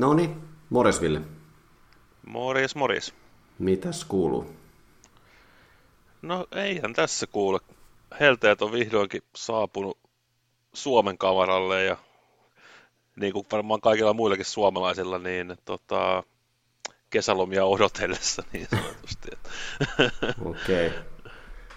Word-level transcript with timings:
No 0.00 0.14
niin, 0.14 0.42
morjes 0.70 1.00
Ville. 1.00 1.20
Morjes, 2.26 2.76
morjes. 2.76 3.14
Mitäs 3.58 4.04
kuuluu? 4.04 4.52
No 6.22 6.46
eihän 6.52 6.92
tässä 6.92 7.26
kuule. 7.26 7.58
Helteet 8.20 8.62
on 8.62 8.72
vihdoinkin 8.72 9.22
saapunut 9.36 9.98
Suomen 10.72 11.18
kamaralle 11.18 11.84
ja 11.84 11.96
niin 13.16 13.32
kuin 13.32 13.46
varmaan 13.52 13.80
kaikilla 13.80 14.12
muillakin 14.12 14.44
suomalaisilla, 14.44 15.18
niin 15.18 15.56
tota, 15.64 16.22
kesälomia 17.10 17.64
odotellessa 17.64 18.42
niin 18.52 18.68
sanotusti. 18.70 19.28
Okei, 20.50 20.86
okay. 20.86 21.02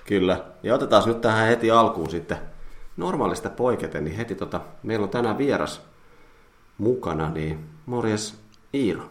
kyllä. 0.06 0.46
Ja 0.64 0.76
otetaan 0.76 1.04
nyt 1.08 1.22
tähän 1.22 1.48
heti 1.48 1.72
alkuun 1.72 2.10
sitten 2.10 2.38
normaalista 2.98 3.50
poiketen, 3.50 4.04
niin 4.04 4.18
heti 4.18 4.36
tota, 4.36 4.62
meillä 4.84 5.04
on 5.04 5.10
tänään 5.10 5.38
vieras 5.38 5.93
mukana, 6.84 7.30
niin 7.30 7.66
morjes 7.86 8.38
Iiro. 8.74 9.10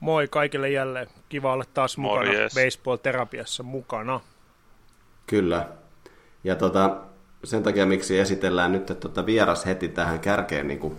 Moi 0.00 0.28
kaikille 0.28 0.70
jälleen. 0.70 1.06
Kiva 1.28 1.52
olla 1.52 1.64
taas 1.74 1.98
mukana 1.98 2.24
Morjes. 2.24 2.54
baseball-terapiassa 2.54 3.62
mukana. 3.62 4.20
Kyllä. 5.26 5.68
Ja 6.44 6.56
tota, 6.56 6.96
sen 7.44 7.62
takia, 7.62 7.86
miksi 7.86 8.18
esitellään 8.18 8.72
nyt 8.72 8.86
tota 9.00 9.26
vieras 9.26 9.66
heti 9.66 9.88
tähän 9.88 10.20
kärkeen 10.20 10.68
niin 10.68 10.78
kuin 10.78 10.96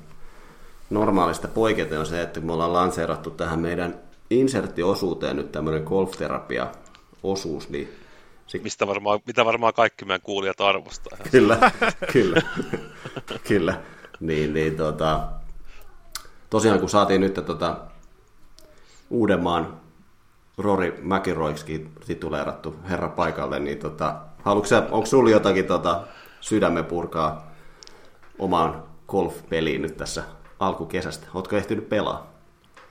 normaalista 0.89 1.47
poiketen 1.47 1.99
on 1.99 2.05
se, 2.05 2.21
että 2.21 2.39
me 2.39 2.53
ollaan 2.53 2.73
lanseerattu 2.73 3.29
tähän 3.29 3.59
meidän 3.59 3.99
inserttiosuuteen 4.29 5.35
nyt 5.35 5.51
tämmöinen 5.51 5.83
golfterapia-osuus, 5.83 7.69
niin 7.69 7.89
Mistä 8.63 8.87
varmaan, 8.87 9.19
mitä 9.25 9.45
varmaan 9.45 9.73
kaikki 9.73 10.05
meidän 10.05 10.21
kuulijat 10.21 10.61
arvostaa. 10.61 11.17
Kyllä, 11.31 11.71
kyllä, 12.11 12.41
kyllä. 13.47 13.81
Niin, 14.19 14.53
niin 14.53 14.75
tota, 14.75 15.27
tosiaan 16.51 16.79
kun 16.79 16.89
saatiin 16.89 17.21
nyt 17.21 17.33
tota, 17.33 17.77
Uudenmaan 19.09 19.81
Rory 20.57 20.99
McIlroyksikin 21.01 21.91
tituleerattu 22.07 22.75
herra 22.89 23.09
paikalle, 23.09 23.59
niin 23.59 23.79
tota, 23.79 24.15
haluatko 24.43 24.75
onko 24.91 25.05
sinulla 25.05 25.29
jotakin 25.29 25.65
tota, 25.65 26.07
sydämen 26.41 26.85
purkaa 26.85 27.51
omaan 28.39 28.83
golf-peliin 29.07 29.81
nyt 29.81 29.97
tässä 29.97 30.23
alkukesästä? 30.59 31.27
Oletko 31.33 31.55
ehtinyt 31.55 31.89
pelaa? 31.89 32.31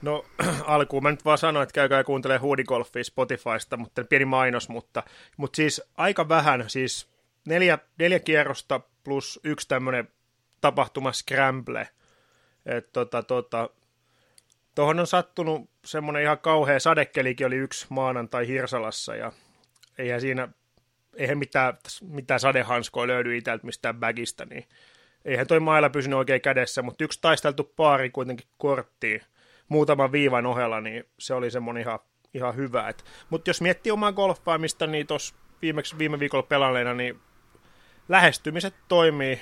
No 0.01 0.25
alkuun 0.65 1.03
mä 1.03 1.11
nyt 1.11 1.25
vaan 1.25 1.37
sanoin, 1.37 1.63
että 1.63 1.73
käykää 1.73 2.03
kuuntelee 2.03 2.37
huudigolfia 2.37 3.03
Spotifysta, 3.03 3.77
mutta 3.77 4.03
pieni 4.03 4.25
mainos, 4.25 4.69
mutta, 4.69 5.03
mutta 5.37 5.55
siis 5.55 5.81
aika 5.97 6.29
vähän, 6.29 6.63
siis 6.67 7.07
neljä, 7.45 7.79
neljä 7.99 8.19
kierrosta 8.19 8.81
plus 9.03 9.39
yksi 9.43 9.67
tämmöinen 9.67 10.07
tapahtuma 10.61 11.11
Scramble– 11.11 11.87
että 12.65 12.91
tota, 12.91 13.23
tota, 13.23 13.69
Tuohon 14.75 14.99
on 14.99 15.07
sattunut 15.07 15.69
semmoinen 15.85 16.23
ihan 16.23 16.39
kauhea 16.39 16.79
sadekelikin 16.79 17.47
oli 17.47 17.55
yksi 17.55 17.85
maanantai 17.89 18.47
Hirsalassa 18.47 19.15
ja 19.15 19.31
eihän 19.97 20.21
siinä, 20.21 20.47
eihän 21.15 21.37
mitään, 21.37 21.77
mitään 22.01 22.39
sadehanskoa 22.39 23.07
löydy 23.07 23.37
itseltä 23.37 23.65
mistään 23.65 23.95
bagista, 23.99 24.45
niin 24.45 24.67
eihän 25.25 25.47
toi 25.47 25.59
mailla 25.59 25.89
pysynyt 25.89 26.19
oikein 26.19 26.41
kädessä, 26.41 26.81
mutta 26.81 27.03
yksi 27.03 27.19
taisteltu 27.21 27.63
paari 27.63 28.09
kuitenkin 28.09 28.47
korttiin 28.57 29.21
muutaman 29.69 30.11
viivan 30.11 30.45
ohella, 30.45 30.81
niin 30.81 31.03
se 31.19 31.33
oli 31.33 31.51
semmoinen 31.51 31.81
ihan, 31.81 31.99
ihan 32.33 32.55
hyvä. 32.55 32.93
Mutta 33.29 33.49
jos 33.49 33.61
miettii 33.61 33.91
omaa 33.91 34.11
golfaamista, 34.11 34.87
niin 34.87 35.07
tuossa 35.07 35.35
viimeksi 35.61 35.97
viime 35.97 36.19
viikolla 36.19 36.43
pelanneena, 36.43 36.93
niin 36.93 37.19
lähestymiset 38.09 38.73
toimii, 38.87 39.39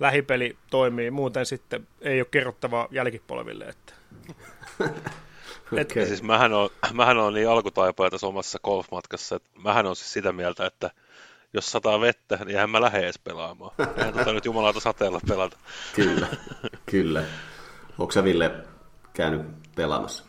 lähipeli 0.00 0.56
toimii, 0.70 1.10
muuten 1.10 1.46
sitten 1.46 1.88
ei 2.00 2.20
ole 2.20 2.28
kerrottavaa 2.30 2.88
jälkipolville. 2.90 3.64
Että. 3.64 3.92
Et, 5.76 5.90
okay. 5.90 6.06
siis 6.06 6.22
mähän 6.22 6.52
on, 6.52 6.70
mähän 6.92 7.18
on 7.18 7.34
niin 7.34 7.48
alkutaipaja 7.48 8.10
tässä 8.10 8.26
omassa 8.26 8.58
golfmatkassa, 8.64 9.36
että 9.36 9.48
mähän 9.54 9.86
on 9.86 9.96
siis 9.96 10.12
sitä 10.12 10.32
mieltä, 10.32 10.66
että 10.66 10.90
jos 11.52 11.70
sataa 11.70 12.00
vettä, 12.00 12.36
niin 12.36 12.48
eihän 12.48 12.70
mä 12.70 12.80
lähde 12.80 12.98
edes 12.98 13.18
pelaamaan. 13.18 13.72
Eihän 13.96 14.14
tota 14.14 14.32
nyt 14.32 14.44
jumalauta 14.44 14.80
sateella 14.80 15.20
pelata. 15.28 15.56
Kyllä, 15.96 16.26
kyllä. 16.86 17.24
Onko 17.98 18.12
sä 18.12 18.24
Ville 18.24 18.50
käynyt 19.12 19.46
pelaamassa? 19.74 20.24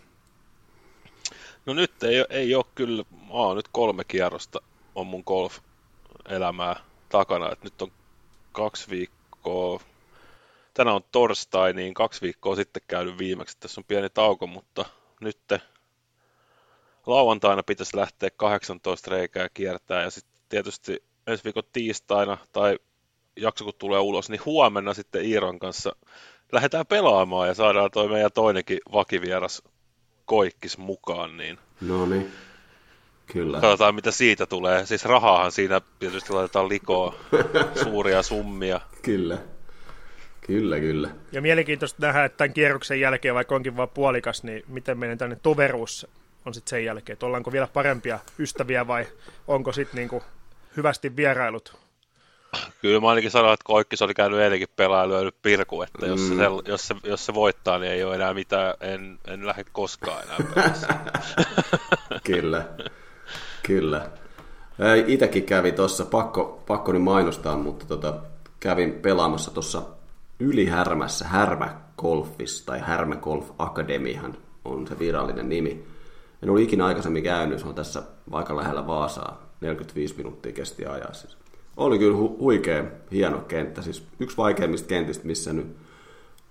No 1.66 1.74
nyt 1.74 2.04
ei, 2.04 2.26
ei 2.30 2.56
ole 2.56 2.66
kyllä, 2.76 3.04
mä 3.12 3.34
oon 3.34 3.56
nyt 3.56 3.68
kolme 3.72 4.04
kierrosta 4.04 4.60
on 4.96 5.08
mun 5.08 5.24
golf-elämää 5.26 6.76
takana, 7.10 7.52
että 7.52 7.66
nyt 7.66 7.82
on 7.82 7.92
kaksi 8.52 8.90
viikkoa 8.90 9.19
viikkoa, 9.46 9.80
tänään 10.74 10.96
on 10.96 11.04
torstai, 11.12 11.74
niin 11.74 11.94
kaksi 11.94 12.22
viikkoa 12.22 12.56
sitten 12.56 12.82
käynyt 12.88 13.18
viimeksi. 13.18 13.58
Tässä 13.60 13.82
on 13.82 13.86
pieni 13.86 14.10
tauko, 14.10 14.48
mutta 14.48 14.86
nyt 15.22 15.40
lauantaina 17.06 17.64
pitäisi 17.64 17.98
lähteä 17.98 18.30
18 18.38 19.12
reikää 19.12 19.50
kiertää 19.54 20.04
ja 20.04 20.10
sitten 20.10 20.34
tietysti 20.50 21.04
ensi 21.28 21.44
viikon 21.44 21.64
tiistaina 21.74 22.38
tai 22.54 22.80
jakso 23.36 23.66
kun 23.66 23.74
tulee 23.78 24.00
ulos, 24.00 24.30
niin 24.30 24.46
huomenna 24.46 24.94
sitten 24.94 25.26
Iiron 25.26 25.60
kanssa 25.60 25.96
lähdetään 26.52 26.86
pelaamaan 26.86 27.48
ja 27.48 27.54
saadaan 27.54 27.92
toi 27.92 28.08
meidän 28.08 28.32
toinenkin 28.32 28.80
vakivieras 28.92 29.64
koikkis 30.26 30.78
mukaan. 30.78 31.38
Niin 31.38 31.58
no 31.82 32.06
niin. 32.06 32.32
Kyllä. 33.34 33.62
Katsotaan, 33.62 33.96
mitä 33.96 34.12
siitä 34.12 34.46
tulee. 34.46 34.86
Siis 34.86 35.06
rahaahan 35.06 35.52
siinä 35.52 35.82
tietysti 36.00 36.34
laitetaan 36.34 36.70
likoa, 36.70 37.16
suuria 37.84 38.24
summia. 38.24 38.82
Kyllä. 39.02 39.38
Kyllä, 40.42 40.80
kyllä. 40.80 41.10
Ja 41.32 41.42
mielenkiintoista 41.42 42.08
nähdä, 42.08 42.26
että 42.26 42.38
tämän 42.38 42.54
kierroksen 42.54 43.00
jälkeen, 43.00 43.36
vaikka 43.36 43.56
onkin 43.56 43.78
vain 43.78 43.90
puolikas, 43.90 44.44
niin 44.44 44.64
miten 44.68 44.98
meidän 44.98 45.18
tänne 45.18 45.38
toveruus 45.44 46.08
on 46.46 46.54
sitten 46.54 46.70
sen 46.70 46.86
jälkeen. 46.86 47.14
Että 47.14 47.26
ollaanko 47.26 47.52
vielä 47.52 47.68
parempia 47.68 48.20
ystäviä 48.40 48.88
vai 48.88 49.08
onko 49.48 49.72
sitten 49.72 49.96
niinku 49.96 50.24
hyvästi 50.78 51.16
vierailut? 51.16 51.80
Kyllä 52.82 53.00
mä 53.00 53.10
ainakin 53.10 53.32
sanoin, 53.32 53.54
että 53.54 53.64
Koikkis 53.64 54.02
oli 54.02 54.14
käynyt 54.14 54.40
eilenkin 54.40 54.68
pelaa 54.76 55.04
ja 55.04 55.10
lyönyt 55.10 55.36
pirku, 55.42 55.82
että 55.82 56.06
jos, 56.06 56.20
mm. 56.20 56.38
se, 56.38 56.44
jos, 56.66 56.88
se, 56.88 56.96
jos 57.04 57.26
se 57.26 57.34
voittaa, 57.34 57.80
niin 57.80 57.92
ei 57.92 58.04
ole 58.04 58.16
enää 58.16 58.34
mitään, 58.34 58.74
en, 58.82 59.20
en 59.28 59.48
lähde 59.48 59.64
koskaan 59.72 60.24
enää 60.24 60.74
Kyllä. 62.24 62.66
Kyllä. 63.70 64.10
Itäkin 65.08 65.44
kävi 65.44 65.72
tuossa, 65.72 66.06
pakko, 66.06 66.64
pakko 66.68 66.92
niin 66.92 67.02
mainostaa, 67.02 67.58
mutta 67.58 67.86
tota, 67.86 68.14
kävin 68.60 68.92
pelaamassa 68.92 69.52
tuossa 69.52 69.82
Ylihärmässä 70.40 71.28
Härmä 71.28 71.76
Golfissa, 71.98 72.66
tai 72.66 72.80
Härmä 72.80 73.16
Golf 73.16 73.52
Academyhan 73.60 74.38
on 74.66 74.88
se 74.88 75.00
virallinen 75.00 75.50
nimi. 75.50 75.84
En 76.44 76.50
ollut 76.50 76.64
ikinä 76.64 76.86
aikaisemmin 76.86 77.24
käynyt, 77.24 77.60
se 77.60 77.68
on 77.68 77.76
tässä 77.76 78.04
vaikka 78.32 78.56
lähellä 78.56 78.88
Vaasaa, 78.88 79.42
45 79.62 80.18
minuuttia 80.18 80.52
kesti 80.52 80.86
ajaa. 80.86 81.14
Siis 81.14 81.38
oli 81.78 82.00
kyllä 82.00 82.18
hu- 82.18 82.40
huikea, 82.40 82.84
hieno 83.12 83.38
kenttä, 83.38 83.82
siis 83.82 84.04
yksi 84.20 84.38
vaikeimmista 84.38 84.88
kentistä, 84.88 85.28
missä 85.28 85.54
nyt 85.54 85.76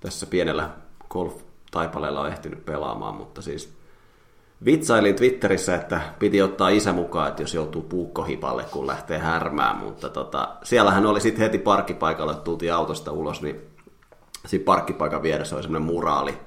tässä 0.01 0.27
pienellä 0.27 0.71
golf-taipaleella 1.11 2.21
on 2.21 2.29
ehtinyt 2.29 2.65
pelaamaan, 2.65 3.15
mutta 3.15 3.43
siis 3.43 3.78
Vitsailin 4.65 5.15
Twitterissä, 5.15 5.75
että 5.75 6.01
piti 6.19 6.43
ottaa 6.43 6.69
isä 6.69 6.93
mukaan, 6.93 7.29
että 7.29 7.43
jos 7.43 7.55
joutuu 7.55 7.83
puukkohipalle, 7.83 8.65
kun 8.65 8.87
lähtee 8.87 9.19
härmään, 9.19 9.77
mutta 9.77 10.09
tota, 10.09 10.49
siellähän 10.63 11.07
oli 11.07 11.21
sitten 11.21 11.43
heti 11.43 11.59
parkkipaikalla, 11.59 12.33
että 12.33 12.45
tultiin 12.45 12.75
autosta 12.75 13.13
ulos, 13.13 13.43
niin 13.43 13.61
siinä 14.47 14.65
parkkipaikan 14.65 15.23
vieressä 15.23 15.57
oli 15.57 15.63
semmoinen 15.63 15.87
muraali, 15.87 16.39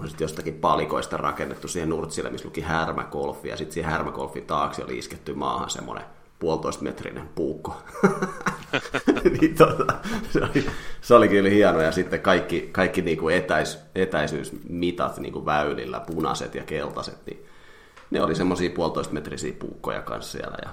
on 0.00 0.08
sitten 0.08 0.24
jostakin 0.24 0.54
palikoista 0.54 1.16
rakennettu 1.16 1.68
siihen 1.68 1.88
nurtsille, 1.88 2.30
missä 2.30 2.48
luki 2.48 2.60
härmäkolfi, 2.60 3.48
ja 3.48 3.56
sitten 3.56 3.74
siihen 3.74 3.90
härmäkolfin 3.90 4.46
taakse 4.46 4.84
oli 4.84 4.98
isketty 4.98 5.34
maahan 5.34 5.70
semmoinen 5.70 6.04
puolitoista 6.38 6.84
metrinen 6.84 7.28
puukko. 7.34 7.82
niin, 9.40 9.54
tota, 9.54 9.94
se, 10.30 10.40
oli, 10.40 10.66
se 11.00 11.14
oli 11.14 11.28
kyllä 11.28 11.50
hieno, 11.50 11.80
ja 11.80 11.92
sitten 11.92 12.20
kaikki, 12.20 12.68
kaikki 12.72 13.02
niinku 13.02 13.28
etäis, 13.28 13.78
etäisyysmitat 13.94 15.18
niinku 15.18 15.46
väylillä, 15.46 16.00
punaiset 16.00 16.54
ja 16.54 16.62
keltaiset, 16.62 17.26
niin 17.26 17.46
ne 18.10 18.22
oli 18.22 18.34
semmoisia 18.34 18.70
puolitoista 18.70 19.14
metrisiä 19.14 19.52
puukkoja 19.58 20.02
kanssa 20.02 20.32
siellä, 20.32 20.56
ja 20.64 20.70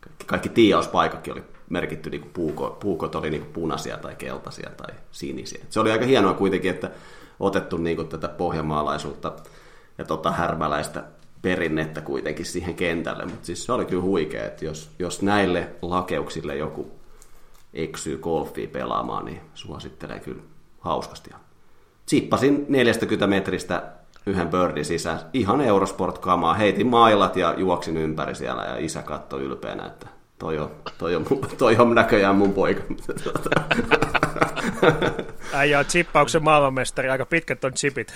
kaikki, 0.00 0.24
kaikki 0.26 0.48
tiiauspaikatkin 0.48 1.32
oli 1.32 1.42
merkitty 1.70 2.10
niin 2.10 2.30
puuko, 2.32 2.76
puukot 2.80 3.14
oli 3.14 3.30
niin 3.30 3.44
punaisia 3.44 3.96
tai 3.96 4.14
keltaisia 4.14 4.70
tai 4.76 4.94
sinisiä. 5.12 5.64
Se 5.70 5.80
oli 5.80 5.92
aika 5.92 6.04
hienoa 6.04 6.34
kuitenkin, 6.34 6.70
että 6.70 6.90
otettu 7.40 7.76
niin 7.76 7.96
kuin 7.96 8.08
tätä 8.08 8.28
pohjamaalaisuutta 8.28 9.32
ja 9.98 10.04
tota 10.04 10.30
härmäläistä 10.30 11.04
perinnettä 11.42 12.00
kuitenkin 12.00 12.46
siihen 12.46 12.74
kentälle, 12.74 13.24
mutta 13.24 13.46
siis 13.46 13.64
se 13.64 13.72
oli 13.72 13.84
kyllä 13.84 14.02
huikea, 14.02 14.44
että 14.44 14.64
jos, 14.64 14.90
jos 14.98 15.22
näille 15.22 15.68
lakeuksille 15.82 16.56
joku 16.56 16.90
eksyy 17.74 18.18
golfia 18.18 18.68
pelaamaan, 18.68 19.24
niin 19.24 19.40
suosittelen 19.54 20.20
kyllä 20.20 20.42
hauskasti. 20.80 21.30
Chippasin 22.08 22.66
40 22.68 23.26
metristä 23.26 23.82
yhden 24.26 24.48
birdin 24.48 24.84
sisään, 24.84 25.20
ihan 25.32 25.60
Eurosport-kamaa, 25.60 26.54
heitin 26.54 26.86
mailat 26.86 27.36
ja 27.36 27.54
juoksin 27.56 27.96
ympäri 27.96 28.34
siellä 28.34 28.64
ja 28.64 28.76
isä 28.76 29.02
katsoi 29.02 29.42
ylpeänä, 29.42 29.86
että 29.86 30.06
toi 30.38 30.58
on, 30.58 30.70
toi 30.98 31.16
on, 31.16 31.26
toi 31.58 31.76
on 31.76 31.94
näköjään 31.94 32.36
mun 32.36 32.52
poika. 32.52 32.82
Äijä 35.52 35.78
on 35.78 35.84
chippauksen 35.84 36.44
maailmanmestari, 36.44 37.08
aika 37.08 37.26
pitkät 37.26 37.64
on 37.64 37.72
chipit. 37.72 38.14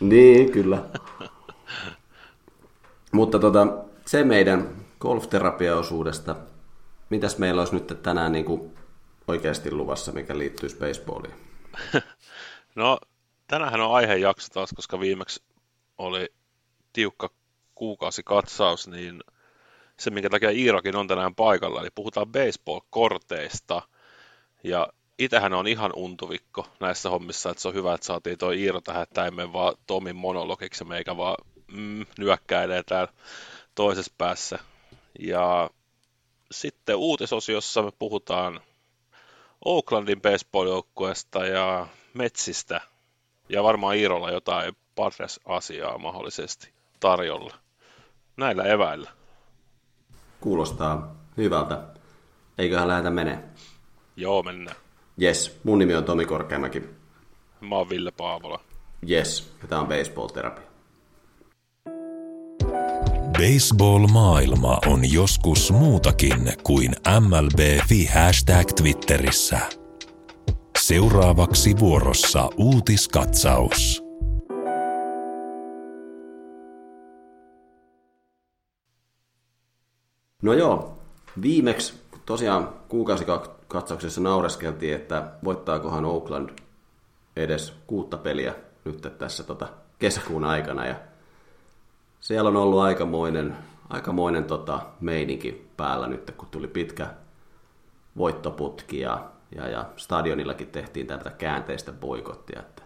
niin, 0.00 0.52
kyllä. 0.52 0.82
Mutta 3.14 3.38
tota, 3.38 3.66
se 4.06 4.24
meidän 4.24 4.70
golfterapiaosuudesta. 5.00 6.36
Mitäs 7.10 7.38
meillä 7.38 7.60
olisi 7.60 7.74
nyt 7.74 8.02
tänään 8.02 8.32
niin 8.32 8.44
kuin 8.44 8.76
oikeasti 9.28 9.70
luvassa, 9.70 10.12
mikä 10.12 10.38
liittyy 10.38 10.68
baseballiin? 10.80 11.34
No, 12.74 12.98
tänähän 13.46 13.80
on 13.80 13.94
aihejakso 13.94 14.48
taas, 14.54 14.70
koska 14.76 15.00
viimeksi 15.00 15.42
oli 15.98 16.32
tiukka 16.92 17.30
kuukausikatsaus, 17.74 18.88
niin 18.88 19.20
se, 19.98 20.10
minkä 20.10 20.30
takia 20.30 20.50
Iirakin 20.50 20.96
on 20.96 21.08
tänään 21.08 21.34
paikalla, 21.34 21.80
eli 21.80 21.88
puhutaan 21.94 22.32
baseball-korteista. 22.32 23.82
Ja 24.64 24.88
itähän 25.18 25.52
on 25.52 25.66
ihan 25.66 25.90
untuvikko 25.96 26.66
näissä 26.80 27.10
hommissa, 27.10 27.50
että 27.50 27.62
se 27.62 27.68
on 27.68 27.74
hyvä, 27.74 27.94
että 27.94 28.06
saatiin 28.06 28.38
tuo 28.38 28.50
Iiro 28.50 28.80
tähän, 28.80 29.02
että 29.02 29.24
ei 29.24 29.30
mene 29.30 29.52
vaan 29.52 29.74
Tomin 29.86 30.16
monologiksi, 30.16 30.84
meikä 30.84 31.16
vaan 31.16 31.36
mm, 31.76 32.06
nyökkäilee 32.18 32.82
täällä 32.82 33.12
toisessa 33.74 34.12
päässä. 34.18 34.58
Ja 35.18 35.70
sitten 36.50 36.96
uutisosiossa 36.96 37.82
me 37.82 37.90
puhutaan 37.98 38.60
Oaklandin 39.64 40.20
baseball-joukkueesta 40.20 41.46
ja 41.46 41.86
Metsistä. 42.14 42.80
Ja 43.48 43.62
varmaan 43.62 43.96
Iirolla 43.96 44.30
jotain 44.30 44.76
Padres-asiaa 44.94 45.98
mahdollisesti 45.98 46.72
tarjolla. 47.00 47.54
Näillä 48.36 48.64
eväillä. 48.64 49.10
Kuulostaa 50.40 51.14
hyvältä. 51.36 51.82
Eiköhän 52.58 52.88
lähdetä 52.88 53.10
menee. 53.10 53.44
Joo, 54.16 54.42
mennään. 54.42 54.76
Yes, 55.22 55.60
mun 55.64 55.78
nimi 55.78 55.94
on 55.94 56.04
Tomi 56.04 56.24
Korkeamäki. 56.24 56.82
Mä 57.60 57.76
oon 57.76 57.88
Ville 57.88 58.10
Paavola. 58.10 58.60
Yes, 59.10 59.52
ja 59.62 59.68
tää 59.68 59.80
on 59.80 59.86
Baseball 59.86 60.28
Terapia. 60.28 60.73
Baseball-maailma 63.38 64.78
on 64.86 65.12
joskus 65.12 65.72
muutakin 65.72 66.52
kuin 66.62 66.92
MLB-fi 67.20 68.06
hashtag 68.06 68.66
Twitterissä. 68.76 69.58
Seuraavaksi 70.78 71.78
vuorossa 71.78 72.50
uutiskatsaus. 72.56 74.04
No 80.42 80.52
joo, 80.52 80.98
viimeksi 81.42 81.94
tosiaan 82.26 82.68
kuukausikatsauksessa 82.88 84.20
naureskeltiin, 84.20 84.94
että 84.94 85.28
voittaakohan 85.44 86.04
Oakland 86.04 86.50
edes 87.36 87.72
kuutta 87.86 88.16
peliä 88.16 88.54
nyt 88.84 89.18
tässä 89.18 89.42
tota 89.42 89.68
kesäkuun 89.98 90.44
aikana. 90.44 90.86
Ja 90.86 90.94
siellä 92.24 92.48
on 92.48 92.56
ollut 92.56 92.80
aikamoinen, 92.80 93.56
aikamoinen 93.88 94.44
tota 94.44 94.80
meininki 95.00 95.68
päällä 95.76 96.06
nyt, 96.06 96.30
kun 96.36 96.48
tuli 96.48 96.68
pitkä 96.68 97.14
voittoputki 98.18 99.00
ja, 99.00 99.30
ja, 99.54 99.68
ja 99.68 99.84
stadionillakin 99.96 100.68
tehtiin 100.68 101.06
tätä 101.06 101.30
käänteistä 101.30 101.92
boikottia. 101.92 102.60
Että 102.60 102.82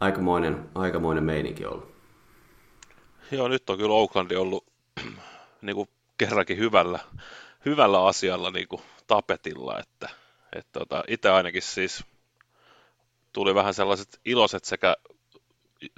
aikamoinen, 0.00 0.68
aikamoinen 0.74 1.24
meininki 1.24 1.66
ollut. 1.66 1.92
Joo, 3.30 3.48
nyt 3.48 3.70
on 3.70 3.78
kyllä 3.78 3.94
Oaklandi 3.94 4.36
ollut 4.36 4.64
niin 5.62 5.76
kuin 5.76 5.88
kerrankin 6.18 6.58
hyvällä, 6.58 6.98
hyvällä 7.64 8.06
asialla 8.06 8.50
niin 8.50 8.68
kuin 8.68 8.82
tapetilla, 9.06 9.78
että, 9.78 10.08
että 10.52 10.78
tota, 10.78 11.04
itse 11.08 11.30
ainakin 11.30 11.62
siis 11.62 12.04
tuli 13.32 13.54
vähän 13.54 13.74
sellaiset 13.74 14.20
iloiset 14.24 14.64
sekä 14.64 14.96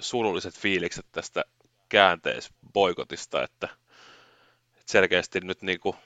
surulliset 0.01 0.59
fiilikset 0.59 1.07
tästä 1.13 1.45
käänteisboikotista, 1.91 3.43
että, 3.43 3.69
että 4.71 4.93
selkeästi 4.93 5.41
nyt 5.41 5.63
niin 5.63 5.81
kuin 5.81 5.97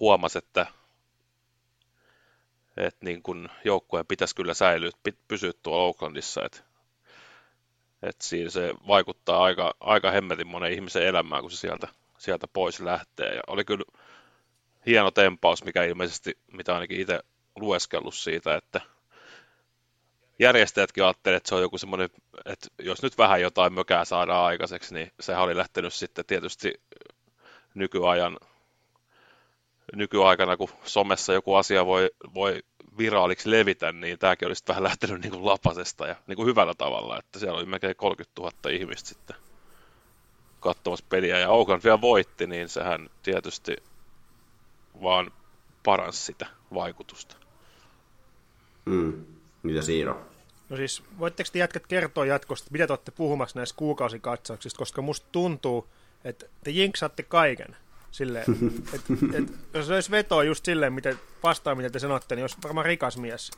huomasi, 0.00 0.38
että, 0.38 0.66
että 2.76 3.04
niin 3.04 3.22
kuin 3.22 3.48
joukkueen 3.64 4.06
pitäisi 4.06 4.34
kyllä 4.34 4.54
säilyä, 4.54 4.90
pysyä 5.28 5.52
tuolla 5.62 5.84
Oaklandissa, 5.84 6.44
että, 6.44 6.58
että 8.02 8.24
siinä 8.24 8.50
se 8.50 8.74
vaikuttaa 8.88 9.42
aika, 9.44 9.74
aika 9.80 10.10
hemmetin 10.10 10.46
monen 10.46 10.72
ihmisen 10.72 11.06
elämään, 11.06 11.42
kun 11.42 11.50
se 11.50 11.56
sieltä, 11.56 11.88
sieltä 12.18 12.48
pois 12.48 12.80
lähtee. 12.80 13.34
Ja 13.34 13.40
oli 13.46 13.64
kyllä 13.64 13.84
hieno 14.86 15.10
tempaus, 15.10 15.64
mikä 15.64 15.84
ilmeisesti, 15.84 16.38
mitä 16.52 16.74
ainakin 16.74 17.00
itse 17.00 17.20
lueskellut 17.56 18.14
siitä, 18.14 18.56
että 18.56 18.80
järjestäjätkin 20.38 21.04
ajattelivat, 21.04 21.36
että 21.36 21.48
se 21.48 21.54
on 21.54 21.62
joku 21.62 21.78
semmoinen, 21.78 22.08
että 22.44 22.68
jos 22.78 23.02
nyt 23.02 23.18
vähän 23.18 23.40
jotain 23.40 23.72
mökää 23.72 24.04
saadaan 24.04 24.44
aikaiseksi, 24.44 24.94
niin 24.94 25.12
sehän 25.20 25.42
oli 25.42 25.56
lähtenyt 25.56 25.94
sitten 25.94 26.24
tietysti 26.24 26.72
nykyajan 27.74 28.38
nykyaikana, 29.94 30.56
kun 30.56 30.68
somessa 30.84 31.32
joku 31.32 31.54
asia 31.54 31.86
voi, 31.86 32.10
voi 32.34 32.62
viraaliksi 32.98 33.50
levitä, 33.50 33.92
niin 33.92 34.18
tämäkin 34.18 34.48
olisi 34.48 34.64
vähän 34.68 34.82
lähtenyt 34.82 35.22
niin 35.22 35.30
kuin 35.30 35.44
lapasesta 35.44 36.06
ja 36.06 36.16
niin 36.26 36.36
kuin 36.36 36.46
hyvällä 36.46 36.74
tavalla, 36.78 37.18
että 37.18 37.38
siellä 37.38 37.58
oli 37.58 37.66
melkein 37.66 37.96
30 37.96 38.40
000 38.40 38.52
ihmistä 38.70 39.08
sitten 39.08 39.36
katsomassa 40.60 41.04
peliä 41.08 41.38
ja 41.38 41.50
Oakland 41.50 41.84
vielä 41.84 42.00
voitti, 42.00 42.46
niin 42.46 42.68
sehän 42.68 43.10
tietysti 43.22 43.76
vaan 45.02 45.30
paransi 45.84 46.22
sitä 46.22 46.46
vaikutusta. 46.74 47.36
Mm. 48.84 49.35
Mitä 49.66 49.82
Siiro? 49.82 50.20
No 50.68 50.76
siis, 50.76 51.02
voitteko 51.18 51.50
te 51.52 51.58
jätkät 51.58 51.86
kertoa 51.86 52.26
jatkosta, 52.26 52.68
mitä 52.70 52.86
te 52.86 52.92
olette 52.92 53.10
puhumassa 53.10 53.58
näissä 53.58 53.74
kuukausikatsauksista, 53.78 54.78
koska 54.78 55.02
musta 55.02 55.26
tuntuu, 55.32 55.88
että 56.24 56.46
te 56.64 56.70
jinksaatte 56.70 57.22
kaiken. 57.22 57.76
Silleen, 58.10 58.44
et, 58.94 59.00
et, 59.34 59.52
jos 59.74 59.90
olisi 59.90 60.10
vetoa 60.10 60.44
just 60.44 60.64
silleen, 60.64 60.92
miten, 60.92 61.18
vastaan 61.42 61.76
mitä 61.76 61.90
te 61.90 61.98
sanotte, 61.98 62.34
niin 62.34 62.42
olisi 62.42 62.56
varmaan 62.62 62.86
rikas 62.86 63.16
mies. 63.16 63.50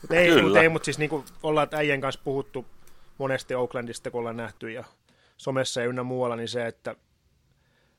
Mutta 0.00 0.16
ei, 0.16 0.42
mut 0.42 0.56
ei, 0.56 0.68
mutta 0.68 0.84
siis 0.84 0.98
niin 0.98 1.10
kuin 1.10 1.24
ollaan 1.42 1.68
äijän 1.72 2.00
kanssa 2.00 2.20
puhuttu 2.24 2.66
monesti 3.18 3.54
Oaklandista, 3.54 4.10
kun 4.10 4.18
ollaan 4.18 4.36
nähty 4.36 4.70
ja 4.70 4.84
somessa 5.36 5.80
ja 5.80 5.86
ynnä 5.86 6.02
muualla, 6.02 6.36
niin 6.36 6.48
se, 6.48 6.66
että 6.66 6.96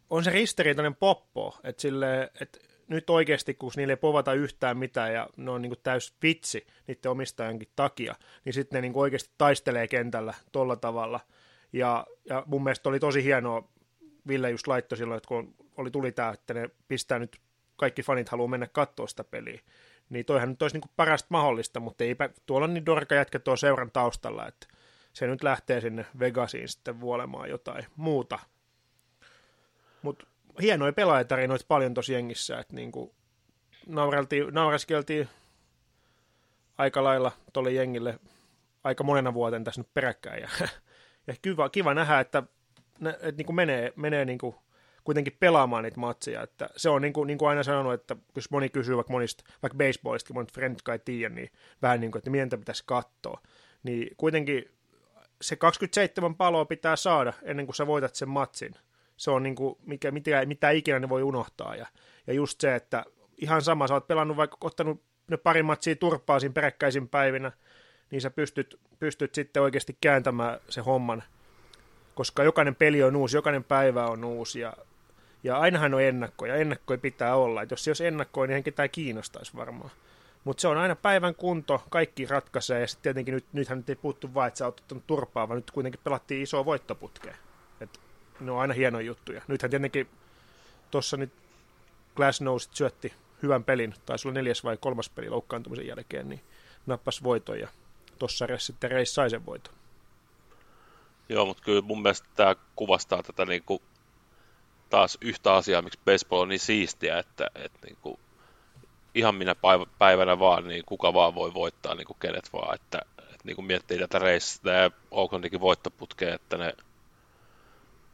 on 0.09 0.23
se 0.23 0.29
ristiriitainen 0.29 0.95
poppo, 0.95 1.59
että, 1.63 1.81
sille, 1.81 2.31
että 2.41 2.59
nyt 2.87 3.09
oikeasti, 3.09 3.53
kun 3.53 3.71
niille 3.75 3.93
ei 3.93 3.97
povata 3.97 4.33
yhtään 4.33 4.77
mitään 4.77 5.13
ja 5.13 5.29
ne 5.37 5.51
on 5.51 5.61
niin 5.61 5.69
kuin 5.69 5.79
täys 5.83 6.15
vitsi 6.21 6.67
niiden 6.87 7.11
omistajankin 7.11 7.69
takia, 7.75 8.15
niin 8.45 8.53
sitten 8.53 8.77
ne 8.77 8.81
niin 8.81 8.93
kuin 8.93 9.01
oikeasti 9.01 9.29
taistelee 9.37 9.87
kentällä 9.87 10.33
tolla 10.51 10.75
tavalla. 10.75 11.19
Ja, 11.73 12.07
ja 12.29 12.43
mun 12.45 12.63
mielestä 12.63 12.89
oli 12.89 12.99
tosi 12.99 13.23
hienoa, 13.23 13.69
Ville 14.27 14.51
just 14.51 14.67
laittoi 14.67 14.97
silloin, 14.97 15.17
että 15.17 15.27
kun 15.27 15.55
oli 15.77 15.91
tuli 15.91 16.11
tämä, 16.11 16.29
että 16.29 16.53
ne 16.53 16.69
pistää 16.87 17.19
nyt, 17.19 17.37
kaikki 17.75 18.03
fanit 18.03 18.29
haluaa 18.29 18.47
mennä 18.47 18.67
katsoa 18.67 19.07
sitä 19.07 19.23
peliä, 19.23 19.61
niin 20.09 20.25
toihan 20.25 20.49
nyt 20.49 20.61
olisi 20.61 20.75
niin 20.75 20.81
kuin 20.81 20.91
parasta 20.95 21.27
mahdollista, 21.29 21.79
mutta 21.79 22.03
eipä, 22.03 22.29
tuolla 22.45 22.67
niin 22.67 22.85
dorka 22.85 23.15
jätkä 23.15 23.39
tuo 23.39 23.55
seuran 23.55 23.91
taustalla, 23.91 24.47
että 24.47 24.67
se 25.13 25.27
nyt 25.27 25.43
lähtee 25.43 25.81
sinne 25.81 26.05
Vegasiin 26.19 26.69
sitten 26.69 26.99
vuolemaan 26.99 27.49
jotain 27.49 27.85
muuta. 27.95 28.39
Mutta 30.01 30.27
hienoja 30.61 30.93
pelaajatarinoita 30.93 31.65
paljon 31.67 31.93
tosi 31.93 32.13
jengissä, 32.13 32.59
että 32.59 32.75
niinku 32.75 33.15
naureskeltiin 34.51 35.29
aika 36.77 37.03
lailla 37.03 37.31
tuolle 37.53 37.71
jengille 37.71 38.19
aika 38.83 39.03
monena 39.03 39.33
vuoten 39.33 39.63
tässä 39.63 39.81
nyt 39.81 39.93
peräkkäin. 39.93 40.41
Ja, 40.41 40.49
ja 41.27 41.35
kiva, 41.41 41.69
kiva 41.69 41.93
nähdä, 41.93 42.19
että, 42.19 42.43
että 43.05 43.37
niin 43.37 43.45
kuin 43.45 43.55
menee, 43.55 43.93
menee 43.95 44.25
niin 44.25 44.37
kuin 44.37 44.55
kuitenkin 45.03 45.37
pelaamaan 45.39 45.83
niitä 45.83 45.99
matseja. 45.99 46.41
Että 46.41 46.69
se 46.77 46.89
on 46.89 47.01
niin 47.01 47.13
kuin, 47.13 47.27
niin 47.27 47.37
kuin 47.37 47.49
aina 47.49 47.63
sanonut, 47.63 47.93
että 47.93 48.15
jos 48.35 48.51
moni 48.51 48.69
kysyy 48.69 48.95
vaikka 48.95 49.13
monista, 49.13 49.43
vaikka 49.61 49.77
baseballista, 49.77 50.33
monet 50.33 50.53
friendit 50.53 50.81
kai 50.81 50.99
tiedä, 50.99 51.35
niin 51.35 51.51
vähän 51.81 51.99
niin 51.99 52.11
kuin, 52.11 52.19
että 52.19 52.29
miten 52.29 52.49
pitäisi 52.49 52.83
katsoa. 52.85 53.41
Niin 53.83 54.15
kuitenkin 54.17 54.71
se 55.41 55.55
27 55.55 56.35
paloa 56.35 56.65
pitää 56.65 56.95
saada 56.95 57.33
ennen 57.43 57.65
kuin 57.65 57.75
sä 57.75 57.87
voitat 57.87 58.15
sen 58.15 58.29
matsin 58.29 58.75
se 59.17 59.31
on 59.31 59.43
niin 59.43 59.55
kuin, 59.55 59.75
mikä, 59.85 60.11
mitä, 60.11 60.45
mitä 60.45 60.69
ikinä 60.69 60.99
ne 60.99 61.09
voi 61.09 61.23
unohtaa. 61.23 61.75
Ja, 61.75 61.87
ja 62.27 62.33
just 62.33 62.61
se, 62.61 62.75
että 62.75 63.05
ihan 63.37 63.61
sama, 63.61 63.87
sä 63.87 63.93
oot 63.93 64.07
pelannut 64.07 64.37
vaikka 64.37 64.57
ottanut 64.61 65.03
ne 65.27 65.37
pari 65.37 65.63
matsia 65.63 65.95
turpaa 65.95 66.39
siinä 66.39 66.53
peräkkäisin 66.53 67.07
päivinä, 67.09 67.51
niin 68.11 68.21
sä 68.21 68.29
pystyt, 68.29 68.79
pystyt 68.99 69.35
sitten 69.35 69.63
oikeasti 69.63 69.97
kääntämään 70.01 70.59
se 70.69 70.81
homman, 70.81 71.23
koska 72.15 72.43
jokainen 72.43 72.75
peli 72.75 73.03
on 73.03 73.15
uusi, 73.15 73.37
jokainen 73.37 73.63
päivä 73.63 74.07
on 74.07 74.23
uusi 74.23 74.59
ja, 74.59 74.73
ja 75.43 75.57
ainahan 75.57 75.93
on 75.93 76.01
ennakkoja, 76.01 76.55
ennakkoja 76.55 76.97
pitää 76.97 77.35
olla, 77.35 77.61
että 77.61 77.73
jos 77.73 77.83
se 77.83 77.89
olisi 77.89 78.05
ennakkoja, 78.05 78.47
niin 78.47 78.63
ketään 78.63 78.89
kiinnostaisi 78.89 79.55
varmaan. 79.55 79.91
Mutta 80.43 80.61
se 80.61 80.67
on 80.67 80.77
aina 80.77 80.95
päivän 80.95 81.35
kunto, 81.35 81.83
kaikki 81.89 82.25
ratkaisee, 82.25 82.81
ja 82.81 82.87
sitten 82.87 83.03
tietenkin 83.03 83.33
nyt, 83.33 83.45
nythän 83.53 83.77
nyt 83.77 83.89
ei 83.89 83.95
puuttu 83.95 84.33
vaan, 84.33 84.47
että 84.47 84.57
sä 84.57 84.65
oot 84.65 84.79
ottanut 84.79 85.07
turpaa, 85.07 85.47
vaan 85.47 85.57
nyt 85.57 85.71
kuitenkin 85.71 86.01
pelattiin 86.03 86.41
isoa 86.41 86.65
voittoputkea. 86.65 87.35
Ne 88.39 88.51
on 88.51 88.59
aina 88.59 88.73
hienoja 88.73 89.05
juttuja. 89.05 89.41
Nythän 89.47 89.69
tietenkin 89.69 90.09
tuossa 90.91 91.17
nyt 91.17 91.31
Glass 92.15 92.41
Nose 92.41 92.69
syötti 92.71 93.13
hyvän 93.43 93.63
pelin, 93.63 93.93
tai 94.05 94.19
sulla 94.19 94.33
neljäs 94.33 94.63
vai 94.63 94.77
kolmas 94.77 95.09
peli 95.09 95.29
loukkaantumisen 95.29 95.87
jälkeen, 95.87 96.29
niin 96.29 96.41
nappas 96.85 97.23
voiton, 97.23 97.59
ja 97.59 97.67
tuossa 98.19 98.47
sitten 98.57 98.91
Reis 98.91 99.15
sai 99.15 99.29
sen 99.29 99.45
voiton. 99.45 99.73
Joo, 101.29 101.45
mutta 101.45 101.63
kyllä 101.63 101.81
mun 101.81 102.01
mielestä 102.01 102.27
tämä 102.35 102.55
kuvastaa 102.75 103.23
tätä 103.23 103.45
niin 103.45 103.63
kuin, 103.63 103.81
taas 104.89 105.17
yhtä 105.21 105.53
asiaa, 105.53 105.81
miksi 105.81 105.99
baseball 106.05 106.41
on 106.41 106.49
niin 106.49 106.59
siistiä, 106.59 107.19
että, 107.19 107.47
että 107.55 107.79
niin 107.85 107.97
kuin, 108.01 108.19
ihan 109.15 109.35
minä 109.35 109.55
päivänä 109.99 110.39
vaan, 110.39 110.67
niin 110.67 110.83
kuka 110.85 111.13
vaan 111.13 111.35
voi 111.35 111.53
voittaa 111.53 111.95
niin 111.95 112.07
kuin 112.07 112.17
kenet 112.19 112.53
vaan, 112.53 112.75
että, 112.75 112.99
että 113.17 113.43
niin 113.43 113.55
kuin 113.55 113.65
miettii 113.65 113.99
tätä 113.99 114.19
reissistä 114.19 114.71
ja 114.71 114.91
Oaklandikin 115.11 115.59
voittoputkea, 115.59 116.35
että 116.35 116.57
ne 116.57 116.73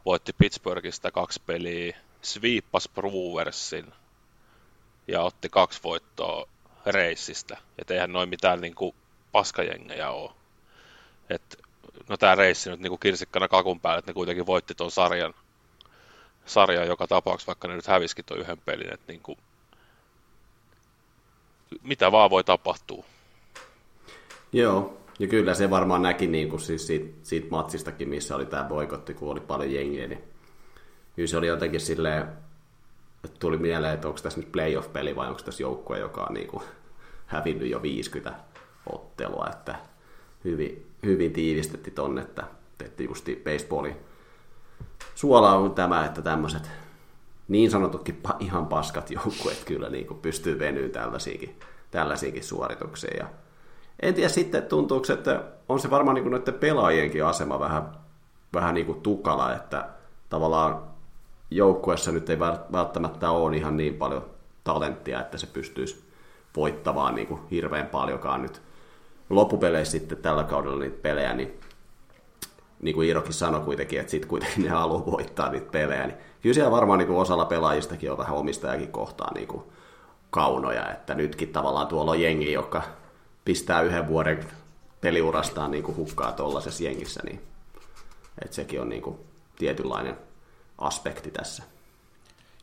voitti 0.06 0.34
Pittsburghista 0.34 1.12
kaksi 1.12 1.42
peliä, 1.46 1.98
sweepas 2.22 2.90
Brewersin 2.90 3.94
ja 5.08 5.22
otti 5.22 5.50
kaksi 5.50 5.80
voittoa 5.84 6.48
reissistä. 6.86 7.58
Että 7.78 7.94
eihän 7.94 8.14
noin 8.14 8.30
mitään 8.30 8.62
niin 8.62 8.76
kuin 8.76 8.96
paskajengejä 9.32 10.10
ole. 10.10 10.32
Et, 11.30 11.60
no 12.10 12.18
tämä 12.18 12.36
reissi 12.36 12.70
nyt 12.70 12.80
niin 12.80 12.92
kuin 12.92 13.00
kirsikkana 13.00 13.48
kakun 13.48 13.80
päälle, 13.80 14.00
että 14.00 14.12
ne 14.12 14.14
kuitenkin 14.14 14.46
voitti 14.46 14.76
tuon 14.76 14.92
sarjan, 14.92 15.34
sarjan 16.46 16.88
joka 16.88 17.08
tapauksessa, 17.08 17.50
vaikka 17.50 17.68
ne 17.68 17.76
nyt 17.76 17.88
hävisikin 17.88 18.26
tuon 18.26 18.40
yhden 18.40 18.58
pelin. 18.58 18.94
Että 18.94 19.12
niin 19.12 19.22
kuin, 19.22 19.38
mitä 21.82 22.12
vaan 22.12 22.30
voi 22.30 22.44
tapahtua. 22.44 23.06
Joo, 24.54 25.01
ja 25.22 25.28
kyllä 25.28 25.54
se 25.54 25.70
varmaan 25.70 26.02
näki 26.02 26.28
niin 26.28 26.50
kuin 26.50 26.60
siis 26.60 26.88
siitä, 26.88 27.10
siitä 27.24 27.48
matsistakin, 27.52 28.10
missä 28.10 28.36
oli 28.36 28.46
tämä 28.46 28.64
boikotti, 28.64 29.14
kun 29.14 29.32
oli 29.32 29.40
paljon 29.40 29.74
jengiä, 29.74 30.08
niin 30.08 30.24
kyllä 31.16 31.28
se 31.28 31.38
oli 31.38 31.48
jotenkin 31.48 31.80
silleen, 31.80 32.22
että 33.24 33.40
tuli 33.40 33.58
mieleen, 33.58 33.94
että 33.94 34.08
onko 34.08 34.20
tässä 34.24 34.40
nyt 34.40 34.52
playoff-peli 34.52 35.16
vai 35.16 35.28
onko 35.28 35.42
tässä 35.42 35.64
joukkue, 35.64 36.00
joka 36.00 36.24
on 36.24 36.34
niin 36.34 36.48
kuin 36.48 36.64
hävinnyt 37.26 37.70
jo 37.70 37.82
50 37.82 38.40
ottelua, 38.94 39.48
että 39.52 39.76
hyvin, 40.44 40.92
hyvin 41.06 41.34
tiivistetti 41.34 41.92
tonne, 41.92 42.22
että 42.22 42.44
tehtiin 42.78 43.10
just 43.10 43.30
baseballin 43.44 43.96
suola 45.16 45.54
on 45.54 45.76
tämä, 45.76 46.06
että 46.06 46.22
tämmöiset 46.22 46.72
niin 47.48 47.72
sanotutkin 47.72 48.24
ihan 48.40 48.68
paskat 48.68 49.12
joukkueet 49.12 49.64
kyllä 49.66 49.90
niin 49.90 50.08
kuin 50.08 50.20
pystyy 50.20 50.60
venyyn 50.60 50.92
tällaisiinkin, 50.92 51.60
tällaisiinkin 51.92 52.44
suorituksia. 52.44 53.18
Ja 53.18 53.28
en 54.02 54.14
tiedä 54.14 54.30
sitten, 54.30 54.64
tuntuuko, 54.64 55.14
että 55.14 55.44
on 55.70 55.80
se 55.80 55.90
varmaan 55.90 56.16
niin 56.16 56.24
kuin 56.24 56.32
noiden 56.32 56.54
pelaajienkin 56.54 57.26
asema 57.26 57.60
vähän, 57.60 57.92
vähän 58.54 58.74
niin 58.74 58.86
kuin 58.86 59.02
tukala, 59.02 59.54
että 59.54 59.90
tavallaan 60.30 60.84
joukkueessa 61.52 62.12
nyt 62.12 62.30
ei 62.30 62.40
välttämättä 62.72 63.32
ole 63.32 63.58
ihan 63.58 63.78
niin 63.78 63.96
paljon 63.96 64.26
talenttia, 64.64 65.22
että 65.22 65.38
se 65.38 65.48
pystyisi 65.48 66.04
voittamaan 66.56 67.16
niin 67.16 67.28
kuin 67.28 67.42
hirveän 67.52 67.88
paljonkaan 67.88 68.42
nyt. 68.42 68.62
Loppupeleissä 69.30 69.92
sitten 69.92 70.18
tällä 70.18 70.44
kaudella 70.44 70.80
niitä 70.80 71.02
pelejä, 71.02 71.34
niin 71.34 71.60
niin 72.82 72.96
kuin 72.96 73.08
Iirokin 73.08 73.34
sanoi 73.34 73.62
kuitenkin, 73.62 74.00
että 74.00 74.12
sitten 74.12 74.30
kuitenkin 74.30 74.64
ne 74.64 74.70
haluaa 74.70 75.06
voittaa 75.06 75.52
niitä 75.52 75.72
pelejä, 75.72 76.08
niin 76.08 76.18
kyllä 76.42 76.54
siellä 76.54 76.72
varmaan 76.72 77.00
niin 77.00 77.08
kuin 77.08 77.20
osalla 77.20 77.46
pelaajistakin 77.46 78.12
on 78.12 78.18
vähän 78.18 78.38
omistajakin 78.38 78.92
kohtaan 78.92 79.34
niin 79.34 79.48
kuin 79.48 79.64
kaunoja, 80.30 80.92
että 80.92 81.14
nytkin 81.14 81.50
tavallaan 81.50 81.88
tuolla 81.88 82.12
on 82.12 82.22
jengi, 82.22 82.54
joka 82.54 82.82
pistää 83.46 83.82
yhden 83.82 84.08
vuoden 84.08 84.46
peliurastaan 85.02 85.72
niin 85.72 85.84
kuin 85.84 85.98
hukkaa 85.98 86.32
tuollaisessa 86.32 86.84
jengissä, 86.84 87.22
niin 87.24 87.42
että 88.44 88.56
sekin 88.56 88.82
on 88.82 88.90
niin 88.90 89.02
kuin 89.02 89.18
tietynlainen 89.58 90.18
aspekti 90.78 91.32
tässä. 91.32 91.64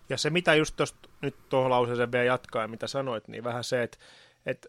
Ja 0.09 0.19
se, 0.19 0.31
mitä 0.31 0.55
just 0.55 0.77
tuosta 0.77 1.09
nyt 1.21 1.35
tuohon 1.49 1.71
lauseeseen 1.71 2.13
vielä 2.13 2.25
jatkaa, 2.25 2.63
ja 2.63 2.69
mitä 2.69 2.87
sanoit, 2.87 3.29
niin 3.29 3.45
vähän 3.45 3.65
se, 3.65 3.83
että, 3.83 3.99
että 4.47 4.69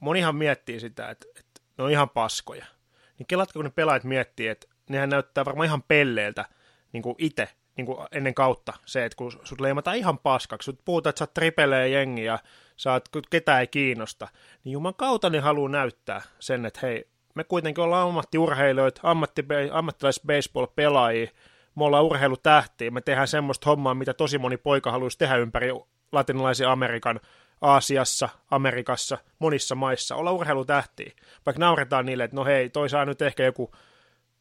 monihan 0.00 0.36
miettii 0.36 0.80
sitä, 0.80 1.10
että, 1.10 1.26
että 1.38 1.60
ne 1.78 1.84
on 1.84 1.90
ihan 1.90 2.10
paskoja. 2.10 2.66
Niin 3.18 3.26
kelatko, 3.26 3.52
kun 3.52 3.64
ne 3.64 3.70
pelaajat 3.70 4.04
miettii, 4.04 4.48
että 4.48 4.66
nehän 4.88 5.08
näyttää 5.08 5.44
varmaan 5.44 5.66
ihan 5.66 5.82
pelleiltä 5.82 6.44
niin 6.92 7.02
kuin 7.02 7.14
itse, 7.18 7.48
niin 7.76 7.86
kuin 7.86 7.98
ennen 8.12 8.34
kautta 8.34 8.72
se, 8.84 9.04
että 9.04 9.16
kun 9.16 9.32
sut 9.44 9.60
leimataan 9.60 9.96
ihan 9.96 10.18
paskaksi, 10.18 10.64
sut 10.64 10.80
puhutaan, 10.84 11.10
että 11.10 11.18
sä 11.18 11.24
oot 11.24 11.34
ja 12.24 12.38
sä 12.80 12.92
oot, 12.92 13.08
ketään 13.30 13.60
ei 13.60 13.66
kiinnosta, 13.66 14.28
niin 14.64 14.72
juman 14.72 14.94
kautta 14.94 15.30
ne 15.30 15.40
haluaa 15.40 15.68
näyttää 15.68 16.22
sen, 16.38 16.66
että 16.66 16.80
hei, 16.82 17.08
me 17.34 17.44
kuitenkin 17.44 17.84
ollaan 17.84 18.08
ammattiurheilijoita, 18.08 19.00
ammatti, 19.04 19.44
ammattilais-baseball-pelaajia, 19.72 21.30
me 21.74 21.84
ollaan 21.84 22.04
urheilutähtiä, 22.04 22.90
me 22.90 23.00
tehdään 23.00 23.28
semmoista 23.28 23.70
hommaa, 23.70 23.94
mitä 23.94 24.14
tosi 24.14 24.38
moni 24.38 24.56
poika 24.56 24.90
haluaisi 24.90 25.18
tehdä 25.18 25.36
ympäri 25.36 25.70
latinalaisen 26.12 26.68
Amerikan, 26.68 27.20
Aasiassa, 27.60 28.28
Amerikassa, 28.50 29.18
monissa 29.38 29.74
maissa, 29.74 30.16
olla 30.16 30.32
urheilutähtiä. 30.32 31.12
Vaikka 31.46 31.60
nauretaan 31.60 32.06
niille, 32.06 32.24
että 32.24 32.36
no 32.36 32.44
hei, 32.44 32.70
toi 32.70 32.88
nyt 33.06 33.22
ehkä 33.22 33.44
joku 33.44 33.70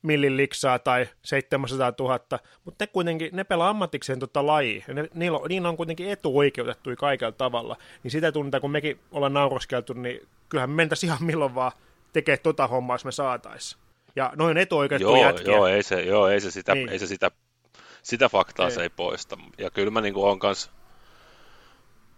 millin 0.02 0.38
liksaa 0.38 0.80
tai 0.80 1.08
700 1.22 1.94
000, 2.00 2.20
mutta 2.66 2.84
ne 2.84 2.88
kuitenkin, 2.88 3.30
ne 3.34 3.44
pelaa 3.44 3.70
ammatikseen 3.70 4.20
tota 4.20 4.46
lajia, 4.46 4.84
ja 4.88 4.94
ne, 4.94 5.10
niillä, 5.14 5.38
on, 5.38 5.50
niillä 5.50 5.70
on 5.70 5.78
kuitenkin 5.78 6.10
etuoikeutettu 6.10 6.90
kaikella 6.98 7.32
tavalla, 7.32 7.78
niin 8.04 8.12
sitä 8.12 8.32
tuntuu, 8.32 8.60
kun 8.60 8.72
mekin 8.72 9.00
ollaan 9.12 9.34
nauroskeltu, 9.34 9.94
niin 9.94 10.28
kyllähän 10.50 10.70
me 10.70 10.76
mentäisiin 10.76 11.08
ihan 11.08 11.24
milloin 11.24 11.56
vaan 11.56 11.72
tekee 12.14 12.38
tota 12.38 12.68
hommaa, 12.68 12.94
jos 12.94 13.06
me 13.06 13.12
saataisiin. 13.12 13.82
Ja 14.16 14.34
noin 14.36 14.58
etuoikeutettu 14.58 15.16
joo, 15.16 15.26
jätkiä. 15.26 15.56
Joo, 15.56 15.68
ei 15.68 15.84
se, 15.84 16.02
joo, 16.02 16.28
ei 16.28 16.42
se 16.42 16.52
sitä, 16.52 16.76
niin. 16.76 16.90
ei 16.90 17.00
se 17.00 17.08
sitä, 17.08 17.32
sitä 18.04 18.30
faktaa 18.30 18.66
ei. 18.66 18.72
se 18.72 18.82
ei 18.82 18.90
poista. 18.90 19.38
Ja 19.58 19.72
kyllä 19.72 19.92
mä 19.92 20.02
niin 20.02 20.14
kuin 20.14 20.30
on 20.32 20.40
kanssa 20.40 20.72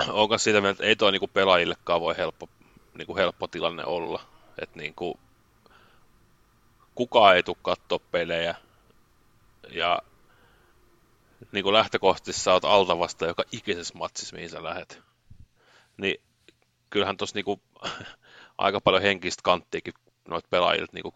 on 0.10 0.40
sitä 0.40 0.62
mieltä, 0.62 0.72
että 0.72 0.84
ei 0.86 0.96
toi 0.96 1.12
niin 1.12 1.20
kuin 1.20 1.32
pelaajillekaan 1.34 2.02
voi 2.02 2.18
helppo, 2.18 2.50
niin 2.98 3.06
kuin 3.06 3.18
helppo 3.18 3.48
tilanne 3.48 3.86
olla. 3.86 4.22
Että 4.62 4.80
niin 4.80 4.94
kuin, 4.96 5.20
kukaan 7.02 7.36
ei 7.36 7.44
tule 7.44 7.58
katsoa 7.62 8.00
pelejä. 8.12 8.56
Ja 9.72 10.00
niin 11.52 11.64
kuin 11.64 11.74
lähtökohtaisesti 11.74 12.44
sä 12.44 12.54
oot 12.54 12.66
alta 12.66 13.00
vasta 13.00 13.26
joka 13.26 13.44
ikisessä 13.52 13.98
matsissa, 13.98 14.36
mihin 14.36 14.50
sä 14.50 14.64
lähet. 14.64 15.02
Niin 15.98 16.22
kyllähän 16.90 17.18
tuossa 17.18 17.36
niin 17.36 17.62
aika 18.58 18.82
paljon 18.82 19.02
henkistä 19.02 19.42
kanttiakin 19.44 19.94
noita 20.28 20.48
pelaajilta 20.50 21.02
kuin 21.02 21.16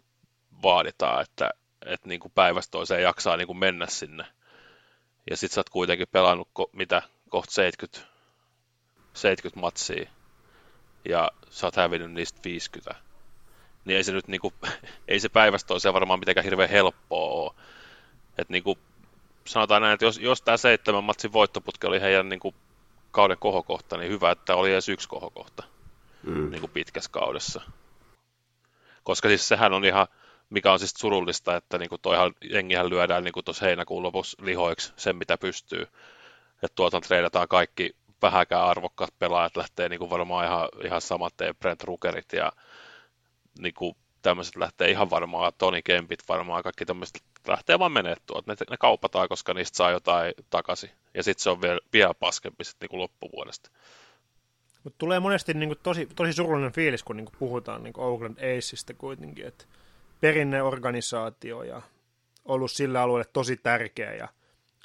vaaditaan, 0.62 1.22
että, 1.22 1.50
että 1.86 2.08
niin 2.08 2.20
kuin 2.20 2.32
päivästä 2.34 2.70
toiseen 2.70 3.02
jaksaa 3.02 3.36
niin 3.36 3.46
kuin 3.46 3.58
mennä 3.58 3.86
sinne. 3.86 4.24
Ja 5.30 5.36
sit 5.36 5.52
sä 5.52 5.60
oot 5.60 5.70
kuitenkin 5.70 6.08
pelannut 6.12 6.48
ko, 6.52 6.70
mitä 6.72 7.02
kohta 7.28 7.52
70, 7.52 8.08
70 9.12 9.60
matsia 9.60 10.10
ja 11.08 11.30
sä 11.50 11.66
oot 11.66 11.76
hävinnyt 11.76 12.12
niistä 12.12 12.40
50 12.44 13.05
niin 13.86 13.96
ei 13.96 14.04
se 14.04 14.12
nyt 14.12 14.28
niinku, 14.28 14.52
ei 15.08 15.20
se 15.20 15.28
päivästä 15.28 15.68
toiseen 15.68 15.94
varmaan 15.94 16.18
mitenkään 16.18 16.44
hirveän 16.44 16.70
helppoa 16.70 17.30
ole. 17.30 17.52
Et 18.38 18.48
niinku, 18.48 18.78
sanotaan 19.46 19.82
näin, 19.82 19.94
että 19.94 20.04
jos, 20.04 20.18
jos 20.18 20.42
tämä 20.42 20.56
seitsemän 20.56 21.04
matsin 21.04 21.32
voittoputki 21.32 21.86
oli 21.86 22.00
heidän 22.00 22.28
niinku 22.28 22.54
kauden 23.10 23.38
kohokohta, 23.38 23.96
niin 23.96 24.12
hyvä, 24.12 24.30
että 24.30 24.56
oli 24.56 24.72
edes 24.72 24.88
yksi 24.88 25.08
kohokohta 25.08 25.62
mm. 26.22 26.50
niinku 26.50 26.68
pitkässä 26.68 27.10
kaudessa. 27.10 27.60
Koska 29.02 29.28
siis 29.28 29.48
sehän 29.48 29.72
on 29.72 29.84
ihan, 29.84 30.06
mikä 30.50 30.72
on 30.72 30.78
siis 30.78 30.94
surullista, 30.98 31.56
että 31.56 31.78
niinku 31.78 31.98
toihan 31.98 32.32
jengihän 32.50 32.90
lyödään 32.90 33.24
niinku 33.24 33.42
tuossa 33.42 33.64
heinäkuun 33.64 34.02
lopussa 34.02 34.42
lihoiksi 34.42 34.92
sen, 34.96 35.16
mitä 35.16 35.38
pystyy. 35.38 35.82
Että 36.62 36.74
tuolta 36.74 37.00
treidataan 37.00 37.48
kaikki 37.48 37.96
vähäkään 38.22 38.64
arvokkaat 38.64 39.14
pelaajat 39.18 39.56
lähtee 39.56 39.88
niinku 39.88 40.10
varmaan 40.10 40.46
ihan, 40.46 40.68
ihan 40.84 41.00
samat 41.00 41.34
Brent 41.58 41.84
Rukerit 41.84 42.32
ja 42.32 42.52
niin 43.58 43.74
kuin 43.74 43.96
tämmöiset 44.22 44.56
lähtee 44.56 44.90
ihan 44.90 45.10
varmaan, 45.10 45.52
Toni 45.58 45.82
Kempit 45.82 46.22
varmaan, 46.28 46.62
kaikki 46.62 46.86
tämmöiset 46.86 47.22
lähtee 47.48 47.78
vaan 47.78 47.92
menee. 47.92 48.16
Ne, 48.46 48.54
ne 48.70 48.76
kaupataan, 48.80 49.28
koska 49.28 49.54
niistä 49.54 49.76
saa 49.76 49.90
jotain 49.90 50.34
takaisin. 50.50 50.90
Ja 51.14 51.22
sitten 51.22 51.42
se 51.42 51.50
on 51.50 51.62
vielä, 51.62 51.80
vielä 51.92 52.14
paskempi 52.14 52.64
sitten 52.64 52.84
niin 52.84 52.90
kuin 52.90 53.00
loppuvuodesta. 53.00 53.70
Mutta 54.84 54.98
tulee 54.98 55.20
monesti 55.20 55.54
niin 55.54 55.68
kuin 55.68 55.78
tosi, 55.82 56.08
tosi 56.16 56.32
surullinen 56.32 56.72
fiilis, 56.72 57.02
kun 57.02 57.16
niin 57.16 57.24
kuin 57.24 57.36
puhutaan 57.38 57.82
niin 57.82 57.92
kuin 57.92 58.04
Oakland 58.04 58.38
Aceista 58.38 58.94
kuitenkin, 58.94 59.46
että 59.46 59.64
perinneorganisaatio 60.20 61.62
ja 61.62 61.82
ollut 62.44 62.70
sillä 62.70 63.02
alueelle 63.02 63.30
tosi 63.32 63.56
tärkeä 63.56 64.14
ja 64.14 64.28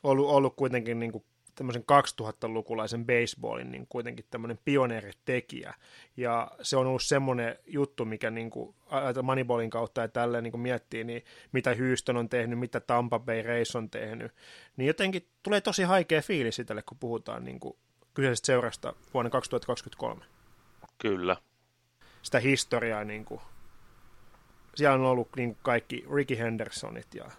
ollut, 0.04 0.30
ollut 0.30 0.56
kuitenkin 0.56 1.00
niin 1.00 1.12
kuin 1.12 1.24
tämmöisen 1.62 1.84
2000-lukulaisen 1.92 3.06
baseballin 3.06 3.72
niin 3.72 3.88
kuitenkin 3.90 4.26
tämmöinen 4.30 4.60
pioneeritekijä. 4.66 5.74
Ja 6.18 6.52
se 6.62 6.78
on 6.78 6.88
ollut 6.88 7.04
semmoinen 7.04 7.58
juttu, 7.68 8.06
mikä 8.06 8.30
niin 8.30 8.50
kuin, 8.50 8.76
Moneyballin 9.24 9.70
kautta 9.70 10.02
ja 10.02 10.08
tälleen 10.08 10.44
niin 10.44 10.52
kuin 10.52 10.62
miettii, 10.62 11.04
niin 11.04 11.26
mitä 11.52 11.76
Houston 11.80 12.18
on 12.18 12.30
tehnyt, 12.30 12.60
mitä 12.60 12.80
Tampa 12.80 13.20
Bay 13.20 13.42
Rays 13.42 13.76
on 13.76 13.90
tehnyt, 13.90 14.32
niin 14.78 14.88
jotenkin 14.88 15.28
tulee 15.44 15.62
tosi 15.62 15.84
haikea 15.84 16.22
fiilis 16.22 16.60
itselle, 16.60 16.82
kun 16.82 16.98
puhutaan 16.98 17.44
niin 17.44 17.60
kuin 17.60 17.78
kyseisestä 18.14 18.46
seurasta 18.46 18.94
vuonna 19.14 19.30
2023. 19.30 20.26
Kyllä. 20.98 21.38
Sitä 22.22 22.40
historiaa, 22.40 23.04
niin 23.04 23.26
kuin, 23.26 23.42
siellä 24.76 24.96
on 24.96 25.06
ollut 25.06 25.30
niin 25.36 25.50
kuin 25.50 25.64
kaikki 25.64 26.06
Ricky 26.16 26.38
Hendersonit 26.38 27.16
ja 27.16 27.32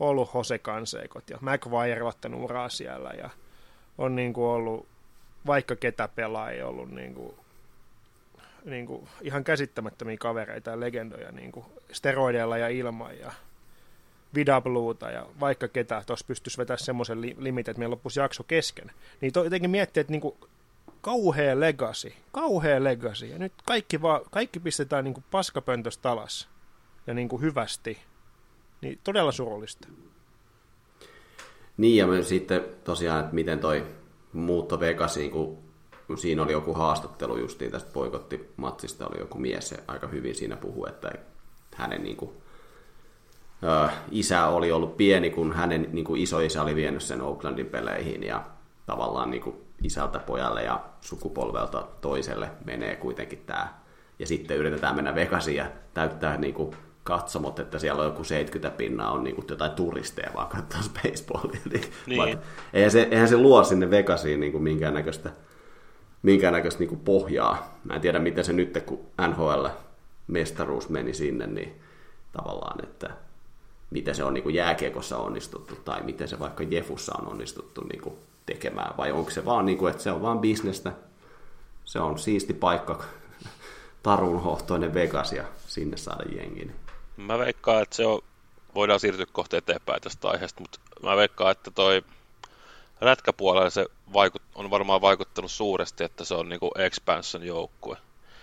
ollut 0.00 0.30
Jose 0.34 0.58
Kanseikot 0.58 1.30
ja 1.30 1.38
McVire 1.40 2.02
ottanut 2.02 2.40
uraa 2.42 2.68
siellä 2.68 3.10
ja 3.10 3.30
on 3.98 4.16
niin 4.16 4.32
kuin 4.32 4.46
ollut 4.46 4.86
vaikka 5.46 5.76
ketä 5.76 6.08
pelaajia 6.08 6.66
ollut 6.66 6.90
niin 6.90 7.14
kuin, 7.14 7.34
niin 8.64 8.86
kuin 8.86 9.08
ihan 9.22 9.44
käsittämättömiä 9.44 10.16
kavereita 10.16 10.70
ja 10.70 10.80
legendoja 10.80 11.32
niin 11.32 11.52
kuin 11.52 11.66
steroideilla 11.92 12.58
ja 12.58 12.68
ilman 12.68 13.18
ja 13.18 13.32
Vida 14.34 14.60
Bluuta 14.60 15.10
ja 15.10 15.26
vaikka 15.40 15.68
ketä 15.68 16.02
tuossa 16.06 16.26
pystyisi 16.26 16.58
vetämään 16.58 16.84
semmoisen 16.84 17.20
li- 17.20 17.36
että 17.60 17.78
meillä 17.78 17.92
loppuisi 17.92 18.20
jakso 18.20 18.44
kesken. 18.44 18.90
Niin 19.20 19.32
to, 19.32 19.44
jotenkin 19.44 19.70
miettii, 19.70 20.00
että 20.00 20.10
niin 20.10 20.20
kuin 20.20 20.34
kauhea 21.00 21.60
legacy, 21.60 22.12
kauhea 22.32 22.84
legacy. 22.84 23.26
Ja 23.26 23.38
nyt 23.38 23.52
kaikki, 23.64 24.02
vaan, 24.02 24.20
kaikki 24.30 24.60
pistetään 24.60 25.04
niin 25.04 25.14
kuin 25.14 25.24
paskapöntöstä 25.30 26.10
alas 26.10 26.48
ja 27.06 27.14
niin 27.14 27.28
kuin 27.28 27.42
hyvästi. 27.42 27.98
Niin 28.80 28.98
todella 29.04 29.32
surullista. 29.32 29.88
Niin, 31.78 31.96
ja 31.96 32.06
myös 32.06 32.28
sitten 32.28 32.64
tosiaan, 32.84 33.20
että 33.20 33.34
miten 33.34 33.58
toi 33.58 33.86
muutto 34.32 34.80
Vegasiin, 34.80 35.30
kun 35.30 35.58
siinä 36.16 36.42
oli 36.42 36.52
joku 36.52 36.74
haastattelu 36.74 37.36
justiin 37.36 37.70
tästä 37.70 37.92
poikottimatsista, 37.92 39.06
oli 39.06 39.18
joku 39.18 39.38
mies, 39.38 39.68
se 39.68 39.76
aika 39.88 40.06
hyvin 40.06 40.34
siinä 40.34 40.56
puhuu, 40.56 40.86
että 40.86 41.12
hänen 41.74 42.02
niin 42.02 42.16
kuin, 42.16 42.30
ö, 43.62 43.88
isä 44.10 44.46
oli 44.46 44.72
ollut 44.72 44.96
pieni, 44.96 45.30
kun 45.30 45.52
hänen 45.52 45.88
niin 45.92 46.04
kuin 46.04 46.20
isoisä 46.20 46.62
oli 46.62 46.74
vienyt 46.74 47.02
sen 47.02 47.22
Oaklandin 47.22 47.66
peleihin, 47.66 48.22
ja 48.22 48.44
tavallaan 48.86 49.30
niin 49.30 49.42
kuin 49.42 49.56
isältä 49.82 50.18
pojalle 50.18 50.62
ja 50.62 50.84
sukupolvelta 51.00 51.86
toiselle 52.00 52.50
menee 52.64 52.96
kuitenkin 52.96 53.42
tämä. 53.46 53.78
Ja 54.18 54.26
sitten 54.26 54.56
yritetään 54.56 54.96
mennä 54.96 55.14
Vegasiin 55.14 55.56
ja 55.56 55.66
täyttää 55.94 56.36
niin 56.36 56.54
kuin 56.54 56.76
katsomot, 57.08 57.58
että 57.58 57.78
siellä 57.78 58.00
on 58.02 58.08
joku 58.08 58.24
70 58.24 58.76
pinnaa 58.76 59.10
on 59.10 59.24
niin 59.24 59.44
jotain 59.50 59.70
turisteja 59.70 60.30
vaan 60.34 60.46
katsoa 60.48 60.80
baseballia. 60.94 61.60
Niin, 61.72 61.84
Niin. 62.06 62.38
eihän, 62.72 62.90
se, 62.90 63.08
eihän 63.10 63.28
se 63.28 63.36
luo 63.36 63.64
sinne 63.64 63.90
Vegasiin 63.90 64.40
niin 64.40 64.52
kuin 64.52 64.62
minkäännäköistä, 64.62 65.30
minkäännäköistä 66.22 66.78
niin 66.78 66.88
kuin 66.88 67.00
pohjaa. 67.00 67.78
Mä 67.84 67.94
en 67.94 68.00
tiedä, 68.00 68.18
miten 68.18 68.44
se 68.44 68.52
nyt, 68.52 68.82
kun 68.86 69.00
NHL-mestaruus 69.20 70.88
meni 70.88 71.14
sinne, 71.14 71.46
niin 71.46 71.80
tavallaan, 72.32 72.84
että 72.84 73.10
miten 73.90 74.14
se 74.14 74.24
on 74.24 74.34
niin 74.34 74.42
kuin 74.44 74.54
jääkiekossa 74.54 75.18
onnistuttu 75.18 75.76
tai 75.84 76.02
miten 76.02 76.28
se 76.28 76.38
vaikka 76.38 76.62
Jefussa 76.62 77.12
on 77.18 77.28
onnistuttu 77.28 77.80
niin 77.80 78.00
kuin 78.00 78.14
tekemään, 78.46 78.96
vai 78.98 79.12
onko 79.12 79.30
se 79.30 79.44
vaan, 79.44 79.66
niin 79.66 79.78
kuin, 79.78 79.90
että 79.90 80.02
se 80.02 80.10
on 80.10 80.22
vaan 80.22 80.38
bisnestä, 80.38 80.92
se 81.84 82.00
on 82.00 82.18
siisti 82.18 82.54
paikka, 82.54 83.04
tarunhohtoinen 84.02 84.94
Vegas 84.94 85.32
ja 85.32 85.44
sinne 85.66 85.96
saada 85.96 86.24
jengi. 86.36 86.70
Mä 87.18 87.38
veikkaan, 87.38 87.82
että 87.82 87.96
se 87.96 88.06
on, 88.06 88.20
voidaan 88.74 89.00
siirtyä 89.00 89.26
kohta 89.32 89.56
eteenpäin 89.56 90.02
tästä 90.02 90.28
aiheesta, 90.28 90.60
mutta 90.60 90.80
mä 91.02 91.16
veikkaan, 91.16 91.52
että 91.52 91.70
toi 91.70 92.02
rätkäpuolella 93.00 93.70
se 93.70 93.86
vaikut, 94.12 94.42
on 94.54 94.70
varmaan 94.70 95.00
vaikuttanut 95.00 95.50
suuresti, 95.50 96.04
että 96.04 96.24
se 96.24 96.34
on 96.34 96.48
niinku 96.48 96.70
expansion 96.78 97.42
joukkue. 97.46 97.96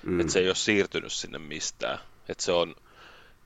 Mm. 0.03 0.19
Että 0.19 0.33
se 0.33 0.39
ei 0.39 0.47
ole 0.47 0.55
siirtynyt 0.55 1.13
sinne 1.13 1.37
mistään. 1.37 1.99
Että 2.29 2.43
se 2.43 2.51
on, 2.51 2.75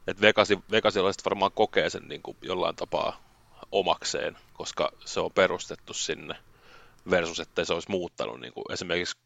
että 0.07 0.21
Vegasi, 0.21 0.59
vegasilaiset 0.71 1.25
varmaan 1.25 1.51
kokee 1.51 1.89
sen 1.89 2.07
niinku 2.07 2.38
jollain 2.41 2.75
tapaa 2.75 3.24
omakseen, 3.71 4.38
koska 4.53 4.91
se 5.06 5.19
on 5.19 5.32
perustettu 5.32 5.93
sinne 5.93 6.36
versus, 7.10 7.39
että 7.39 7.65
se 7.65 7.73
olisi 7.73 7.91
muuttanut. 7.91 8.39
Niinku 8.39 8.63
esimerkiksi 8.69 9.17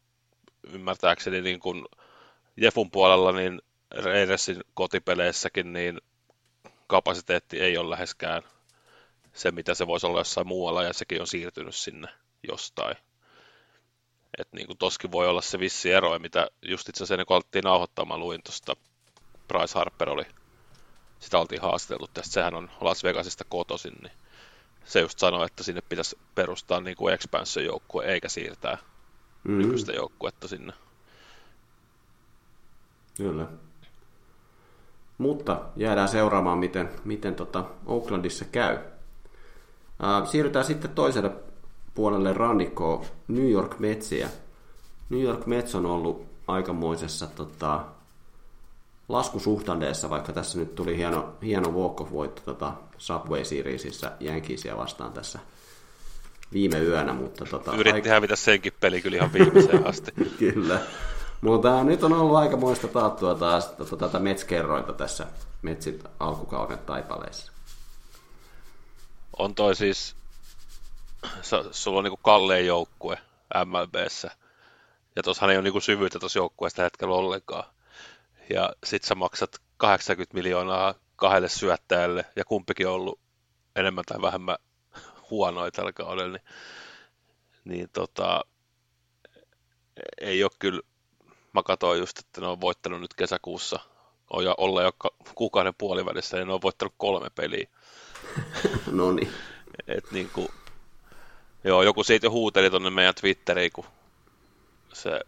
ymmärtääkseni 0.72 1.40
niin 1.40 1.60
kuin 1.60 1.84
Jefun 2.56 2.90
puolella, 2.90 3.32
niin 3.32 3.62
Raidersin 4.02 4.60
kotipeleissäkin, 4.74 5.72
niin 5.72 6.00
kapasiteetti 6.86 7.60
ei 7.60 7.78
ole 7.78 7.90
läheskään 7.90 8.42
se, 9.32 9.50
mitä 9.50 9.74
se 9.74 9.86
voisi 9.86 10.06
olla 10.06 10.20
jossain 10.20 10.46
muualla, 10.46 10.82
ja 10.82 10.92
sekin 10.92 11.20
on 11.20 11.26
siirtynyt 11.26 11.74
sinne 11.74 12.08
jostain. 12.48 12.96
Et 14.38 14.48
niin 14.52 14.66
kuin 14.66 14.78
toskin 14.78 15.12
voi 15.12 15.28
olla 15.28 15.42
se 15.42 15.58
vissi 15.58 15.92
ero, 15.92 16.18
mitä 16.18 16.48
just 16.62 16.88
itse 16.88 17.04
asiassa 17.04 17.24
kun 17.24 17.36
alettiin 17.36 17.64
nauhoittamaan, 17.64 18.20
luin 18.20 18.42
tuosta 18.42 18.76
Bryce 19.48 19.74
Harper 19.74 20.10
oli, 20.10 20.24
sitä 21.18 21.38
oltiin 21.38 21.62
haastateltu 21.62 22.06
tästä, 22.14 22.32
sehän 22.32 22.54
on 22.54 22.70
Las 22.80 23.04
Vegasista 23.04 23.44
kotoisin, 23.48 23.94
niin 24.02 24.12
se 24.84 25.00
just 25.00 25.18
sanoi, 25.18 25.46
että 25.46 25.62
sinne 25.62 25.82
pitäisi 25.88 26.18
perustaa 26.34 26.80
niin 26.80 26.96
kuin 26.96 27.14
expansion 27.14 27.64
joukkue, 27.64 28.04
eikä 28.04 28.28
siirtää 28.28 28.78
mm. 29.44 29.58
nykyistä 29.58 29.92
joukkuetta 29.92 30.48
sinne. 30.48 30.72
Kyllä. 33.16 33.46
Mutta 35.18 35.60
jäädään 35.76 36.08
seuraamaan, 36.08 36.58
miten, 36.58 36.90
miten 37.04 37.34
tota 37.34 37.64
Oaklandissa 37.86 38.44
käy. 38.44 38.78
Ää, 40.02 40.24
siirrytään 40.24 40.64
sitten 40.64 40.90
toiselle 40.90 41.30
puolelle 41.94 42.32
rannikkoon 42.32 43.04
New 43.28 43.50
York 43.50 43.78
Metsiä. 43.78 44.28
New 45.10 45.20
York 45.22 45.46
Mets 45.46 45.74
on 45.74 45.86
ollut 45.86 46.26
aikamoisessa 46.46 47.26
tota, 47.26 47.84
laskusuhtanteessa, 49.08 50.10
vaikka 50.10 50.32
tässä 50.32 50.58
nyt 50.58 50.74
tuli 50.74 50.96
hieno, 50.96 51.34
hieno 51.42 51.70
walk-off-voitto 51.70 52.42
tota 52.44 52.72
Subway 52.98 53.44
Seriesissä 53.44 54.12
Yankeesia 54.20 54.76
vastaan 54.76 55.12
tässä 55.12 55.38
viime 56.52 56.78
yönä. 56.78 57.12
Mutta 57.12 57.44
tota, 57.44 57.72
Yritti 57.72 57.92
aika... 57.92 58.10
hävitä 58.10 58.36
senkin 58.36 58.72
peli 58.80 59.02
kyllä 59.02 59.16
ihan 59.16 59.32
viimeiseen 59.32 59.86
asti. 59.90 60.12
kyllä. 60.38 60.80
Mutta 61.40 61.84
nyt 61.84 62.02
on 62.02 62.12
ollut 62.12 62.36
aikamoista 62.36 62.88
taattua 62.88 63.34
taas 63.34 63.66
tota, 63.66 63.96
tätä 63.96 64.18
Mets-kerrointa 64.18 64.92
tässä 64.92 65.26
Metsit 65.62 66.04
alkukauden 66.20 66.78
taipaleissa. 66.78 67.52
On 69.38 69.54
toi 69.54 69.76
siis, 69.76 70.16
sulla 71.70 71.98
on 71.98 72.04
niinku 72.04 72.20
kalleen 72.22 72.66
joukkue 72.66 73.18
MLBssä, 73.64 74.30
ja 75.16 75.22
tuossahan 75.22 75.50
ei 75.50 75.56
ole 75.56 75.64
niinku 75.64 75.80
syvyyttä 75.80 76.18
tuossa 76.18 76.38
joukkueessa 76.38 76.82
hetkellä 76.82 77.14
ollenkaan. 77.14 77.64
Ja 78.50 78.72
sit 78.84 79.04
sä 79.04 79.14
maksat 79.14 79.58
80 79.76 80.34
miljoonaa 80.34 80.94
kahdelle 81.16 81.48
syöttäjälle, 81.48 82.24
ja 82.36 82.44
kumpikin 82.44 82.88
on 82.88 82.94
ollut 82.94 83.20
enemmän 83.76 84.04
tai 84.04 84.22
vähemmän 84.22 84.56
huonoja 85.30 85.70
tällä 85.70 85.92
kaudella, 85.92 86.32
niin, 86.32 86.44
niin 87.64 87.88
tota, 87.92 88.40
ei 90.20 90.44
ole 90.44 90.50
kyllä 90.58 90.80
mä 91.54 91.62
katsoin 91.62 92.00
just, 92.00 92.18
että 92.18 92.40
ne 92.40 92.46
on 92.46 92.60
voittanut 92.60 93.00
nyt 93.00 93.14
kesäkuussa, 93.14 93.80
on 94.30 94.44
ja 94.44 94.54
olla 94.58 94.82
jo 94.82 94.92
kuukauden 95.34 95.74
puolivälissä, 95.78 96.36
ja 96.36 96.44
ne 96.44 96.52
on 96.52 96.62
voittanut 96.62 96.94
kolme 96.96 97.30
peliä. 97.30 97.68
no 98.90 99.12
niin. 99.12 99.32
Et 99.88 100.12
niin 100.12 100.30
kuin, 100.32 100.48
joo, 101.64 101.82
joku 101.82 102.04
siitä 102.04 102.26
jo 102.26 102.30
huuteli 102.30 102.70
tuonne 102.70 102.90
meidän 102.90 103.14
Twitteriin, 103.14 103.72
kun 103.72 103.84
se 104.92 105.20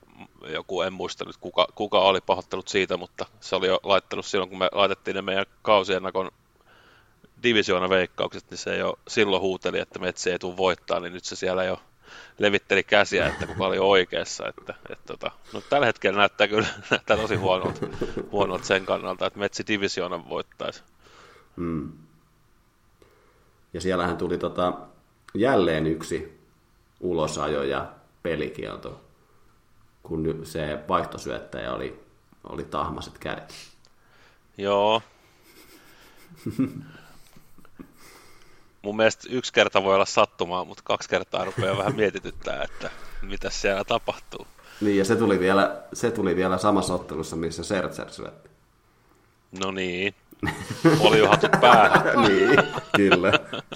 joku, 0.49 0.83
en 0.83 0.93
muista 0.93 1.25
nyt 1.25 1.37
kuka, 1.37 1.67
kuka 1.75 2.01
oli 2.01 2.21
pahoittanut 2.21 2.69
siitä, 2.69 2.97
mutta 2.97 3.27
se 3.41 3.57
oli 3.57 3.67
jo 3.67 3.81
laittanut 3.83 4.27
silloin, 4.27 4.51
kun 4.51 4.59
me 4.59 4.69
laitettiin 4.73 5.15
ne 5.15 5.23
meidän 5.23 5.47
kausiennakon 5.63 6.31
divisioona 7.43 7.89
veikkaukset, 7.89 8.51
niin 8.51 8.59
se 8.59 8.77
jo 8.77 8.99
silloin 9.09 9.43
huuteli, 9.43 9.79
että 9.79 9.99
Metsi 9.99 10.31
ei 10.31 10.39
tule 10.39 10.57
voittaa, 10.57 11.01
niin 11.01 11.13
nyt 11.13 11.25
se 11.25 11.37
siellä 11.37 11.65
jo 11.65 11.81
levitteli 12.39 12.83
käsiä, 12.83 13.27
että 13.27 13.47
kuka 13.47 13.67
oli 13.67 13.79
oikeassa. 13.79 14.49
Että, 14.49 14.75
että, 14.91 15.05
tota, 15.07 15.31
no, 15.53 15.61
tällä 15.61 15.87
hetkellä 15.87 16.19
näyttää 16.19 16.49
kyllä 16.49 16.67
näyttää 16.91 17.17
tosi 17.17 17.35
huonolta, 17.35 17.87
huonolta 18.33 18.65
sen 18.65 18.87
kannalta, 18.87 19.27
että 19.27 19.39
Metsi 19.39 19.65
Divisioonan 19.69 20.29
voittaisi. 20.29 20.83
Hmm. 21.57 21.93
Ja 23.73 23.81
siellähän 23.81 24.17
tuli 24.17 24.39
tota, 24.39 24.73
jälleen 25.35 25.87
yksi 25.87 26.41
ulosajo 27.01 27.63
ja 27.63 27.93
pelikielto, 28.23 29.01
kun 30.03 30.41
se 30.47 30.79
vaihtosyöttäjä 30.89 31.73
oli, 31.73 32.01
oli 32.45 32.65
tahmaset 32.65 33.19
kädet. 33.19 33.55
Joo. 34.59 35.03
mun 38.87 38.97
mielestä 38.97 39.29
yksi 39.31 39.53
kerta 39.53 39.83
voi 39.83 39.95
olla 39.95 40.05
sattumaa, 40.05 40.65
mutta 40.65 40.83
kaksi 40.87 41.09
kertaa 41.09 41.45
rupeaa 41.45 41.77
vähän 41.79 41.97
mietityttää, 41.97 42.63
että 42.63 42.91
mitä 43.23 43.51
siellä 43.51 43.85
tapahtuu. 43.85 44.47
Niin, 44.81 44.99
ja 44.99 45.05
se 45.05 45.17
tuli 45.17 45.41
vielä, 45.41 45.83
se 45.93 46.11
tuli 46.11 46.37
vielä 46.37 46.59
samassa 46.59 46.95
ottelussa, 46.95 47.37
missä 47.37 47.65
Sertser 47.65 48.11
syötti. 48.11 48.51
No 49.61 49.71
niin, 49.71 50.15
oli 51.01 51.19
jo 51.19 51.29
hatut 51.29 51.51
päähän. 51.61 52.03
niin, 52.29 52.59
kyllä, 52.97 53.33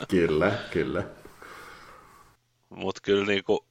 kyllä, 0.09 0.53
kyllä. 0.70 1.03
Mutta 2.68 3.01
kyllä 3.01 3.27
niinku, 3.27 3.64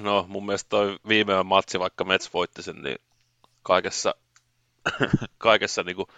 no 0.00 0.24
mun 0.28 0.46
mielestä 0.46 0.68
toi 0.68 0.98
viimeinen 1.08 1.46
matsi, 1.46 1.78
vaikka 1.78 2.04
Mets 2.04 2.34
voitti 2.34 2.62
sen, 2.62 2.82
niin 2.82 2.98
kaikessa, 3.62 4.14
kaikessa 5.38 5.82
niinku 5.82 6.08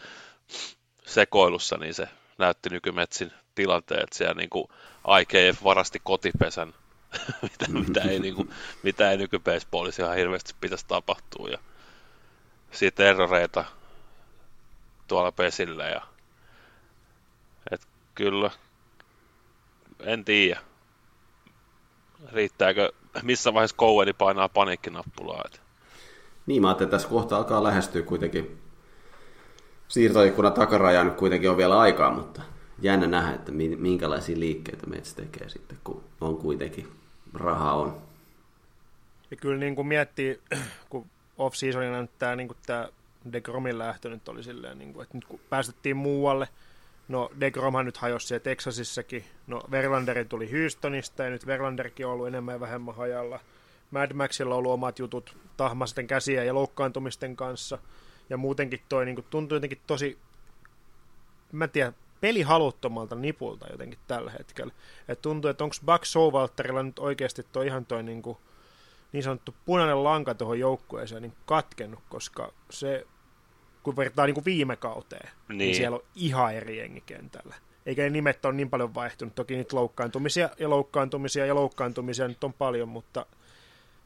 sekoilussa, 1.06 1.76
niin 1.76 1.94
se 1.94 2.08
näytti 2.38 2.68
nykymetsin 2.68 3.32
tilanteen, 3.56 4.02
että 4.02 4.16
siellä 4.16 4.34
niinku 4.34 4.70
IKF 5.20 5.64
varasti 5.64 6.00
kotipesän, 6.04 6.74
mitä, 7.42 7.66
mitä, 7.68 8.00
ei, 8.00 8.18
niinku, 8.18 8.46
mitä 8.82 9.10
ei 9.10 9.16
nykybaseballissa 9.16 10.02
ihan 10.02 10.16
hirveästi 10.16 10.54
pitäisi 10.60 10.84
tapahtua. 10.88 11.48
Ja 11.48 11.58
sitten 12.70 13.06
erroreita 13.06 13.64
tuolla 15.08 15.32
pesillä. 15.32 15.84
Ja, 15.84 16.00
et 17.70 17.80
kyllä, 18.14 18.50
en 20.00 20.24
tiedä. 20.24 20.60
Riittääkö, 22.32 22.92
missä 23.22 23.54
vaiheessa 23.54 23.76
Coweni 23.76 24.12
painaa 24.12 24.48
paniikkinappulaa? 24.48 25.42
Et. 25.44 25.60
Niin, 26.46 26.62
mä 26.62 26.68
ajattelin, 26.68 26.88
että 26.88 26.96
tässä 26.96 27.08
kohta 27.08 27.36
alkaa 27.36 27.62
lähestyä 27.62 28.02
kuitenkin 28.02 28.62
siirtoikkunan 29.88 30.52
takaraja 30.52 31.04
nyt 31.04 31.14
kuitenkin 31.14 31.50
on 31.50 31.56
vielä 31.56 31.78
aikaa, 31.78 32.10
mutta 32.10 32.42
jännä 32.78 33.06
nähdä, 33.06 33.34
että 33.34 33.52
minkälaisia 33.76 34.38
liikkeitä 34.38 34.86
Mets 34.86 35.14
tekee 35.14 35.48
sitten, 35.48 35.78
kun 35.84 36.04
on 36.20 36.36
kuitenkin 36.36 36.88
rahaa 37.34 37.74
on. 37.74 38.02
Ja 39.30 39.36
kyllä 39.36 39.58
niin 39.58 39.74
kuin 39.74 39.86
miettii, 39.86 40.40
kun 40.90 41.06
off-seasonina 41.38 42.00
nyt 42.00 42.18
tämä, 42.18 42.36
niin 42.36 42.48
kuin 42.48 42.58
tämä 42.66 42.88
DeGromin 43.32 43.78
lähtö 43.78 44.08
nyt 44.08 44.28
oli 44.28 44.42
silleen, 44.42 44.78
niin 44.78 44.92
kuin, 44.92 45.02
että 45.02 45.16
nyt 45.16 45.24
kun 45.24 45.40
päästettiin 45.50 45.96
muualle, 45.96 46.48
no 47.08 47.30
DeGromhan 47.40 47.86
nyt 47.86 47.96
hajosi 47.96 48.26
siellä 48.26 48.44
Texasissakin, 48.44 49.24
no 49.46 49.62
Verlanderi 49.70 50.24
tuli 50.24 50.52
Houstonista 50.52 51.24
ja 51.24 51.30
nyt 51.30 51.46
Verlanderkin 51.46 52.06
on 52.06 52.12
ollut 52.12 52.26
enemmän 52.26 52.54
ja 52.54 52.60
vähemmän 52.60 52.94
hajalla. 52.94 53.40
Mad 53.90 54.12
Maxilla 54.12 54.54
on 54.54 54.58
ollut 54.58 54.72
omat 54.72 54.98
jutut 54.98 55.36
tahmasten 55.56 56.06
käsiä 56.06 56.44
ja 56.44 56.54
loukkaantumisten 56.54 57.36
kanssa– 57.36 57.78
ja 58.30 58.36
muutenkin 58.36 58.80
toi 58.88 59.04
niin 59.04 59.14
kuin, 59.14 59.26
tuntuu 59.30 59.56
jotenkin 59.56 59.80
tosi, 59.86 60.18
mä 61.52 61.64
en 61.64 61.70
tiedä, 61.70 61.92
pelihaluttomalta 62.20 63.14
nipulta 63.14 63.66
jotenkin 63.70 63.98
tällä 64.06 64.30
hetkellä. 64.30 64.72
Et 65.08 65.22
tuntuu, 65.22 65.50
että 65.50 65.64
onko 65.64 65.76
Buck 65.86 66.04
Showalterilla 66.04 66.82
nyt 66.82 66.98
oikeasti 66.98 67.42
toi 67.52 67.66
ihan 67.66 67.86
toi 67.86 68.02
niin, 68.02 68.22
kuin, 68.22 68.38
niin 69.12 69.22
sanottu 69.22 69.54
punainen 69.64 70.04
lanka 70.04 70.34
tuohon 70.34 70.58
joukkueeseen 70.58 71.22
niin 71.22 71.34
katkennut, 71.46 72.00
koska 72.08 72.52
se, 72.70 73.06
kun 73.82 73.96
vertaa 73.96 74.26
niin 74.26 74.34
kuin 74.34 74.44
viime 74.44 74.76
kauteen, 74.76 75.30
niin. 75.48 75.58
niin 75.58 75.74
siellä 75.74 75.96
on 75.96 76.04
ihan 76.14 76.54
eri 76.54 76.78
jengi 76.78 77.00
kentällä. 77.00 77.54
Eikä 77.86 78.02
ne 78.02 78.10
nimet 78.10 78.44
ole 78.44 78.54
niin 78.54 78.70
paljon 78.70 78.94
vaihtunut. 78.94 79.34
Toki 79.34 79.56
niitä 79.56 79.76
loukkaantumisia 79.76 80.50
ja 80.58 80.70
loukkaantumisia 80.70 81.46
ja 81.46 81.54
loukkaantumisia 81.54 82.28
nyt 82.28 82.44
on 82.44 82.52
paljon, 82.52 82.88
mutta, 82.88 83.26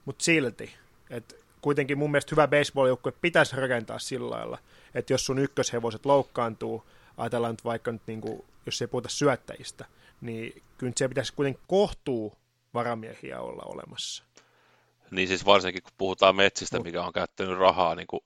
mutta 0.04 0.24
silti. 0.24 0.74
Että 1.10 1.34
kuitenkin 1.60 1.98
mun 1.98 2.10
mielestä 2.10 2.30
hyvä 2.32 2.48
baseball-joukkue 2.48 3.12
pitäisi 3.20 3.56
rakentaa 3.56 3.98
sillä 3.98 4.30
lailla, 4.30 4.58
että 4.94 5.12
jos 5.12 5.26
sun 5.26 5.38
ykköshevoset 5.38 6.06
loukkaantuu, 6.06 6.84
ajatellaan 7.20 7.52
nyt 7.52 7.64
vaikka 7.64 7.92
nyt 7.92 8.02
niin 8.06 8.20
kuin, 8.20 8.44
jos 8.66 8.82
ei 8.82 8.88
puhuta 8.88 9.08
syöttäjistä, 9.08 9.84
niin 10.20 10.62
kyllä 10.78 10.92
se 10.96 11.08
pitäisi 11.08 11.32
kuitenkin 11.32 11.62
kohtuu 11.66 12.36
varamiehiä 12.74 13.40
olla 13.40 13.62
olemassa. 13.64 14.24
Niin 15.10 15.28
siis 15.28 15.46
varsinkin 15.46 15.82
kun 15.82 15.92
puhutaan 15.98 16.36
metsistä, 16.36 16.76
Mut. 16.76 16.86
mikä 16.86 17.02
on 17.02 17.12
käyttänyt 17.12 17.58
rahaa, 17.58 17.94
niin, 17.94 18.06
kuin, 18.06 18.20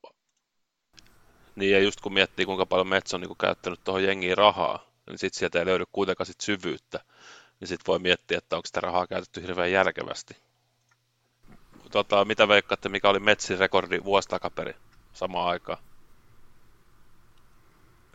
niin 1.56 1.72
ja 1.72 1.80
just 1.80 2.00
kun 2.00 2.14
miettii 2.14 2.46
kuinka 2.46 2.66
paljon 2.66 2.88
metsä 2.88 3.16
on 3.16 3.20
niin 3.20 3.28
kuin 3.28 3.38
käyttänyt 3.38 3.84
tuohon 3.84 4.04
jengiin 4.04 4.38
rahaa, 4.38 4.90
niin 5.06 5.18
sitten 5.18 5.38
sieltä 5.38 5.58
ei 5.58 5.66
löydy 5.66 5.84
kuitenkaan 5.92 6.26
sit 6.26 6.40
syvyyttä, 6.40 7.00
niin 7.60 7.68
sitten 7.68 7.86
voi 7.86 7.98
miettiä, 7.98 8.38
että 8.38 8.56
onko 8.56 8.66
sitä 8.66 8.80
rahaa 8.80 9.06
käytetty 9.06 9.42
hirveän 9.42 9.72
järkevästi 9.72 10.36
tota, 11.94 12.24
mitä 12.24 12.48
veikkaatte, 12.48 12.88
mikä 12.88 13.08
oli 13.08 13.20
Metsin 13.20 13.58
rekordi 13.58 14.00
vuosi 14.04 14.28
takaperin 14.28 14.74
samaan 15.12 15.48
aikaan? 15.48 15.78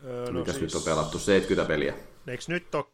Öö, 0.03 0.31
no 0.31 0.39
Mikäs 0.39 0.55
siis... 0.55 0.61
nyt 0.61 0.75
on 0.75 0.81
pelattu? 0.81 1.19
70 1.19 1.67
peliä. 1.67 1.93
Eikö 2.27 2.43
nyt 2.47 2.75
ole 2.75 2.85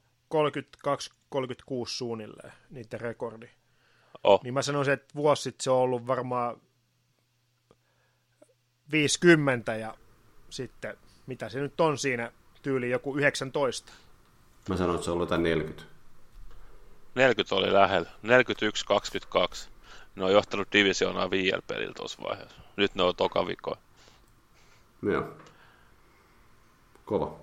32-36 1.35 1.39
suunnilleen 1.85 2.53
niiden 2.69 3.01
rekordi? 3.01 3.47
Oh. 4.23 4.43
Niin 4.43 4.53
mä 4.53 4.61
sanoisin, 4.61 4.93
että 4.93 5.15
vuosi 5.15 5.43
sitten 5.43 5.63
se 5.63 5.71
on 5.71 5.77
ollut 5.77 6.07
varmaan 6.07 6.61
50 8.91 9.75
ja 9.75 9.97
sitten, 10.49 10.97
mitä 11.27 11.49
se 11.49 11.59
nyt 11.59 11.81
on 11.81 11.97
siinä, 11.97 12.31
tyyli 12.61 12.89
joku 12.89 13.17
19. 13.17 13.91
Mä 14.69 14.77
sanoin, 14.77 14.95
että 14.95 15.05
se 15.05 15.11
on 15.11 15.13
ollut 15.13 15.29
jotain 15.29 15.43
40. 15.43 15.83
40 17.15 17.55
oli 17.55 17.73
lähellä. 17.73 18.09
41-22. 18.23 19.69
Ne 20.15 20.25
on 20.25 20.31
johtanut 20.31 20.67
divisioonaa 20.73 21.31
VL-pelillä 21.31 21.93
tuossa 21.93 22.23
vaiheessa. 22.23 22.61
Nyt 22.75 22.95
ne 22.95 23.03
on 23.03 23.15
toka 23.15 23.47
vikoa. 23.47 23.77
Joo. 25.01 25.37
Kova. 27.05 27.35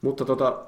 Mutta 0.00 0.24
tota, 0.24 0.58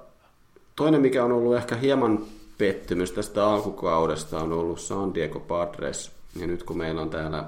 toinen, 0.77 1.01
mikä 1.01 1.25
on 1.25 1.33
ollut 1.33 1.57
ehkä 1.57 1.77
hieman 1.77 2.27
pettymys 2.59 3.13
tästä 3.13 3.47
alkukaudesta, 3.47 4.41
on 4.41 4.53
ollut 4.53 4.81
San 4.81 5.15
Diego 5.15 5.41
Padres. 5.41 6.13
Ja 6.41 6.47
nyt 6.47 6.63
kun 6.63 6.79
meillä 6.79 7.03
on 7.03 7.11
täällä 7.11 7.45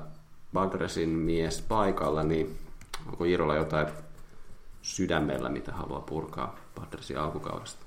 Padresin 0.53 1.09
mies 1.09 1.63
paikalla, 1.69 2.23
niin 2.23 2.59
onko 3.07 3.25
Irolla 3.25 3.57
jotain 3.57 3.87
sydämellä, 4.83 5.49
mitä 5.49 5.73
haluaa 5.73 6.01
purkaa 6.01 6.57
Padresin 6.75 7.19
alkukaudesta? 7.19 7.85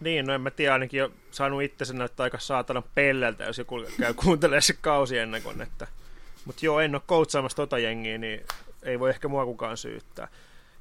Niin, 0.00 0.26
no 0.26 0.34
en 0.34 0.40
mä 0.40 0.50
tiedä, 0.50 0.72
ainakin 0.72 0.98
jo 0.98 1.10
saanut 1.30 1.62
itse 1.62 1.84
sen 1.84 1.98
näyttää 1.98 2.24
aika 2.24 2.38
saatana 2.38 2.82
pelleltä, 2.94 3.44
jos 3.44 3.58
joku 3.58 3.76
käy 4.00 4.14
kuuntelemaan 4.14 4.62
se 4.62 4.72
kausi 4.80 5.18
ennen 5.18 5.42
kuin, 5.42 5.60
että... 5.60 5.86
Mutta 6.44 6.66
joo, 6.66 6.80
en 6.80 6.94
ole 6.94 7.02
koutsaamassa 7.06 7.56
tota 7.56 7.78
jengiä, 7.78 8.18
niin 8.18 8.40
ei 8.84 9.00
voi 9.00 9.10
ehkä 9.10 9.28
mua 9.28 9.44
kukaan 9.44 9.76
syyttää. 9.76 10.28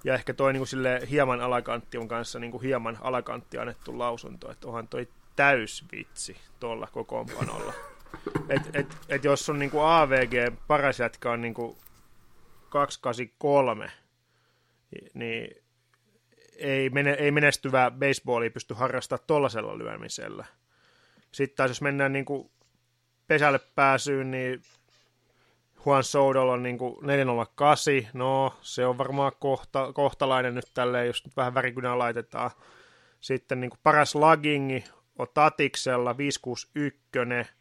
Ja 0.03 0.13
ehkä 0.13 0.33
toi 0.33 0.53
niin 0.53 0.67
sille 0.67 1.01
hieman 1.09 1.41
alakantti 1.41 1.97
on 1.97 2.07
kanssa 2.07 2.39
niin 2.39 2.51
kuin 2.51 2.63
hieman 2.63 2.97
alakantti 3.01 3.57
annettu 3.57 3.99
lausunto, 3.99 4.51
että 4.51 4.67
onhan 4.67 4.87
toi 4.87 5.07
täysvitsi 5.35 6.37
tuolla 6.59 6.87
kokoonpanolla. 6.91 7.73
Et, 8.49 8.61
et, 8.73 8.87
et 9.09 9.23
jos 9.23 9.49
on 9.49 9.59
niin 9.59 9.71
kuin 9.71 9.85
AVG 9.85 10.55
paras 10.67 10.99
jätkä 10.99 11.31
on 11.31 11.41
niin 11.41 11.53
kuin 11.53 11.77
283, 12.69 13.91
niin 15.13 15.55
ei, 16.55 16.89
mene, 16.89 17.11
ei 17.11 17.31
menestyvää 17.31 17.91
baseballia 17.91 18.51
pysty 18.51 18.73
harrastamaan 18.73 19.27
tuollaisella 19.27 19.77
lyömisellä. 19.77 20.45
Sitten 21.31 21.57
taas 21.57 21.69
jos 21.69 21.81
mennään 21.81 22.13
niin 22.13 22.25
kuin 22.25 22.51
pesälle 23.27 23.59
pääsyyn, 23.75 24.31
niin 24.31 24.61
Juan 25.85 26.03
Soudol 26.03 26.49
on 26.49 26.63
niin 26.63 26.77
kuin 26.77 26.95
408, 27.01 27.93
no 28.13 28.53
se 28.61 28.85
on 28.85 28.97
varmaan 28.97 29.31
kohta, 29.39 29.93
kohtalainen 29.93 30.55
nyt 30.55 30.71
tälleen, 30.73 31.07
jos 31.07 31.25
nyt 31.25 31.37
vähän 31.37 31.53
värikynää 31.53 31.97
laitetaan. 31.97 32.51
Sitten 33.21 33.61
niin 33.61 33.71
paras 33.83 34.15
lagingi 34.15 34.83
on 35.19 35.27
Tatiksella 35.33 36.17
561, 36.17 37.53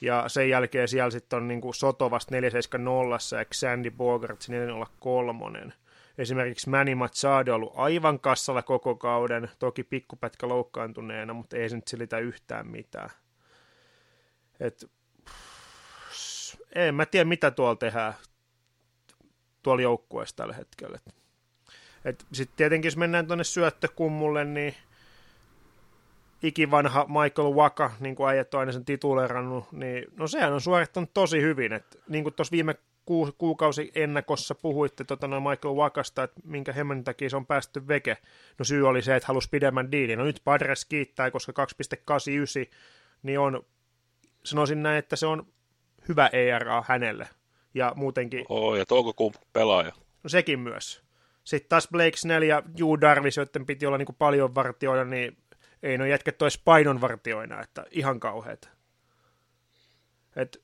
ja 0.00 0.24
sen 0.28 0.48
jälkeen 0.48 0.88
siellä 0.88 1.10
sitten 1.10 1.36
on 1.36 1.48
niin 1.48 1.60
kuin 1.60 1.74
Soto 1.74 2.10
vasta 2.10 2.34
470 2.34 3.36
ja 3.36 3.44
Xandy 3.44 3.90
Bogarts 3.90 4.48
403. 4.48 5.72
Esimerkiksi 6.18 6.70
Manny 6.70 6.94
Machado 6.94 7.52
on 7.52 7.56
ollut 7.56 7.72
aivan 7.76 8.20
kassalla 8.20 8.62
koko 8.62 8.94
kauden, 8.94 9.50
toki 9.58 9.82
pikkupätkä 9.82 10.48
loukkaantuneena, 10.48 11.34
mutta 11.34 11.56
ei 11.56 11.68
se 11.68 11.76
nyt 11.76 11.88
silitä 11.88 12.18
yhtään 12.18 12.66
mitään. 12.66 13.10
Et, 14.60 14.90
en 16.86 16.94
mä 16.94 17.06
tiedä, 17.06 17.24
mitä 17.24 17.50
tuolla 17.50 17.76
tehdään 17.76 18.14
tuolla 19.62 19.82
joukkueessa 19.82 20.36
tällä 20.36 20.54
hetkellä. 20.54 20.98
Sitten 22.32 22.56
tietenkin, 22.56 22.86
jos 22.86 22.96
mennään 22.96 23.26
tuonne 23.26 23.44
syöttökummulle, 23.44 24.44
niin 24.44 24.74
ikivanha 26.42 27.06
Michael 27.08 27.54
Waka, 27.54 27.90
niin 28.00 28.16
kuin 28.16 28.28
äijät 28.28 28.54
on 28.54 28.60
aina 28.60 28.72
sen 28.72 28.84
titulerannut, 28.84 29.72
niin 29.72 30.04
no 30.16 30.26
sehän 30.26 30.52
on 30.52 30.60
suorittanut 30.60 31.14
tosi 31.14 31.42
hyvin. 31.42 31.72
Et, 31.72 32.00
niin 32.08 32.24
kuin 32.24 32.34
tuossa 32.34 32.52
viime 32.52 32.74
ku, 33.04 33.32
kuukausi 33.38 33.92
ennakossa 33.94 34.54
puhuitte 34.54 35.04
tota, 35.04 35.28
no 35.28 35.40
Michael 35.40 35.74
Wakasta, 35.74 36.22
että 36.22 36.40
minkä 36.44 36.72
hemmen 36.72 37.04
takia 37.04 37.30
se 37.30 37.36
on 37.36 37.46
päästy 37.46 37.88
veke. 37.88 38.16
No 38.58 38.64
syy 38.64 38.88
oli 38.88 39.02
se, 39.02 39.16
että 39.16 39.26
halusi 39.26 39.48
pidemmän 39.50 39.92
diilin. 39.92 40.18
No 40.18 40.24
nyt 40.24 40.40
Padres 40.44 40.84
kiittää, 40.84 41.30
koska 41.30 41.52
2,89 41.52 42.70
niin 43.22 43.38
on, 43.38 43.64
sanoisin 44.44 44.82
näin, 44.82 44.98
että 44.98 45.16
se 45.16 45.26
on 45.26 45.46
hyvä 46.08 46.30
ERA 46.32 46.84
hänelle. 46.86 47.28
Ja 47.74 47.92
muutenkin... 47.96 48.44
Oh, 48.48 48.76
ja 48.76 48.86
toukokuun 48.86 49.34
pelaaja. 49.52 49.92
No 50.22 50.28
sekin 50.28 50.60
myös. 50.60 51.02
Sitten 51.44 51.68
taas 51.68 51.88
Blake 51.92 52.16
Snell 52.16 52.42
ja 52.42 52.62
Hugh 52.80 53.00
Darvis, 53.00 53.36
joiden 53.36 53.66
piti 53.66 53.86
olla 53.86 53.98
niin 53.98 54.06
kuin 54.06 54.16
paljon 54.16 54.54
vartioida, 54.54 55.04
niin 55.04 55.36
ei 55.82 55.98
no 55.98 56.04
jätket 56.04 56.38
tois 56.38 56.58
painon 56.58 57.00
vartioina, 57.00 57.62
että 57.62 57.84
ihan 57.90 58.20
kauheat. 58.20 58.70
Et 60.36 60.62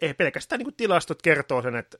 ei 0.00 0.14
pelkästään 0.14 0.58
niin 0.58 0.66
kuin 0.66 0.76
tilastot 0.76 1.22
kertoo 1.22 1.62
sen, 1.62 1.76
että 1.76 1.98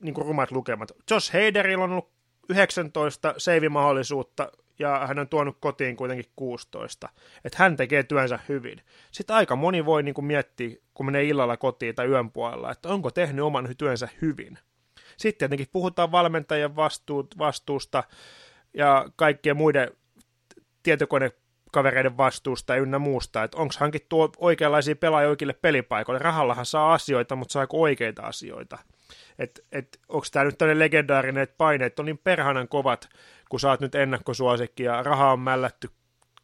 niin 0.00 0.14
kuin 0.14 0.26
rumat 0.26 0.50
lukemat. 0.50 0.92
Josh 1.10 1.32
Heiderillä 1.32 1.84
on 1.84 1.90
ollut 1.90 2.10
19 2.48 3.34
seivimahdollisuutta 3.38 4.52
ja 4.78 5.06
hän 5.06 5.18
on 5.18 5.28
tuonut 5.28 5.56
kotiin 5.60 5.96
kuitenkin 5.96 6.30
16. 6.36 7.08
Että 7.44 7.58
hän 7.62 7.76
tekee 7.76 8.02
työnsä 8.02 8.38
hyvin. 8.48 8.80
Sitten 9.10 9.36
aika 9.36 9.56
moni 9.56 9.84
voi 9.84 10.02
niin 10.02 10.14
kuin 10.14 10.24
miettiä, 10.24 10.76
kun 10.94 11.06
menee 11.06 11.24
illalla 11.24 11.56
kotiin 11.56 11.94
tai 11.94 12.06
yön 12.06 12.30
puolella, 12.30 12.70
että 12.70 12.88
onko 12.88 13.10
tehnyt 13.10 13.44
oman 13.44 13.68
työnsä 13.78 14.08
hyvin. 14.22 14.58
Sitten 15.16 15.38
tietenkin 15.38 15.72
puhutaan 15.72 16.12
valmentajien 16.12 16.76
vastuut, 16.76 17.38
vastuusta 17.38 18.04
ja 18.74 19.08
kaikkien 19.16 19.56
muiden 19.56 19.90
tietokonekavereiden 20.82 22.16
vastuusta 22.16 22.76
ynnä 22.76 22.98
muusta, 22.98 23.42
että 23.42 23.56
onko 23.56 23.74
hankittu 23.78 24.32
oikeanlaisia 24.38 24.96
pelaajia 24.96 25.28
oikeille 25.28 25.52
pelipaikoille. 25.52 26.18
Rahallahan 26.18 26.66
saa 26.66 26.94
asioita, 26.94 27.36
mutta 27.36 27.52
saako 27.52 27.80
oikeita 27.80 28.22
asioita. 28.22 28.78
Että 29.38 29.62
et, 29.72 30.00
onko 30.08 30.26
tämä 30.32 30.44
nyt 30.44 30.58
tämmöinen 30.58 30.78
legendaarinen, 30.78 31.42
että 31.42 31.54
paineet 31.58 31.98
on 31.98 32.06
niin 32.06 32.18
perhanan 32.18 32.68
kovat, 32.68 33.08
kun 33.54 33.60
sä 33.60 33.68
oot 33.68 33.80
nyt 33.80 33.94
ennakkosuosikki 33.94 34.82
ja 34.82 35.02
raha 35.02 35.32
on 35.32 35.40
mällätty 35.40 35.90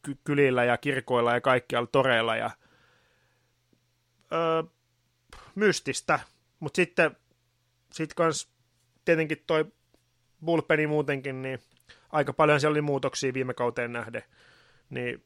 ky- 0.02 0.18
kylillä 0.24 0.64
ja 0.64 0.76
kirkoilla 0.76 1.34
ja 1.34 1.40
kaikkialla 1.40 1.88
toreilla 1.92 2.36
ja 2.36 2.50
öö, 4.32 4.62
mystistä. 5.54 6.20
Mutta 6.60 6.76
sitten 6.76 7.16
sit 7.92 8.14
kans 8.14 8.52
tietenkin 9.04 9.42
toi 9.46 9.64
bullpeni 10.44 10.86
muutenkin, 10.86 11.42
niin 11.42 11.58
aika 12.12 12.32
paljon 12.32 12.60
siellä 12.60 12.72
oli 12.74 12.80
muutoksia 12.80 13.34
viime 13.34 13.54
kauteen 13.54 13.92
nähden. 13.92 14.22
Niin, 14.90 15.24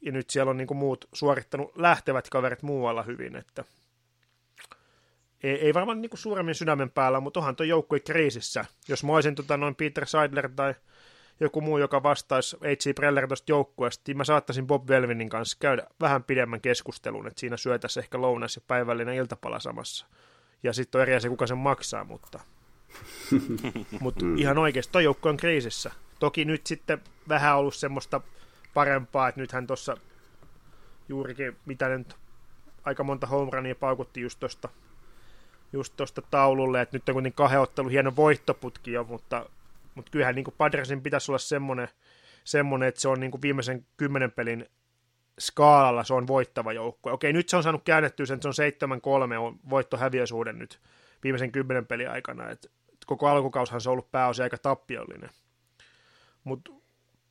ja 0.00 0.12
nyt 0.12 0.30
siellä 0.30 0.50
on 0.50 0.56
niin 0.56 0.76
muut 0.76 1.08
suorittanut 1.12 1.76
lähtevät 1.76 2.30
kaverit 2.30 2.62
muualla 2.62 3.02
hyvin, 3.02 3.36
että 3.36 3.64
ei, 5.42 5.60
ei 5.66 5.74
varmaan 5.74 6.02
niin 6.02 6.10
suuremmin 6.14 6.54
sydämen 6.54 6.90
päällä, 6.90 7.20
mutta 7.20 7.40
onhan 7.40 7.56
tuo 7.56 7.66
joukkue 7.66 8.00
kriisissä. 8.00 8.64
Jos 8.88 9.04
mä 9.04 9.12
olisin 9.12 9.34
tota, 9.34 9.56
noin 9.56 9.74
Peter 9.74 10.06
Seidler 10.06 10.50
tai 10.56 10.74
joku 11.40 11.60
muu, 11.60 11.78
joka 11.78 12.02
vastaisi 12.02 12.56
H.C. 12.56 12.94
Preller 12.94 13.28
tuosta 13.28 13.52
joukkueesta, 13.52 14.02
niin 14.06 14.16
mä 14.16 14.24
saattaisin 14.24 14.66
Bob 14.66 14.88
Velvinin 14.88 15.28
kanssa 15.28 15.56
käydä 15.60 15.86
vähän 16.00 16.24
pidemmän 16.24 16.60
keskustelun, 16.60 17.26
että 17.26 17.40
siinä 17.40 17.56
syötäisiin 17.56 18.02
ehkä 18.04 18.20
lounas 18.20 18.56
ja 18.56 18.62
päivällinen 18.68 19.14
iltapala 19.14 19.60
samassa. 19.60 20.06
Ja 20.62 20.72
sitten 20.72 20.98
on 20.98 21.02
eri 21.02 21.14
asia, 21.14 21.30
kuka 21.30 21.46
sen 21.46 21.58
maksaa, 21.58 22.04
mutta, 22.04 22.40
mutta 24.00 24.24
mm. 24.24 24.38
ihan 24.38 24.58
oikeasti, 24.58 24.92
toi 24.92 25.04
joukkue 25.04 25.30
on 25.30 25.36
kriisissä. 25.36 25.90
Toki 26.18 26.44
nyt 26.44 26.66
sitten 26.66 27.00
vähän 27.28 27.56
ollut 27.56 27.74
semmoista 27.74 28.20
parempaa, 28.74 29.28
että 29.28 29.40
nythän 29.40 29.66
tuossa 29.66 29.96
juurikin, 31.08 31.56
mitä 31.66 31.88
nyt 31.88 32.16
aika 32.84 33.04
monta 33.04 33.26
homerania 33.26 33.74
paukutti 33.74 34.20
just 34.20 34.40
tuosta 34.40 34.68
just 35.72 35.92
tuosta 35.96 36.22
taululle, 36.30 36.80
että 36.80 36.96
nyt 36.96 37.08
on 37.08 37.12
kuitenkin 37.12 37.36
kahden 37.36 37.60
ottelu 37.60 37.88
hieno 37.88 38.16
voittoputki 38.16 38.92
jo, 38.92 39.04
mutta, 39.04 39.46
mutta 39.94 40.10
kyllähän 40.10 40.34
niin 40.34 40.46
Padresin 40.58 41.02
pitäisi 41.02 41.30
olla 41.30 41.38
semmoinen, 41.38 41.88
semmoinen, 42.44 42.88
että 42.88 43.00
se 43.00 43.08
on 43.08 43.20
niin 43.20 43.42
viimeisen 43.42 43.86
kymmenen 43.96 44.32
pelin 44.32 44.66
skaalalla 45.38 46.04
se 46.04 46.14
on 46.14 46.26
voittava 46.26 46.72
joukkue. 46.72 47.12
Okei, 47.12 47.32
nyt 47.32 47.48
se 47.48 47.56
on 47.56 47.62
saanut 47.62 47.84
käännettyä 47.84 48.26
sen, 48.26 48.34
että 48.34 48.52
se 48.52 48.62
on 48.62 49.30
7-3 49.30 49.38
on 49.38 49.58
voitto-häviösuhde 49.70 50.52
nyt 50.52 50.80
viimeisen 51.24 51.52
kymmenen 51.52 51.86
pelin 51.86 52.10
aikana, 52.10 52.50
että 52.50 52.68
koko 53.06 53.28
alkukaushan 53.28 53.80
se 53.80 53.88
on 53.88 53.92
ollut 53.92 54.12
pääosin 54.12 54.42
aika 54.42 54.58
tappiollinen. 54.58 55.30
Mutta 56.44 56.70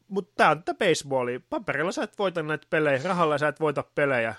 mut 0.08 0.36
tämä 0.36 0.50
on 0.50 0.64
tätä 0.64 0.86
baseballia. 0.86 1.40
Paperilla 1.50 1.92
sä 1.92 2.04
et 2.04 2.20
voita 2.20 2.44
näitä 2.44 2.68
pelejä, 2.70 3.02
rahalla 3.04 3.38
sä 3.38 3.48
et 3.48 3.60
voita 3.60 3.84
pelejä, 3.96 4.36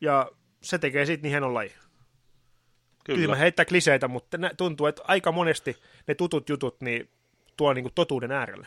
ja 0.00 0.30
se 0.62 0.78
tekee 0.78 1.06
siitä 1.06 1.22
niin 1.22 1.30
hienon 1.30 1.54
laji. 1.54 1.74
Kyllä. 3.04 3.18
Kyllä 3.18 3.28
mä 3.28 3.36
heittää 3.36 3.64
kliseitä, 3.64 4.08
mutta 4.08 4.38
tuntuu, 4.56 4.86
että 4.86 5.02
aika 5.08 5.32
monesti 5.32 5.76
ne 6.06 6.14
tutut 6.14 6.48
jutut 6.48 6.80
niin 6.80 7.10
tuo 7.58 7.72
niin 7.72 7.84
kuin 7.84 7.92
totuuden 7.94 8.32
äärelle. 8.32 8.66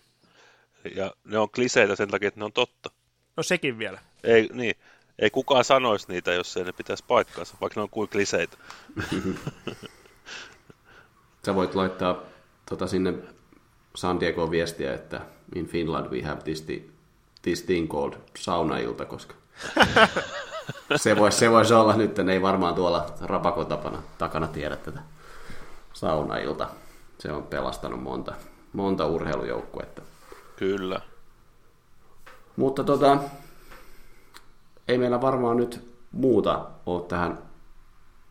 Ja 0.95 1.13
ne 1.25 1.37
on 1.37 1.49
kliseitä 1.49 1.95
sen 1.95 2.09
takia, 2.09 2.27
että 2.27 2.39
ne 2.39 2.45
on 2.45 2.53
totta. 2.53 2.89
No 3.37 3.43
sekin 3.43 3.79
vielä. 3.79 3.99
Ei, 4.23 4.49
niin, 4.53 4.75
ei 5.19 5.29
kukaan 5.29 5.63
sanoisi 5.63 6.05
niitä, 6.09 6.33
jos 6.33 6.57
ei 6.57 6.63
ne 6.63 6.71
pitäisi 6.71 7.03
paikkaansa, 7.07 7.55
vaikka 7.61 7.79
ne 7.79 7.83
on 7.83 7.89
kuin 7.89 8.09
kliseitä. 8.09 8.57
Sä 11.45 11.55
voit 11.55 11.75
laittaa 11.75 12.21
tota 12.69 12.87
sinne 12.87 13.13
San 13.95 14.19
Diego 14.19 14.51
viestiä, 14.51 14.93
että 14.93 15.21
in 15.55 15.67
Finland 15.67 16.11
we 16.11 16.21
have 16.21 16.41
this, 16.41 16.65
this 17.41 17.63
thing 17.63 17.91
called 17.91 18.17
saunailta, 18.37 19.05
koska 19.05 19.35
se 20.95 21.15
voisi 21.15 21.37
se 21.37 21.51
vois 21.51 21.71
olla 21.71 21.95
nyt, 21.95 22.19
ei 22.19 22.41
varmaan 22.41 22.75
tuolla 22.75 23.13
rapakon 23.21 23.65
tapana, 23.65 24.03
takana 24.17 24.47
tiedä 24.47 24.75
tätä 24.75 24.99
saunailta. 25.93 26.69
Se 27.17 27.31
on 27.31 27.43
pelastanut 27.43 28.03
monta, 28.03 28.33
monta 28.73 29.05
urheilujoukkuetta. 29.05 30.01
Kyllä. 30.55 31.01
Mutta 32.55 32.83
tota, 32.83 33.17
ei 34.87 34.97
meillä 34.97 35.21
varmaan 35.21 35.57
nyt 35.57 35.91
muuta 36.11 36.69
ole 36.85 37.03
tähän 37.03 37.37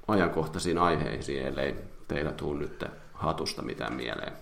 ajankohtaisiin 0.09 0.79
aiheisiin, 0.79 1.47
ellei 1.47 1.75
teillä 2.09 2.33
tuu 2.33 2.55
nyt 2.55 2.85
hatusta 3.13 3.63
mitään 3.63 3.93
mieleen. 3.93 4.33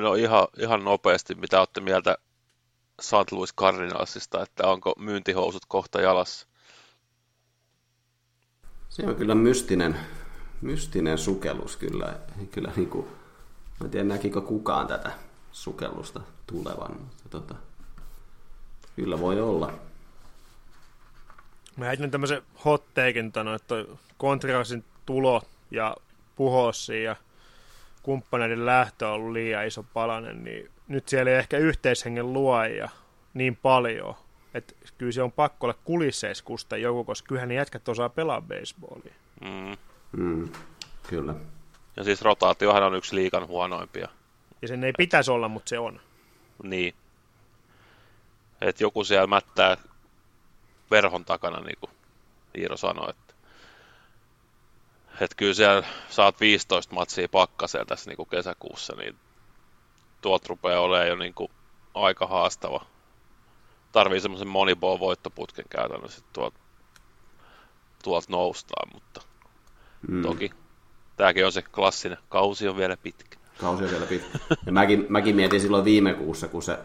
No 0.00 0.14
ihan, 0.14 0.46
ihan 0.58 0.84
nopeasti, 0.84 1.34
mitä 1.34 1.58
olette 1.58 1.80
mieltä 1.80 2.16
St. 3.00 3.32
Louis 3.32 3.54
Cardinalsista, 3.54 4.42
että 4.42 4.66
onko 4.66 4.94
myyntihousut 4.98 5.62
kohta 5.68 6.00
jalassa? 6.00 6.46
Se 8.88 9.06
on 9.06 9.16
kyllä 9.16 9.34
mystinen, 9.34 9.96
mystinen 10.60 11.18
sukellus 11.18 11.76
kyllä. 11.76 12.14
kyllä 12.50 12.72
niin 12.76 12.90
kuin, 12.90 13.06
mä 13.82 13.86
en 13.86 13.90
tiedä 13.90 14.08
näkikö 14.08 14.40
kukaan 14.40 14.86
tätä 14.86 15.12
sukellusta 15.52 16.20
tulevan, 16.46 16.96
mutta 17.00 17.28
tota, 17.30 17.54
kyllä 18.96 19.20
voi 19.20 19.40
olla. 19.40 19.72
Mä 21.76 21.84
heitän 21.84 22.10
tämmöisen 22.10 22.42
hot 22.64 22.94
taken, 22.94 23.32
että 23.56 23.74
Kontrasin 24.18 24.84
tulo 25.06 25.42
ja 25.70 25.96
Puhossi 26.36 27.02
ja 27.02 27.16
kumppaneiden 28.02 28.66
lähtö 28.66 29.08
on 29.08 29.14
ollut 29.14 29.32
liian 29.32 29.66
iso 29.66 29.84
palanen, 29.94 30.44
niin 30.44 30.70
nyt 30.88 31.08
siellä 31.08 31.30
ei 31.30 31.36
ehkä 31.36 31.58
yhteishengen 31.58 32.32
luoja 32.32 32.88
niin 33.34 33.56
paljon, 33.56 34.14
että 34.54 34.74
kyllä 34.98 35.12
se 35.12 35.22
on 35.22 35.32
pakko 35.32 35.66
olla 35.66 35.78
kulisseiskusta 35.84 36.76
joku, 36.76 37.04
koska 37.04 37.28
kyllähän 37.28 37.48
ne 37.48 37.54
jätkät 37.54 37.88
osaa 37.88 38.08
pelaa 38.08 38.40
baseballia. 38.40 39.14
Mm. 39.40 39.76
Mm, 40.12 40.48
kyllä. 41.08 41.34
Ja 41.96 42.04
siis 42.04 42.22
rotaatiohan 42.22 42.82
on 42.82 42.94
yksi 42.94 43.16
liikan 43.16 43.46
huonoimpia. 43.46 44.08
Ja 44.62 44.68
sen 44.68 44.84
ei 44.84 44.92
pitäisi 44.98 45.30
olla, 45.30 45.48
mutta 45.48 45.68
se 45.68 45.78
on. 45.78 46.00
Niin. 46.62 46.94
että 48.60 48.84
joku 48.84 49.04
siellä 49.04 49.26
mättää 49.26 49.76
verhon 50.90 51.24
takana, 51.24 51.60
niin 51.60 51.78
kuin 51.80 51.90
Iiro 52.58 52.76
sanoi, 52.76 53.10
että, 53.10 53.34
että 55.20 55.36
kyllä 55.36 55.54
siellä 55.54 55.82
saat 56.08 56.40
15 56.40 56.94
matsia 56.94 57.28
pakkasella 57.28 57.84
tässä 57.84 58.10
niin 58.10 58.16
kuin 58.16 58.28
kesäkuussa, 58.28 58.94
niin 58.96 59.16
tuolta 60.20 60.48
rupeaa 60.48 60.80
olemaan 60.80 61.08
jo 61.08 61.16
niin 61.16 61.34
kuin 61.34 61.50
aika 61.94 62.26
haastava 62.26 62.86
tarvii 63.92 64.20
semmoisen 64.20 64.48
moniball 64.48 64.98
voittoputken 64.98 65.64
käytännössä, 65.70 66.22
tuolta, 66.32 66.58
tuolta 68.04 68.26
noustaan, 68.30 68.88
mutta 68.94 69.20
mm. 70.08 70.22
toki 70.22 70.50
tämäkin 71.16 71.46
on 71.46 71.52
se 71.52 71.62
klassinen, 71.62 72.18
kausi 72.28 72.68
on 72.68 72.76
vielä 72.76 72.96
pitkä. 72.96 73.36
Kausi 73.58 73.84
on 73.84 73.90
vielä 73.90 74.06
pitkä. 74.06 74.38
Ja 74.66 74.72
mäkin, 74.72 75.06
mäkin 75.08 75.36
mietin 75.36 75.60
silloin 75.60 75.84
viime 75.84 76.14
kuussa, 76.14 76.48
kun 76.48 76.62
se 76.62 76.78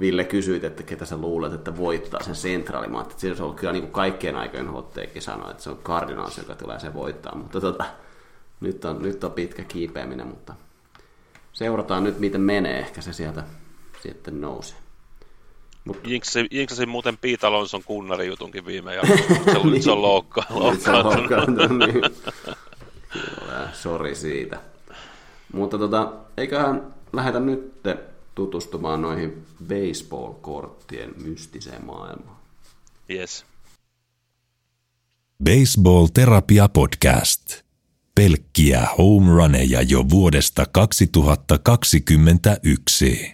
Ville 0.00 0.24
kysyit, 0.24 0.64
että 0.64 0.82
ketä 0.82 1.04
sä 1.04 1.16
luulet, 1.16 1.52
että 1.52 1.76
voittaa 1.76 2.22
sen 2.22 2.34
sentraali. 2.34 2.88
Mä 2.88 3.00
että 3.00 3.20
se 3.20 3.30
on 3.32 3.40
ollut 3.40 3.56
kyllä 3.56 3.72
niin 3.72 3.82
kuin 3.82 3.92
kaikkien 3.92 4.36
aikojen 4.36 4.68
hotteekin 4.68 5.22
sanoa, 5.22 5.50
että 5.50 5.62
se 5.62 5.70
on 5.70 5.78
Cardinals, 5.78 6.38
joka 6.38 6.54
tulee 6.54 6.80
se 6.80 6.94
voittaa. 6.94 7.34
Mutta 7.34 7.60
tota, 7.60 7.84
nyt, 8.60 8.84
on, 8.84 9.02
nyt 9.02 9.24
on 9.24 9.32
pitkä 9.32 9.64
kiipeäminen, 9.64 10.26
mutta 10.26 10.54
seurataan 11.52 12.04
nyt, 12.04 12.18
miten 12.18 12.40
menee. 12.40 12.78
Ehkä 12.78 13.00
se 13.00 13.12
sieltä 13.12 13.44
sitten 14.02 14.40
nousee. 14.40 14.78
Mut... 15.84 16.00
Jinksasin 16.50 16.88
muuten 16.88 17.18
Pete 17.18 17.46
Alonson 17.46 17.82
kunnari 17.84 18.26
jutunkin 18.26 18.66
viime 18.66 18.94
ja 18.94 19.02
se, 19.06 19.14
niin. 19.64 19.82
se 19.82 19.90
on 19.90 20.02
loukka, 20.02 20.42
loukkaantunut. 20.50 22.12
Sori 23.72 24.14
siitä. 24.14 24.60
Mutta 25.52 25.78
tota, 25.78 26.12
eiköhän 26.36 26.94
lähetä 27.12 27.40
nyt 27.40 27.72
tutustumaan 28.34 29.02
noihin 29.02 29.46
baseball-korttien 29.68 31.14
mystiseen 31.22 31.86
maailmaan. 31.86 32.36
Yes. 33.10 33.44
Baseball 35.44 36.06
Terapia 36.14 36.68
Podcast. 36.68 37.62
Pelkkiä 38.14 38.86
home 38.98 39.32
runeja 39.32 39.82
jo 39.82 40.04
vuodesta 40.10 40.66
2021. 40.72 43.32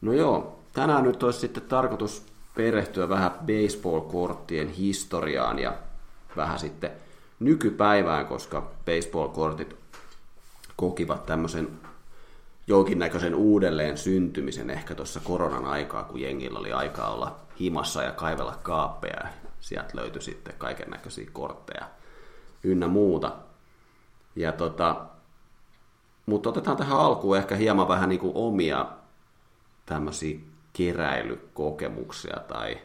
No 0.00 0.12
joo, 0.12 0.58
tänään 0.72 1.04
nyt 1.04 1.22
olisi 1.22 1.40
sitten 1.40 1.62
tarkoitus 1.62 2.22
perehtyä 2.56 3.08
vähän 3.08 3.30
baseball-korttien 3.30 4.68
historiaan 4.68 5.58
ja 5.58 5.74
vähän 6.36 6.58
sitten 6.58 6.90
nykypäivään, 7.40 8.26
koska 8.26 8.70
baseball-kortit 8.86 9.76
kokivat 10.76 11.26
tämmöisen 11.26 11.68
jonkinnäköisen 12.66 13.34
uudelleen 13.34 13.98
syntymisen 13.98 14.70
ehkä 14.70 14.94
tuossa 14.94 15.20
koronan 15.20 15.64
aikaa, 15.64 16.04
kun 16.04 16.20
jengillä 16.20 16.58
oli 16.58 16.72
aikaa 16.72 17.10
olla 17.10 17.36
himassa 17.60 18.02
ja 18.02 18.12
kaivella 18.12 18.58
kaappeja. 18.62 19.26
Sieltä 19.60 19.90
löytyi 19.94 20.22
sitten 20.22 20.54
kaiken 20.58 20.90
näköisiä 20.90 21.30
kortteja 21.32 21.86
ynnä 22.62 22.88
muuta. 22.88 23.32
Ja 24.36 24.52
tota, 24.52 25.06
mutta 26.26 26.48
otetaan 26.48 26.76
tähän 26.76 26.98
alkuun 26.98 27.36
ehkä 27.36 27.56
hieman 27.56 27.88
vähän 27.88 28.08
niin 28.08 28.20
kuin 28.20 28.32
omia 28.34 28.86
tämmöisiä 29.86 30.38
keräilykokemuksia 30.76 32.36
tai, 32.48 32.78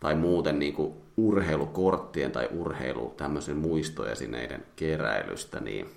tai 0.00 0.14
muuten 0.14 0.58
niin 0.58 0.74
kuin 0.74 0.94
urheilukorttien 1.16 2.32
tai 2.32 2.48
urheilu 2.52 3.14
tämmöisen 3.16 3.56
muistoesineiden 3.56 4.66
keräilystä, 4.76 5.60
niin 5.60 5.90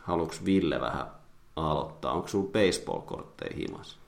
haluatko 0.00 0.36
Ville 0.44 0.80
vähän 0.80 1.06
aloittaa? 1.56 2.12
Onko 2.12 2.28
sulla 2.28 2.50
baseball-kortteja 2.52 3.56
himas? 3.56 3.98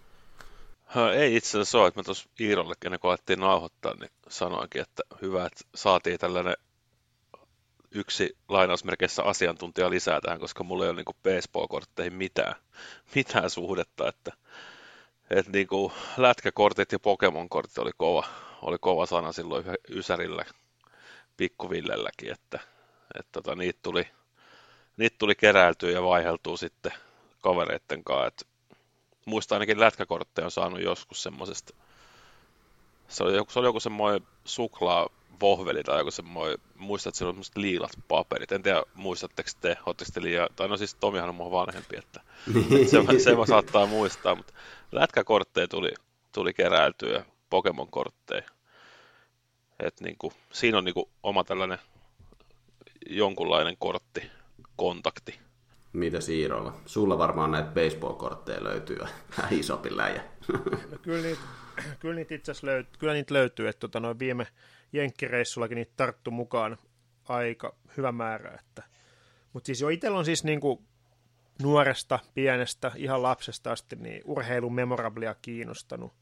Ei 1.14 1.36
itse 1.36 1.48
asiassa 1.48 1.78
ole, 1.78 1.88
että 1.88 2.00
mä 2.00 2.04
tuossa 2.04 2.28
Iirolle, 2.40 2.74
kenen 2.80 3.00
kun 3.00 3.10
alettiin 3.10 3.40
nauhoittaa, 3.40 3.94
niin 3.94 4.10
sanoinkin, 4.28 4.82
että 4.82 5.02
hyvä, 5.22 5.46
että 5.46 5.64
saatiin 5.74 6.18
tällainen 6.18 6.56
yksi 7.90 8.36
lainausmerkeissä 8.48 9.22
asiantuntija 9.22 9.90
lisää 9.90 10.20
tähän, 10.20 10.40
koska 10.40 10.64
mulla 10.64 10.84
ei 10.84 10.90
ole 10.90 10.96
niin 10.96 11.16
baseball-kortteihin 11.22 12.14
mitään, 12.14 12.54
mitään 13.14 13.50
suhdetta, 13.50 14.08
että, 14.08 14.32
että 15.30 15.52
niin 15.52 15.66
kuin 15.66 15.92
lätkäkortit 16.16 16.92
ja 16.92 16.98
Pokemon-kortit 16.98 17.78
oli 17.78 17.90
kova, 17.96 18.24
oli 18.62 18.76
kova 18.80 19.06
sana 19.06 19.32
silloin 19.32 19.64
Ysärillä, 19.90 20.44
pikkuvillelläkin, 21.36 22.32
että, 22.32 22.60
että 23.18 23.32
tota, 23.32 23.54
niitä, 23.54 23.78
tuli, 23.82 24.08
niitä 24.96 25.16
tuli 25.18 25.34
keräiltyä 25.34 25.90
ja 25.90 26.02
vaiheltua 26.02 26.56
sitten 26.56 26.92
kavereitten 27.40 28.04
kanssa, 28.04 28.26
että 28.26 28.44
muista 29.24 29.54
ainakin 29.54 29.80
lätkäkortteja 29.80 30.44
on 30.44 30.50
saanut 30.50 30.80
joskus 30.80 31.22
semmoisesta, 31.22 31.74
se 33.08 33.24
oli 33.24 33.36
joku, 33.36 33.52
se 33.52 33.58
oli 33.58 33.68
joku 33.68 33.80
semmoinen 33.80 34.28
suklaa 34.44 35.08
vohveli 35.40 35.82
tai 35.82 36.00
joku 36.00 36.10
semmoinen, 36.10 36.58
muistat, 36.74 37.10
että 37.10 37.18
siellä 37.18 37.34
on 37.38 37.44
liilat 37.56 37.90
paperit. 38.08 38.52
En 38.52 38.62
tiedä, 38.62 38.82
muistatteko 38.94 39.50
te, 39.60 39.76
oletteko 39.86 40.10
te 40.14 40.22
liian, 40.22 40.48
tai 40.56 40.68
no 40.68 40.76
siis 40.76 40.94
Tomihan 40.94 41.28
on 41.28 41.34
mua 41.34 41.50
vanhempi, 41.50 41.96
että, 41.96 42.20
että 42.80 42.90
se, 42.90 43.24
se 43.24 43.36
saattaa 43.48 43.86
muistaa, 43.86 44.34
mutta 44.34 44.52
lätkäkortteja 44.92 45.68
tuli, 45.68 45.92
tuli 46.32 46.54
keräiltyä, 46.54 47.24
Pokemon-kortteja. 47.50 48.50
Et 49.80 50.00
niinku, 50.00 50.32
siinä 50.52 50.78
on 50.78 50.84
niinku 50.84 51.10
oma 51.22 51.44
tällainen 51.44 51.78
jonkunlainen 53.06 53.76
kortti, 53.78 54.30
kontakti. 54.76 55.38
Mitä 55.92 56.20
Siirolla? 56.20 56.80
Sulla 56.86 57.18
varmaan 57.18 57.50
näitä 57.50 57.68
baseball-kortteja 57.68 58.64
löytyy 58.64 58.98
isompi 59.50 59.96
läjä. 59.96 60.24
No, 60.90 60.98
kyllä 61.02 61.22
niitä, 61.22 61.42
kyllä 62.00 62.14
niitä 62.14 62.34
itse 62.34 62.50
asiassa 62.50 62.66
löytyy, 62.66 62.92
kyllä 62.98 63.12
niitä 63.12 63.34
löytyy 63.34 63.68
että 63.68 63.80
tota, 63.80 64.00
noin 64.00 64.18
viime 64.18 64.46
jenkkireissullakin 64.92 65.76
niitä 65.76 65.92
tarttu 65.96 66.30
mukaan 66.30 66.78
aika 67.28 67.74
hyvä 67.96 68.12
määrä. 68.12 68.58
Että. 68.60 68.82
Mutta 69.52 69.66
siis 69.66 69.80
jo 69.80 69.88
itsellä 69.88 70.18
on 70.18 70.24
siis 70.24 70.44
niinku 70.44 70.82
nuoresta, 71.62 72.18
pienestä, 72.34 72.92
ihan 72.96 73.22
lapsesta 73.22 73.72
asti 73.72 73.96
niin 73.96 74.22
urheilumemorablia 74.24 75.34
kiinnostanut 75.42 76.12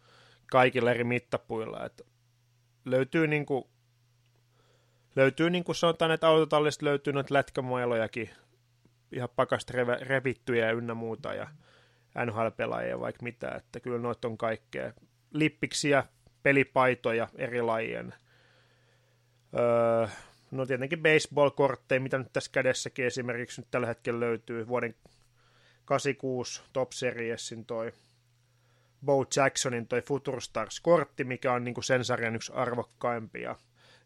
kaikilla 0.51 0.90
eri 0.90 1.05
mittapuilla. 1.05 1.87
Että 1.87 2.05
löytyy 2.85 3.27
niinku, 3.27 3.70
löytyy 5.16 5.51
niin 5.51 5.64
kuin 5.64 5.77
sanotaan, 5.77 6.11
että 6.11 6.29
autotallista 6.29 6.85
löytyy 6.85 7.12
noita 7.12 7.35
lätkämailojakin, 7.35 8.31
ihan 9.12 9.29
pakasta 9.37 9.72
revittyjä 10.01 10.70
ynnä 10.70 10.94
muuta 10.94 11.35
ja 11.35 11.49
NHL-pelaajia 12.27 13.01
vaikka 13.01 13.22
mitä, 13.22 13.51
että 13.51 13.81
kyllä 13.81 13.99
noita 13.99 14.29
on 14.29 14.38
kaikkea. 14.38 14.92
Lippiksiä, 15.33 16.05
pelipaitoja 16.42 17.29
eri 17.35 17.62
lajien. 17.62 18.14
Öö, 19.59 20.09
no 20.51 20.66
tietenkin 20.66 21.03
baseball-kortteja, 21.03 22.01
mitä 22.01 22.18
nyt 22.18 22.33
tässä 22.33 22.51
kädessäkin 22.53 23.05
esimerkiksi 23.05 23.61
nyt 23.61 23.70
tällä 23.70 23.87
hetkellä 23.87 24.20
löytyy. 24.20 24.68
Vuoden 24.68 24.94
86 25.87 26.62
Top 26.72 26.92
Seriesin 26.92 27.66
toi 27.66 27.92
Bo 29.05 29.25
Jacksonin 29.37 29.88
toi 29.88 30.03
Future 30.03 30.40
Stars-kortti, 30.40 31.25
mikä 31.25 31.53
on 31.53 31.64
niinku 31.64 31.83
sen 31.83 32.05
sarjan 32.05 32.37
yksi 32.37 32.53
arvokkaimpia. 32.53 33.57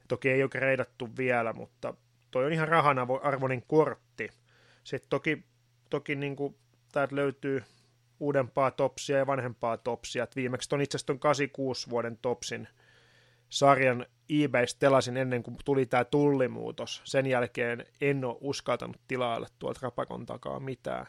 Toki 0.09 0.31
ei 0.31 0.43
ole 0.43 0.51
kreidattu 0.51 1.09
vielä, 1.17 1.53
mutta 1.53 1.95
toi 2.31 2.45
on 2.45 2.53
ihan 2.53 2.69
rahan 2.69 2.99
arvoinen 3.23 3.63
kortti. 3.63 4.31
Sitten 4.85 5.11
toki, 5.11 5.45
toki 5.91 6.15
niin 6.15 6.37
kuin, 6.37 6.57
täältä 6.93 7.17
löytyy 7.17 7.63
uudempaa 8.21 8.71
topsia 8.71 9.19
ja 9.19 9.27
vanhempaa 9.27 9.77
topsia. 9.77 10.25
Et 10.25 10.37
viimeksi 10.37 10.75
on 10.75 10.81
itse 10.81 10.97
asiassa 10.97 11.15
86 11.15 11.91
vuoden 11.91 12.19
topsin 12.23 12.69
sarjan 13.49 14.07
eBaystä 14.43 14.79
telasin 14.79 15.17
ennen 15.17 15.43
kuin 15.43 15.57
tuli 15.65 15.87
tämä 15.87 16.05
tullimuutos. 16.05 17.03
Sen 17.05 17.27
jälkeen 17.27 17.87
en 18.01 18.25
ole 18.25 18.37
uskaltanut 18.41 19.01
tilailla 19.09 19.47
tuolta 19.59 19.81
rapakon 19.83 20.27
takaa 20.27 20.61
mitään, 20.61 21.07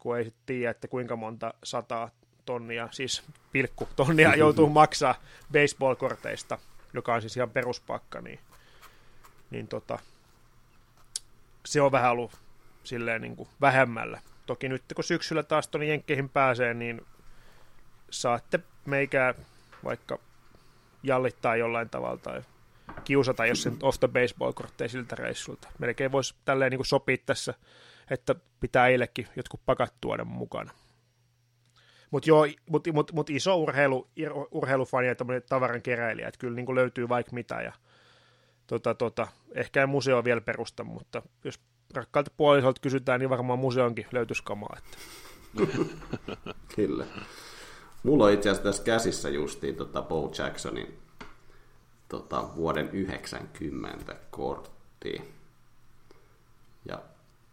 kun 0.00 0.18
ei 0.18 0.32
tiedä, 0.46 0.70
että 0.70 0.88
kuinka 0.88 1.16
monta 1.16 1.54
sataa 1.64 2.10
tonnia, 2.44 2.88
siis 2.90 3.22
pilkku 3.52 3.88
tonnia 3.96 4.34
joutuu 4.44 4.68
maksaa 4.68 5.14
baseball-korteista, 5.52 6.58
joka 6.94 7.14
on 7.14 7.20
siis 7.20 7.36
ihan 7.36 7.50
peruspakka, 7.50 8.20
niin, 8.20 8.38
niin 9.50 9.68
tota, 9.68 9.98
se 11.66 11.80
on 11.80 11.92
vähän 11.92 12.12
ollut 12.12 12.32
silleen 12.84 13.22
niin 13.22 13.36
kuin 13.36 13.48
vähemmällä. 13.60 14.20
Toki 14.46 14.68
nyt 14.68 14.82
kun 14.94 15.04
syksyllä 15.04 15.42
taas 15.42 15.68
tuonne 15.68 15.86
Jenkkeihin 15.86 16.28
pääsee, 16.28 16.74
niin 16.74 17.06
saatte 18.10 18.60
meikää 18.86 19.34
vaikka 19.84 20.18
jallittaa 21.02 21.56
jollain 21.56 21.90
tavalla 21.90 22.16
tai 22.16 22.42
kiusata, 23.04 23.46
jos 23.46 23.62
sen 23.62 23.76
osta 23.82 24.08
baseball-kortteja 24.08 24.88
siltä 24.88 25.16
reissulta. 25.16 25.68
Melkein 25.78 26.12
voisi 26.12 26.34
tälleen 26.44 26.70
niin 26.70 26.78
kuin 26.78 26.86
sopia 26.86 27.16
tässä, 27.26 27.54
että 28.10 28.34
pitää 28.60 28.88
eilekin 28.88 29.28
jotkut 29.36 29.60
pakat 29.66 29.94
tuoda 30.00 30.24
mukana. 30.24 30.72
Mutta 32.10 32.30
joo, 32.30 32.46
mut, 32.66 32.88
mut, 32.92 33.12
mut 33.12 33.30
iso 33.30 33.56
urheilu, 33.56 34.08
urheilufani 34.50 35.06
ja 35.06 35.14
tavaran 35.48 35.82
keräilijä, 35.82 36.28
että 36.28 36.38
kyllä 36.38 36.54
niin 36.56 36.66
kuin 36.66 36.76
löytyy 36.76 37.08
vaikka 37.08 37.32
mitä. 37.32 37.62
Ja, 37.62 37.72
tota, 38.66 38.94
tota, 38.94 39.26
ehkä 39.54 39.80
ei 39.80 39.86
museo 39.86 40.24
vielä 40.24 40.40
perusta, 40.40 40.84
mutta 40.84 41.22
jos 41.44 41.60
rakkaalta 41.94 42.30
puolisolta 42.36 42.80
kysytään, 42.80 43.20
niin 43.20 43.30
varmaan 43.30 43.58
museonkin 43.58 44.06
löytyisi 44.12 44.42
kamaa. 44.44 44.76
Että. 44.78 44.98
Kyllä. 46.76 47.06
Mulla 48.02 48.24
on 48.24 48.32
itse 48.32 48.50
asiassa 48.50 48.70
tässä 48.70 48.82
käsissä 48.82 49.28
justiin 49.28 49.76
tota 49.76 50.02
Bo 50.02 50.32
Jacksonin 50.38 50.98
tota, 52.08 52.48
vuoden 52.56 52.90
90 52.90 54.16
kortti. 54.30 55.34
Ja 56.84 57.02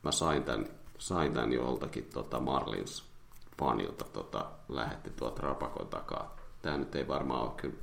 mä 0.08 0.12
sain 0.12 0.44
tämän, 0.44 0.66
sain 0.98 1.34
tämän 1.34 1.54
joltakin 1.54 2.10
tota 2.14 2.40
Marlins 2.40 3.04
fanilta 3.60 4.06
tota, 4.14 4.46
lähetti 4.70 5.10
tuolta 5.10 5.42
rapakon 5.42 5.88
takaa. 5.88 6.36
Tämä 6.62 6.78
nyt 6.78 6.96
ei 6.96 7.08
varmaan 7.08 7.42
ole 7.42 7.52
kyllä 7.58 7.76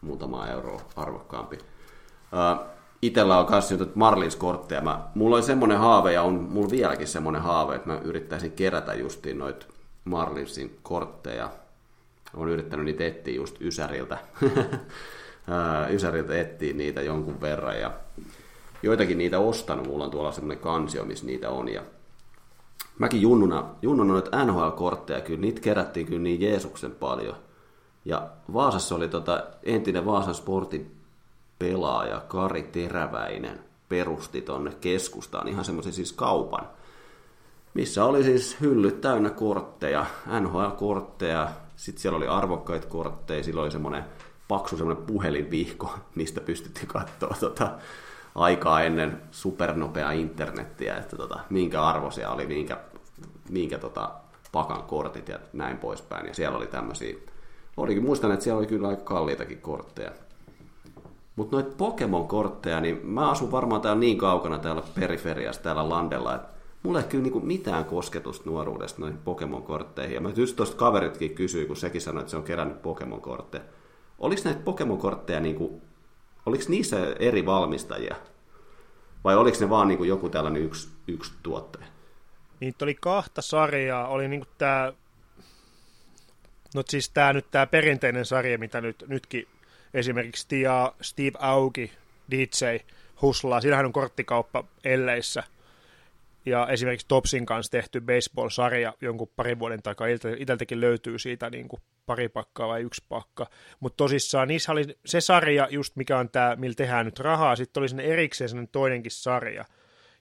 muutama 0.00 0.46
euro 0.46 0.80
arvokkaampi. 0.96 1.56
Uh, 1.56 2.66
itellä 3.02 3.38
on 3.38 3.46
kanssa 3.46 3.76
nyt 3.76 3.96
Marlins-kortteja. 3.96 4.80
Mä, 4.80 5.08
mulla 5.14 5.36
oli 5.36 5.42
semmoinen 5.42 5.78
haave 5.78 6.12
ja 6.12 6.22
on 6.22 6.34
mulla 6.34 6.70
vieläkin 6.70 7.08
semmoinen 7.08 7.42
haave, 7.42 7.74
että 7.74 7.88
mä 7.88 7.98
yrittäisin 8.04 8.52
kerätä 8.52 8.94
justiin 8.94 9.38
noita 9.38 9.66
Marlinsin 10.04 10.78
kortteja. 10.82 11.50
Olen 12.34 12.52
yrittänyt 12.52 12.84
niitä 12.84 13.04
etsiä 13.04 13.34
just 13.34 13.60
Ysäriltä. 13.60 14.18
Ysäriltä 15.94 16.40
etsiä 16.40 16.72
niitä 16.74 17.02
jonkun 17.02 17.40
verran 17.40 17.80
ja 17.80 17.90
joitakin 18.82 19.18
niitä 19.18 19.38
ostanut. 19.38 19.86
Mulla 19.86 20.04
on 20.04 20.10
tuolla 20.10 20.32
semmoinen 20.32 20.62
kansio, 20.62 21.04
missä 21.04 21.26
niitä 21.26 21.50
on. 21.50 21.68
Ja 21.68 21.82
mäkin 22.98 23.22
junnuna, 23.22 23.64
junnuna 23.82 24.12
noita 24.12 24.44
NHL-kortteja, 24.44 25.20
kyllä 25.20 25.40
niitä 25.40 25.60
kerättiin 25.60 26.06
kyllä 26.06 26.22
niin 26.22 26.40
Jeesuksen 26.40 26.90
paljon. 26.92 27.36
Ja 28.04 28.28
Vaasassa 28.52 28.94
oli 28.94 29.08
tota, 29.08 29.46
entinen 29.62 30.06
Vaasan 30.06 30.34
sportin 30.34 30.96
pelaaja 31.58 32.20
Kari 32.28 32.62
Teräväinen 32.62 33.60
perusti 33.88 34.40
tonne 34.40 34.72
keskustaan 34.80 35.48
ihan 35.48 35.64
semmoisen 35.64 35.92
siis 35.92 36.12
kaupan, 36.12 36.68
missä 37.74 38.04
oli 38.04 38.24
siis 38.24 38.60
hyllyt 38.60 39.00
täynnä 39.00 39.30
kortteja, 39.30 40.06
NHL-kortteja, 40.40 41.48
sitten 41.76 42.02
siellä 42.02 42.16
oli 42.16 42.28
arvokkaita 42.28 42.86
kortteja, 42.86 43.42
silloin 43.42 43.64
oli 43.64 43.70
semmoinen 43.70 44.04
paksu 44.48 44.76
semmoinen 44.76 45.04
puhelinvihko, 45.04 45.94
mistä 46.14 46.40
pystyttiin 46.40 46.86
katsoa 46.86 47.36
tota, 47.40 47.70
aikaa 48.34 48.82
ennen 48.82 49.22
supernopea 49.30 50.12
internettiä, 50.12 50.96
että 50.96 51.16
tota, 51.16 51.40
minkä 51.50 51.82
arvoisia 51.82 52.30
oli, 52.30 52.46
minkä, 52.46 52.80
minkä 53.50 53.78
tota, 53.78 54.10
pakan 54.52 54.82
kortit 54.82 55.28
ja 55.28 55.38
näin 55.52 55.78
poispäin. 55.78 56.26
Ja 56.26 56.34
siellä 56.34 56.58
oli 56.58 56.66
tämmöisiä, 56.66 57.16
olikin 57.76 58.04
muistan, 58.04 58.32
että 58.32 58.44
siellä 58.44 58.58
oli 58.58 58.66
kyllä 58.66 58.88
aika 58.88 59.02
kalliitakin 59.04 59.60
kortteja. 59.60 60.10
Mutta 61.36 61.56
noita 61.56 61.76
Pokemon-kortteja, 61.76 62.80
niin 62.80 63.06
mä 63.06 63.30
asun 63.30 63.50
varmaan 63.52 63.80
täällä 63.80 64.00
niin 64.00 64.18
kaukana 64.18 64.58
täällä 64.58 64.82
periferiassa, 65.00 65.62
täällä 65.62 65.88
landella, 65.88 66.34
että 66.34 66.48
mulla 66.82 67.00
ei 67.00 67.08
kyllä 67.08 67.22
niinku 67.22 67.40
mitään 67.40 67.84
kosketusta 67.84 68.50
nuoruudesta 68.50 69.00
noihin 69.00 69.18
Pokemon-kortteihin. 69.24 70.14
Ja 70.14 70.20
mä 70.20 70.30
just 70.36 70.56
tuosta 70.56 70.76
kaveritkin 70.76 71.34
kysyi, 71.34 71.66
kun 71.66 71.76
sekin 71.76 72.00
sanoi, 72.00 72.20
että 72.20 72.30
se 72.30 72.36
on 72.36 72.42
kerännyt 72.42 72.82
Pokemon-kortteja. 72.82 73.64
Oliko 74.18 74.42
näitä 74.44 74.60
Pokemon-kortteja, 74.64 75.40
niinku, 75.40 75.82
oliko 76.46 76.64
niissä 76.68 76.96
eri 77.18 77.46
valmistajia? 77.46 78.16
Vai 79.24 79.36
oliko 79.36 79.56
ne 79.60 79.70
vaan 79.70 79.88
niinku 79.88 80.04
joku 80.04 80.28
tällainen 80.28 80.62
yksi, 80.62 80.88
yksi 81.06 81.32
tuottaja? 81.42 81.86
Niitä 82.60 82.84
oli 82.84 82.94
kahta 82.94 83.42
sarjaa. 83.42 84.08
Oli 84.08 84.28
niinku 84.28 84.48
tämä, 84.58 84.92
no 86.74 86.82
siis 86.88 87.10
tämä 87.10 87.32
nyt 87.32 87.46
perinteinen 87.70 88.26
sarja, 88.26 88.58
mitä 88.58 88.80
nyt, 88.80 89.04
nytkin 89.08 89.48
esimerkiksi 89.94 90.48
Tia, 90.48 90.92
Steve 91.00 91.38
Auki, 91.38 91.92
DJ, 92.30 92.76
Huslaa. 93.22 93.60
Siinähän 93.60 93.86
on 93.86 93.92
korttikauppa 93.92 94.64
elleissä. 94.84 95.42
Ja 96.46 96.66
esimerkiksi 96.70 97.08
Topsin 97.08 97.46
kanssa 97.46 97.70
tehty 97.70 98.00
baseball-sarja 98.00 98.94
jonkun 99.00 99.30
parin 99.36 99.58
vuoden 99.58 99.82
takaa. 99.82 100.06
Iteltäkin 100.38 100.80
löytyy 100.80 101.18
siitä 101.18 101.50
niin 101.50 101.68
kuin 101.68 101.82
pari 102.06 102.28
pakkaa 102.28 102.68
vai 102.68 102.82
yksi 102.82 103.04
pakka. 103.08 103.46
Mutta 103.80 103.96
tosissaan 103.96 104.48
niissä 104.48 104.72
oli 104.72 104.84
se 105.06 105.20
sarja, 105.20 105.68
just 105.70 105.96
mikä 105.96 106.18
on 106.18 106.30
tämä, 106.30 106.56
millä 106.56 106.74
tehdään 106.74 107.06
nyt 107.06 107.18
rahaa. 107.18 107.56
Sitten 107.56 107.80
oli 107.80 107.88
sinne 107.88 108.04
erikseen 108.04 108.48
sellainen 108.48 108.72
toinenkin 108.72 109.12
sarja. 109.12 109.64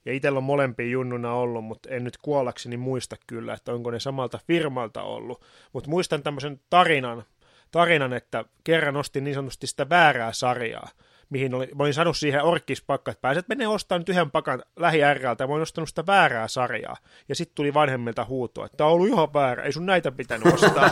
Ja 0.06 0.14
itsellä 0.14 0.38
on 0.38 0.44
molempia 0.44 0.86
junnuna 0.86 1.34
ollut, 1.34 1.66
mutta 1.66 1.90
en 1.90 2.04
nyt 2.04 2.18
kuollakseni 2.18 2.78
muista 2.78 3.16
kyllä, 3.28 3.54
että 3.54 3.74
onko 3.74 3.92
ne 3.92 4.00
samalta 4.00 4.40
firmalta 4.48 5.04
ollut. 5.04 5.46
Mutta 5.74 5.90
muistan 5.90 6.24
tämmöisen 6.24 6.60
tarinan, 6.70 7.24
tarinan, 7.72 8.14
että 8.14 8.46
kerran 8.64 8.98
ostin 8.98 9.24
niin 9.24 9.34
sanotusti 9.34 9.68
sitä 9.68 9.90
väärää 9.90 10.34
sarjaa, 10.34 10.90
mihin 11.32 11.54
oli, 11.54 11.70
mä 11.76 11.84
olin 11.84 11.94
sanonut 11.94 12.18
siihen 12.18 12.44
orkkispakkaan, 12.44 13.14
että 13.14 13.22
pääset 13.22 13.48
menee 13.48 13.68
ostamaan 13.68 14.00
nyt 14.02 14.10
yhden 14.10 14.32
pakan 14.32 14.64
lähi 14.76 15.00
ja 15.00 15.16
mä 15.48 15.54
olin 15.54 15.62
ostanut 15.62 15.90
sitä 15.90 16.06
väärää 16.08 16.48
sarjaa. 16.48 16.98
Ja 17.30 17.36
sitten 17.36 17.56
tuli 17.56 17.74
vanhemmilta 17.74 18.26
huutoa, 18.26 18.66
että 18.66 18.78
tämä 18.78 18.88
on 18.88 18.94
ollut 18.94 19.08
ihan 19.08 19.34
väärä, 19.34 19.64
ei 19.64 19.72
sun 19.72 19.86
näitä 19.86 20.12
pitänyt 20.12 20.54
ostaa. 20.54 20.90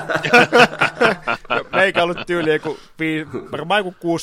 Meikä 1.76 2.04
ollut 2.04 2.18
tyyli 2.28 2.54
joku, 2.54 2.78
varmaan 3.52 3.86
joku 3.86 4.18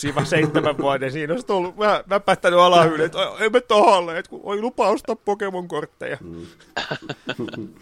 6-7 0.76 0.82
vuoden, 0.82 1.12
siinä 1.12 1.32
olisi 1.32 1.46
tullut 1.46 1.78
vähän 1.78 2.04
väpättänyt 2.08 2.60
alahylle, 2.60 3.04
että 3.04 3.18
ei 3.40 3.50
me 3.50 3.60
tohalle, 3.60 4.18
että 4.18 4.30
oli 4.42 4.60
lupa 4.60 4.88
ostaa 4.88 5.16
Pokemon-kortteja. 5.16 6.18
Mm. 6.20 6.46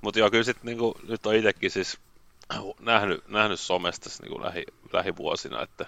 Mutta 0.00 0.18
joo, 0.18 0.30
kyllä 0.30 0.44
sit, 0.44 0.62
niinku, 0.62 0.98
nyt 1.08 1.26
on 1.26 1.34
itsekin 1.34 1.70
siis 1.70 1.98
nähnyt, 2.80 3.28
nähnyt 3.28 3.60
somesta 3.60 4.10
niin 4.22 4.32
kuin 4.32 4.42
lähi, 4.42 4.64
lähivuosina, 4.92 5.62
että 5.62 5.86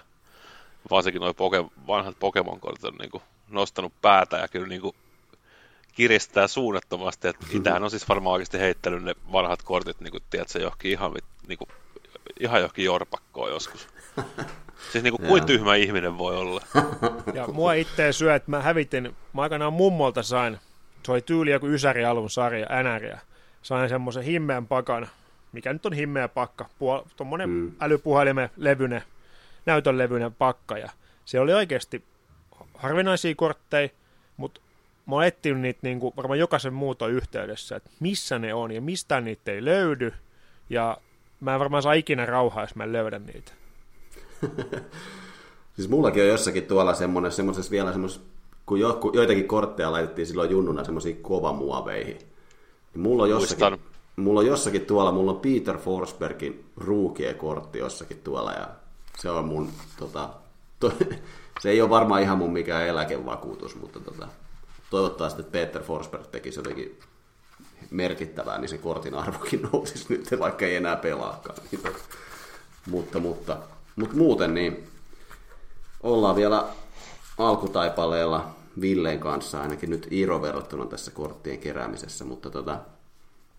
varsinkin 0.91 1.21
nuo 1.21 1.33
poke, 1.33 1.65
vanhat 1.87 2.19
Pokemon-kortit 2.19 2.85
on 2.85 2.95
niin 2.99 3.11
kuin 3.11 3.23
nostanut 3.49 3.93
päätä 4.01 4.37
ja 4.37 4.47
kyllä 4.47 4.67
niin 4.67 4.81
kuin 4.81 4.95
kiristää 5.93 6.47
suunnattomasti, 6.47 7.27
että 7.27 7.45
itähän 7.51 7.83
on 7.83 7.91
siis 7.91 8.09
varmaan 8.09 8.33
oikeasti 8.33 8.59
heittänyt 8.59 9.03
ne 9.03 9.15
vanhat 9.31 9.63
kortit, 9.63 9.99
niin 9.99 10.11
kuin, 10.11 10.23
tiedätkö, 10.29 10.59
johonkin 10.59 10.91
ihan, 10.91 11.11
niin 11.47 11.57
kuin, 11.57 11.69
ihan 12.39 12.59
johonkin 12.59 12.85
jorpakkoon 12.85 13.51
joskus. 13.51 13.87
Siis 14.91 15.03
niin 15.03 15.15
kuin, 15.15 15.27
kuin 15.27 15.45
tyhmä 15.45 15.75
ihminen 15.75 16.17
voi 16.17 16.37
olla. 16.37 16.61
Ja 17.33 17.47
mua 17.47 17.73
itse 17.73 18.11
syö, 18.11 18.35
että 18.35 18.51
mä 18.51 18.61
hävitin, 18.61 19.15
mä 19.33 19.41
aikanaan 19.41 19.73
mummolta 19.73 20.23
sain, 20.23 20.57
se 21.03 21.11
oli 21.11 21.21
tyyli 21.21 21.51
joku 21.51 21.67
Ysäri-alun 21.67 22.29
sarja, 22.29 22.67
NR, 22.83 23.17
sain 23.61 23.89
semmoisen 23.89 24.23
himmeän 24.23 24.67
pakan, 24.67 25.07
mikä 25.51 25.73
nyt 25.73 25.85
on 25.85 25.93
himmeä 25.93 26.27
pakka, 26.27 26.65
puol- 26.65 27.07
tuommoinen 27.17 27.49
mm. 27.49 27.71
älypuhelimen 27.79 28.49
levyinen, 28.57 29.03
näytön 29.65 29.97
levyinen 29.97 30.33
pakka, 30.33 30.77
ja 30.77 30.89
se 31.25 31.39
oli 31.39 31.53
oikeasti 31.53 32.03
harvinaisia 32.73 33.35
kortteja, 33.35 33.89
mutta 34.37 34.61
mä 35.05 35.15
oon 35.15 35.23
etsinyt 35.23 35.61
niitä 35.61 35.79
niin 35.83 35.99
kuin 35.99 36.13
varmaan 36.17 36.39
jokaisen 36.39 36.73
muuton 36.73 37.11
yhteydessä, 37.11 37.75
että 37.75 37.89
missä 37.99 38.39
ne 38.39 38.53
on 38.53 38.71
ja 38.71 38.81
mistä 38.81 39.21
niitä 39.21 39.51
ei 39.51 39.65
löydy, 39.65 40.13
ja 40.69 40.97
mä 41.39 41.53
en 41.53 41.59
varmaan 41.59 41.83
saa 41.83 41.93
ikinä 41.93 42.25
rauhaa, 42.25 42.63
jos 42.63 42.75
mä 42.75 42.83
en 42.83 42.91
löydä 42.91 43.19
niitä. 43.19 43.51
siis 45.75 45.89
mullakin 45.89 46.23
on 46.23 46.29
jossakin 46.29 46.63
tuolla 46.63 46.93
semmoinen, 46.93 47.31
semmoisessa 47.31 47.71
vielä 47.71 47.91
semmoisessa, 47.91 48.21
kun 48.65 48.79
jo, 48.79 48.99
joitakin 49.13 49.47
kortteja 49.47 49.91
laitettiin 49.91 50.27
silloin 50.27 50.51
junnuna 50.51 50.83
semmoisiin 50.83 51.17
kovamuoveihin. 51.17 52.17
Niin 52.93 53.01
mulla 53.01 53.23
on 53.23 53.29
jossakin, 53.29 53.69
Muistan. 53.69 53.89
Mulla 54.15 54.39
on 54.39 54.45
jossakin 54.45 54.85
tuolla, 54.85 55.11
mulla 55.11 55.31
on 55.31 55.39
Peter 55.39 55.77
Forsbergin 55.77 56.65
ruukie-kortti 56.77 57.79
jossakin 57.79 58.21
tuolla 58.23 58.51
ja 58.51 58.67
se 59.21 59.29
on 59.29 59.45
mun, 59.45 59.71
tota, 59.97 60.29
to, 60.79 60.93
se 61.61 61.69
ei 61.69 61.81
ole 61.81 61.89
varmaan 61.89 62.21
ihan 62.21 62.37
mun 62.37 62.53
mikään 62.53 62.87
eläkevakuutus, 62.87 63.75
mutta 63.75 63.99
tota, 63.99 64.27
toivottavasti, 64.89 65.41
että 65.41 65.51
Peter 65.51 65.83
Forsberg 65.83 66.27
tekisi 66.27 66.59
jotenkin 66.59 66.99
merkittävää, 67.91 68.57
niin 68.57 68.69
se 68.69 68.77
kortin 68.77 69.13
arvokin 69.13 69.61
nousisi 69.73 70.05
nyt, 70.09 70.39
vaikka 70.39 70.65
ei 70.65 70.75
enää 70.75 70.95
pelaakaan. 70.95 71.57
Niin, 71.71 71.81
tota, 71.81 71.99
mutta, 72.89 73.19
mutta, 73.19 73.57
mutta 73.95 74.15
muuten 74.15 74.53
niin 74.53 74.87
ollaan 76.03 76.35
vielä 76.35 76.65
alkutaipaleella 77.37 78.55
Villeen 78.81 79.19
kanssa, 79.19 79.61
ainakin 79.61 79.89
nyt 79.89 80.07
Iiro 80.11 80.41
verrattuna 80.41 80.85
tässä 80.85 81.11
korttien 81.11 81.59
keräämisessä, 81.59 82.25
mutta 82.25 82.49
tota, 82.49 82.79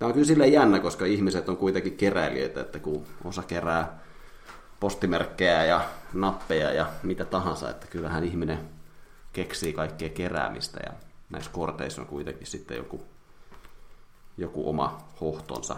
Tämä 0.00 0.06
on 0.06 0.12
kyllä 0.12 0.26
silleen 0.26 0.52
jännä, 0.52 0.78
koska 0.78 1.04
ihmiset 1.04 1.48
on 1.48 1.56
kuitenkin 1.56 1.96
keräilijöitä, 1.96 2.61
että 2.61 2.78
kun 2.78 3.04
osa 3.24 3.42
kerää 3.42 4.00
postimerkkejä 4.81 5.64
ja 5.64 5.85
nappeja 6.12 6.72
ja 6.72 6.87
mitä 7.03 7.24
tahansa, 7.24 7.70
että 7.70 7.87
kyllähän 7.87 8.24
ihminen 8.24 8.68
keksii 9.33 9.72
kaikkea 9.72 10.09
keräämistä 10.09 10.81
ja 10.87 10.93
näissä 11.31 11.51
korteissa 11.51 12.01
on 12.03 12.09
kuitenkin 12.09 12.47
sitten 12.47 12.76
joku, 12.76 13.05
joku 14.37 14.68
oma 14.68 15.09
hohtonsa. 15.20 15.76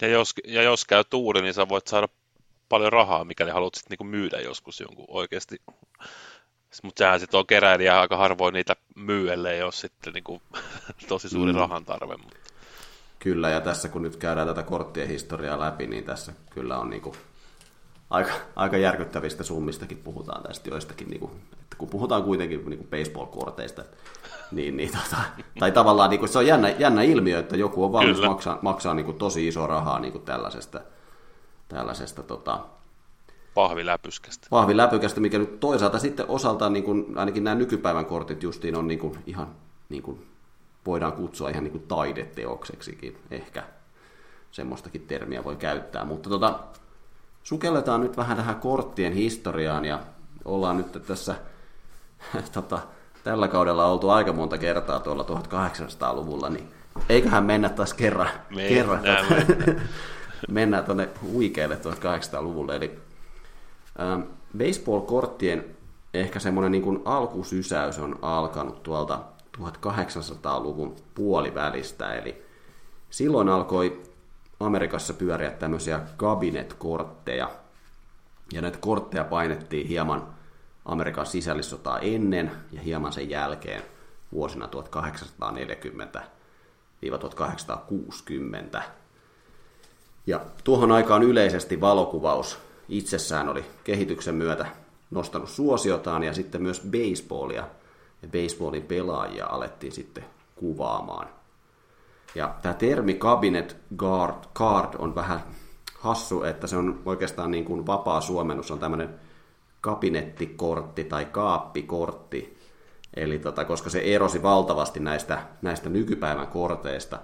Ja 0.00 0.08
jos, 0.08 0.34
ja 0.44 0.62
jos 0.62 0.84
käy 0.84 1.04
tuuri, 1.04 1.42
niin 1.42 1.54
sä 1.54 1.68
voit 1.68 1.86
saada 1.86 2.08
paljon 2.68 2.92
rahaa, 2.92 3.24
mikäli 3.24 3.50
haluat 3.50 3.74
sitten 3.74 3.90
niinku 3.90 4.04
myydä 4.04 4.40
joskus 4.40 4.80
jonkun 4.80 5.04
oikeasti 5.08 5.56
mutta 6.82 6.98
sehän 6.98 7.20
sitten 7.20 7.38
on 7.38 7.46
keräilijä 7.46 8.00
aika 8.00 8.16
harvoin 8.16 8.52
niitä 8.54 8.76
myy, 8.96 9.32
ellei 9.32 9.62
ole 9.62 9.72
sitten 9.72 10.12
niin 10.12 10.24
kuin, 10.24 10.42
tosi 11.08 11.28
suuri 11.28 11.52
mm. 11.52 11.58
rahan 11.58 11.84
tarve. 11.84 12.16
Mutta. 12.16 12.39
Kyllä, 13.20 13.50
ja 13.50 13.60
tässä 13.60 13.88
kun 13.88 14.02
nyt 14.02 14.16
käydään 14.16 14.46
tätä 14.46 14.62
korttien 14.62 15.08
historiaa 15.08 15.60
läpi, 15.60 15.86
niin 15.86 16.04
tässä 16.04 16.32
kyllä 16.50 16.78
on 16.78 16.90
niin 16.90 17.02
kuin 17.02 17.14
aika, 18.10 18.32
aika 18.56 18.76
järkyttävistä 18.76 19.44
summistakin 19.44 19.98
puhutaan 19.98 20.42
tästä 20.42 20.70
joistakin, 20.70 21.08
niin 21.08 21.20
kuin, 21.20 21.32
että 21.52 21.76
kun 21.78 21.88
puhutaan 21.88 22.22
kuitenkin 22.22 22.70
niin 22.70 22.78
kuin 22.78 22.90
baseball-korteista, 22.90 23.84
niin, 24.50 24.76
niin 24.76 24.90
tota, 24.92 25.16
tai 25.58 25.72
tavallaan 25.72 26.10
niin 26.10 26.20
kuin, 26.20 26.28
se 26.28 26.38
on 26.38 26.46
jännä, 26.46 26.68
jännä 26.68 27.02
ilmiö, 27.02 27.38
että 27.38 27.56
joku 27.56 27.84
on 27.84 27.92
valmis 27.92 28.16
kyllä. 28.16 28.28
maksaa, 28.28 28.58
maksaa 28.62 28.94
niin 28.94 29.06
kuin, 29.06 29.18
tosi 29.18 29.48
iso 29.48 29.66
rahaa 29.66 29.98
niin 29.98 30.12
kuin 30.12 30.24
tällaisesta, 30.24 30.80
tällaisesta 31.68 32.22
tota, 32.22 32.60
pahviläpyskästä. 33.54 34.46
Pahviläpykästä, 34.50 35.20
mikä 35.20 35.38
nyt 35.38 35.60
toisaalta 35.60 35.98
sitten 35.98 36.26
osaltaan, 36.28 36.72
niin 36.72 36.84
kuin, 36.84 37.18
ainakin 37.18 37.44
nämä 37.44 37.54
nykypäivän 37.54 38.06
kortit 38.06 38.42
justiin 38.42 38.76
on 38.76 38.88
niin 38.88 38.98
kuin, 38.98 39.18
ihan, 39.26 39.48
niin 39.88 40.02
kuin, 40.02 40.26
voidaan 40.86 41.12
kutsua 41.12 41.48
ihan 41.48 41.64
niin 41.64 41.72
kuin 41.72 41.86
taideteokseksikin. 41.88 43.18
Ehkä. 43.30 43.62
Semmoistakin 44.50 45.06
termiä 45.06 45.44
voi 45.44 45.56
käyttää, 45.56 46.04
mutta 46.04 46.30
tota, 46.30 46.60
sukelletaan 47.42 48.00
nyt 48.00 48.16
vähän 48.16 48.36
tähän 48.36 48.56
korttien 48.56 49.12
historiaan 49.12 49.84
ja 49.84 50.00
ollaan 50.44 50.76
nyt 50.76 51.06
tässä 51.06 51.34
tota, 52.52 52.78
tällä 53.24 53.48
kaudella 53.48 53.86
oltu 53.86 54.08
aika 54.08 54.32
monta 54.32 54.58
kertaa 54.58 55.00
tuolla 55.00 55.22
1800-luvulla, 55.22 56.48
niin 56.48 56.68
eiköhän 57.08 57.44
mennä 57.44 57.68
taas 57.68 57.94
kerran, 57.94 58.30
mennään, 58.50 58.68
kerran 58.68 59.02
tota, 59.02 59.80
mennään. 60.48 60.84
tuonne 60.84 61.08
huikeille 61.22 61.74
1800-luvulle, 61.74 62.76
eli 62.76 62.98
Ähm, 64.00 64.20
baseball-korttien 64.58 65.64
ehkä 66.14 66.38
semmoinen 66.38 66.72
niin 66.72 67.02
alkusysäys 67.04 67.98
on 67.98 68.18
alkanut 68.22 68.82
tuolta 68.82 69.20
1800-luvun 69.60 70.96
puolivälistä, 71.14 72.14
eli 72.14 72.44
silloin 73.10 73.48
alkoi 73.48 74.02
Amerikassa 74.60 75.14
pyöriä 75.14 75.50
tämmöisiä 75.50 76.00
cabinet-kortteja, 76.18 77.50
ja 78.52 78.62
näitä 78.62 78.78
kortteja 78.80 79.24
painettiin 79.24 79.86
hieman 79.86 80.26
Amerikan 80.84 81.26
sisällissotaa 81.26 81.98
ennen 81.98 82.50
ja 82.72 82.80
hieman 82.80 83.12
sen 83.12 83.30
jälkeen 83.30 83.82
vuosina 84.32 84.68
1840-1860. 88.76 88.82
Ja 90.26 90.40
tuohon 90.64 90.92
aikaan 90.92 91.22
yleisesti 91.22 91.80
valokuvaus 91.80 92.58
itsessään 92.88 93.48
oli 93.48 93.64
kehityksen 93.84 94.34
myötä 94.34 94.66
nostanut 95.10 95.48
suosiotaan 95.48 96.24
ja 96.24 96.34
sitten 96.34 96.62
myös 96.62 96.80
baseballia 96.80 97.66
baseballin 98.28 98.82
pelaajia 98.82 99.46
alettiin 99.46 99.92
sitten 99.92 100.24
kuvaamaan. 100.56 101.28
Ja 102.34 102.54
tämä 102.62 102.74
termi 102.74 103.14
cabinet 103.14 103.76
guard, 103.96 104.34
card 104.54 104.94
on 104.98 105.14
vähän 105.14 105.40
hassu, 105.98 106.42
että 106.42 106.66
se 106.66 106.76
on 106.76 107.02
oikeastaan 107.04 107.50
niin 107.50 107.64
kuin 107.64 107.86
vapaa 107.86 108.20
suomennus, 108.20 108.70
on 108.70 108.78
tämmöinen 108.78 109.14
kabinettikortti 109.80 111.04
tai 111.04 111.24
kaappikortti. 111.24 112.58
Eli 113.16 113.38
tota, 113.38 113.64
koska 113.64 113.90
se 113.90 113.98
erosi 113.98 114.42
valtavasti 114.42 115.00
näistä, 115.00 115.42
näistä 115.62 115.88
nykypäivän 115.88 116.46
korteista, 116.46 117.18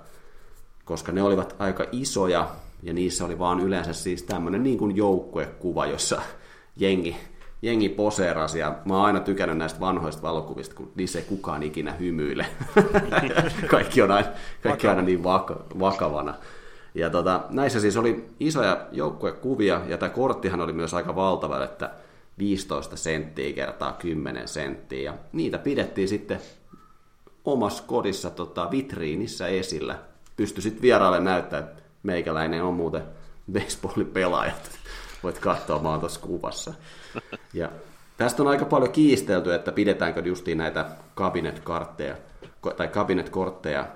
koska 0.84 1.12
ne 1.12 1.22
olivat 1.22 1.56
aika 1.58 1.84
isoja 1.92 2.48
ja 2.82 2.92
niissä 2.92 3.24
oli 3.24 3.38
vaan 3.38 3.60
yleensä 3.60 3.92
siis 3.92 4.22
tämmöinen 4.22 4.62
niin 4.62 4.78
kuin 4.78 4.96
joukkuekuva, 4.96 5.86
jossa 5.86 6.22
jengi, 6.76 7.16
jengi 7.62 7.88
poseerasi 7.88 8.58
ja 8.58 8.74
mä 8.84 8.96
oon 8.96 9.06
aina 9.06 9.20
tykännyt 9.20 9.58
näistä 9.58 9.80
vanhoista 9.80 10.22
valokuvista, 10.22 10.74
kun 10.74 10.92
niissä 10.94 11.18
ei 11.18 11.24
kukaan 11.24 11.62
ikinä 11.62 11.92
hymyile. 11.92 12.46
kaikki 13.70 14.02
on 14.02 14.10
aina, 14.10 14.28
kaikki 14.62 14.88
aina 14.88 15.02
niin 15.02 15.24
vaka, 15.24 15.64
vakavana. 15.80 16.34
Ja 16.94 17.10
tota, 17.10 17.44
näissä 17.50 17.80
siis 17.80 17.96
oli 17.96 18.28
isoja 18.40 18.86
joukkuekuvia, 18.92 19.80
ja 19.86 19.98
tämä 19.98 20.10
korttihan 20.10 20.60
oli 20.60 20.72
myös 20.72 20.94
aika 20.94 21.16
valtava, 21.16 21.64
että 21.64 21.90
15 22.38 22.96
senttiä 22.96 23.52
kertaa 23.52 23.92
10 23.92 24.48
senttiä, 24.48 25.02
ja 25.02 25.14
niitä 25.32 25.58
pidettiin 25.58 26.08
sitten 26.08 26.40
omassa 27.44 27.82
kodissa 27.86 28.30
tota, 28.30 28.70
vitriinissä 28.70 29.46
esillä. 29.46 29.98
Pystyi 30.36 30.62
sitten 30.62 30.82
vieraille 30.82 31.20
näyttää, 31.20 31.58
että 31.58 31.82
meikäläinen 32.02 32.62
on 32.62 32.74
muuten 32.74 33.02
baseballipelaaja. 33.52 34.52
Voit 35.22 35.38
katsoa, 35.38 35.82
mä 35.82 35.90
oon 35.90 36.00
tuossa 36.00 36.20
kuvassa. 36.20 36.74
Ja 37.54 37.68
tästä 38.16 38.42
on 38.42 38.48
aika 38.48 38.64
paljon 38.64 38.92
kiistelty, 38.92 39.54
että 39.54 39.72
pidetäänkö 39.72 40.20
justiin 40.20 40.58
näitä 40.58 40.86
kabinetkartteja 41.14 42.16
tai 42.76 42.88
kabinetkortteja 42.88 43.86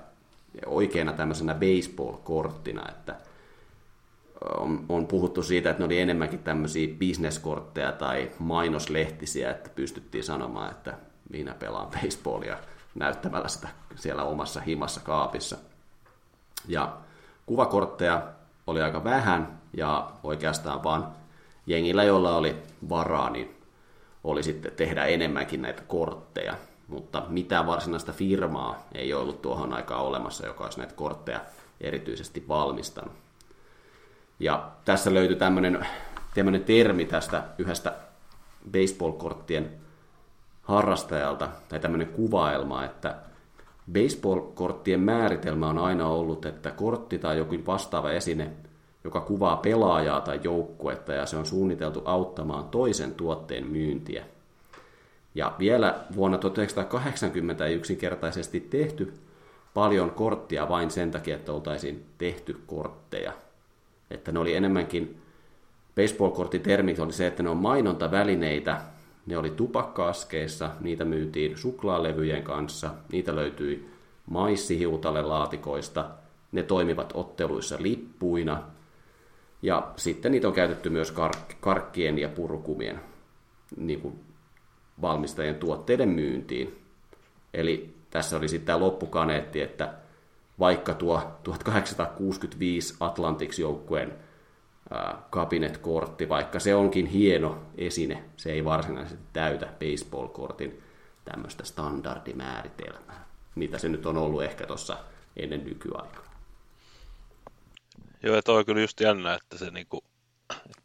oikeana 0.65 1.13
tämmöisenä 1.13 1.53
baseball-korttina, 1.55 2.89
että 2.89 3.15
on, 4.57 4.85
on 4.89 5.07
puhuttu 5.07 5.43
siitä, 5.43 5.69
että 5.69 5.81
ne 5.81 5.85
oli 5.85 5.99
enemmänkin 5.99 6.39
tämmöisiä 6.39 6.95
bisneskortteja 6.97 7.91
tai 7.91 8.31
mainoslehtisiä, 8.39 9.51
että 9.51 9.69
pystyttiin 9.69 10.23
sanomaan, 10.23 10.71
että 10.71 10.93
minä 11.29 11.53
pelaan 11.53 11.87
baseballia 11.87 12.57
näyttämällä 12.95 13.47
sitä 13.47 13.67
siellä 13.95 14.23
omassa 14.23 14.61
himassa 14.61 15.01
kaapissa. 15.01 15.57
Ja 16.67 16.97
kuvakortteja 17.45 18.23
oli 18.67 18.81
aika 18.81 19.03
vähän 19.03 19.59
ja 19.73 20.11
oikeastaan 20.23 20.83
vaan 20.83 21.20
jengillä, 21.71 22.03
jolla 22.03 22.37
oli 22.37 22.55
varaa, 22.89 23.29
niin 23.29 23.55
oli 24.23 24.43
sitten 24.43 24.71
tehdä 24.71 25.05
enemmänkin 25.05 25.61
näitä 25.61 25.81
kortteja 25.87 26.55
mutta 26.91 27.23
mitään 27.29 27.67
varsinaista 27.67 28.13
firmaa 28.13 28.87
ei 28.95 29.13
ollut 29.13 29.41
tuohon 29.41 29.73
aikaan 29.73 30.05
olemassa, 30.05 30.45
joka 30.45 30.63
olisi 30.63 30.77
näitä 30.77 30.93
kortteja 30.93 31.41
erityisesti 31.81 32.45
valmistanut. 32.47 33.13
Ja 34.39 34.71
tässä 34.85 35.13
löytyi 35.13 35.35
tämmöinen, 35.35 35.87
tämmöinen 36.33 36.63
termi 36.63 37.05
tästä 37.05 37.43
yhdestä 37.57 37.93
baseball-korttien 38.71 39.69
harrastajalta, 40.61 41.49
tai 41.69 41.79
tämmöinen 41.79 42.07
kuvaelma, 42.07 42.83
että 42.83 43.15
baseball-korttien 43.93 44.99
määritelmä 44.99 45.69
on 45.69 45.77
aina 45.77 46.07
ollut, 46.07 46.45
että 46.45 46.71
kortti 46.71 47.19
tai 47.19 47.37
joku 47.37 47.55
vastaava 47.67 48.11
esine, 48.11 48.51
joka 49.03 49.21
kuvaa 49.21 49.57
pelaajaa 49.57 50.21
tai 50.21 50.39
joukkuetta, 50.43 51.13
ja 51.13 51.25
se 51.25 51.37
on 51.37 51.45
suunniteltu 51.45 52.01
auttamaan 52.05 52.69
toisen 52.69 53.15
tuotteen 53.15 53.67
myyntiä– 53.67 54.25
ja 55.35 55.53
vielä 55.59 55.99
vuonna 56.15 56.37
1980 56.37 57.65
ei 57.65 57.75
yksinkertaisesti 57.75 58.59
tehty 58.59 59.13
paljon 59.73 60.11
korttia 60.11 60.69
vain 60.69 60.91
sen 60.91 61.11
takia, 61.11 61.35
että 61.35 61.53
oltaisiin 61.53 62.05
tehty 62.17 62.61
kortteja. 62.67 63.33
Että 64.11 64.31
ne 64.31 64.39
oli 64.39 64.55
enemmänkin, 64.55 65.21
baseball-kortin 65.95 66.61
termi 66.61 66.95
oli 66.99 67.13
se, 67.13 67.27
että 67.27 67.43
ne 67.43 67.49
on 67.49 67.57
mainontavälineitä, 67.57 68.81
ne 69.25 69.37
oli 69.37 69.49
tupakkaaskeissa, 69.49 70.69
niitä 70.79 71.05
myytiin 71.05 71.57
suklaalevyjen 71.57 72.43
kanssa, 72.43 72.89
niitä 73.11 73.35
löytyi 73.35 73.89
maissihiutale 74.25 75.21
laatikoista, 75.21 76.09
ne 76.51 76.63
toimivat 76.63 77.11
otteluissa 77.13 77.75
lippuina, 77.79 78.63
ja 79.61 79.91
sitten 79.95 80.31
niitä 80.31 80.47
on 80.47 80.53
käytetty 80.53 80.89
myös 80.89 81.11
kark- 81.11 81.55
karkkien 81.59 82.19
ja 82.19 82.29
purukumien 82.29 83.01
niin 83.77 84.01
kuin 84.01 84.19
valmistajien 85.01 85.55
tuotteiden 85.55 86.09
myyntiin. 86.09 86.81
Eli 87.53 87.95
tässä 88.09 88.37
oli 88.37 88.47
sitten 88.47 88.65
tämä 88.65 88.79
loppukaneetti, 88.79 89.61
että 89.61 89.93
vaikka 90.59 90.93
tuo 90.93 91.39
1865 91.43 92.95
Atlantics-joukkueen 92.99 94.13
kabinetkortti, 95.29 96.29
vaikka 96.29 96.59
se 96.59 96.75
onkin 96.75 97.05
hieno 97.05 97.57
esine, 97.77 98.23
se 98.37 98.51
ei 98.51 98.65
varsinaisesti 98.65 99.23
täytä 99.33 99.65
baseball-kortin 99.65 100.81
tämmöistä 101.25 101.65
standardimääritelmää, 101.65 103.25
mitä 103.55 103.77
se 103.77 103.89
nyt 103.89 104.05
on 104.05 104.17
ollut 104.17 104.43
ehkä 104.43 104.67
tuossa 104.67 104.97
ennen 105.37 105.63
nykyaikaa. 105.63 106.30
Joo, 108.23 108.35
ja 108.35 108.41
toi 108.41 108.57
on 108.57 108.65
kyllä 108.65 108.81
just 108.81 108.99
jännä, 108.99 109.33
että 109.33 109.57
se 109.57 109.71
niinku, 109.71 110.03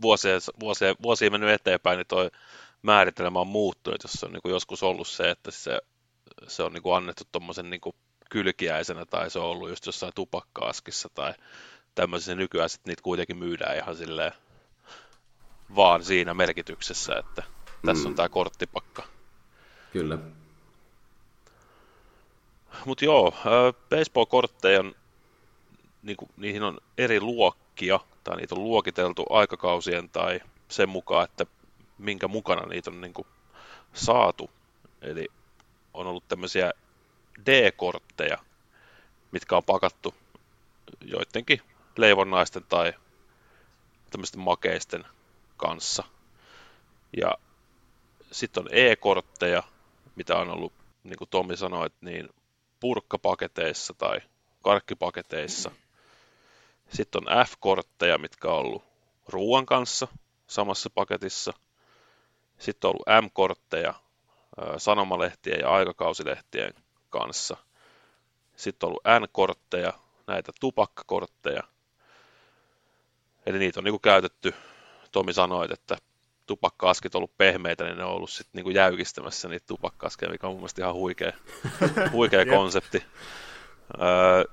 vuosia, 0.03 0.39
vuosia, 0.61 0.95
vuosia 1.03 1.31
mennyt 1.31 1.51
eteenpäin, 1.51 1.97
niin 1.97 2.07
toi 2.07 2.31
määritelmä 2.83 3.41
on 3.41 3.47
muuttunut, 3.47 4.03
jos 4.03 4.25
on 4.25 4.33
niin 4.33 4.43
kuin 4.43 4.53
joskus 4.53 4.83
ollut 4.83 5.09
se, 5.09 5.31
että 5.31 5.51
se, 5.51 5.81
se 6.47 6.63
on 6.63 6.73
niin 6.73 6.83
kuin 6.83 6.97
annettu 6.97 7.25
tuommoisen 7.33 7.71
niin 7.71 7.81
kylkiäisenä 8.31 9.07
tai 9.07 9.31
se 9.31 9.39
on 9.39 9.45
ollut 9.45 9.69
just 9.69 9.87
jossain 9.87 10.13
tupakkaaskissa 10.15 11.09
tai 11.15 11.35
tämmöisissä 11.95 12.35
nykyään 12.35 12.69
sitten 12.69 12.91
niitä 12.91 13.03
kuitenkin 13.03 13.37
myydään 13.37 13.77
ihan 13.77 13.97
silleen 13.97 14.33
vaan 15.77 16.05
siinä 16.05 16.35
merkityksessä, 16.35 17.17
että 17.19 17.43
tässä 17.87 18.05
mm. 18.05 18.11
on 18.11 18.15
tämä 18.15 18.29
korttipakka. 18.29 19.03
Kyllä. 19.93 20.19
Mutta 22.85 23.05
joo, 23.05 23.35
baseball-kortteja 23.91 24.81
on, 24.81 24.95
niinku, 26.03 26.29
niihin 26.37 26.63
on 26.63 26.79
eri 26.99 27.21
luokkia, 27.21 28.01
tai 28.25 28.37
niitä 28.37 28.55
on 28.55 28.65
luokiteltu 28.65 29.27
aikakausien 29.31 30.09
tai 30.09 30.41
sen 30.69 30.89
mukaan, 30.89 31.25
että 31.25 31.47
minkä 31.99 32.29
mukana 32.29 32.67
niitä 32.67 32.91
on 32.91 33.01
niin 33.01 33.15
kuin 33.15 33.27
saatu. 33.93 34.51
Eli 35.03 35.29
on 35.95 36.07
ollut 36.07 36.29
tämmöisiä 36.29 36.73
D-kortteja, 37.47 38.39
mitkä 39.33 39.57
on 39.57 39.65
pakattu 39.65 40.15
joidenkin 41.01 41.61
leivonnaisten 41.97 42.65
tai 42.69 42.93
tämmöisten 44.11 44.41
makeisten 44.41 45.05
kanssa. 45.57 46.05
Ja 47.17 47.35
sitten 48.33 48.63
on 48.63 48.69
E-kortteja, 48.73 49.63
mitä 50.17 50.37
on 50.37 50.51
ollut, 50.51 50.73
niin 51.05 51.19
kuin 51.19 51.31
Tommi 51.31 51.57
sanoi, 51.57 51.91
niin 52.01 52.29
purkkapaketeissa 52.81 53.95
tai 53.95 54.21
karkkipaketeissa. 54.63 55.71
Sitten 56.89 57.23
on 57.29 57.47
F-kortteja, 57.47 58.19
mitkä 58.19 58.49
on 58.49 58.59
ollut 58.59 58.85
ruoan 59.29 59.67
kanssa 59.67 60.09
samassa 60.47 60.91
paketissa– 60.91 61.53
sitten 62.59 62.89
on 62.89 62.95
ollut 62.95 63.25
M-kortteja 63.25 63.95
sanomalehtien 64.77 65.61
ja 65.61 65.71
aikakausilehtien 65.71 66.75
kanssa. 67.11 67.57
Sitten 68.57 68.87
on 68.87 68.91
ollut 68.91 69.23
N-kortteja, 69.23 69.93
näitä 70.27 70.53
tupakkakortteja. 70.61 71.63
Eli 73.47 73.59
niitä 73.59 73.81
on 73.81 73.85
niin 73.85 73.93
kuin 73.93 74.01
käytetty, 74.01 74.55
Tomi 75.13 75.33
sanoi, 75.33 75.67
että 75.71 75.97
tupakkaaskit 76.47 77.15
on 77.15 77.19
ollut 77.19 77.39
pehmeitä, 77.39 77.85
niin 77.85 77.99
ne 77.99 78.05
on 78.05 78.13
ollut 78.13 78.31
sitten 78.31 78.65
niin 78.65 78.75
jäykistämässä 78.75 79.49
niitä 79.49 79.67
tupakkaaskeja, 79.67 80.33
mikä 80.33 80.47
on 80.47 80.53
mun 80.53 80.61
mielestä 80.61 80.83
ihan 80.83 80.95
huikea, 80.95 81.33
huikea 82.13 82.47
konsepti. 82.47 83.05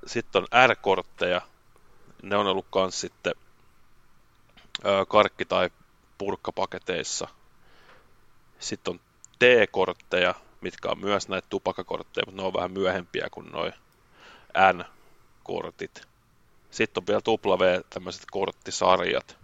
Sitten 0.06 0.42
on 0.42 0.68
R-kortteja, 0.68 1.42
ne 2.24 2.36
on 2.36 2.48
ollut 2.48 2.66
myös 2.76 3.02
sitten 3.02 3.34
karkki- 5.08 5.46
tai 5.46 5.70
purkkapaketeissa– 6.18 7.28
sitten 8.64 8.94
on 8.94 9.00
T-kortteja, 9.40 10.36
mitkä 10.62 10.90
on 10.90 11.00
myös 11.00 11.28
näitä 11.28 11.48
tupakakortteja, 11.50 12.26
mutta 12.26 12.42
ne 12.42 12.48
on 12.48 12.54
vähän 12.54 12.72
myöhempiä 12.72 13.28
kuin 13.32 13.52
noin 13.52 13.74
N-kortit. 14.74 16.08
Sitten 16.72 17.02
on 17.02 17.08
vielä 17.08 17.22
W 17.56 17.82
tämmöiset 17.90 18.24
korttisarjat. 18.32 19.38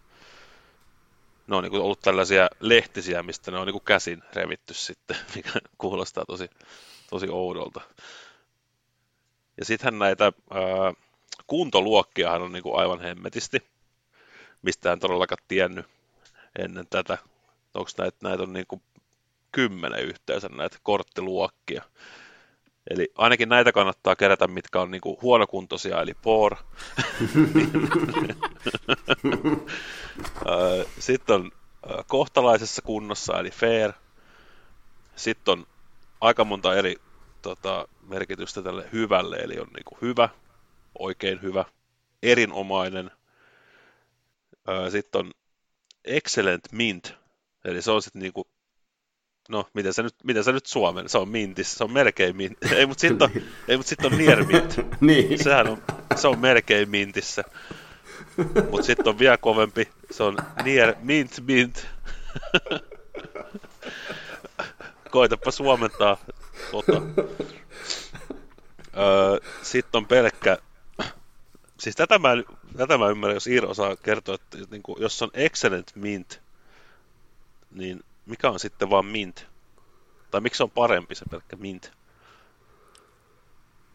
Ne 1.47 1.55
on 1.55 1.63
niin 1.63 1.81
ollut 1.81 1.99
tällaisia 1.99 2.49
lehtisiä, 2.59 3.23
mistä 3.23 3.51
ne 3.51 3.57
on 3.57 3.67
niin 3.67 3.81
käsin 3.81 4.23
revitty 4.33 4.73
sitten, 4.73 5.17
mikä 5.35 5.51
kuulostaa 5.77 6.25
tosi, 6.25 6.49
tosi 7.09 7.27
oudolta. 7.29 7.81
Ja 9.57 9.65
sittenhän 9.65 9.99
näitä 9.99 10.33
kuntoluokkiahan 11.49 12.41
on 12.41 12.51
niin 12.51 12.63
aivan 12.73 12.99
hemmetisti, 12.99 13.63
mistä 14.61 14.91
en 14.91 14.99
todellakaan 14.99 15.43
tiennyt 15.47 15.85
ennen 16.59 16.87
tätä. 16.89 17.17
Onko 17.73 17.89
näitä, 17.97 18.17
näitä 18.23 18.43
on 18.43 18.53
niin 18.53 18.67
kuin 18.67 18.81
kymmenen 19.51 20.05
yhteensä 20.05 20.49
näitä 20.49 20.77
korttiluokkia. 20.83 21.83
Eli 22.89 23.11
ainakin 23.15 23.49
näitä 23.49 23.71
kannattaa 23.71 24.15
kerätä, 24.15 24.47
mitkä 24.47 24.81
on 24.81 24.91
niinku 24.91 25.19
huonokuntoisia, 25.21 26.01
eli 26.01 26.13
poor. 26.21 26.55
Sitten 30.99 31.35
on 31.35 31.51
kohtalaisessa 32.07 32.81
kunnossa, 32.81 33.39
eli 33.39 33.51
fair. 33.51 33.93
Sitten 35.15 35.51
on 35.51 35.67
aika 36.21 36.45
monta 36.45 36.75
eri 36.75 36.95
tota, 37.41 37.87
merkitystä 38.07 38.61
tälle 38.61 38.89
hyvälle, 38.93 39.37
eli 39.37 39.59
on 39.59 39.67
niinku 39.75 39.97
hyvä, 40.01 40.29
oikein 40.99 41.41
hyvä, 41.41 41.65
erinomainen. 42.23 43.11
Sitten 44.89 45.19
on 45.19 45.31
excellent 46.05 46.71
mint, 46.71 47.13
eli 47.65 47.81
se 47.81 47.91
on 47.91 48.01
sitten 48.01 48.21
niinku 48.21 48.47
no, 49.49 49.67
miten 49.73 49.93
se 49.93 50.03
nyt, 50.03 50.15
miten 50.23 50.43
se 50.43 50.51
nyt 50.51 50.65
suomen, 50.65 51.09
se 51.09 51.17
on 51.17 51.29
mintis, 51.29 51.77
se 51.77 51.83
on 51.83 51.91
melkein 51.91 52.35
mint, 52.35 52.57
ei, 52.71 52.85
mutta 52.85 53.01
sitten 53.01 53.23
on, 53.23 53.41
ei, 53.67 53.77
mutta 53.77 53.89
sitten 53.89 54.13
on 54.13 54.17
near 54.17 54.43
mint, 54.43 54.79
niin. 55.01 55.43
sehän 55.43 55.67
on, 55.67 55.83
se 56.15 56.27
on 56.27 56.39
melkein 56.39 56.89
mintissä, 56.89 57.43
mutta 58.71 58.85
sitten 58.85 59.07
on 59.07 59.19
vielä 59.19 59.37
kovempi, 59.37 59.89
se 60.11 60.23
on 60.23 60.37
near 60.63 60.95
mint 61.01 61.43
mint, 61.47 61.87
koitapa 65.11 65.51
suomentaa 65.51 66.17
tota. 66.71 67.01
Öö, 68.97 69.37
sitten 69.61 69.97
on 69.97 70.05
pelkkä, 70.05 70.57
siis 71.79 71.95
tätä 71.95 72.19
mä, 72.19 72.29
tätä 72.77 72.97
mä 72.97 73.09
ymmärrän, 73.09 73.35
jos 73.35 73.47
Iiro 73.47 73.69
osaa 73.69 73.95
kertoa, 73.95 74.35
että 74.35 74.57
niin 74.71 74.83
kuin, 74.83 75.01
jos 75.01 75.21
on 75.21 75.29
excellent 75.33 75.95
mint, 75.95 76.41
niin 77.71 78.03
mikä 78.25 78.49
on 78.49 78.59
sitten 78.59 78.89
vaan 78.89 79.05
mint? 79.05 79.47
Tai 80.31 80.41
miksi 80.41 80.57
se 80.57 80.63
on 80.63 80.71
parempi 80.71 81.15
se 81.15 81.25
pelkkä 81.31 81.55
mint? 81.55 81.91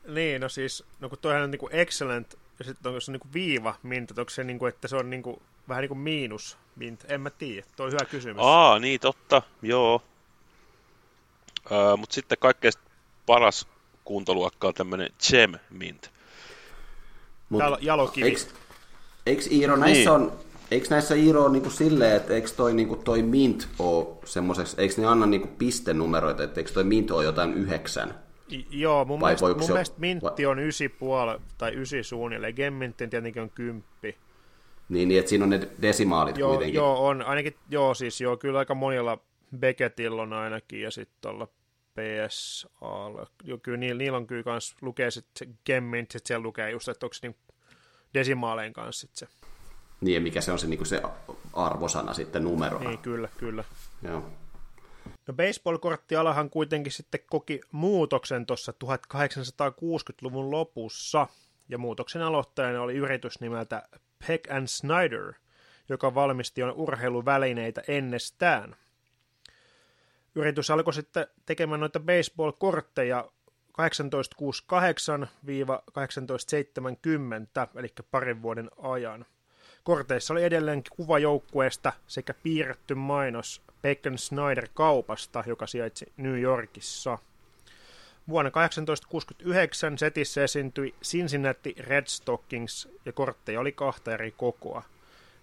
Niin, 0.06 0.40
no 0.40 0.48
siis, 0.48 0.84
no 1.00 1.08
kun 1.08 1.18
toihan 1.18 1.42
on 1.42 1.50
niinku 1.50 1.68
excellent, 1.72 2.34
ja 2.58 2.64
sitten 2.64 2.94
on, 2.94 3.02
se 3.02 3.10
on 3.10 3.12
niinku 3.12 3.28
viiva 3.34 3.74
mint, 3.82 4.10
että 4.10 4.20
onko 4.20 4.30
se 4.30 4.44
niinku, 4.44 4.66
että 4.66 4.88
se 4.88 4.96
on 4.96 5.10
niinku, 5.10 5.42
vähän 5.68 5.82
niin 5.82 5.88
kuin 5.88 5.98
miinus 5.98 6.58
mint, 6.76 7.04
en 7.08 7.20
mä 7.20 7.30
tiedä, 7.30 7.66
toi 7.76 7.86
on 7.86 7.92
hyvä 7.92 8.04
kysymys. 8.04 8.42
Aa, 8.44 8.78
niin 8.78 9.00
totta, 9.00 9.42
joo. 9.62 10.02
Öö, 11.72 11.96
Mutta 11.96 12.14
sitten 12.14 12.38
kaikkein 12.38 12.72
paras 13.26 13.68
kuuntoluokka 14.04 14.68
on 14.68 14.74
tämmöinen 14.74 15.10
gem 15.30 15.54
mint. 15.70 16.13
Mut, 17.48 17.60
Jalo, 17.60 17.78
jalokivi. 17.80 18.26
Eikö, 18.26 18.40
eikö 19.26 19.42
Iiro 19.50 19.76
näissä 19.76 19.98
Niin. 20.00 20.10
on, 20.10 20.32
eikö 20.70 20.86
näissä 20.90 21.14
Iiro 21.14 21.44
on 21.44 21.52
niinku 21.52 21.70
silleen, 21.70 22.16
että 22.16 22.34
eikö 22.34 22.48
toi, 22.56 22.74
niinku 22.74 22.96
toi 22.96 23.22
Mint 23.22 23.68
ole 23.78 24.06
semmoiseksi, 24.24 24.76
eikö 24.78 24.94
ne 25.00 25.06
anna 25.06 25.26
niinku 25.26 25.48
pistenumeroita, 25.58 26.42
että 26.44 26.60
eikö 26.60 26.72
toi 26.72 26.84
Mint 26.84 27.10
ole 27.10 27.24
jotain 27.24 27.54
yhdeksän? 27.54 28.14
I- 28.52 28.66
Joo, 28.70 29.04
mun 29.04 29.20
Vai 29.20 29.28
mielestä, 29.30 29.46
mun 29.58 29.62
se- 29.66 29.72
mielestä 29.72 29.96
mintti 30.00 30.46
on 30.46 30.58
ysi 30.58 30.88
puoli 30.88 31.38
tai 31.58 31.72
ysi 31.76 32.02
suunnilleen. 32.02 32.54
Gemmintti 32.54 33.08
tietenkin 33.08 33.42
on 33.42 33.50
kymppi. 33.50 34.16
Niin, 34.88 35.08
niin 35.08 35.18
että 35.18 35.28
siinä 35.28 35.44
on 35.44 35.50
ne 35.50 35.68
desimaalit 35.82 36.38
Joo, 36.38 36.50
kuitenkin. 36.50 36.74
joo, 36.74 37.06
on. 37.06 37.22
Ainakin, 37.22 37.54
joo, 37.70 37.94
siis 37.94 38.20
joo, 38.20 38.36
kyllä 38.36 38.58
aika 38.58 38.74
monilla 38.74 39.18
Beckettillä 39.58 40.22
on 40.22 40.32
ainakin, 40.32 40.80
ja 40.82 40.90
sitten 40.90 41.16
tuolla 41.20 41.48
PSA, 41.94 42.68
kyllä 43.62 43.78
niillä, 43.78 43.98
niillä 43.98 44.18
on 44.18 44.26
kyllä 44.26 44.42
kans, 44.42 44.76
lukee 44.80 45.10
sitten 45.10 45.58
Gemmint, 45.66 46.10
sitten 46.10 46.28
siellä 46.28 46.42
lukee 46.42 46.70
just, 46.70 46.88
että 46.88 47.06
onko 47.06 47.14
se 47.14 47.28
niin 47.28 47.36
desimaalein 48.14 48.72
kanssa 48.72 49.00
sit 49.00 49.16
se. 49.16 49.28
Niin, 50.00 50.14
ja 50.14 50.20
mikä 50.20 50.40
se 50.40 50.52
on 50.52 50.58
se, 50.58 50.66
niinku 50.66 50.84
se 50.84 51.02
arvosana 51.52 52.14
sitten 52.14 52.44
numerona. 52.44 52.88
Niin, 52.88 52.98
kyllä, 52.98 53.28
kyllä. 53.38 53.64
Joo. 54.02 54.30
No 55.26 55.34
baseball-korttialahan 55.34 56.50
kuitenkin 56.50 56.92
sitten 56.92 57.20
koki 57.30 57.60
muutoksen 57.72 58.46
tuossa 58.46 58.74
1860-luvun 58.84 60.50
lopussa, 60.50 61.26
ja 61.68 61.78
muutoksen 61.78 62.22
aloittajana 62.22 62.82
oli 62.82 62.94
yritys 62.94 63.40
nimeltä 63.40 63.88
Peck 64.26 64.50
and 64.50 64.66
Snyder, 64.66 65.32
joka 65.88 66.14
valmisti 66.14 66.60
jo 66.60 66.72
urheiluvälineitä 66.76 67.82
ennestään. 67.88 68.76
Yritys 70.34 70.70
alkoi 70.70 70.94
sitten 70.94 71.26
tekemään 71.46 71.80
noita 71.80 72.00
baseball-kortteja 72.00 73.30
1868-1870, 73.72 73.76
eli 77.78 77.88
parin 78.10 78.42
vuoden 78.42 78.70
ajan. 78.78 79.26
Korteissa 79.84 80.34
oli 80.34 80.44
edelleenkin 80.44 80.92
kuva 80.96 81.18
joukkueesta 81.18 81.92
sekä 82.06 82.34
piirretty 82.34 82.94
mainos 82.94 83.62
Bacon 83.82 84.18
Snyder 84.18 84.68
kaupasta, 84.74 85.44
joka 85.46 85.66
sijaitsi 85.66 86.12
New 86.16 86.40
Yorkissa. 86.40 87.18
Vuonna 88.28 88.50
1869 88.50 89.98
setissä 89.98 90.44
esiintyi 90.44 90.94
Cincinnati 91.02 91.74
Red 91.78 92.04
Stockings 92.06 92.88
ja 93.04 93.12
kortteja 93.12 93.60
oli 93.60 93.72
kahta 93.72 94.12
eri 94.12 94.34
kokoa. 94.36 94.82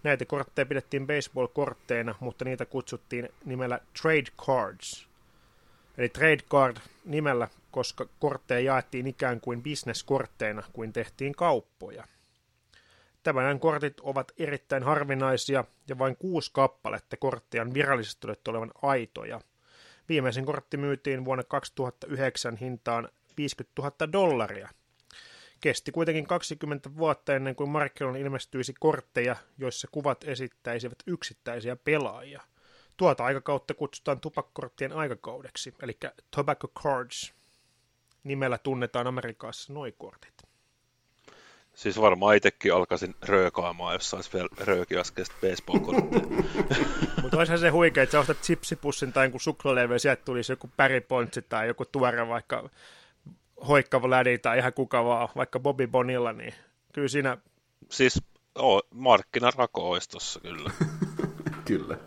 Näitä 0.04 0.26
kortteja 0.26 0.66
pidettiin 0.66 1.08
baseball-kortteina, 1.08 2.16
mutta 2.20 2.46
niitä 2.46 2.66
kutsuttiin 2.66 3.30
nimellä 3.46 3.80
trade 4.02 4.32
cards. 4.38 5.08
Eli 5.98 6.10
trade 6.10 6.44
card 6.52 6.78
nimellä, 7.06 7.48
koska 7.72 8.06
kortteja 8.20 8.60
jaettiin 8.60 9.08
ikään 9.08 9.42
kuin 9.42 9.64
bisneskortteina, 9.64 10.64
kuin 10.74 10.94
tehtiin 10.94 11.36
kauppoja. 11.36 12.04
Tämän 13.24 13.60
kortit 13.60 14.00
ovat 14.00 14.32
erittäin 14.38 14.84
harvinaisia 14.84 15.64
ja 15.88 15.98
vain 16.00 16.18
kuusi 16.18 16.52
kappaletta 16.54 17.18
kortteja 17.18 17.62
on 17.62 17.74
virallisesti 17.74 18.22
todettu 18.22 18.52
olevan 18.52 18.72
aitoja. 18.82 19.42
Viimeisin 20.10 20.46
kortti 20.46 20.78
myytiin 20.78 21.26
vuonna 21.26 21.44
2009 21.44 22.56
hintaan 22.56 23.10
50 23.38 23.82
000 23.82 24.12
dollaria. 24.12 24.70
Kesti 25.62 25.92
kuitenkin 25.92 26.28
20 26.28 26.96
vuotta 26.98 27.36
ennen 27.36 27.56
kuin 27.56 27.70
markkinoille 27.70 28.20
ilmestyisi 28.20 28.74
kortteja, 28.80 29.36
joissa 29.58 29.88
kuvat 29.92 30.24
esittäisivät 30.24 30.98
yksittäisiä 31.08 31.76
pelaajia. 31.76 32.42
Tuota 32.98 33.26
aikakautta 33.26 33.74
kutsutaan 33.74 34.20
tupakkorttien 34.20 34.94
aikakaudeksi, 34.94 35.74
eli 35.82 35.98
tobacco 36.36 36.68
cards. 36.68 37.34
Nimellä 38.24 38.58
tunnetaan 38.58 39.08
Amerikassa 39.08 39.74
noi 39.74 39.94
kortit. 39.98 40.42
Siis 41.74 42.02
varmaan 42.02 42.36
itsekin 42.36 42.74
alkaisin 42.74 43.16
röökaamaan, 43.22 43.94
jos 43.94 44.10
sais 44.10 44.34
vielä 44.34 44.50
röökiaskeista 44.60 45.36
baseball-kortteja. 45.42 46.44
Mutta 47.22 47.38
olisihan 47.38 47.60
se 47.60 47.70
huikea, 47.70 48.04
että 48.04 48.12
sä 48.12 48.20
ostat 48.20 48.42
chipsipussin 48.42 49.14
tai 49.14 49.28
joku 49.28 49.40
suklaalevy 49.40 49.94
ja 49.96 50.00
sieltä 50.00 50.22
tulisi 50.26 50.52
joku 50.52 50.70
päripontsi 50.78 51.42
tai 51.42 51.68
joku 51.68 51.86
tuore 51.86 52.28
vaikka 52.28 52.70
hoikkava 53.68 54.10
lädi 54.10 54.38
tai 54.38 54.58
ihan 54.58 54.74
kuka 54.74 55.06
vaan, 55.06 55.30
vaikka 55.36 55.60
Bobby 55.60 55.88
Bonilla, 55.88 56.34
niin 56.34 56.54
kyllä 56.94 57.08
siinä, 57.08 57.38
siis 57.90 58.22
oo, 58.56 58.82
markkinarako 58.94 59.90
olisi 59.92 60.10
tossa 60.10 60.40
kyllä. 60.40 60.72
Kyllä. 61.66 61.98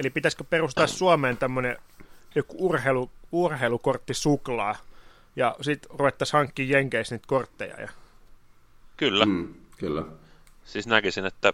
eli 0.00 0.10
pitäisikö 0.10 0.44
perustaa 0.44 0.86
Suomeen 0.86 1.36
tämmöinen 1.36 1.76
joku 2.34 2.56
urheilu, 2.66 3.10
urheilukortti 3.32 4.14
suklaa 4.14 4.76
ja 5.36 5.56
sitten 5.60 5.90
ruvettaisiin 5.98 6.38
hankkimaan 6.38 6.70
Jenkeissä 6.70 7.14
niitä 7.14 7.26
kortteja 7.28 7.80
ja 7.80 7.88
Kyllä. 8.96 9.26
Mm, 9.26 9.54
kyllä. 9.78 10.02
Siis 10.64 10.86
näkisin, 10.86 11.26
että 11.26 11.52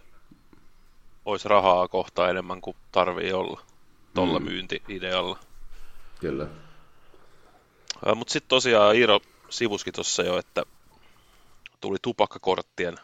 olisi 1.24 1.48
rahaa 1.48 1.88
kohta 1.88 2.30
enemmän 2.30 2.60
kuin 2.60 2.76
tarvii 2.92 3.32
olla 3.32 3.60
tuolla 4.14 4.38
Mm. 4.38 4.44
myynti-idealla. 4.44 5.38
Kyllä. 6.20 6.46
Mutta 8.14 8.32
sitten 8.32 8.48
tosiaan 8.48 8.96
Iiro 8.96 9.20
sivuskin 9.50 9.92
tuossa 9.92 10.22
jo, 10.22 10.38
että 10.38 10.62
tuli 11.80 11.96
tupakkakorttien 12.02 12.94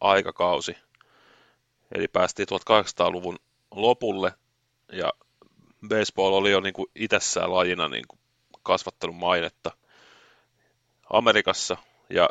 aikakausi. 0.00 0.76
Eli 1.94 2.08
päästiin 2.08 2.48
1800-luvun 2.48 3.38
lopulle 3.70 4.32
ja 4.92 5.12
baseball 5.88 6.32
oli 6.32 6.50
jo 6.50 6.60
niin 6.60 6.74
kuin 6.74 6.86
itsessään 6.94 7.54
lajina 7.54 7.88
niin 7.88 8.04
kuin 8.08 8.20
kasvattanut 8.62 9.16
mainetta 9.16 9.70
Amerikassa 11.10 11.76
ja 12.10 12.28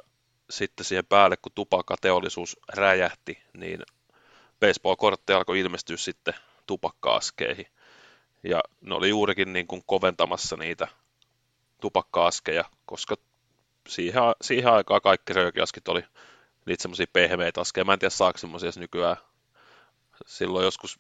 sitten 0.50 0.86
siihen 0.86 1.06
päälle, 1.06 1.38
kun 1.38 1.52
tupakkateollisuus 1.56 2.60
räjähti, 2.74 3.44
niin 3.54 3.84
baseball-kortteja 4.60 5.38
alkoi 5.38 5.60
ilmestyä 5.60 5.98
sitten 5.98 6.34
tupakka-askeihin. 6.68 7.68
Ja 8.44 8.62
ne 8.82 8.96
oli 8.96 9.10
juurikin 9.10 9.54
niin 9.54 9.68
kuin 9.68 9.84
koventamassa 9.86 10.58
niitä 10.58 10.88
tupakka-askeja, 11.82 12.64
koska 12.86 13.16
siihen, 13.88 14.22
siihen 14.42 14.74
aikaan 14.74 15.02
kaikki 15.02 15.34
röökiaskit 15.34 15.88
oli 15.88 16.04
niitä 16.66 16.82
semmoisia 16.82 17.06
pehmeitä 17.14 17.62
askeja. 17.62 17.86
Mä 17.86 17.94
en 17.94 18.00
tiedä 18.00 18.10
saako 18.10 18.38
semmoisia 18.38 18.72
nykyään. 18.76 19.18
Silloin 20.26 20.66
joskus 20.66 21.00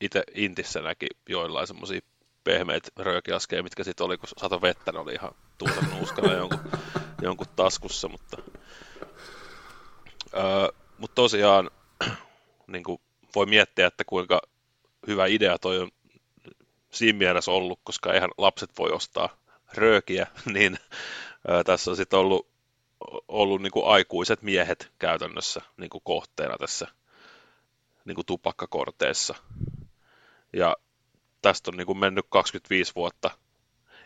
itse 0.00 0.22
Intissä 0.34 0.80
näki 0.80 1.06
joillain 1.28 1.66
semmoisia 1.66 2.00
pehmeitä 2.44 2.88
röökiaskeja, 2.98 3.62
mitkä 3.62 3.84
sitten 3.84 4.06
oli, 4.06 4.18
kun 4.18 4.28
sato 4.38 4.62
vettä, 4.62 4.92
ne 4.92 4.98
oli 4.98 5.12
ihan 5.12 5.30
tuusan 5.58 5.90
nuuskana 5.90 6.32
jonkun, 6.32 6.60
jonkun 7.22 7.46
taskussa, 7.56 8.08
mutta 8.08 8.36
öö, 10.34 10.68
mutta 10.98 11.14
tosiaan 11.14 11.70
niin 12.66 12.84
kuin 12.84 13.00
voi 13.34 13.46
miettiä, 13.46 13.86
että 13.86 14.04
kuinka 14.04 14.40
hyvä 15.06 15.26
idea 15.26 15.58
toi 15.58 15.78
on 15.78 15.90
siinä 16.90 17.18
mielessä 17.18 17.50
ollut, 17.50 17.80
koska 17.84 18.12
eihän 18.12 18.30
lapset 18.38 18.70
voi 18.78 18.90
ostaa 18.90 19.39
röökiä, 19.74 20.26
niin 20.54 20.78
Ää, 21.48 21.64
tässä 21.64 21.90
on 21.90 21.96
sitten 21.96 22.18
ollut, 22.18 22.48
ollut 23.28 23.62
niin 23.62 23.72
aikuiset 23.84 24.42
miehet 24.42 24.92
käytännössä 24.98 25.60
niin 25.76 25.90
kohteena 26.04 26.58
tässä 26.58 26.86
niin 28.04 28.26
tupakkakorteessa. 28.26 29.34
Ja 30.52 30.76
tästä 31.42 31.70
on 31.70 31.76
niin 31.76 31.98
mennyt 31.98 32.26
25 32.28 32.92
vuotta 32.94 33.30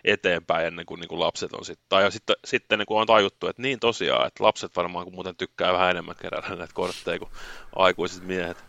eteenpäin 0.04 0.66
ennen 0.66 0.86
kuin, 0.86 1.00
niin 1.00 1.08
kuin 1.08 1.20
lapset 1.20 1.52
on 1.52 1.64
sitten. 1.64 1.86
Tai 1.88 2.12
sitten, 2.12 2.36
sitten 2.44 2.78
niin 2.78 2.86
on 2.88 3.06
tajuttu, 3.06 3.46
että 3.46 3.62
niin 3.62 3.80
tosiaan, 3.80 4.26
että 4.26 4.44
lapset 4.44 4.76
varmaan 4.76 5.04
kun 5.04 5.14
muuten 5.14 5.36
tykkää 5.36 5.72
vähän 5.72 5.90
enemmän 5.90 6.16
kerätä 6.16 6.48
näitä 6.48 6.74
kortteja 6.74 7.18
kuin 7.18 7.30
aikuiset 7.76 8.24
miehet. 8.24 8.64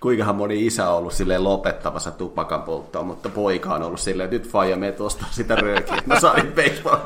Kuinkahan 0.00 0.36
moni 0.36 0.66
isä 0.66 0.90
on 0.90 0.96
ollut 0.96 1.12
silleen 1.12 1.44
lopettamassa 1.44 2.10
tupakan 2.10 2.62
polttoa, 2.62 3.02
mutta 3.02 3.28
poika 3.28 3.74
on 3.74 3.82
ollut 3.82 4.00
silleen, 4.00 4.24
että 4.24 4.36
nyt 4.36 4.52
faija 4.52 4.76
me 4.76 4.92
tuosta 4.92 5.24
sitä 5.30 5.54
röökiä, 5.54 5.96
että 5.96 6.14
mä 6.14 6.20
saan 6.20 6.52
baseball 6.56 6.98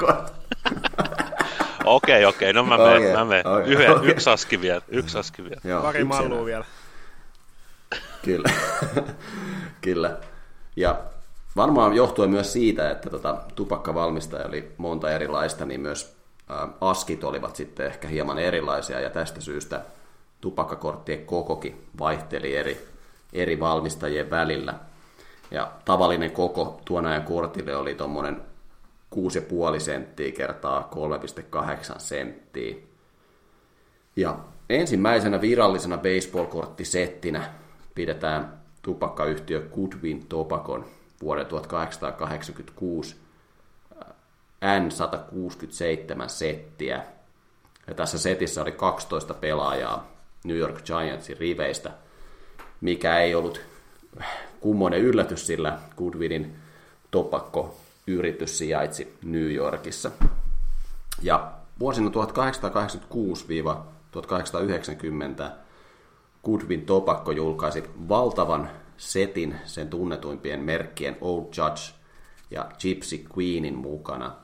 Okei, 1.84 2.24
okei, 2.24 2.52
no 2.52 2.62
mä 2.62 2.78
menen, 2.78 2.96
okay, 2.96 3.12
mä 3.12 3.24
menen. 3.24 3.46
Okay, 3.46 3.72
Yhden, 3.72 3.90
okay. 3.90 4.10
Yksi 4.10 4.30
aski 4.30 4.60
vielä, 4.60 4.82
yksi 4.88 5.18
aski 5.18 5.44
vielä. 5.44 5.60
Joo, 5.64 5.82
Pari 5.82 6.04
mallua 6.04 6.44
vielä. 6.44 6.64
Kyllä, 8.22 8.50
kyllä. 9.80 10.16
Ja 10.76 11.00
varmaan 11.56 11.94
johtuen 11.94 12.30
myös 12.30 12.52
siitä, 12.52 12.90
että 12.90 13.10
tota, 13.10 13.36
tupakkavalmistaja 13.54 14.46
oli 14.46 14.72
monta 14.76 15.10
erilaista, 15.10 15.66
niin 15.66 15.80
myös 15.80 16.16
ä, 16.50 16.68
askit 16.80 17.24
olivat 17.24 17.56
sitten 17.56 17.86
ehkä 17.86 18.08
hieman 18.08 18.38
erilaisia, 18.38 19.00
ja 19.00 19.10
tästä 19.10 19.40
syystä 19.40 19.80
tupakkakorttien 20.42 21.26
kokokin 21.26 21.86
vaihteli 21.98 22.56
eri, 22.56 22.86
eri 23.32 23.60
valmistajien 23.60 24.30
välillä. 24.30 24.74
Ja 25.50 25.72
tavallinen 25.84 26.30
koko 26.30 26.80
tuon 26.84 27.06
ajan 27.06 27.22
kortille 27.22 27.76
oli 27.76 27.94
tuommoinen 27.94 28.42
6,5 29.74 29.80
senttiä 29.80 30.32
kertaa 30.32 30.90
3,8 31.92 31.98
senttiä. 31.98 32.74
Ja 34.16 34.38
ensimmäisenä 34.70 35.40
virallisena 35.40 35.96
baseball-korttisettinä 35.98 37.44
pidetään 37.94 38.60
tupakkayhtiö 38.82 39.68
Goodwin 39.74 40.26
Tobacon 40.26 40.84
vuoden 41.22 41.46
1886 41.46 43.16
N167 44.62 46.28
settiä. 46.28 47.04
Ja 47.86 47.94
tässä 47.94 48.18
setissä 48.18 48.62
oli 48.62 48.72
12 48.72 49.34
pelaajaa 49.34 50.11
New 50.44 50.56
York 50.56 50.84
Giantsin 50.84 51.36
riveistä, 51.36 51.90
mikä 52.80 53.18
ei 53.18 53.34
ollut 53.34 53.60
kummonen 54.60 55.00
yllätys, 55.00 55.46
sillä 55.46 55.78
Goodwinin 55.96 56.56
topakko 57.10 57.76
yritys 58.06 58.58
sijaitsi 58.58 59.18
New 59.24 59.52
Yorkissa. 59.52 60.10
Ja 61.22 61.52
vuosina 61.80 62.10
1886-1890 62.10 62.12
Goodwin 66.44 66.86
Tobacco 66.86 67.32
julkaisi 67.32 67.84
valtavan 68.08 68.70
setin 68.96 69.56
sen 69.64 69.88
tunnetuimpien 69.88 70.60
merkkien 70.60 71.16
Old 71.20 71.44
Judge 71.44 71.82
ja 72.50 72.68
Gypsy 72.82 73.24
Queenin 73.38 73.76
mukana. 73.76 74.36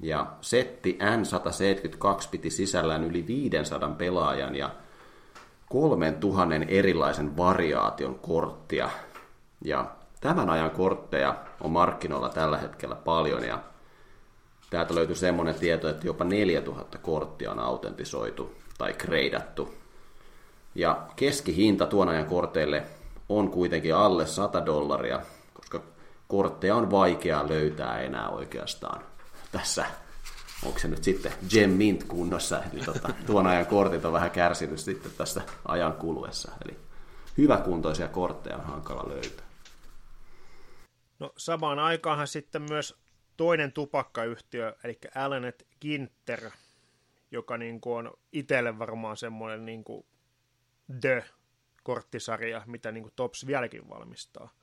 Ja 0.00 0.26
setti 0.40 0.98
N172 1.00 2.28
piti 2.30 2.50
sisällään 2.50 3.04
yli 3.04 3.26
500 3.26 3.90
pelaajan 3.90 4.56
ja 4.56 4.70
3000 5.70 6.54
erilaisen 6.68 7.36
variaation 7.36 8.18
korttia. 8.18 8.90
Ja 9.64 9.90
tämän 10.20 10.50
ajan 10.50 10.70
kortteja 10.70 11.34
on 11.60 11.70
markkinoilla 11.70 12.28
tällä 12.28 12.58
hetkellä 12.58 12.94
paljon 12.94 13.44
ja 13.44 13.58
täältä 14.70 14.94
löytyy 14.94 15.16
semmoinen 15.16 15.54
tieto, 15.54 15.88
että 15.88 16.06
jopa 16.06 16.24
4000 16.24 16.98
korttia 16.98 17.50
on 17.50 17.58
autentisoitu 17.58 18.54
tai 18.78 18.92
kreidattu. 18.92 19.74
Ja 20.74 21.06
keskihinta 21.16 21.86
tuon 21.86 22.08
ajan 22.08 22.26
korteille 22.26 22.82
on 23.28 23.50
kuitenkin 23.50 23.94
alle 23.94 24.26
100 24.26 24.66
dollaria, 24.66 25.20
koska 25.54 25.80
kortteja 26.28 26.76
on 26.76 26.90
vaikea 26.90 27.48
löytää 27.48 28.00
enää 28.00 28.28
oikeastaan 28.28 29.02
tässä 29.52 29.86
onko 30.62 30.78
se 30.78 30.88
nyt 30.88 31.04
sitten 31.04 31.32
Gem 31.50 31.70
Mint 31.70 32.04
kunnossa, 32.04 32.62
eli 32.72 32.84
tota, 32.84 33.08
tuon 33.26 33.46
ajan 33.46 33.66
kortit 33.66 34.04
on 34.04 34.12
vähän 34.12 34.30
kärsinyt 34.30 34.80
sitten 34.80 35.12
tästä 35.18 35.42
ajan 35.64 35.92
kuluessa, 35.92 36.52
eli 36.64 36.76
hyväkuntoisia 37.38 38.08
kortteja 38.08 38.56
on 38.56 38.64
hankala 38.64 39.08
löytää. 39.08 39.46
No 41.18 41.32
samaan 41.36 41.78
aikaanhan 41.78 42.26
sitten 42.26 42.62
myös 42.62 42.96
toinen 43.36 43.72
tupakkayhtiö, 43.72 44.76
eli 44.84 44.98
Allenet 45.14 45.66
Ginter, 45.80 46.50
joka 47.30 47.56
niin 47.56 47.80
kuin 47.80 48.06
on 48.06 48.18
itselle 48.32 48.78
varmaan 48.78 49.16
semmoinen 49.16 49.66
niin 49.66 49.84
kuin 49.84 50.06
The-korttisarja, 51.00 52.62
mitä 52.66 52.92
niin 52.92 53.02
kuin 53.02 53.12
Tops 53.16 53.46
vieläkin 53.46 53.88
valmistaa. 53.88 54.54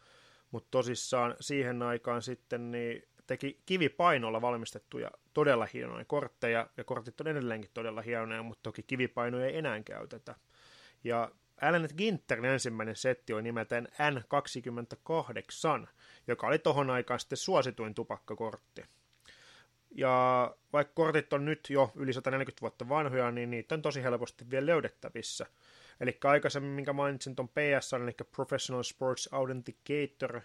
Mutta 0.51 0.67
tosissaan 0.71 1.35
siihen 1.39 1.81
aikaan 1.81 2.21
sitten 2.21 2.71
niin 2.71 3.03
teki 3.27 3.61
kivipainolla 3.65 4.41
valmistettuja 4.41 5.11
todella 5.33 5.67
hienoja 5.73 6.05
kortteja, 6.05 6.67
ja 6.77 6.83
kortit 6.83 7.21
on 7.21 7.27
edelleenkin 7.27 7.71
todella 7.73 8.01
hienoja, 8.01 8.43
mutta 8.43 8.63
toki 8.63 8.83
kivipainoja 8.83 9.45
ei 9.45 9.57
enää 9.57 9.83
käytetä. 9.83 10.35
Ja 11.03 11.31
Allen 11.61 11.89
Ginterin 11.97 12.45
ensimmäinen 12.45 12.95
setti 12.95 13.33
on 13.33 13.43
nimeltään 13.43 13.87
N28, 13.87 15.87
joka 16.27 16.47
oli 16.47 16.59
tohon 16.59 16.89
aikaan 16.89 17.19
sitten 17.19 17.37
suosituin 17.37 17.93
tupakkakortti. 17.93 18.83
Ja 19.91 20.55
vaikka 20.73 20.93
kortit 20.93 21.33
on 21.33 21.45
nyt 21.45 21.67
jo 21.69 21.91
yli 21.95 22.13
140 22.13 22.61
vuotta 22.61 22.89
vanhoja, 22.89 23.31
niin 23.31 23.51
niitä 23.51 23.75
on 23.75 23.81
tosi 23.81 24.03
helposti 24.03 24.49
vielä 24.49 24.65
löydettävissä. 24.65 25.45
Eli 25.99 26.17
aikaisemmin, 26.23 26.71
minkä 26.71 26.93
mainitsin 26.93 27.35
tuon 27.35 27.49
PS, 27.49 27.93
eli 27.93 28.11
Professional 28.31 28.83
Sports 28.83 29.29
Authenticator, 29.31 30.41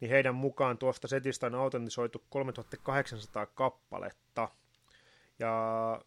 niin 0.00 0.10
heidän 0.10 0.34
mukaan 0.34 0.78
tuosta 0.78 1.08
setistä 1.08 1.46
on 1.46 1.54
autentisoitu 1.54 2.24
3800 2.30 3.46
kappaletta. 3.46 4.48
Ja 5.38 6.00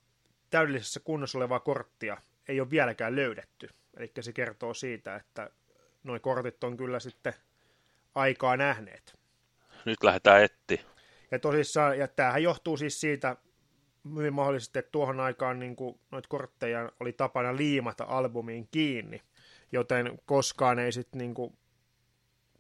täydellisessä 0.50 1.00
kunnossa 1.00 1.38
olevaa 1.38 1.60
korttia 1.60 2.18
ei 2.48 2.62
ole 2.62 2.70
vieläkään 2.70 3.16
löydetty. 3.16 3.70
Eli 3.98 4.12
se 4.22 4.34
kertoo 4.34 4.74
siitä, 4.74 5.16
että 5.16 5.50
nuo 6.04 6.20
kortit 6.20 6.64
on 6.64 6.78
kyllä 6.78 7.00
sitten 7.00 7.34
aikaa 8.16 8.58
nähneet. 8.58 9.20
Nyt 9.86 10.04
lähdetään 10.04 10.44
etti. 10.44 10.82
Ja 11.32 11.40
tosissaan, 11.40 12.00
ja 12.00 12.08
tämähän 12.08 12.44
johtuu 12.44 12.78
siis 12.78 13.02
siitä, 13.02 13.36
hyvin 14.16 14.34
mahdollisesti, 14.34 14.80
että 14.80 14.92
tuohon 14.92 15.20
aikaan 15.20 15.60
niin 15.60 15.76
kuin, 15.76 16.00
noita 16.12 16.28
kortteja 16.30 16.92
oli 17.00 17.14
tapana 17.14 17.58
liimata 17.58 18.04
albumiin 18.08 18.68
kiinni, 18.72 19.22
joten 19.72 20.20
koskaan 20.26 20.80
ei 20.80 20.92
sitten 20.92 21.18
niin 21.18 21.34
kuin, 21.34 21.58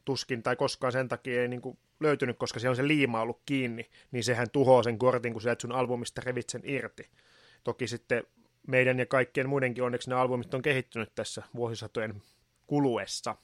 tuskin 0.05 0.43
tai 0.43 0.55
koskaan 0.55 0.93
sen 0.93 1.07
takia 1.07 1.41
ei 1.41 1.47
niin 1.47 1.61
kuin 1.61 1.77
löytynyt, 1.99 2.37
koska 2.37 2.59
siellä 2.59 2.71
on 2.71 2.75
se 2.75 2.87
liima 2.87 3.21
ollut 3.21 3.41
kiinni, 3.45 3.89
niin 4.11 4.23
sehän 4.23 4.49
tuhoaa 4.49 4.83
sen 4.83 4.97
kortin, 4.99 5.33
kun 5.33 5.41
sä 5.41 5.55
sun 5.61 5.71
albumista 5.71 6.21
revit 6.25 6.49
sen 6.49 6.61
irti. 6.63 7.09
Toki 7.63 7.87
sitten 7.87 8.23
meidän 8.67 8.99
ja 8.99 9.05
kaikkien 9.05 9.49
muidenkin 9.49 9.83
onneksi 9.83 10.09
ne 10.09 10.15
albumit 10.15 10.53
on 10.53 10.61
kehittynyt 10.61 11.15
tässä 11.15 11.43
vuosisatojen 11.55 12.21
kuluessa. 12.67 13.35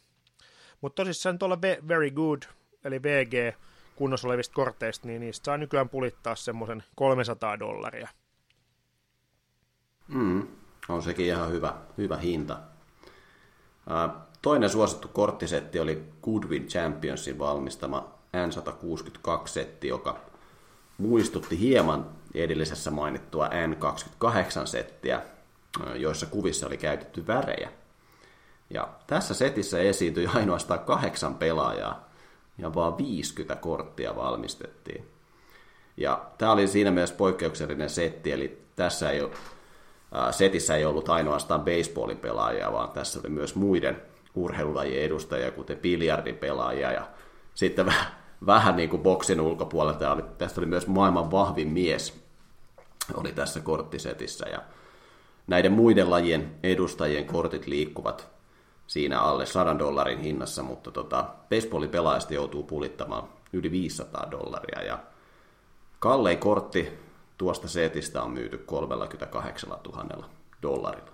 Mutta 0.81 0.95
tosissaan 0.95 1.39
tuolla 1.39 1.61
Very 1.61 2.11
Good, 2.11 2.43
eli 2.83 3.03
VG, 3.03 3.55
kunnossa 3.95 4.27
olevista 4.27 4.53
korteista, 4.53 5.07
niin 5.07 5.21
niistä 5.21 5.45
saa 5.45 5.57
nykyään 5.57 5.89
pulittaa 5.89 6.35
semmoisen 6.35 6.83
300 6.95 7.59
dollaria. 7.59 8.07
Mm, 10.07 10.47
on 10.89 11.01
sekin 11.01 11.25
ihan 11.25 11.51
hyvä, 11.51 11.73
hyvä 11.97 12.17
hinta. 12.17 12.59
Toinen 14.47 14.69
suosittu 14.69 15.07
korttisetti 15.07 15.79
oli 15.79 16.03
Goodwin 16.23 16.67
Championsin 16.67 17.39
valmistama 17.39 18.13
N162-setti, 18.33 19.87
joka 19.87 20.19
muistutti 20.97 21.59
hieman 21.59 22.05
edellisessä 22.33 22.91
mainittua 22.91 23.47
N28-settiä, 23.47 25.21
joissa 25.95 26.25
kuvissa 26.25 26.67
oli 26.67 26.77
käytetty 26.77 27.27
värejä. 27.27 27.69
Ja 28.69 28.89
tässä 29.07 29.33
setissä 29.33 29.79
esiintyi 29.79 30.27
ainoastaan 30.35 30.79
kahdeksan 30.79 31.35
pelaajaa 31.35 32.09
ja 32.57 32.75
vaan 32.75 32.97
50 32.97 33.55
korttia 33.55 34.15
valmistettiin. 34.15 35.07
Ja 35.97 36.25
tämä 36.37 36.51
oli 36.51 36.67
siinä 36.67 36.91
mielessä 36.91 37.15
poikkeuksellinen 37.15 37.89
setti, 37.89 38.31
eli 38.31 38.61
tässä 38.75 39.11
ei 39.11 39.21
ole, 39.21 39.31
setissä 40.31 40.75
ei 40.75 40.85
ollut 40.85 41.09
ainoastaan 41.09 41.61
baseballin 41.61 42.17
pelaajia, 42.17 42.71
vaan 42.71 42.89
tässä 42.89 43.19
oli 43.19 43.29
myös 43.29 43.55
muiden 43.55 44.01
urheilulajien 44.37 45.03
edustajia, 45.03 45.51
kuten 45.51 45.77
biljardin 45.77 46.35
pelaajia 46.35 46.91
ja 46.91 47.07
sitten 47.55 47.85
vähän, 47.85 48.05
vähän 48.45 48.75
niin 48.75 48.89
kuin 48.89 49.03
boksin 49.03 49.41
ulkopuolelta. 49.41 50.11
Oli, 50.11 50.23
tästä 50.37 50.61
oli 50.61 50.65
myös 50.65 50.87
maailman 50.87 51.31
vahvin 51.31 51.67
mies 51.67 52.27
oli 53.13 53.31
tässä 53.31 53.59
korttisetissä 53.59 54.49
ja 54.49 54.61
näiden 55.47 55.71
muiden 55.71 56.09
lajien 56.09 56.55
edustajien 56.63 57.25
kortit 57.25 57.67
liikkuvat 57.67 58.27
siinä 58.87 59.19
alle 59.19 59.45
100 59.45 59.79
dollarin 59.79 60.19
hinnassa, 60.19 60.63
mutta 60.63 60.91
tota, 60.91 61.25
baseballin 61.49 61.89
pelaajasta 61.89 62.33
joutuu 62.33 62.63
pulittamaan 62.63 63.23
yli 63.53 63.71
500 63.71 64.27
dollaria 64.31 64.83
ja 64.83 64.99
kallein 65.99 66.37
kortti 66.37 66.89
tuosta 67.37 67.67
setistä 67.67 68.23
on 68.23 68.31
myyty 68.31 68.57
38 68.57 69.69
000 69.69 70.29
dollarilla. 70.61 71.11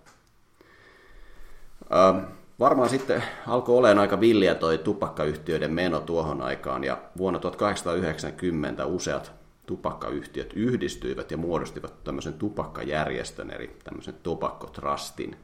Ähm, 1.96 2.26
varmaan 2.60 2.90
sitten 2.90 3.24
alkoi 3.48 3.78
olemaan 3.78 4.00
aika 4.00 4.20
villiä 4.20 4.56
toi 4.56 4.78
tupakkayhtiöiden 4.78 5.74
meno 5.74 6.00
tuohon 6.00 6.42
aikaan, 6.42 6.84
ja 6.84 6.98
vuonna 7.18 7.40
1890 7.40 8.86
useat 8.86 9.32
tupakkayhtiöt 9.66 10.54
yhdistyivät 10.54 11.32
ja 11.32 11.38
muodostivat 11.38 12.04
tämmöisen 12.04 12.34
tupakkajärjestön, 12.34 13.52
eli 13.52 13.78
tämmöisen 13.84 14.16
Tobacco 14.24 14.68
Trustin, 14.68 15.38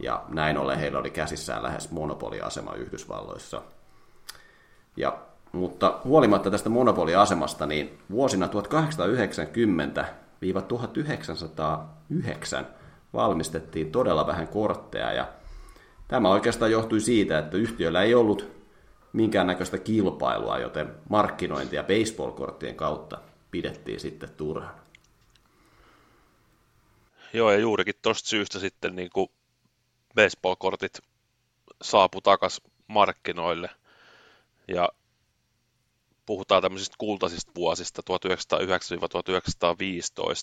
ja 0.00 0.22
näin 0.28 0.58
ollen 0.58 0.78
heillä 0.78 0.98
oli 0.98 1.10
käsissään 1.10 1.62
lähes 1.62 1.90
monopoliasema 1.90 2.74
Yhdysvalloissa. 2.74 3.62
Ja, 4.96 5.18
mutta 5.52 6.00
huolimatta 6.04 6.50
tästä 6.50 6.68
monopoliasemasta, 6.68 7.66
niin 7.66 7.98
vuosina 8.10 8.46
1890-1909 8.46 8.50
valmistettiin 13.12 13.92
todella 13.92 14.26
vähän 14.26 14.48
kortteja, 14.48 15.12
ja 15.12 15.26
Tämä 16.12 16.30
oikeastaan 16.30 16.70
johtui 16.70 17.00
siitä, 17.00 17.38
että 17.38 17.56
yhtiöllä 17.56 18.02
ei 18.02 18.14
ollut 18.14 18.50
minkäännäköistä 19.12 19.78
kilpailua, 19.78 20.58
joten 20.58 20.94
markkinointia 21.08 21.82
baseball-korttien 21.82 22.74
kautta 22.74 23.18
pidettiin 23.50 24.00
sitten 24.00 24.30
turhan. 24.30 24.74
Joo, 27.32 27.50
ja 27.50 27.58
juurikin 27.58 27.94
tuosta 28.02 28.28
syystä 28.28 28.58
sitten 28.58 28.96
niin 28.96 29.10
kuin 29.10 29.28
baseball-kortit 30.14 30.98
saapu 31.82 32.20
takaisin 32.20 32.64
markkinoille. 32.86 33.70
Ja 34.68 34.88
puhutaan 36.26 36.62
tämmöisistä 36.62 36.96
kultaisista 36.98 37.52
vuosista 37.54 38.02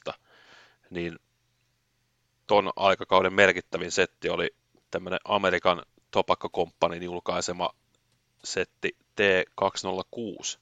1909-1915, 0.09 0.13
niin 0.89 1.19
ton 2.47 2.71
aikakauden 2.75 3.33
merkittävin 3.33 3.91
setti 3.91 4.29
oli 4.29 4.58
tämmöinen 4.91 5.19
Amerikan 5.25 5.83
Tobacco 6.11 6.49
Companyn 6.49 7.03
julkaisema 7.03 7.69
setti 8.43 8.97
T206. 9.21 10.59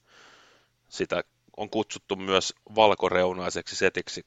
Sitä 0.88 1.24
on 1.56 1.70
kutsuttu 1.70 2.16
myös 2.16 2.54
valkoreunaiseksi 2.74 3.76
setiksi 3.76 4.26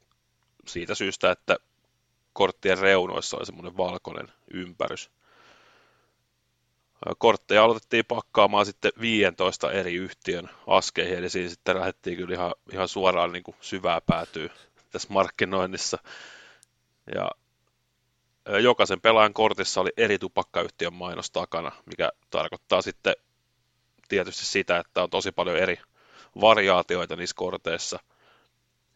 siitä 0.67 0.95
syystä, 0.95 1.31
että 1.31 1.57
korttien 2.33 2.77
reunoissa 2.77 3.37
oli 3.37 3.45
semmoinen 3.45 3.77
valkoinen 3.77 4.27
ympärys. 4.53 5.11
Kortteja 7.17 7.63
aloitettiin 7.63 8.05
pakkaamaan 8.05 8.65
sitten 8.65 8.91
15 9.01 9.71
eri 9.71 9.95
yhtiön 9.95 10.49
askeihin, 10.67 11.17
eli 11.17 11.29
siinä 11.29 11.49
sitten 11.49 11.79
lähdettiin 11.79 12.17
kyllä 12.17 12.35
ihan, 12.35 12.53
ihan 12.71 12.87
suoraan 12.87 13.31
niin 13.31 13.43
kuin 13.43 13.55
syvää 13.61 14.01
päätyä 14.01 14.49
tässä 14.91 15.07
markkinoinnissa. 15.11 15.97
Ja 17.15 17.31
jokaisen 18.61 19.01
pelaajan 19.01 19.33
kortissa 19.33 19.81
oli 19.81 19.89
eri 19.97 20.19
tupakkayhtiön 20.19 20.93
mainos 20.93 21.31
takana, 21.31 21.71
mikä 21.85 22.11
tarkoittaa 22.29 22.81
sitten 22.81 23.15
tietysti 24.07 24.45
sitä, 24.45 24.77
että 24.77 25.03
on 25.03 25.09
tosi 25.09 25.31
paljon 25.31 25.57
eri 25.57 25.79
variaatioita 26.41 27.15
niissä 27.15 27.35
korteissa. 27.35 27.99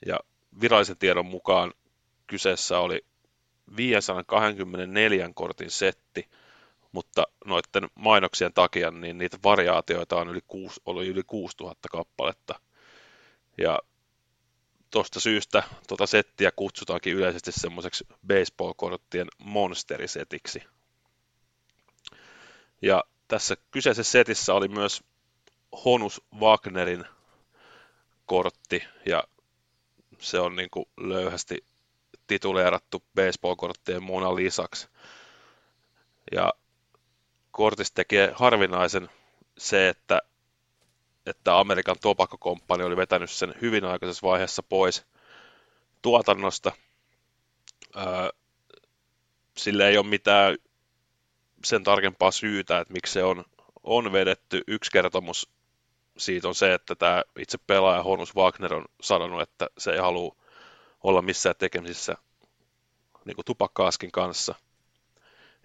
Ja 0.05 0.19
virallisen 0.61 0.97
tiedon 0.97 1.25
mukaan 1.25 1.73
kyseessä 2.27 2.79
oli 2.79 3.05
524 3.77 5.29
kortin 5.35 5.71
setti, 5.71 6.29
mutta 6.91 7.23
noiden 7.45 7.89
mainoksien 7.95 8.53
takia 8.53 8.91
niin 8.91 9.17
niitä 9.17 9.37
variaatioita 9.43 10.15
on 10.15 10.29
yli 10.29 10.41
6, 10.47 10.81
oli 10.85 11.07
yli 11.07 11.23
6000 11.27 11.89
kappaletta. 11.89 12.59
Ja 13.57 13.79
tuosta 14.91 15.19
syystä 15.19 15.63
tuota 15.87 16.07
settiä 16.07 16.51
kutsutaankin 16.51 17.13
yleisesti 17.13 17.51
semmoiseksi 17.51 18.07
baseball-korttien 18.27 19.27
monsterisetiksi. 19.37 20.63
Ja 22.81 23.03
tässä 23.27 23.57
kyseisessä 23.71 24.11
setissä 24.11 24.53
oli 24.53 24.67
myös 24.67 25.03
Honus 25.85 26.21
Wagnerin 26.39 27.05
kortti, 28.25 28.83
ja 29.05 29.23
se 30.19 30.39
on 30.39 30.55
niin 30.55 30.69
kuin 30.69 30.85
löyhästi 30.97 31.65
tituleerattu 32.27 33.03
baseball-korttien 33.15 34.03
Mona 34.03 34.35
Lisaksi. 34.35 34.87
Ja 36.31 36.53
kortista 37.51 37.95
tekee 37.95 38.31
harvinaisen 38.35 39.09
se, 39.57 39.89
että 39.89 40.21
että 41.25 41.59
Amerikan 41.59 41.95
Tobacco 42.01 42.37
Company 42.37 42.83
oli 42.83 42.97
vetänyt 42.97 43.31
sen 43.31 43.55
hyvin 43.61 43.85
aikaisessa 43.85 44.27
vaiheessa 44.27 44.63
pois 44.63 45.05
tuotannosta. 46.01 46.71
sille 49.57 49.87
ei 49.87 49.97
ole 49.97 50.07
mitään 50.07 50.57
sen 51.63 51.83
tarkempaa 51.83 52.31
syytä, 52.31 52.79
että 52.79 52.93
miksi 52.93 53.13
se 53.13 53.23
on, 53.23 53.45
on 53.83 54.11
vedetty. 54.11 54.61
Yksi 54.67 54.91
kertomus 54.91 55.49
siitä 56.17 56.47
on 56.47 56.55
se, 56.55 56.73
että 56.73 56.95
tämä 56.95 57.23
itse 57.39 57.57
pelaaja 57.57 58.03
Honus 58.03 58.35
Wagner 58.35 58.73
on 58.73 58.85
sanonut, 59.01 59.41
että 59.41 59.67
se 59.77 59.91
ei 59.91 59.97
halua 59.97 60.35
olla 61.03 61.21
missään 61.21 61.55
tekemisissä 61.55 62.17
niin 63.25 63.37
tupakkaaskin 63.45 64.11
kanssa. 64.11 64.55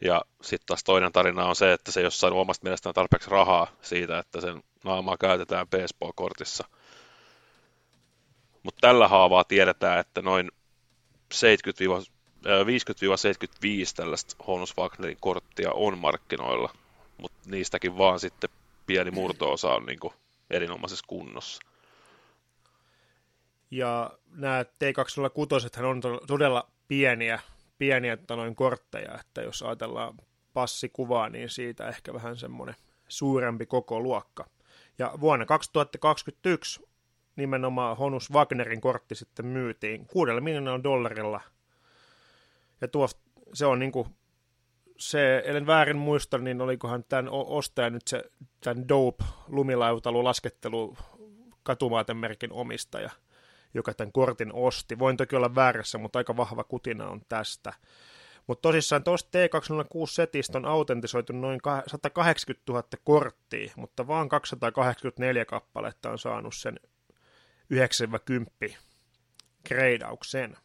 Ja 0.01 0.23
sitten 0.43 0.67
taas 0.67 0.85
toinen 0.85 1.13
tarina 1.13 1.47
on 1.47 1.57
se, 1.57 1.73
että 1.73 1.93
se 1.93 2.01
jossain 2.01 2.33
omasta 2.33 2.65
mielestään 2.65 2.95
tarpeeksi 2.95 3.31
rahaa 3.31 3.67
siitä, 3.83 4.19
että 4.19 4.41
sen 4.41 4.63
naamaa 4.85 5.17
käytetään 5.17 5.69
baseball-kortissa. 5.69 6.65
Mutta 8.63 8.81
tällä 8.81 9.09
haavaa 9.09 9.45
tiedetään, 9.45 9.99
että 9.99 10.23
noin 10.23 10.51
50-75 11.35 11.37
tällaista 13.97 14.45
Honus 14.47 14.77
Wagnerin 14.77 15.17
korttia 15.21 15.71
on 15.73 15.99
markkinoilla, 15.99 16.75
mutta 17.19 17.51
niistäkin 17.51 17.99
vaan 17.99 18.21
sitten 18.21 18.51
pieni 18.87 19.11
murto-osa 19.11 19.75
on 19.75 19.87
niin 19.87 19.99
erinomaisessa 20.51 21.05
kunnossa. 21.09 21.63
Ja 23.71 24.11
nämä 24.31 24.63
T206 24.63 25.85
on 25.85 26.01
todella 26.27 26.71
pieniä, 26.89 27.41
pieniä 27.81 28.13
että 28.13 28.37
noin 28.37 28.57
kortteja, 28.57 29.19
että 29.21 29.43
jos 29.43 29.63
ajatellaan 29.63 30.15
passikuvaa, 30.53 31.29
niin 31.29 31.49
siitä 31.49 31.89
ehkä 31.89 32.15
vähän 32.15 32.37
semmoinen 32.37 32.75
suurempi 33.09 33.67
koko 33.67 34.01
luokka. 34.01 34.47
Ja 34.99 35.13
vuonna 35.21 35.47
2021 35.47 36.83
nimenomaan 37.37 37.97
Honus 37.97 38.31
Wagnerin 38.31 38.81
kortti 38.81 39.15
sitten 39.15 39.47
myytiin 39.47 40.07
kuudella 40.07 40.41
miljoonalla 40.41 40.83
dollarilla. 40.83 41.41
Ja 42.81 42.89
tuo, 42.89 43.09
se 43.53 43.67
on 43.67 43.79
niin 43.79 43.93
kuin, 43.93 44.09
se, 44.99 45.43
ellen 45.45 45.67
väärin 45.67 45.99
muista, 45.99 46.39
niin 46.39 46.61
olikohan 46.61 47.05
tämän 47.05 47.29
ostaja 47.31 47.91
nyt 47.91 48.09
se 48.09 48.25
tämän 48.61 48.89
Dope 48.89 49.25
lumilautalu 49.49 50.25
laskettelu 50.25 50.97
katumaatemerkin 51.63 52.53
omistaja, 52.53 53.11
joka 53.75 53.95
tämän 53.95 54.13
kortin 54.13 54.53
osti. 54.53 54.99
Voin 54.99 55.17
toki 55.17 55.37
olla 55.37 55.55
väärässä, 55.55 55.99
mutta 55.99 56.19
aika 56.19 56.37
vahva 56.37 56.65
kutina 56.65 57.09
on 57.09 57.21
tästä. 57.29 57.73
Mutta 58.47 58.63
tosissaan 58.63 59.05
tuosta 59.05 59.39
T206-setistä 59.39 60.59
on 60.59 60.67
autentisoitu 60.67 61.33
noin 61.33 61.61
180 61.87 62.73
000 62.73 62.89
korttia, 63.05 63.73
mutta 63.77 64.07
vaan 64.07 64.29
284 64.29 65.45
kappaletta 65.45 66.11
on 66.11 66.19
saanut 66.19 66.55
sen 66.55 66.81
9-10 68.71 68.75
kreidauksen. 69.65 70.57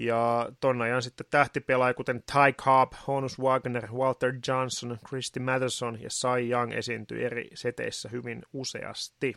Ja 0.00 0.52
ton 0.60 0.82
ajan 0.82 1.02
sitten 1.02 1.26
tähtipelaajia 1.30 1.94
kuten 1.94 2.22
Ty 2.22 2.52
Cobb, 2.52 2.92
Honus 3.06 3.38
Wagner, 3.38 3.92
Walter 3.92 4.34
Johnson, 4.48 4.98
Christy 5.08 5.40
Matheson 5.40 6.02
ja 6.02 6.08
Cy 6.08 6.50
Young 6.50 6.72
esiintyi 6.72 7.24
eri 7.24 7.50
seteissä 7.54 8.08
hyvin 8.08 8.42
useasti. 8.52 9.34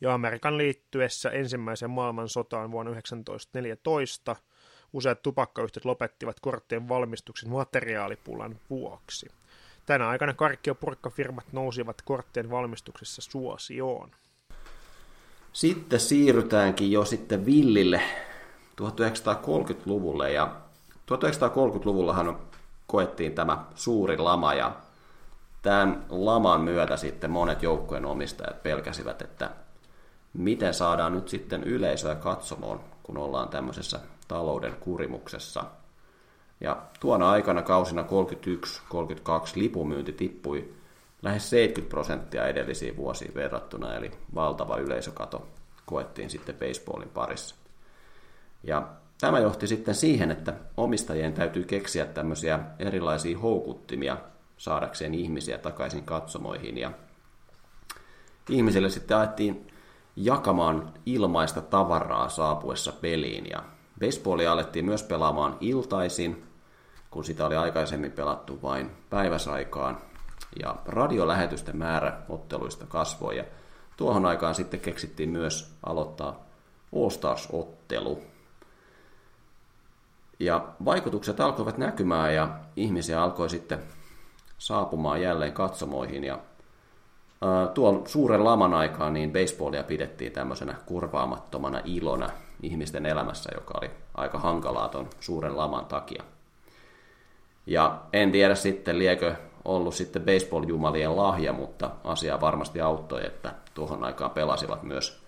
Ja 0.00 0.14
Amerikan 0.14 0.58
liittyessä 0.58 1.30
ensimmäiseen 1.30 1.90
maailmansotaan 1.90 2.70
vuonna 2.70 2.90
1914 2.90 4.36
useat 4.92 5.22
tupakkayhtiöt 5.22 5.84
lopettivat 5.84 6.40
korttien 6.40 6.88
valmistuksen 6.88 7.50
materiaalipulan 7.50 8.60
vuoksi. 8.70 9.26
Tänä 9.86 10.08
aikana 10.08 10.34
karkki- 10.34 10.70
ja 10.70 10.74
purkkafirmat 10.74 11.52
nousivat 11.52 12.02
korttien 12.02 12.50
valmistuksessa 12.50 13.22
suosioon. 13.22 14.10
Sitten 15.52 16.00
siirrytäänkin 16.00 16.92
jo 16.92 17.04
sitten 17.04 17.46
villille 17.46 18.02
1930-luvulle 18.80 20.32
ja 20.32 20.56
1930-luvullahan 20.96 22.38
koettiin 22.86 23.34
tämä 23.34 23.64
suuri 23.74 24.18
lama 24.18 24.54
ja 24.54 24.72
tämän 25.62 26.04
laman 26.08 26.60
myötä 26.60 26.96
sitten 26.96 27.30
monet 27.30 27.62
joukkojen 27.62 28.04
omistajat 28.04 28.62
pelkäsivät, 28.62 29.22
että 29.22 29.50
miten 30.32 30.74
saadaan 30.74 31.12
nyt 31.12 31.28
sitten 31.28 31.64
yleisöä 31.64 32.14
katsomoon, 32.14 32.80
kun 33.02 33.16
ollaan 33.16 33.48
tämmöisessä 33.48 34.00
talouden 34.28 34.76
kurimuksessa. 34.80 35.64
Ja 36.60 36.82
tuona 37.00 37.30
aikana 37.30 37.62
kausina 37.62 38.02
31-32 38.02 38.06
lipumyynti 39.54 40.12
tippui 40.12 40.74
lähes 41.22 41.50
70 41.50 41.90
prosenttia 41.90 42.46
edellisiin 42.46 42.96
vuosiin 42.96 43.34
verrattuna, 43.34 43.94
eli 43.94 44.10
valtava 44.34 44.76
yleisökato 44.76 45.46
koettiin 45.86 46.30
sitten 46.30 46.54
baseballin 46.54 47.08
parissa. 47.08 47.61
Ja 48.64 48.88
tämä 49.20 49.38
johti 49.38 49.66
sitten 49.66 49.94
siihen, 49.94 50.30
että 50.30 50.54
omistajien 50.76 51.32
täytyy 51.32 51.64
keksiä 51.64 52.06
tämmöisiä 52.06 52.58
erilaisia 52.78 53.38
houkuttimia 53.38 54.16
saadakseen 54.56 55.14
ihmisiä 55.14 55.58
takaisin 55.58 56.04
katsomoihin. 56.04 56.78
Ja 56.78 56.92
ihmisille 58.48 58.90
sitten 58.90 59.16
ajettiin 59.16 59.66
jakamaan 60.16 60.92
ilmaista 61.06 61.60
tavaraa 61.60 62.28
saapuessa 62.28 62.92
peliin. 62.92 63.50
Ja 63.50 63.62
baseballia 64.00 64.52
alettiin 64.52 64.84
myös 64.84 65.02
pelaamaan 65.02 65.56
iltaisin, 65.60 66.44
kun 67.10 67.24
sitä 67.24 67.46
oli 67.46 67.56
aikaisemmin 67.56 68.12
pelattu 68.12 68.62
vain 68.62 68.90
päiväsaikaan. 69.10 69.98
Ja 70.60 70.76
radiolähetysten 70.86 71.76
määrä 71.76 72.18
otteluista 72.28 72.86
kasvoi 72.86 73.36
ja 73.36 73.44
tuohon 73.96 74.26
aikaan 74.26 74.54
sitten 74.54 74.80
keksittiin 74.80 75.28
myös 75.28 75.74
aloittaa 75.86 76.44
All 76.96 77.10
Stars-ottelu. 77.10 78.22
Ja 80.42 80.64
vaikutukset 80.84 81.40
alkoivat 81.40 81.78
näkymään 81.78 82.34
ja 82.34 82.48
ihmisiä 82.76 83.22
alkoi 83.22 83.50
sitten 83.50 83.78
saapumaan 84.58 85.22
jälleen 85.22 85.52
katsomoihin. 85.52 86.24
Ja 86.24 86.38
tuon 87.74 88.02
suuren 88.06 88.44
laman 88.44 88.74
aikaan 88.74 89.12
niin 89.12 89.32
baseballia 89.32 89.82
pidettiin 89.82 90.32
tämmöisenä 90.32 90.74
kurvaamattomana 90.86 91.80
ilona 91.84 92.30
ihmisten 92.62 93.06
elämässä, 93.06 93.50
joka 93.54 93.78
oli 93.78 93.90
aika 94.14 94.38
hankalaa 94.38 94.88
ton 94.88 95.10
suuren 95.20 95.56
laman 95.56 95.86
takia. 95.86 96.22
Ja 97.66 98.00
en 98.12 98.32
tiedä 98.32 98.54
sitten, 98.54 98.98
liekö 98.98 99.34
ollut 99.64 99.94
sitten 99.94 100.22
baseball-jumalien 100.22 101.16
lahja, 101.16 101.52
mutta 101.52 101.90
asia 102.04 102.40
varmasti 102.40 102.80
auttoi, 102.80 103.26
että 103.26 103.54
tuohon 103.74 104.04
aikaan 104.04 104.30
pelasivat 104.30 104.82
myös 104.82 105.22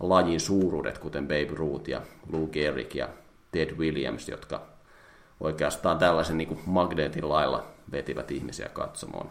lajin 0.00 0.40
suuruudet, 0.40 0.98
kuten 0.98 1.28
Babe 1.28 1.54
Ruth 1.54 1.88
ja 1.88 2.00
Lou 2.32 2.46
Gehrig 2.46 2.94
ja 2.94 3.08
Ted 3.58 3.76
Williams, 3.76 4.28
jotka 4.28 4.62
oikeastaan 5.40 5.98
tällaisen 5.98 6.38
niin 6.38 6.48
kuin 6.48 6.60
magneetin 6.66 7.28
lailla 7.28 7.64
vetivät 7.92 8.30
ihmisiä 8.30 8.68
katsomaan. 8.68 9.30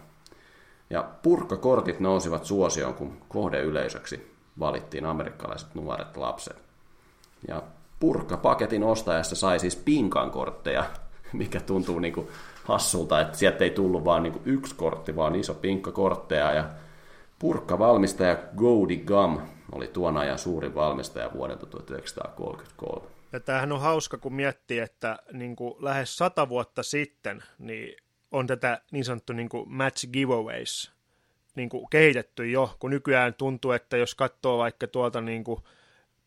Ja 0.89 1.09
purkkakortit 1.23 1.99
nousivat 1.99 2.45
suosioon, 2.45 2.93
kun 2.93 3.17
kohdeyleisöksi 3.30 4.36
valittiin 4.59 5.05
amerikkalaiset 5.05 5.75
nuoret 5.75 6.17
lapset. 6.17 6.57
Ja 7.47 7.63
purkkapaketin 7.99 8.84
ostajassa 8.84 9.36
sai 9.36 9.59
siis 9.59 9.75
pinkan 9.75 10.32
kortteja, 10.32 10.86
mikä 11.34 11.59
tuntuu 11.59 11.99
niin 11.99 12.13
kuin 12.13 12.28
hassulta, 12.63 13.21
että 13.21 13.38
sieltä 13.38 13.63
ei 13.63 13.69
tullut 13.69 14.05
vaan 14.05 14.23
niin 14.23 14.41
yksi 14.45 14.75
kortti, 14.75 15.15
vaan 15.15 15.36
iso 15.36 15.53
pinkka 15.53 15.91
kortteja. 15.91 16.53
Ja 16.53 16.69
purkkavalmistaja 17.39 18.38
Goody 18.57 18.97
Gum 18.97 19.39
oli 19.71 19.88
tuon 19.88 20.17
ajan 20.17 20.39
suurin 20.39 20.75
valmistaja 20.75 21.34
vuodelta 21.34 21.65
1933. 21.65 23.16
Ja 23.32 23.39
tämähän 23.39 23.71
on 23.71 23.82
hauska, 23.82 24.17
kun 24.17 24.34
miettii, 24.34 24.80
että 24.80 25.19
niin 25.34 25.55
kuin 25.55 25.75
lähes 25.80 26.17
sata 26.17 26.49
vuotta 26.49 26.84
sitten 26.84 27.43
niin 27.59 27.95
on 28.32 28.47
tätä 28.47 28.82
niin 28.91 29.05
sanottu 29.05 29.34
niin 29.34 29.49
kuin 29.49 29.73
match 29.73 30.07
giveaways 30.11 30.91
niin 31.55 31.69
kuin 31.69 31.89
kehitetty 31.89 32.49
jo, 32.49 32.75
kun 32.80 32.91
nykyään 32.91 33.34
tuntuu, 33.34 33.71
että 33.71 33.97
jos 33.97 34.15
katsoo 34.15 34.57
vaikka 34.57 34.88
tuolta 34.88 35.21
niin 35.21 35.43
kuin 35.43 35.61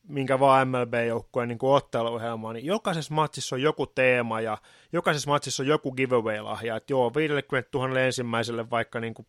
minkä 0.09 0.41
vaan 0.41 0.69
MLB-joukkueen 0.69 1.49
niin 1.49 1.59
otteluohjelmaa, 1.63 2.53
niin 2.53 2.67
jokaisessa 2.67 3.15
matsissa 3.15 3.57
on 3.57 3.63
joku 3.63 3.87
teema 3.87 4.41
ja 4.41 4.59
jokaisessa 4.93 5.31
matsissa 5.31 5.63
on 5.63 5.67
joku 5.67 5.93
giveaway-lahja, 5.93 6.77
että 6.77 6.93
joo, 6.93 7.15
50 7.15 7.79
000 7.79 8.01
ensimmäiselle 8.01 8.71
vaikka 8.71 9.01
niin 9.01 9.15
kuin 9.15 9.27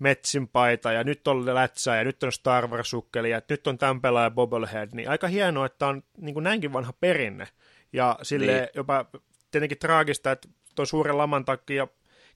Metsin 0.00 0.48
paita 0.48 0.92
ja 0.92 1.04
nyt 1.04 1.28
on 1.28 1.54
lätsää 1.54 1.96
ja 1.96 2.04
nyt 2.04 2.22
on 2.22 2.32
Star 2.32 2.66
Wars-sukkeli 2.66 3.30
ja 3.30 3.42
nyt 3.48 3.66
on 3.66 3.78
tämän 3.78 4.00
pelaaja 4.00 4.30
Bobblehead, 4.30 4.88
niin 4.92 5.10
aika 5.10 5.28
hienoa, 5.28 5.66
että 5.66 5.86
on 5.86 6.02
niin 6.16 6.34
kuin 6.34 6.44
näinkin 6.44 6.72
vanha 6.72 6.92
perinne 6.92 7.48
ja 7.92 8.18
sille 8.22 8.52
niin. 8.52 8.68
jopa 8.74 9.06
tietenkin 9.50 9.78
traagista, 9.78 10.32
että 10.32 10.48
tuon 10.74 10.86
suuren 10.86 11.18
laman 11.18 11.44
takia 11.44 11.88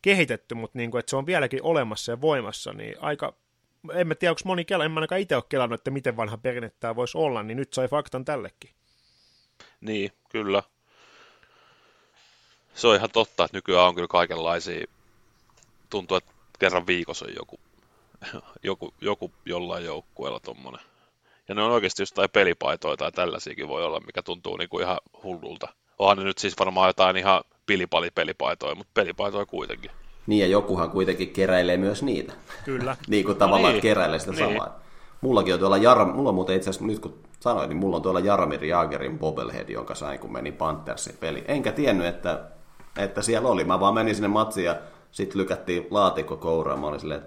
kehitetty, 0.02 0.54
mutta 0.54 0.78
niin 0.78 0.90
kuin, 0.90 0.98
että 0.98 1.10
se 1.10 1.16
on 1.16 1.26
vieläkin 1.26 1.62
olemassa 1.62 2.12
ja 2.12 2.20
voimassa, 2.20 2.72
niin 2.72 2.94
aika 3.00 3.34
en 3.92 4.06
mä 4.06 4.14
tiedä, 4.14 4.32
onko 4.32 4.40
moni 4.44 4.64
kela, 4.64 4.84
en 4.84 4.90
mä 4.90 5.00
ainakaan 5.00 5.20
itse 5.20 5.36
ole 5.36 5.44
kelannut, 5.48 5.80
että 5.80 5.90
miten 5.90 6.16
vanha 6.16 6.38
perinne 6.38 6.72
tämä 6.80 6.96
voisi 6.96 7.18
olla, 7.18 7.42
niin 7.42 7.56
nyt 7.56 7.72
sai 7.72 7.88
faktan 7.88 8.24
tällekin. 8.24 8.70
Niin, 9.80 10.12
kyllä. 10.28 10.62
Se 12.74 12.86
on 12.86 12.96
ihan 12.96 13.10
totta, 13.10 13.44
että 13.44 13.56
nykyään 13.56 13.86
on 13.86 13.94
kyllä 13.94 14.08
kaikenlaisia, 14.08 14.86
tuntuu, 15.90 16.16
että 16.16 16.33
kerran 16.58 16.86
viikossa 16.86 17.24
on 17.24 17.34
joku, 17.36 17.60
joku, 18.62 18.94
joku 19.00 19.32
jollain 19.46 19.84
joukkueella 19.84 20.40
tommonen. 20.40 20.80
Ja 21.48 21.54
ne 21.54 21.62
on 21.62 21.70
oikeasti 21.70 22.02
jostain 22.02 22.30
pelipaitoja 22.30 22.96
tai 22.96 23.12
tällaisiakin 23.12 23.68
voi 23.68 23.84
olla, 23.84 24.00
mikä 24.00 24.22
tuntuu 24.22 24.56
niinku 24.56 24.78
ihan 24.78 24.98
hullulta. 25.22 25.68
Onhan 25.98 26.18
ne 26.18 26.24
nyt 26.24 26.38
siis 26.38 26.58
varmaan 26.58 26.88
jotain 26.88 27.16
ihan 27.16 27.44
pilipali-pelipaitoja, 27.66 28.74
mutta 28.74 28.90
pelipaitoja 28.94 29.46
kuitenkin. 29.46 29.90
Niin, 30.26 30.40
ja 30.40 30.46
jokuhan 30.46 30.90
kuitenkin 30.90 31.30
keräilee 31.30 31.76
myös 31.76 32.02
niitä. 32.02 32.32
Kyllä. 32.64 32.96
niin 33.08 33.24
kuin 33.24 33.38
tavallaan, 33.38 33.62
no 33.62 33.72
niin. 33.72 33.82
keräilee 33.82 34.18
sitä 34.18 34.32
niin. 34.32 34.48
samaa. 34.48 34.80
Mullakin 35.20 35.54
on 35.54 35.60
tuolla, 35.60 35.76
Jar... 35.76 36.04
mulla 36.04 36.28
on 36.28 36.34
muuten 36.34 36.56
itse 36.56 36.70
asiassa, 36.70 36.86
nyt 36.86 36.98
kun 36.98 37.18
sanoin, 37.40 37.68
niin 37.68 37.76
mulla 37.76 37.96
on 37.96 38.02
tuolla 38.02 38.20
Jaromir 38.20 38.64
Jagerin 38.64 39.18
Bobblehead, 39.18 39.68
jonka 39.68 39.94
sain, 39.94 40.18
kun 40.18 40.32
menin 40.32 40.52
Panthersin 40.52 41.16
peli. 41.20 41.44
Enkä 41.48 41.72
tiennyt, 41.72 42.06
että, 42.06 42.40
että 42.98 43.22
siellä 43.22 43.48
oli. 43.48 43.64
Mä 43.64 43.80
vaan 43.80 43.94
menin 43.94 44.14
sinne 44.14 44.28
matsiin 44.28 44.64
ja 44.64 44.76
sitten 45.14 45.40
lykättiin 45.40 45.86
laatikko 45.90 46.36
kouraan. 46.36 46.80
Mä 46.80 46.86
olin 46.86 47.00
silleen, 47.00 47.22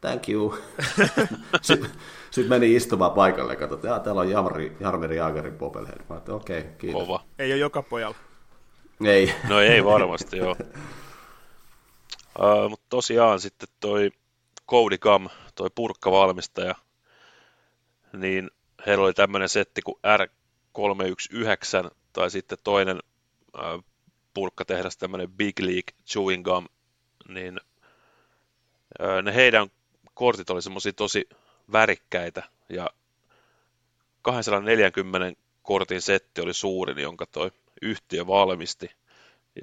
thank 0.00 0.28
you. 0.28 0.58
sitten, 1.62 1.90
sitten 2.30 2.48
meni 2.48 2.76
istumaan 2.76 3.12
paikalle 3.12 3.52
ja 3.52 3.58
katsoin, 3.58 3.78
että 3.78 4.04
täällä 4.04 4.20
on 4.20 4.30
Jaromir, 4.30 4.72
Jaromir 4.80 5.12
Jagerin 5.12 5.58
Bobblehead. 5.58 6.00
Mä 6.08 6.20
okei, 6.28 6.58
okay, 6.58 6.72
kiitos. 6.78 7.02
Kova. 7.02 7.24
Ei 7.38 7.52
ole 7.52 7.60
joka 7.60 7.82
pojalla. 7.82 8.16
Ei. 9.04 9.34
No 9.48 9.60
ei 9.60 9.84
varmasti, 9.84 10.36
joo. 10.36 10.56
Uh, 12.38 12.70
mutta 12.70 12.86
tosiaan 12.88 13.40
sitten 13.40 13.68
toi 13.80 14.10
Cody 14.68 14.98
Gum, 14.98 15.28
toi 15.54 15.68
purkkavalmistaja, 15.74 16.74
niin 18.12 18.50
heillä 18.86 19.04
oli 19.04 19.12
tämmöinen 19.12 19.48
setti 19.48 19.82
kuin 19.82 19.96
R319, 19.96 21.90
tai 22.12 22.30
sitten 22.30 22.58
toinen 22.64 22.98
uh, 23.54 23.84
purkkatehdas, 24.34 24.96
tämmöinen 24.96 25.32
Big 25.32 25.58
League 25.60 25.94
Chewing 26.06 26.44
Gum, 26.44 26.66
niin 27.34 27.60
ne 29.22 29.34
heidän 29.34 29.68
kortit 30.14 30.50
oli 30.50 30.62
semmoisia 30.62 30.92
tosi 30.92 31.28
värikkäitä, 31.72 32.42
ja 32.68 32.90
240 34.22 35.40
kortin 35.62 36.02
setti 36.02 36.40
oli 36.40 36.54
suurin, 36.54 36.98
jonka 36.98 37.26
toi 37.26 37.50
yhtiö 37.82 38.26
valmisti. 38.26 38.90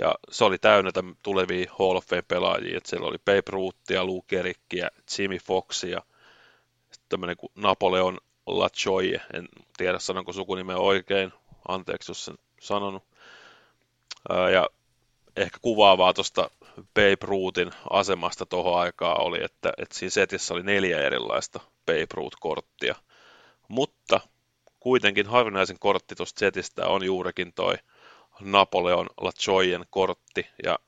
Ja 0.01 0.15
se 0.31 0.43
oli 0.43 0.57
täynnä 0.57 0.91
tulevia 1.23 1.71
Hall 1.79 1.95
of 1.95 2.05
Fame-pelaajia, 2.05 2.77
että 2.77 2.89
siellä 2.89 3.07
oli 3.07 3.17
Babe 3.17 3.43
Ruthia, 3.49 4.05
Lou 4.05 4.21
Gehrigkiä, 4.21 4.89
Jimmy 5.17 5.37
Foxia, 5.37 6.01
tämmöinen 7.09 7.37
kuin 7.37 7.51
Napoleon 7.55 8.17
Lachoye, 8.47 9.21
en 9.33 9.47
tiedä 9.77 9.99
sanonko 9.99 10.33
sukunimeä 10.33 10.77
oikein, 10.77 11.33
anteeksi 11.67 12.11
jos 12.11 12.25
sen 12.25 12.37
sanonut. 12.61 13.03
Ja 14.53 14.69
ehkä 15.35 15.57
kuvaavaa 15.61 16.13
tuosta 16.13 16.49
Babe 16.81 17.17
Ruthin 17.21 17.71
asemasta 17.89 18.45
tuohon 18.45 18.79
aikaan 18.79 19.21
oli, 19.21 19.43
että, 19.43 19.73
että 19.77 19.95
siinä 19.95 20.09
setissä 20.09 20.53
oli 20.53 20.63
neljä 20.63 20.99
erilaista 21.01 21.59
Babe 21.85 22.07
Ruth-korttia. 22.13 22.95
Mutta 23.67 24.19
kuitenkin 24.79 25.27
harvinaisin 25.27 25.79
kortti 25.79 26.15
tuosta 26.15 26.39
setistä 26.39 26.87
on 26.87 27.03
juurikin 27.03 27.53
toi 27.53 27.75
Napoleon 28.41 29.07
Lachoyen 29.21 29.85
kortti, 29.89 30.47
ja 30.63 30.79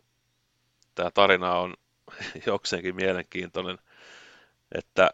tämä 0.96 1.12
tarina 1.12 1.56
on 1.56 1.74
jokseenkin 2.46 2.96
mielenkiintoinen, 2.96 3.78
että 4.76 5.10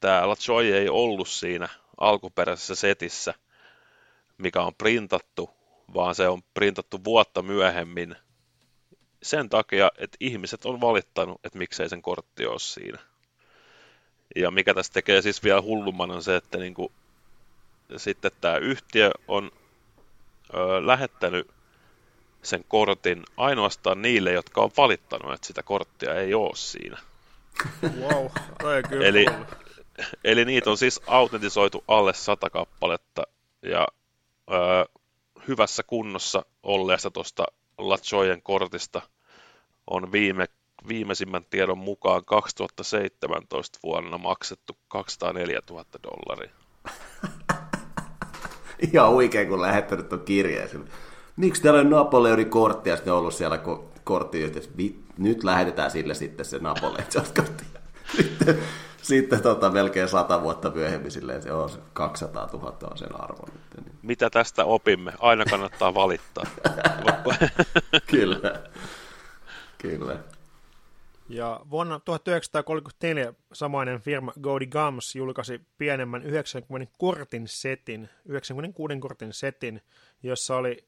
tämä 0.00 0.28
Lachoy 0.28 0.74
ei 0.74 0.88
ollut 0.88 1.28
siinä 1.28 1.68
alkuperäisessä 2.00 2.74
setissä, 2.74 3.34
mikä 4.38 4.62
on 4.62 4.74
printattu, 4.74 5.50
vaan 5.94 6.14
se 6.14 6.28
on 6.28 6.42
printattu 6.54 7.04
vuotta 7.04 7.42
myöhemmin 7.42 8.16
sen 9.22 9.48
takia, 9.48 9.90
että 9.98 10.16
ihmiset 10.20 10.64
on 10.64 10.80
valittanut, 10.80 11.40
että 11.44 11.58
miksei 11.58 11.88
sen 11.88 12.02
kortti 12.02 12.46
ole 12.46 12.58
siinä. 12.58 12.98
Ja 14.36 14.50
mikä 14.50 14.74
tästä 14.74 14.94
tekee 14.94 15.22
siis 15.22 15.42
vielä 15.42 15.62
hullumman 15.62 16.10
on 16.10 16.22
se, 16.22 16.36
että 16.36 16.58
niin 16.58 16.74
kuin 16.74 16.92
sitten 17.96 18.30
tämä 18.40 18.56
yhtiö 18.56 19.10
on 19.28 19.50
ö, 20.54 20.86
lähettänyt 20.86 21.50
sen 22.42 22.64
kortin 22.68 23.22
ainoastaan 23.36 24.02
niille, 24.02 24.32
jotka 24.32 24.60
on 24.60 24.70
valittanut, 24.76 25.34
että 25.34 25.46
sitä 25.46 25.62
korttia 25.62 26.14
ei 26.14 26.34
ole 26.34 26.56
siinä. 26.56 26.98
Wow, 28.00 28.26
kyllä 28.88 29.06
Eli, 29.06 29.26
eli 30.24 30.44
niitä 30.44 30.70
on 30.70 30.78
siis 30.78 31.00
autentisoitu 31.06 31.84
alle 31.88 32.14
sata 32.14 32.50
kappaletta 32.50 33.22
ja 33.62 33.86
ö, 34.50 34.54
hyvässä 35.48 35.82
kunnossa 35.82 36.44
olleesta 36.62 37.10
tuosta 37.10 37.44
Lachoyen 37.78 38.42
kortista 38.42 39.02
on 39.86 40.12
viime, 40.12 40.46
viimeisimmän 40.88 41.44
tiedon 41.50 41.78
mukaan 41.78 42.24
2017 42.24 43.78
vuonna 43.82 44.18
maksettu 44.18 44.76
204 44.88 45.60
000 45.70 45.84
dollaria. 46.02 46.50
Ihan 48.92 49.08
oikein, 49.08 49.48
kun 49.48 49.60
lähettänyt 49.60 50.08
tuon 50.08 50.20
kirjeen. 50.20 50.88
Miksi 51.36 51.62
täällä 51.62 51.80
on 51.80 51.90
Napoleonin 51.90 52.50
kortti, 52.50 52.90
ja 52.90 52.96
sitten 52.96 53.14
ollut 53.14 53.34
siellä 53.34 53.56
ko- 53.56 53.82
korttiyhteys. 54.04 54.70
Nyt 55.18 55.44
lähetetään 55.44 55.90
sille 55.90 56.14
sitten 56.14 56.46
se 56.46 56.58
Napoleon 56.58 57.04
kortti. 57.36 57.64
Sitten 59.02 59.42
tota, 59.42 59.70
melkein 59.70 60.08
sata 60.08 60.42
vuotta 60.42 60.70
myöhemmin 60.70 61.10
silleen, 61.10 61.42
se 61.42 61.52
on 61.52 61.70
200 61.92 62.48
000 62.52 62.76
on 62.90 62.98
sen 62.98 63.20
arvo 63.20 63.46
nyt. 63.52 63.84
Niin. 63.84 63.98
Mitä 64.02 64.30
tästä 64.30 64.64
opimme? 64.64 65.12
Aina 65.18 65.44
kannattaa 65.44 65.94
valittaa. 65.94 66.44
Kyllä. 68.10 68.62
Kyllä. 69.78 70.16
Ja 71.28 71.60
vuonna 71.70 72.00
1934 72.00 73.34
samainen 73.52 74.00
firma 74.00 74.32
Goody 74.42 74.66
Gums 74.66 75.16
julkaisi 75.16 75.60
pienemmän 75.78 76.22
90 76.22 76.94
kortin 76.98 77.48
setin, 77.48 78.08
96 78.24 78.94
kortin 79.00 79.32
setin, 79.32 79.82
jossa 80.22 80.56
oli 80.56 80.84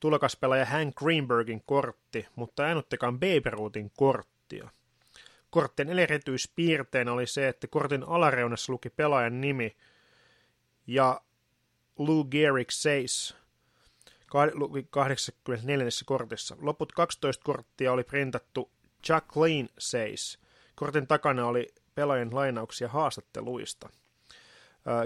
tulokaspelaaja 0.00 0.66
Hank 0.66 0.94
Greenbergin 0.96 1.62
kortti, 1.66 2.26
mutta 2.36 2.68
ei 2.68 2.74
Baby 3.12 3.50
Ruthin 3.50 3.90
korttia. 3.96 4.70
Korttien 5.50 5.98
erityispiirteinä 5.98 7.12
oli 7.12 7.26
se, 7.26 7.48
että 7.48 7.66
kortin 7.66 8.04
alareunassa 8.04 8.72
luki 8.72 8.90
pelaajan 8.90 9.40
nimi 9.40 9.76
ja 10.86 11.20
Lou 11.98 12.24
Gehrig 12.24 12.70
Says 12.70 13.36
84. 14.90 15.88
kortissa. 16.06 16.56
Loput 16.60 16.92
12 16.92 17.44
korttia 17.44 17.92
oli 17.92 18.04
printattu 18.04 18.70
Jacqueline 19.08 19.68
Says. 19.78 20.38
Kortin 20.74 21.06
takana 21.06 21.46
oli 21.46 21.68
pelaajan 21.94 22.34
lainauksia 22.34 22.88
haastatteluista. 22.88 23.88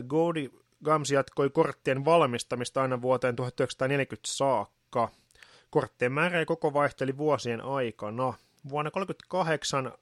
Gody 0.09 0.51
Gams 0.85 1.11
jatkoi 1.11 1.51
korttien 1.51 2.05
valmistamista 2.05 2.83
aina 2.83 3.03
vuoteen 3.03 3.37
1940 3.37 4.29
saakka. 4.29 5.09
Korttien 5.71 6.13
määrä 6.13 6.39
ja 6.39 6.47
koko 6.47 6.73
vaihteli 6.73 7.17
vuosien 7.17 7.61
aikana. 7.61 8.35
Vuonna 8.69 8.91
1938 8.91 9.93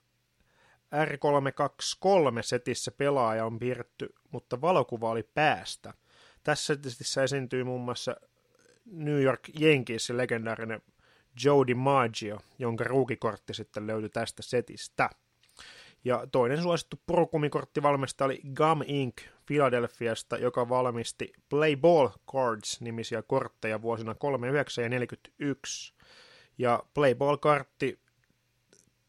R323 0.93 2.43
setissä 2.43 2.91
pelaaja 2.91 3.45
on 3.47 3.59
piirretty, 3.59 4.15
mutta 4.31 4.61
valokuva 4.61 5.11
oli 5.11 5.23
päästä. 5.23 5.95
Tässä 6.43 6.75
setissä 6.75 7.23
esiintyy 7.23 7.65
muun 7.65 7.81
muassa 7.81 8.17
New 8.85 9.23
York 9.23 9.49
Yankees 9.61 10.11
legendaarinen 10.11 10.83
Joe 11.45 11.67
DiMaggio, 11.67 12.41
jonka 12.59 12.85
ruukikortti 12.85 13.55
sitten 13.55 13.87
löytyi 13.87 14.09
tästä 14.09 14.43
setistä. 14.43 15.11
Ja 16.05 16.27
toinen 16.33 16.63
suosittu 16.63 17.01
purukumikorttivalmistaja 17.07 18.27
oli 18.27 18.41
Gum 18.55 18.83
Inc. 18.87 19.23
Philadelphiasta, 19.47 20.37
joka 20.37 20.69
valmisti 20.69 21.33
Play 21.49 21.77
Ball 21.77 22.09
Cards-nimisiä 22.33 23.23
kortteja 23.23 23.83
vuosina 23.83 24.15
39 24.15 24.85
ja 24.85 24.89
41. 24.89 25.95
Ja 26.59 26.83
Play 26.95 27.15
Ball-kartti 27.15 28.02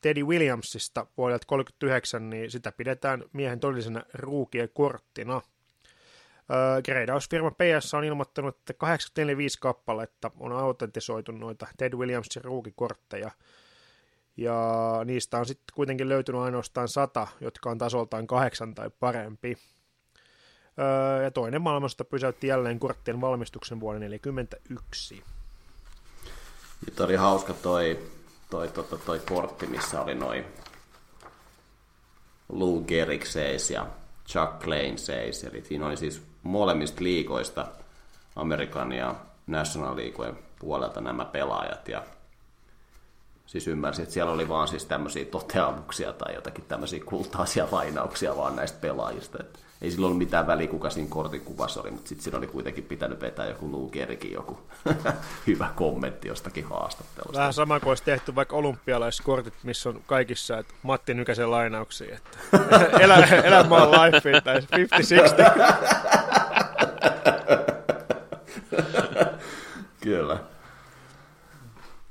Teddy 0.03 0.23
Williamsista 0.23 1.07
vuodelta 1.17 1.45
39, 1.47 2.29
niin 2.29 2.51
sitä 2.51 2.71
pidetään 2.71 3.23
miehen 3.33 3.59
todellisena 3.59 4.03
ruukien 4.13 4.69
korttina. 4.73 5.41
Greidausfirma 6.85 7.51
PS 7.51 7.93
on 7.93 8.03
ilmoittanut, 8.03 8.57
että 8.57 8.73
845 8.73 9.57
kappaletta 9.59 10.31
on 10.39 10.51
autentisoitu 10.51 11.31
noita 11.31 11.67
Ted 11.77 11.93
Williamsin 11.93 12.43
ruukikortteja. 12.43 13.31
Ja 14.37 14.61
niistä 15.05 15.39
on 15.39 15.45
sitten 15.45 15.75
kuitenkin 15.75 16.09
löytynyt 16.09 16.41
ainoastaan 16.41 16.87
sata, 16.87 17.27
jotka 17.41 17.69
on 17.69 17.77
tasoltaan 17.77 18.27
kahdeksan 18.27 18.75
tai 18.75 18.89
parempi. 18.99 19.57
ja 21.23 21.31
toinen 21.31 21.61
maailmasta 21.61 22.05
pysäytti 22.05 22.47
jälleen 22.47 22.79
korttien 22.79 23.21
valmistuksen 23.21 23.79
vuonna 23.79 24.07
1941. 24.07 25.23
Nyt 26.85 26.99
oli 26.99 27.15
hauska 27.15 27.53
toi 27.53 27.99
toi, 28.53 28.67
toi, 28.67 28.83
toi, 28.83 28.99
toi 28.99 29.19
kortti, 29.19 29.67
missä 29.67 30.01
oli 30.01 30.15
noin 30.15 30.45
Lou 32.49 32.83
Gehrig 32.83 33.25
seis 33.25 33.71
ja 33.71 33.87
Chuck 34.27 34.59
Klein 34.59 34.97
seis. 34.97 35.43
Eli 35.43 35.63
siinä 35.63 35.85
oli 35.85 35.97
siis 35.97 36.21
molemmista 36.43 37.03
liikoista 37.03 37.67
Amerikan 38.35 38.91
ja 38.91 39.15
National 39.47 39.97
Leagueen 39.97 40.37
puolelta 40.59 41.01
nämä 41.01 41.25
pelaajat. 41.25 41.87
Ja 41.87 42.03
siis 43.45 43.67
ymmärsin, 43.67 44.03
että 44.03 44.13
siellä 44.13 44.31
oli 44.31 44.49
vaan 44.49 44.67
siis 44.67 44.85
tämmöisiä 44.85 45.25
toteamuksia 45.25 46.13
tai 46.13 46.35
jotakin 46.35 46.65
tämmöisiä 46.65 47.03
kultaisia 47.05 47.67
lainauksia 47.71 48.37
vaan 48.37 48.55
näistä 48.55 48.77
pelaajista. 48.81 49.37
Että 49.39 49.59
ei 49.83 49.91
sillä 49.91 50.05
ollut 50.05 50.17
mitään 50.17 50.47
väliä, 50.47 50.67
kuka 50.67 50.89
siinä 50.89 51.09
kortin 51.09 51.41
kuvassa 51.41 51.81
oli, 51.81 51.91
mutta 51.91 52.09
sitten 52.09 52.23
siinä 52.23 52.37
oli 52.37 52.47
kuitenkin 52.47 52.83
pitänyt 52.83 53.21
vetää 53.21 53.45
joku 53.45 53.71
Luukerikin 53.71 54.31
joku 54.31 54.59
hyvä 55.47 55.69
kommentti 55.75 56.27
jostakin 56.27 56.65
haastattelusta. 56.65 57.39
Vähän 57.39 57.53
sama 57.53 57.79
kuin 57.79 57.89
olisi 57.89 58.03
tehty 58.03 58.35
vaikka 58.35 58.55
olympialaiskortit, 58.55 59.53
missä 59.63 59.89
on 59.89 60.01
kaikissa 60.05 60.57
että 60.57 60.73
Matti 60.83 61.13
Nykäsen 61.13 61.51
lainauksia, 61.51 62.15
että 62.15 62.37
elä, 63.03 63.15
elämä 63.43 63.75
on 63.75 63.91
life 63.91 64.41
tai 64.41 64.59
50-60. 64.59 64.63
Kyllä. 70.03 70.37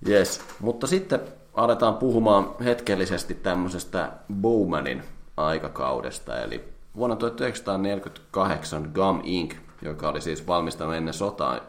Yes, 0.08 0.40
mutta 0.60 0.86
sitten 0.86 1.20
aletaan 1.54 1.96
puhumaan 1.96 2.54
hetkellisesti 2.64 3.34
tämmöisestä 3.34 4.12
Bowmanin 4.34 5.02
aikakaudesta, 5.36 6.40
eli 6.40 6.72
Vuonna 6.96 7.16
1948 7.16 8.90
Gum 8.94 9.20
Inc., 9.24 9.54
joka 9.82 10.08
oli 10.08 10.20
siis 10.20 10.46
valmistanut 10.46 10.94
ennen 10.94 11.14
sotaa 11.14 11.60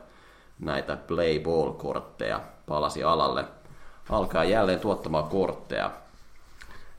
näitä 0.60 0.96
Play 0.96 1.40
Ball-kortteja, 1.40 2.42
palasi 2.66 3.04
alalle, 3.04 3.46
alkaa 4.10 4.44
jälleen 4.44 4.80
tuottamaan 4.80 5.24
kortteja. 5.24 5.92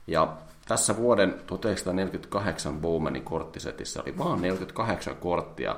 Ja 0.07 0.33
tässä 0.67 0.97
vuoden 0.97 1.35
1948 1.47 2.81
Bowmanin 2.81 3.23
korttisetissä 3.23 4.01
oli 4.01 4.17
vain 4.17 4.41
48 4.41 5.15
korttia, 5.15 5.75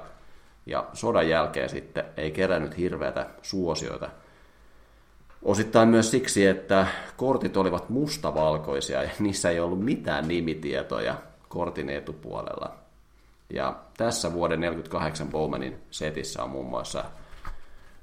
ja 0.65 0.85
sodan 0.93 1.29
jälkeen 1.29 1.69
sitten 1.69 2.05
ei 2.17 2.31
kerännyt 2.31 2.77
hirveätä 2.77 3.25
suosioita. 3.41 4.09
Osittain 5.41 5.89
myös 5.89 6.11
siksi, 6.11 6.45
että 6.45 6.87
kortit 7.17 7.57
olivat 7.57 7.89
mustavalkoisia 7.89 9.03
ja 9.03 9.09
niissä 9.19 9.49
ei 9.49 9.59
ollut 9.59 9.83
mitään 9.83 10.27
nimitietoja, 10.27 11.15
kortin 11.49 11.89
etupuolella. 11.89 12.75
Ja 13.49 13.75
tässä 13.97 14.33
vuoden 14.33 14.59
48 14.61 15.27
Bowmanin 15.27 15.79
setissä 15.91 16.43
on 16.43 16.49
muun 16.49 16.69
muassa 16.69 17.03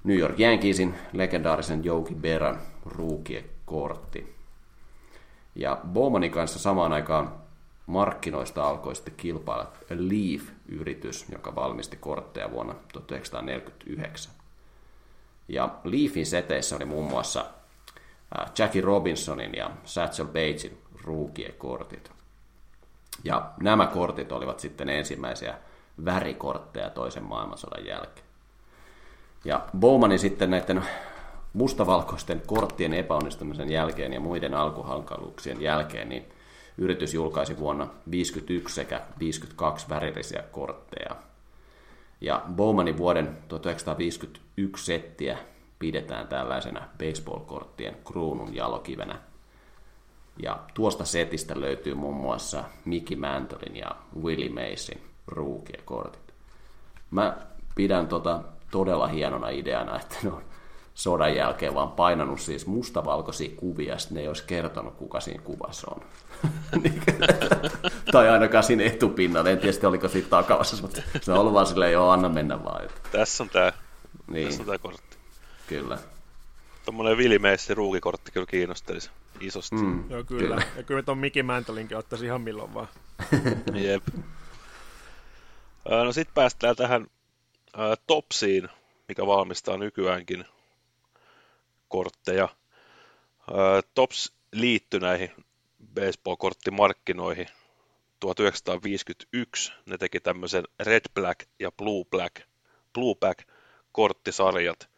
New 0.04 0.18
York 0.18 0.40
Yankeesin 0.40 0.94
legendaarisen 1.12 1.86
Yogi 1.86 2.14
Berran 2.14 2.58
ruukiekortti. 2.86 4.34
Ja 5.54 5.80
Bowmanin 5.92 6.30
kanssa 6.30 6.58
samaan 6.58 6.92
aikaan 6.92 7.32
markkinoista 7.86 8.68
alkoi 8.68 8.94
sitten 8.94 9.14
kilpailla 9.16 9.72
Leaf-yritys, 9.90 11.26
joka 11.32 11.54
valmisti 11.54 11.96
kortteja 11.96 12.50
vuonna 12.50 12.74
1949. 12.92 14.32
Ja 15.48 15.74
Leafin 15.84 16.26
seteissä 16.26 16.76
oli 16.76 16.84
muun 16.84 17.10
muassa 17.10 17.44
Jackie 18.58 18.82
Robinsonin 18.82 19.54
ja 19.54 19.70
Satchel 19.84 20.26
Pagein 20.26 20.78
ruukiekortit. 21.04 22.13
Ja 23.24 23.50
nämä 23.60 23.86
kortit 23.86 24.32
olivat 24.32 24.60
sitten 24.60 24.88
ensimmäisiä 24.88 25.54
värikortteja 26.04 26.90
toisen 26.90 27.24
maailmansodan 27.24 27.86
jälkeen. 27.86 28.26
Ja 29.44 29.60
Bowmanin 29.78 30.18
sitten 30.18 30.50
näiden 30.50 30.84
mustavalkoisten 31.52 32.42
korttien 32.46 32.94
epäonnistumisen 32.94 33.70
jälkeen 33.70 34.12
ja 34.12 34.20
muiden 34.20 34.54
alkuhankaluuksien 34.54 35.62
jälkeen, 35.62 36.08
niin 36.08 36.24
yritys 36.78 37.14
julkaisi 37.14 37.58
vuonna 37.58 37.88
51 38.10 38.74
sekä 38.74 39.00
52 39.18 39.88
värillisiä 39.88 40.42
kortteja. 40.52 41.16
Ja 42.20 42.42
Bowmanin 42.56 42.98
vuoden 42.98 43.38
1951 43.48 44.84
settiä 44.84 45.38
pidetään 45.78 46.28
tällaisena 46.28 46.88
baseball-korttien 46.98 47.96
kruunun 48.04 48.54
jalokivenä– 48.54 49.18
ja 50.42 50.58
tuosta 50.74 51.04
setistä 51.04 51.60
löytyy 51.60 51.94
muun 51.94 52.16
muassa 52.16 52.64
Mickey 52.84 53.16
Mantlein 53.16 53.76
ja 53.76 53.90
Willie 54.22 54.48
Macein 54.48 55.00
ruukiekortit. 55.26 56.34
Mä 57.10 57.36
pidän 57.74 58.08
tota 58.08 58.40
todella 58.70 59.06
hienona 59.06 59.48
ideana, 59.48 60.00
että 60.00 60.16
ne 60.22 60.32
on 60.32 60.42
sodan 60.94 61.36
jälkeen 61.36 61.74
vaan 61.74 61.92
painanut 61.92 62.40
siis 62.40 62.66
mustavalkoisia 62.66 63.56
kuvia, 63.56 63.92
ja 63.92 63.98
ne 64.10 64.20
ei 64.20 64.28
olisi 64.28 64.44
kertonut, 64.46 64.94
kuka 64.94 65.20
siinä 65.20 65.42
kuvassa 65.42 65.90
on. 65.90 66.02
tai 68.12 68.28
ainakaan 68.28 68.64
siinä 68.64 68.84
etupinnalla, 68.84 69.50
en 69.50 69.58
tiedä 69.58 69.88
oliko 69.88 70.08
siitä 70.08 70.28
takavassa, 70.28 70.82
mutta 70.82 71.02
se 71.20 71.32
on 71.32 71.38
ollut 71.38 71.52
vaan 71.54 71.66
silleen, 71.66 71.92
joo, 71.92 72.10
anna 72.10 72.28
mennä 72.28 72.64
vaan. 72.64 72.84
Että... 72.84 73.00
Tässä 73.12 73.42
on 73.42 73.50
tämä, 73.50 73.72
niin. 74.26 74.48
tässä 74.48 74.72
on 74.72 74.80
kortti. 74.80 75.16
Kyllä. 75.66 75.98
Tuommoinen 76.84 77.18
vilimeissi 77.18 77.74
ruukikortti 77.74 78.32
kyllä 78.32 78.46
kiinnostelisi 78.46 79.10
isosti. 79.40 79.76
Mm, 79.76 80.10
joo, 80.10 80.24
kyllä. 80.24 80.42
kyllä. 80.42 80.62
Ja 80.76 80.82
kyllä 80.82 81.02
tuon 81.02 81.18
Mickey 81.18 81.42
Mantlinkin 81.42 81.96
ottaisi 81.96 82.24
ihan 82.24 82.40
milloin 82.40 82.74
vaan. 82.74 82.88
Jep. 83.84 84.02
No 85.88 86.12
sitten 86.12 86.34
päästään 86.34 86.76
tähän 86.76 87.06
ää, 87.76 87.96
Topsiin, 88.06 88.68
mikä 89.08 89.26
valmistaa 89.26 89.76
nykyäänkin 89.76 90.44
kortteja. 91.88 92.48
Ää, 93.38 93.82
Tops 93.94 94.32
liittyi 94.52 95.00
näihin 95.00 95.30
baseball-korttimarkkinoihin 95.94 97.46
1951. 98.20 99.72
Ne 99.86 99.98
teki 99.98 100.20
tämmöisen 100.20 100.64
Red 100.80 101.04
Black 101.14 101.48
ja 101.60 101.72
Blue 101.72 102.04
Black, 102.10 102.36
Blue 102.92 103.14
Black 103.20 103.48
korttisarjat. 103.92 104.93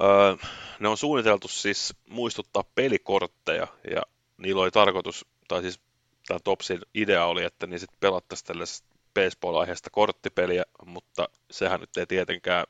Öö, 0.00 0.36
ne 0.80 0.88
on 0.88 0.96
suunniteltu 0.96 1.48
siis 1.48 1.94
muistuttaa 2.08 2.64
pelikortteja 2.74 3.66
ja 3.90 4.02
niillä 4.36 4.62
oli 4.62 4.70
tarkoitus, 4.70 5.26
tai 5.48 5.62
siis 5.62 5.80
tämä 6.26 6.40
Topsin 6.44 6.80
idea 6.94 7.26
oli, 7.26 7.44
että 7.44 7.66
niin 7.66 7.80
sitten 7.80 8.00
pelattaisiin 8.00 8.46
tällaisesta 8.46 8.88
baseball-aiheesta 9.14 9.90
korttipeliä, 9.90 10.64
mutta 10.86 11.28
sehän 11.50 11.80
nyt 11.80 11.96
ei 11.96 12.06
tietenkään 12.06 12.66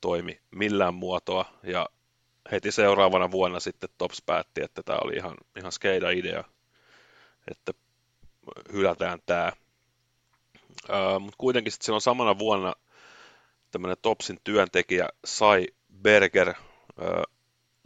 toimi 0.00 0.40
millään 0.50 0.94
muotoa 0.94 1.44
ja 1.62 1.88
heti 2.52 2.72
seuraavana 2.72 3.30
vuonna 3.30 3.60
sitten 3.60 3.90
Tops 3.98 4.22
päätti, 4.26 4.62
että 4.62 4.82
tämä 4.82 4.98
oli 5.04 5.16
ihan, 5.16 5.36
ihan 5.56 5.72
skeida 5.72 6.10
idea, 6.10 6.44
että 7.50 7.72
hylätään 8.72 9.18
tämä. 9.26 9.52
Mutta 11.20 11.36
kuitenkin 11.38 11.72
sitten 11.72 11.84
silloin 11.84 12.02
samana 12.02 12.38
vuonna 12.38 12.74
tämmöinen 13.70 13.96
Topsin 14.02 14.38
työntekijä 14.44 15.08
Sai 15.24 15.66
Berger 16.02 16.54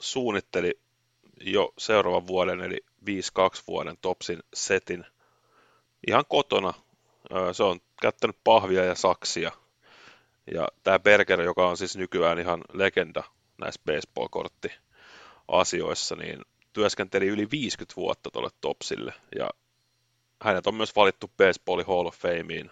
suunnitteli 0.01 0.81
jo 1.41 1.73
seuraavan 1.79 2.27
vuoden, 2.27 2.61
eli 2.61 2.79
5-2 3.01 3.05
vuoden 3.67 3.97
Topsin 4.01 4.41
setin 4.55 5.05
ihan 6.07 6.25
kotona. 6.29 6.75
Se 7.53 7.63
on 7.63 7.81
käyttänyt 8.03 8.37
pahvia 8.45 8.85
ja 8.85 8.95
saksia. 8.95 9.53
Ja 10.55 10.69
tämä 10.83 10.99
Berger, 10.99 11.41
joka 11.41 11.69
on 11.69 11.77
siis 11.77 11.97
nykyään 11.97 12.39
ihan 12.39 12.65
legenda 12.73 13.25
näissä 13.59 13.81
baseball-kortti-asioissa, 13.87 16.17
niin 16.17 16.43
työskenteli 16.73 17.27
yli 17.27 17.51
50 17.51 17.97
vuotta 17.97 18.31
tuolle 18.31 18.51
Topsille, 18.61 19.15
ja 19.39 19.51
hänet 20.43 20.67
on 20.67 20.75
myös 20.75 20.97
valittu 20.97 21.31
Baseball 21.37 21.85
Hall 21.85 22.07
of 22.07 22.17
Fameen 22.17 22.71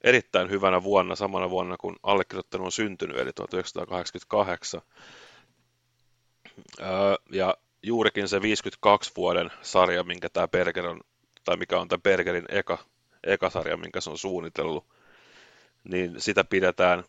erittäin 0.00 0.50
hyvänä 0.50 0.82
vuonna, 0.82 1.16
samana 1.16 1.50
vuonna 1.50 1.76
kun 1.76 1.96
allekirjoittanut 2.02 2.64
on 2.64 2.72
syntynyt, 2.72 3.18
eli 3.18 3.32
1988. 3.32 4.82
ja 7.32 7.54
juurikin 7.82 8.28
se 8.28 8.42
52 8.42 9.12
vuoden 9.16 9.50
sarja, 9.62 10.04
minkä 10.04 10.28
tämä 10.28 10.48
Berger 10.48 10.86
on, 10.86 11.00
tai 11.44 11.56
mikä 11.56 11.80
on 11.80 11.88
tämä 11.88 12.00
Bergerin 12.00 12.46
eka, 12.48 12.78
eka 13.24 13.50
sarja, 13.50 13.76
minkä 13.76 14.00
se 14.00 14.10
on 14.10 14.18
suunnitellut, 14.18 14.86
niin 15.84 16.20
sitä 16.20 16.44
pidetään 16.44 17.04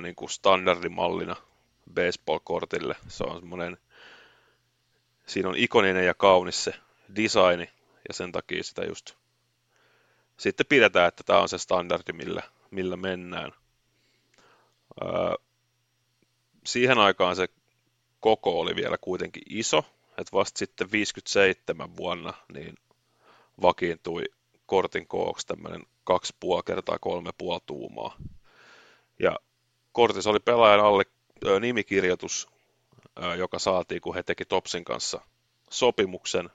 niin 0.00 0.14
kuin 0.14 0.30
standardimallina 0.30 1.36
baseball-kortille. 1.94 2.96
Se 3.08 3.24
on 3.24 3.40
semmoinen, 3.40 3.78
siinä 5.26 5.48
on 5.48 5.56
ikoninen 5.56 6.06
ja 6.06 6.14
kaunis 6.14 6.64
se 6.64 6.74
designi, 7.16 7.70
ja 8.08 8.14
sen 8.14 8.32
takia 8.32 8.62
sitä 8.62 8.84
just 8.84 9.14
sitten 10.36 10.66
pidetään, 10.66 11.08
että 11.08 11.24
tämä 11.24 11.40
on 11.40 11.48
se 11.48 11.58
standardi, 11.58 12.12
millä, 12.12 12.42
millä 12.70 12.96
mennään. 12.96 13.52
Öö, 15.02 15.34
siihen 16.64 16.98
aikaan 16.98 17.36
se 17.36 17.48
koko 18.20 18.60
oli 18.60 18.76
vielä 18.76 18.98
kuitenkin 19.00 19.42
iso, 19.50 19.84
että 20.18 20.32
vasta 20.32 20.58
sitten 20.58 20.92
57 20.92 21.96
vuonna 21.96 22.32
niin 22.52 22.74
vakiintui 23.62 24.24
kortin 24.66 25.06
kooksi 25.06 25.46
tämmöinen 25.46 25.82
2,5 26.10 26.62
kertaa 26.64 26.96
3,5 26.96 27.60
tuumaa. 27.66 28.16
Ja 29.18 29.38
kortissa 29.92 30.30
oli 30.30 30.40
pelaajan 30.40 30.84
alle 30.84 31.04
nimikirjoitus, 31.60 32.48
joka 33.38 33.58
saatiin, 33.58 34.00
kun 34.00 34.14
he 34.14 34.22
teki 34.22 34.44
Topsin 34.44 34.84
kanssa 34.84 35.20
sopimuksen. 35.70 36.50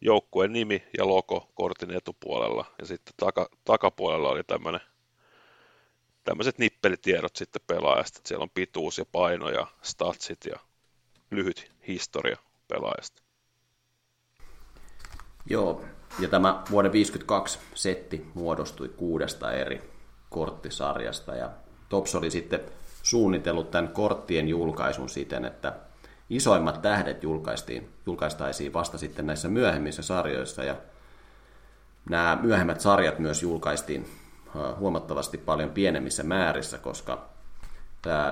Joukkueen 0.00 0.52
nimi 0.52 0.82
ja 0.98 1.06
logo 1.06 1.50
kortin 1.54 1.90
etupuolella. 1.90 2.64
Ja 2.78 2.86
sitten 2.86 3.14
taka, 3.16 3.48
takapuolella 3.64 4.28
oli 4.28 4.44
tämmöinen 4.44 4.80
tämmöiset 6.24 6.58
nippelitiedot 6.58 7.36
sitten 7.36 7.62
pelaajasta. 7.66 8.20
Siellä 8.24 8.42
on 8.42 8.50
pituus 8.50 8.98
ja 8.98 9.04
paino 9.12 9.48
ja 9.48 9.66
statsit 9.82 10.44
ja 10.44 10.58
lyhyt 11.30 11.72
historia 11.88 12.36
pelaajasta. 12.68 13.22
Joo, 15.50 15.84
ja 16.18 16.28
tämä 16.28 16.62
vuoden 16.70 16.92
52 16.92 17.58
setti 17.74 18.26
muodostui 18.34 18.88
kuudesta 18.88 19.52
eri 19.52 19.90
korttisarjasta 20.30 21.34
ja 21.34 21.50
Tops 21.88 22.14
oli 22.14 22.30
sitten 22.30 22.60
suunnitellut 23.02 23.70
tämän 23.70 23.88
korttien 23.88 24.48
julkaisun 24.48 25.08
siten, 25.08 25.44
että 25.44 25.72
isoimmat 26.30 26.82
tähdet 26.82 27.22
julkaistiin, 27.22 27.92
julkaistaisiin 28.06 28.72
vasta 28.72 28.98
sitten 28.98 29.26
näissä 29.26 29.48
myöhemmissä 29.48 30.02
sarjoissa 30.02 30.64
ja 30.64 30.76
nämä 32.10 32.38
myöhemmät 32.42 32.80
sarjat 32.80 33.18
myös 33.18 33.42
julkaistiin 33.42 34.08
huomattavasti 34.78 35.38
paljon 35.38 35.70
pienemmissä 35.70 36.22
määrissä, 36.22 36.78
koska 36.78 37.28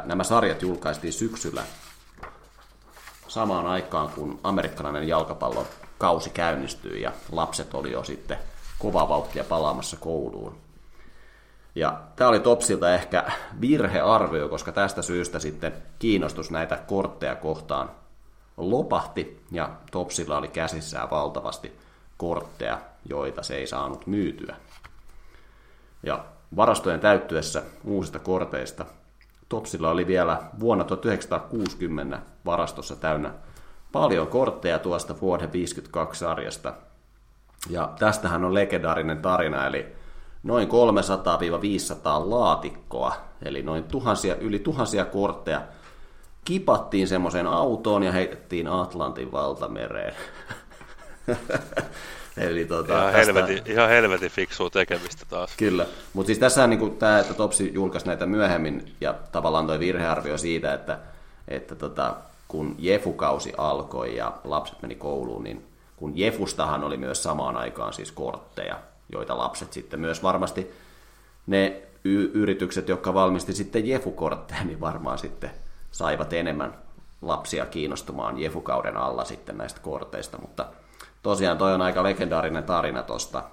nämä 0.04 0.24
sarjat 0.24 0.62
julkaistiin 0.62 1.12
syksyllä 1.12 1.62
samaan 3.28 3.66
aikaan, 3.66 4.08
kun 4.08 4.40
amerikkalainen 4.42 5.08
jalkapallon 5.08 5.66
kausi 5.98 6.30
käynnistyi 6.30 7.02
ja 7.02 7.12
lapset 7.32 7.74
oli 7.74 7.92
jo 7.92 8.04
sitten 8.04 8.38
kovaa 8.78 9.08
vauhtia 9.08 9.44
palaamassa 9.44 9.96
kouluun. 9.96 10.63
Ja 11.74 12.00
tämä 12.16 12.30
oli 12.30 12.40
Topsilta 12.40 12.94
ehkä 12.94 13.24
virhearvio, 13.60 14.48
koska 14.48 14.72
tästä 14.72 15.02
syystä 15.02 15.38
sitten 15.38 15.72
kiinnostus 15.98 16.50
näitä 16.50 16.76
kortteja 16.76 17.36
kohtaan 17.36 17.90
lopahti 18.56 19.44
ja 19.50 19.70
Topsilla 19.90 20.38
oli 20.38 20.48
käsissään 20.48 21.10
valtavasti 21.10 21.72
kortteja, 22.16 22.80
joita 23.08 23.42
se 23.42 23.56
ei 23.56 23.66
saanut 23.66 24.06
myytyä. 24.06 24.56
Ja 26.02 26.24
varastojen 26.56 27.00
täyttyessä 27.00 27.62
uusista 27.84 28.18
korteista 28.18 28.86
Topsilla 29.48 29.90
oli 29.90 30.06
vielä 30.06 30.42
vuonna 30.60 30.84
1960 30.84 32.20
varastossa 32.44 32.96
täynnä 32.96 33.32
paljon 33.92 34.26
kortteja 34.26 34.78
tuosta 34.78 35.14
vuoden 35.20 35.52
52 35.52 36.18
sarjasta. 36.18 36.74
Ja 37.70 37.92
tästähän 37.98 38.44
on 38.44 38.54
legendaarinen 38.54 39.22
tarina, 39.22 39.66
eli 39.66 40.03
noin 40.44 40.68
300-500 40.68 40.70
laatikkoa, 42.30 43.16
eli 43.42 43.62
noin 43.62 43.84
tuhansia, 43.84 44.36
yli 44.36 44.58
tuhansia 44.58 45.04
kortteja, 45.04 45.62
kipattiin 46.44 47.08
semmoiseen 47.08 47.46
autoon 47.46 48.02
ja 48.02 48.12
heitettiin 48.12 48.68
Atlantin 48.68 49.32
valtamereen. 49.32 50.14
Eli 52.36 52.64
tota, 52.64 52.92
ihan, 52.92 53.12
tästä... 53.12 53.18
helvetin, 53.18 53.72
ihan 53.72 53.88
helvetin 53.88 54.30
fiksua 54.30 54.70
tekemistä 54.70 55.26
taas. 55.28 55.56
Kyllä, 55.56 55.86
mutta 56.12 56.26
siis 56.26 56.38
tässä 56.38 56.66
niin 56.66 56.96
tämä, 56.96 57.18
että 57.18 57.34
Topsi 57.34 57.70
julkaisi 57.74 58.06
näitä 58.06 58.26
myöhemmin 58.26 58.94
ja 59.00 59.14
tavallaan 59.32 59.66
tuo 59.66 59.78
virhearvio 59.78 60.38
siitä, 60.38 60.74
että, 60.74 60.98
että 61.48 61.74
tota, 61.74 62.14
kun 62.48 62.74
Jefu-kausi 62.78 63.52
alkoi 63.56 64.16
ja 64.16 64.32
lapset 64.44 64.82
meni 64.82 64.94
kouluun, 64.94 65.44
niin 65.44 65.66
kun 65.96 66.18
Jefustahan 66.18 66.84
oli 66.84 66.96
myös 66.96 67.22
samaan 67.22 67.56
aikaan 67.56 67.92
siis 67.92 68.12
kortteja, 68.12 68.78
joita 69.12 69.38
lapset 69.38 69.72
sitten 69.72 70.00
myös 70.00 70.22
varmasti 70.22 70.70
ne 71.46 71.82
y- 72.04 72.30
yritykset, 72.34 72.88
jotka 72.88 73.14
valmisti 73.14 73.52
sitten 73.52 73.86
Jefu-kortteja, 73.86 74.64
niin 74.64 74.80
varmaan 74.80 75.18
sitten 75.18 75.50
saivat 75.90 76.32
enemmän 76.32 76.78
lapsia 77.22 77.66
kiinnostumaan 77.66 78.38
Jefu-kauden 78.38 78.96
alla 78.96 79.24
sitten 79.24 79.58
näistä 79.58 79.80
korteista, 79.80 80.38
mutta 80.38 80.66
tosiaan 81.22 81.58
toi 81.58 81.74
on 81.74 81.82
aika 81.82 82.02
legendaarinen 82.02 82.64
tarina 82.64 83.02
tosta, 83.02 83.44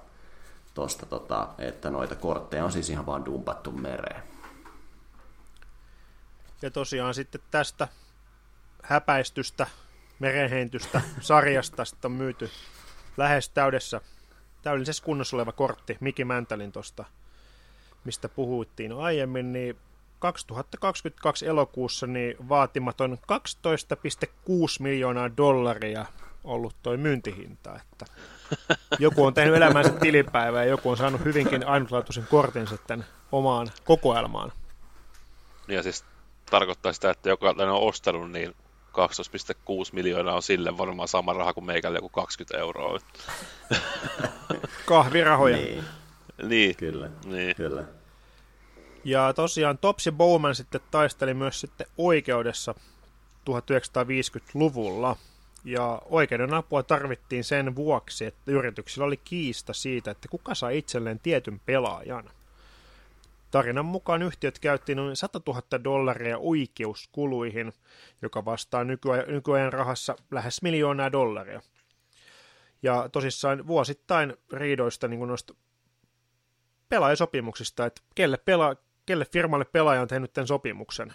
tosta 0.73 1.06
tota, 1.06 1.48
että 1.57 1.90
noita 1.90 2.15
kortteja 2.15 2.65
on 2.65 2.72
siis 2.72 2.90
ihan 2.90 3.06
vaan 3.06 3.26
dumpattu 3.26 3.72
mereen. 3.72 4.23
Ja 6.61 6.72
tosiaan 6.72 7.14
sitten 7.14 7.41
tästä 7.52 7.88
häpäistystä, 8.84 9.68
merenhentystä 10.19 11.02
sarjasta 11.19 11.86
sitten 11.86 12.11
on 12.11 12.18
myyty 12.18 12.49
lähes 13.18 13.49
täydessä 13.49 14.02
täydellisessä 14.62 15.04
kunnossa 15.04 15.38
oleva 15.38 15.52
kortti 15.52 15.98
Miki 16.00 16.26
Mäntelin 16.26 16.72
tuosta 16.72 17.06
mistä 18.04 18.30
puhuttiin 18.30 18.94
aiemmin, 18.94 19.54
niin 19.54 19.78
2022 20.20 21.48
elokuussa 21.48 22.08
niin 22.08 22.36
vaatimaton 22.50 23.18
12,6 23.22 23.38
miljoonaa 24.80 25.38
dollaria 25.38 26.06
ollut 26.44 26.76
toi 26.84 26.98
myyntihinta, 26.98 27.80
että 27.82 28.06
joku 29.00 29.26
on 29.26 29.34
tehnyt 29.34 29.56
elämänsä 29.56 29.90
tilipäivää 29.90 30.64
ja 30.64 30.70
joku 30.70 30.90
on 30.90 30.98
saanut 30.98 31.26
hyvinkin 31.26 31.68
ainutlaatuisen 31.68 32.28
kortinsa 32.30 32.78
tämän 32.78 33.06
omaan 33.32 33.68
kokoelmaan. 33.84 34.52
Ja 35.68 35.84
siis 35.84 36.06
tarkoittaa 36.52 36.94
sitä, 36.94 37.10
että 37.10 37.30
joka 37.30 37.50
on 37.50 37.70
ostanut, 37.70 38.32
niin 38.32 38.56
12,6 38.91 39.89
miljoonaa 39.93 40.35
on 40.35 40.43
sille 40.43 40.77
varmaan 40.77 41.07
sama 41.07 41.34
raha 41.34 41.53
kuin 41.53 41.65
meikälle 41.65 41.97
joku 41.97 42.09
20 42.09 42.57
euroa. 42.57 42.99
Kahvirahoja. 44.85 45.57
Niin, 45.57 45.84
Niin, 46.43 46.76
kyllä. 46.76 47.09
niin. 47.26 47.55
kyllä. 47.55 47.84
Ja 49.03 49.34
tosiaan 49.34 49.77
Topsi 49.77 50.11
Bowman 50.11 50.55
sitten 50.55 50.81
taisteli 50.91 51.34
myös 51.34 51.61
sitten 51.61 51.88
oikeudessa 51.97 52.76
1950-luvulla. 53.49 55.15
Ja 55.65 56.01
oikeuden 56.05 56.53
apua 56.53 56.84
tarvittiin 56.84 57.43
sen 57.43 57.76
vuoksi, 57.76 58.26
että 58.26 58.51
yrityksillä 58.51 59.05
oli 59.05 59.18
kiista 59.18 59.73
siitä, 59.73 60.11
että 60.11 60.27
kuka 60.27 60.55
saa 60.55 60.69
itselleen 60.69 61.19
tietyn 61.19 61.61
pelaajan. 61.65 62.30
Tarinan 63.52 63.86
mukaan 63.86 64.22
yhtiöt 64.22 64.60
käytti 64.60 64.95
noin 64.95 65.15
100 65.15 65.41
000 65.48 65.84
dollaria 65.84 66.38
oikeuskuluihin, 66.38 67.73
joka 68.22 68.45
vastaa 68.45 68.84
nykyajan, 69.28 69.73
rahassa 69.73 70.15
lähes 70.32 70.61
miljoonaa 70.61 71.11
dollaria. 71.11 71.61
Ja 72.84 73.10
tosissaan 73.11 73.68
vuosittain 73.68 74.38
riidoista 74.53 75.07
niin 75.07 75.28
noista 75.28 75.53
pelaajasopimuksista, 76.90 77.86
että 77.86 78.02
kelle, 78.15 78.38
pela, 78.38 78.76
kelle 79.06 79.26
firmalle 79.26 79.65
pelaaja 79.65 80.02
on 80.02 80.07
tehnyt 80.07 80.34
tämän 80.34 80.48
sopimuksen. 80.48 81.14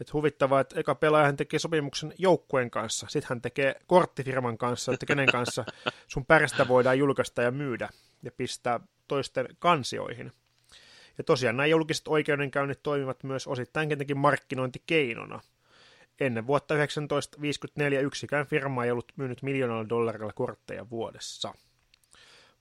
Et 0.00 0.12
huvittavaa, 0.12 0.60
että 0.60 0.80
eka 0.80 0.94
pelaaja 0.94 1.26
hän 1.26 1.36
tekee 1.36 1.58
sopimuksen 1.58 2.14
joukkueen 2.18 2.70
kanssa, 2.70 3.06
sitten 3.08 3.28
hän 3.28 3.42
tekee 3.42 3.74
korttifirman 3.86 4.58
kanssa, 4.58 4.92
että 4.92 5.06
kenen 5.06 5.32
kanssa 5.32 5.64
sun 6.08 6.26
pärstä 6.26 6.68
voidaan 6.68 6.98
julkaista 6.98 7.42
ja 7.42 7.50
myydä 7.50 7.88
ja 8.22 8.30
pistää 8.30 8.80
toisten 9.08 9.48
kansioihin. 9.58 10.32
Ja 11.18 11.24
tosiaan 11.24 11.56
nämä 11.56 11.66
julkiset 11.66 12.08
oikeudenkäynnit 12.08 12.82
toimivat 12.82 13.24
myös 13.24 13.46
osittain 13.46 13.88
kentenkin 13.88 14.18
markkinointikeinona. 14.18 15.40
Ennen 16.20 16.46
vuotta 16.46 16.74
1954 16.74 18.00
yksikään 18.00 18.46
firma 18.46 18.84
ei 18.84 18.90
ollut 18.90 19.12
myynyt 19.16 19.42
miljoonalla 19.42 19.88
dollarilla 19.88 20.32
kortteja 20.32 20.90
vuodessa. 20.90 21.54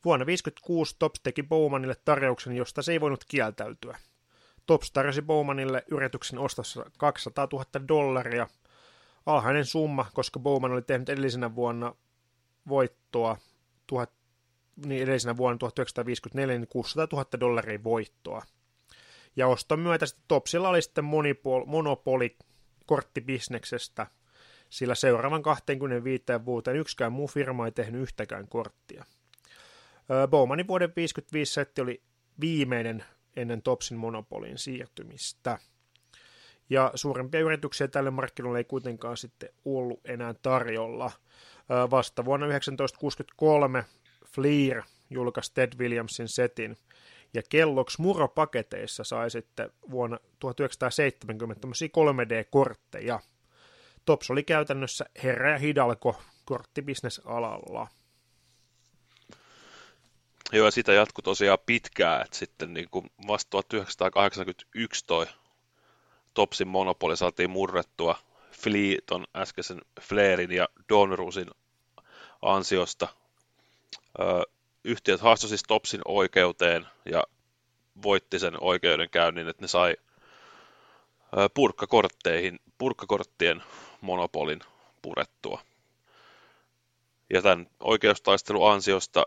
Vuonna 0.06 0.26
1956 0.26 0.96
Tops 1.00 1.20
teki 1.24 1.44
Bowmanille 1.44 1.96
tarjouksen, 2.06 2.56
josta 2.56 2.82
se 2.82 2.92
ei 2.92 3.02
voinut 3.02 3.26
kieltäytyä. 3.28 3.98
Tops 4.66 4.92
tarjosi 4.92 5.22
Bowmanille 5.22 5.84
yrityksen 5.92 6.40
ostossa 6.40 6.86
200 6.98 7.48
000 7.52 7.66
dollaria. 7.88 8.48
Alhainen 9.26 9.66
summa, 9.66 10.06
koska 10.14 10.40
Bowman 10.40 10.72
oli 10.72 10.82
tehnyt 10.82 11.10
edellisenä 11.10 11.56
vuonna 11.56 11.96
voittoa, 12.70 13.38
tuhat, 13.88 14.10
niin 14.86 15.04
edellisenä 15.04 15.38
vuonna 15.38 15.58
1954 15.58 16.58
niin 16.58 16.68
600 16.68 17.08
000 17.12 17.26
dollaria 17.40 17.84
voittoa. 17.84 18.42
Ja 19.36 19.48
oston 19.48 19.80
myötä 19.80 20.06
sitten 20.06 20.26
Topsilla 20.28 20.70
oli 20.70 20.82
sitten 20.82 21.04
monopol, 21.04 21.66
monopoli 21.66 22.38
korttibisneksestä, 22.86 24.08
sillä 24.70 24.96
seuraavan 24.96 25.44
25 25.44 26.24
vuoteen 26.46 26.78
yksikään 26.78 27.12
muu 27.12 27.28
firma 27.28 27.66
ei 27.66 27.72
tehnyt 27.72 28.02
yhtäkään 28.02 28.48
korttia. 28.48 29.06
Bowmanin 30.28 30.68
vuoden 30.68 30.94
55 30.96 31.54
setti 31.54 31.82
oli 31.82 32.02
viimeinen 32.40 33.06
ennen 33.36 33.62
Topsin 33.62 33.98
monopolin 33.98 34.58
siirtymistä. 34.58 35.60
Ja 36.70 36.92
suurempia 36.96 37.40
yrityksiä 37.40 37.88
tälle 37.88 38.12
markkinoille 38.12 38.60
ei 38.60 38.64
kuitenkaan 38.64 39.18
sitten 39.18 39.50
ollut 39.66 40.00
enää 40.06 40.34
tarjolla. 40.34 41.12
Vasta 41.92 42.26
vuonna 42.26 42.46
1963 42.46 43.86
Fleer 44.36 44.84
julkaisi 45.10 45.52
Ted 45.54 45.74
Williamsin 45.80 46.28
setin, 46.28 46.78
ja 47.34 47.42
Kellogg's 47.42 47.96
muropaketeissa 47.98 49.04
sai 49.04 49.32
sitten 49.32 49.72
vuonna 49.92 50.18
1970 50.40 51.62
tämmöisiä 51.62 51.88
3D-kortteja. 51.88 53.20
Tops 54.06 54.32
oli 54.32 54.44
käytännössä 54.44 55.06
herra 55.24 55.52
ja 55.52 55.58
hidalko 55.58 56.22
korttibisnesalalla. 56.46 57.88
Joo, 60.52 60.66
ja 60.66 60.72
sitä 60.72 60.94
jatkui 60.94 61.24
tosiaan 61.24 61.60
pitkään, 61.66 62.22
että 62.22 62.38
sitten 62.38 62.74
niin 62.74 62.90
kuin 62.92 63.10
vasta 63.28 63.50
1981 63.50 65.06
toi 65.06 65.26
Topsin 66.34 66.68
monopoli 66.68 67.18
saatiin 67.18 67.50
murrettua 67.50 68.18
Fleeton 68.52 69.26
äskeisen 69.36 69.82
Flairin 70.02 70.52
ja 70.52 70.70
Donrusin 70.90 71.52
ansiosta. 72.42 73.08
Yhtiöt 74.84 75.22
haastoi 75.22 75.50
siis 75.50 75.64
Topsin 75.68 76.02
oikeuteen 76.06 76.88
ja 77.06 77.24
voitti 78.04 78.40
sen 78.40 78.64
oikeudenkäynnin, 78.64 79.48
että 79.48 79.64
ne 79.64 79.68
sai 79.68 79.96
purkkakortteihin, 81.54 82.60
purkkakorttien 82.78 83.64
monopolin 84.02 84.60
purettua. 85.02 85.62
Ja 87.34 87.42
tämän 87.42 87.68
oikeustaistelun 87.80 88.72
ansiosta 88.72 89.24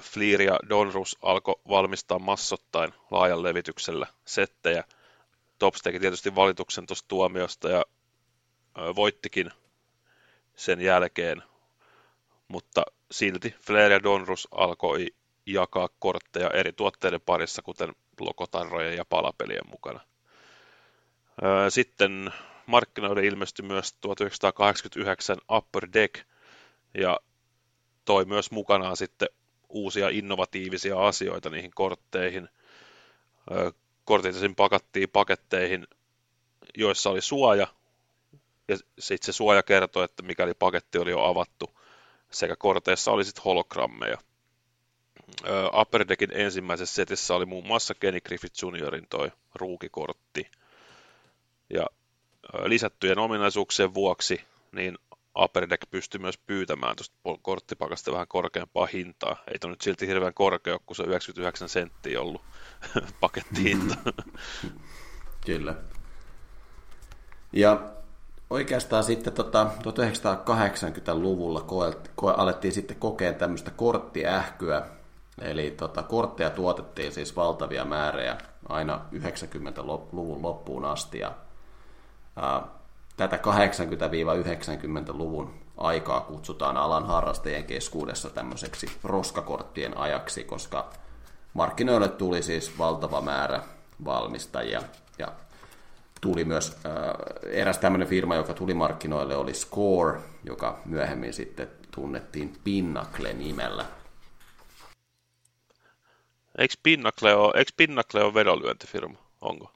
Fleer 0.00 0.42
ja 0.42 0.58
Donrus 0.68 1.18
alkoi 1.22 1.60
valmistaa 1.68 2.18
massottain 2.18 2.94
laajan 3.10 3.42
levityksellä 3.42 4.06
settejä. 4.24 4.84
Tops 5.58 5.82
teki 5.82 6.00
tietysti 6.00 6.34
valituksen 6.34 6.86
tuosta 6.86 7.08
tuomiosta 7.08 7.70
ja 7.70 7.84
voittikin 8.96 9.50
sen 10.56 10.80
jälkeen, 10.80 11.42
mutta 12.52 12.82
silti 13.10 13.54
Flair 13.60 13.92
ja 13.92 14.02
Donrus 14.02 14.48
alkoi 14.50 15.06
jakaa 15.46 15.88
kortteja 15.98 16.50
eri 16.50 16.72
tuotteiden 16.72 17.20
parissa, 17.20 17.62
kuten 17.62 17.94
lokotarrojen 18.20 18.96
ja 18.96 19.04
palapelien 19.04 19.70
mukana. 19.70 20.00
Sitten 21.68 22.32
markkinoille 22.66 23.26
ilmestyi 23.26 23.66
myös 23.66 23.92
1989 24.00 25.36
Upper 25.52 25.88
Deck 25.92 26.26
ja 26.94 27.20
toi 28.04 28.24
myös 28.24 28.50
mukanaan 28.50 28.96
sitten 28.96 29.28
uusia 29.68 30.08
innovatiivisia 30.08 31.06
asioita 31.06 31.50
niihin 31.50 31.70
kortteihin. 31.74 32.48
Kortit 34.04 34.36
esim. 34.36 34.54
pakattiin 34.54 35.10
paketteihin, 35.10 35.86
joissa 36.76 37.10
oli 37.10 37.20
suoja, 37.22 37.66
ja 38.68 38.76
sitten 38.98 39.26
se 39.26 39.32
suoja 39.32 39.62
kertoi, 39.62 40.04
että 40.04 40.22
mikäli 40.22 40.54
paketti 40.54 40.98
oli 40.98 41.10
jo 41.10 41.20
avattu, 41.20 41.81
sekä 42.32 42.56
korteissa 42.56 43.12
oli 43.12 43.24
sitten 43.24 43.44
hologrammeja. 43.44 44.18
Upper 45.80 46.08
Deckin 46.08 46.30
ensimmäisessä 46.34 46.94
setissä 46.94 47.34
oli 47.34 47.46
muun 47.46 47.66
muassa 47.66 47.94
Kenny 47.94 48.20
Griffith 48.20 48.62
Juniorin 48.62 49.06
toi 49.10 49.32
ruukikortti. 49.54 50.50
Ja 51.70 51.86
lisättyjen 52.64 53.18
ominaisuuksien 53.18 53.94
vuoksi 53.94 54.40
niin 54.72 54.98
Upper 55.38 55.70
Deck 55.70 55.90
pystyi 55.90 56.20
myös 56.20 56.38
pyytämään 56.38 56.96
tuosta 56.96 57.16
korttipakasta 57.42 58.12
vähän 58.12 58.28
korkeampaa 58.28 58.86
hintaa. 58.86 59.36
Ei 59.52 59.58
toi 59.58 59.70
nyt 59.70 59.80
silti 59.80 60.06
hirveän 60.06 60.34
korkea, 60.34 60.78
kun 60.86 60.96
se 60.96 61.02
99 61.02 61.68
senttiä 61.68 62.20
ollut 62.20 62.42
pakettihinta. 63.20 63.94
Kyllä. 65.46 65.74
Ja 67.52 67.92
oikeastaan 68.52 69.04
sitten 69.04 69.32
tota, 69.32 69.70
1980-luvulla 69.78 71.60
koe, 72.16 72.34
alettiin 72.36 72.72
sitten 72.72 72.96
kokea 72.96 73.32
tämmöistä 73.32 73.70
korttiähkyä. 73.70 74.82
Eli 75.40 75.70
tota, 75.70 76.02
kortteja 76.02 76.50
tuotettiin 76.50 77.12
siis 77.12 77.36
valtavia 77.36 77.84
määriä 77.84 78.38
aina 78.68 79.00
90-luvun 79.14 80.42
loppuun 80.42 80.84
asti. 80.84 81.18
Ja, 81.18 81.32
ää, 82.36 82.62
tätä 83.16 83.36
80-90-luvun 83.36 85.54
aikaa 85.76 86.20
kutsutaan 86.20 86.76
alan 86.76 87.06
harrastajien 87.06 87.64
keskuudessa 87.64 88.30
tämmöiseksi 88.30 88.86
roskakorttien 89.04 89.98
ajaksi, 89.98 90.44
koska 90.44 90.90
markkinoille 91.54 92.08
tuli 92.08 92.42
siis 92.42 92.78
valtava 92.78 93.20
määrä 93.20 93.62
valmistajia 94.04 94.82
ja 95.18 95.28
tuli 96.22 96.44
myös 96.44 96.76
äh, 96.86 96.92
eräs 97.50 97.78
tämmöinen 97.78 98.08
firma, 98.08 98.34
joka 98.34 98.54
tuli 98.54 98.74
markkinoille, 98.74 99.36
oli 99.36 99.54
Score, 99.54 100.20
joka 100.44 100.80
myöhemmin 100.84 101.32
sitten 101.32 101.68
tunnettiin 101.94 102.56
Pinnacle-nimellä. 102.64 103.84
Eikö 106.58 106.74
Pinnacle 106.82 107.34
ole, 107.34 107.52
eikö 107.56 107.72
Pinnacle 107.76 108.22
ole 108.22 108.34
vedonlyöntifirma? 108.34 109.18
Onko? 109.40 109.72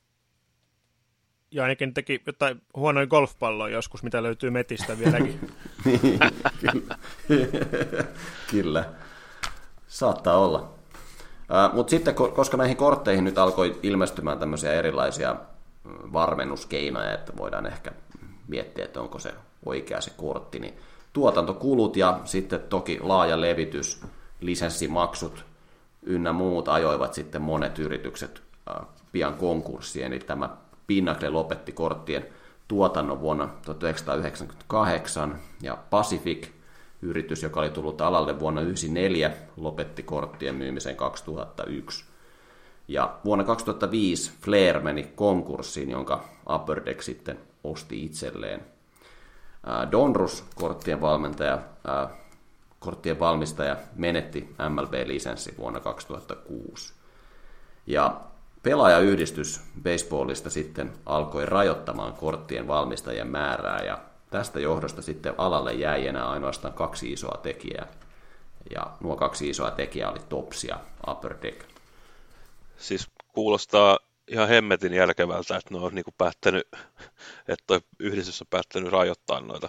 Ja 1.50 1.62
ainakin 1.62 1.94
teki 1.94 2.22
jotain 2.26 2.62
huonoja 2.76 3.06
golfpalloja 3.06 3.74
joskus, 3.74 4.02
mitä 4.02 4.22
löytyy 4.22 4.50
metistä 4.50 4.98
vieläkin. 4.98 5.52
kyllä. 6.60 6.96
kyllä. 8.50 8.84
Saattaa 9.88 10.38
olla. 10.38 10.74
Mutta 11.72 11.90
sitten, 11.90 12.14
koska 12.14 12.56
näihin 12.56 12.76
kortteihin 12.76 13.24
nyt 13.24 13.38
alkoi 13.38 13.78
ilmestymään 13.82 14.38
tämmöisiä 14.38 14.72
erilaisia 14.72 15.36
varmennuskeinoja, 16.12 17.14
että 17.14 17.32
voidaan 17.36 17.66
ehkä 17.66 17.92
miettiä, 18.48 18.84
että 18.84 19.00
onko 19.00 19.18
se 19.18 19.34
oikea 19.66 20.00
se 20.00 20.10
kortti, 20.16 20.58
niin 20.58 20.74
tuotantokulut 21.12 21.96
ja 21.96 22.20
sitten 22.24 22.60
toki 22.60 22.98
laaja 23.02 23.40
levitys, 23.40 24.00
lisenssimaksut 24.40 25.44
ynnä 26.02 26.32
muut 26.32 26.68
ajoivat 26.68 27.14
sitten 27.14 27.42
monet 27.42 27.78
yritykset 27.78 28.42
pian 29.12 29.34
konkurssiin. 29.34 30.06
Eli 30.06 30.18
tämä 30.18 30.56
Pinnacle 30.86 31.30
lopetti 31.30 31.72
korttien 31.72 32.26
tuotannon 32.68 33.20
vuonna 33.20 33.48
1998 33.64 35.38
ja 35.62 35.78
Pacific 35.90 36.48
yritys, 37.02 37.42
joka 37.42 37.60
oli 37.60 37.70
tullut 37.70 38.00
alalle 38.00 38.40
vuonna 38.40 38.60
1994, 38.60 39.30
lopetti 39.56 40.02
korttien 40.02 40.54
myymisen 40.54 40.96
2001. 40.96 42.04
Ja 42.88 43.18
vuonna 43.24 43.44
2005 43.44 44.32
Flair 44.40 44.80
meni 44.80 45.12
konkurssiin, 45.14 45.90
jonka 45.90 46.24
Upper 46.54 46.82
Deck 46.84 47.02
sitten 47.02 47.38
osti 47.64 48.04
itselleen. 48.04 48.64
Donrus, 49.90 50.44
korttien 50.54 51.00
valmentaja, 51.00 51.58
korttien 52.80 53.18
valmistaja, 53.18 53.76
menetti 53.94 54.54
MLB-lisenssi 54.68 55.54
vuonna 55.58 55.80
2006. 55.80 56.94
Ja 57.86 58.20
pelaajayhdistys 58.62 59.60
baseballista 59.82 60.50
sitten 60.50 60.92
alkoi 61.06 61.46
rajoittamaan 61.46 62.12
korttien 62.12 62.68
valmistajien 62.68 63.28
määrää 63.28 63.78
ja 63.84 63.98
tästä 64.30 64.60
johdosta 64.60 65.02
sitten 65.02 65.34
alalle 65.38 65.72
jäi 65.72 66.06
enää 66.06 66.28
ainoastaan 66.30 66.74
kaksi 66.74 67.12
isoa 67.12 67.40
tekijää. 67.42 67.86
Ja 68.74 68.86
nuo 69.00 69.16
kaksi 69.16 69.50
isoa 69.50 69.70
tekijää 69.70 70.10
oli 70.10 70.20
Tops 70.28 70.64
ja 70.64 70.80
Upper 71.10 71.34
Deck. 71.42 71.75
Siis 72.76 73.06
kuulostaa 73.28 73.98
ihan 74.28 74.48
hemmetin 74.48 74.92
järkevältä, 74.92 75.56
että 75.56 75.74
ne 75.74 75.80
on 75.80 75.94
niinku 75.94 76.14
päättänyt, 76.18 76.68
että 77.48 77.64
toi 77.66 77.80
yhdistys 78.00 78.42
on 78.42 78.46
päättänyt 78.50 78.92
rajoittaa 78.92 79.40
noita 79.40 79.68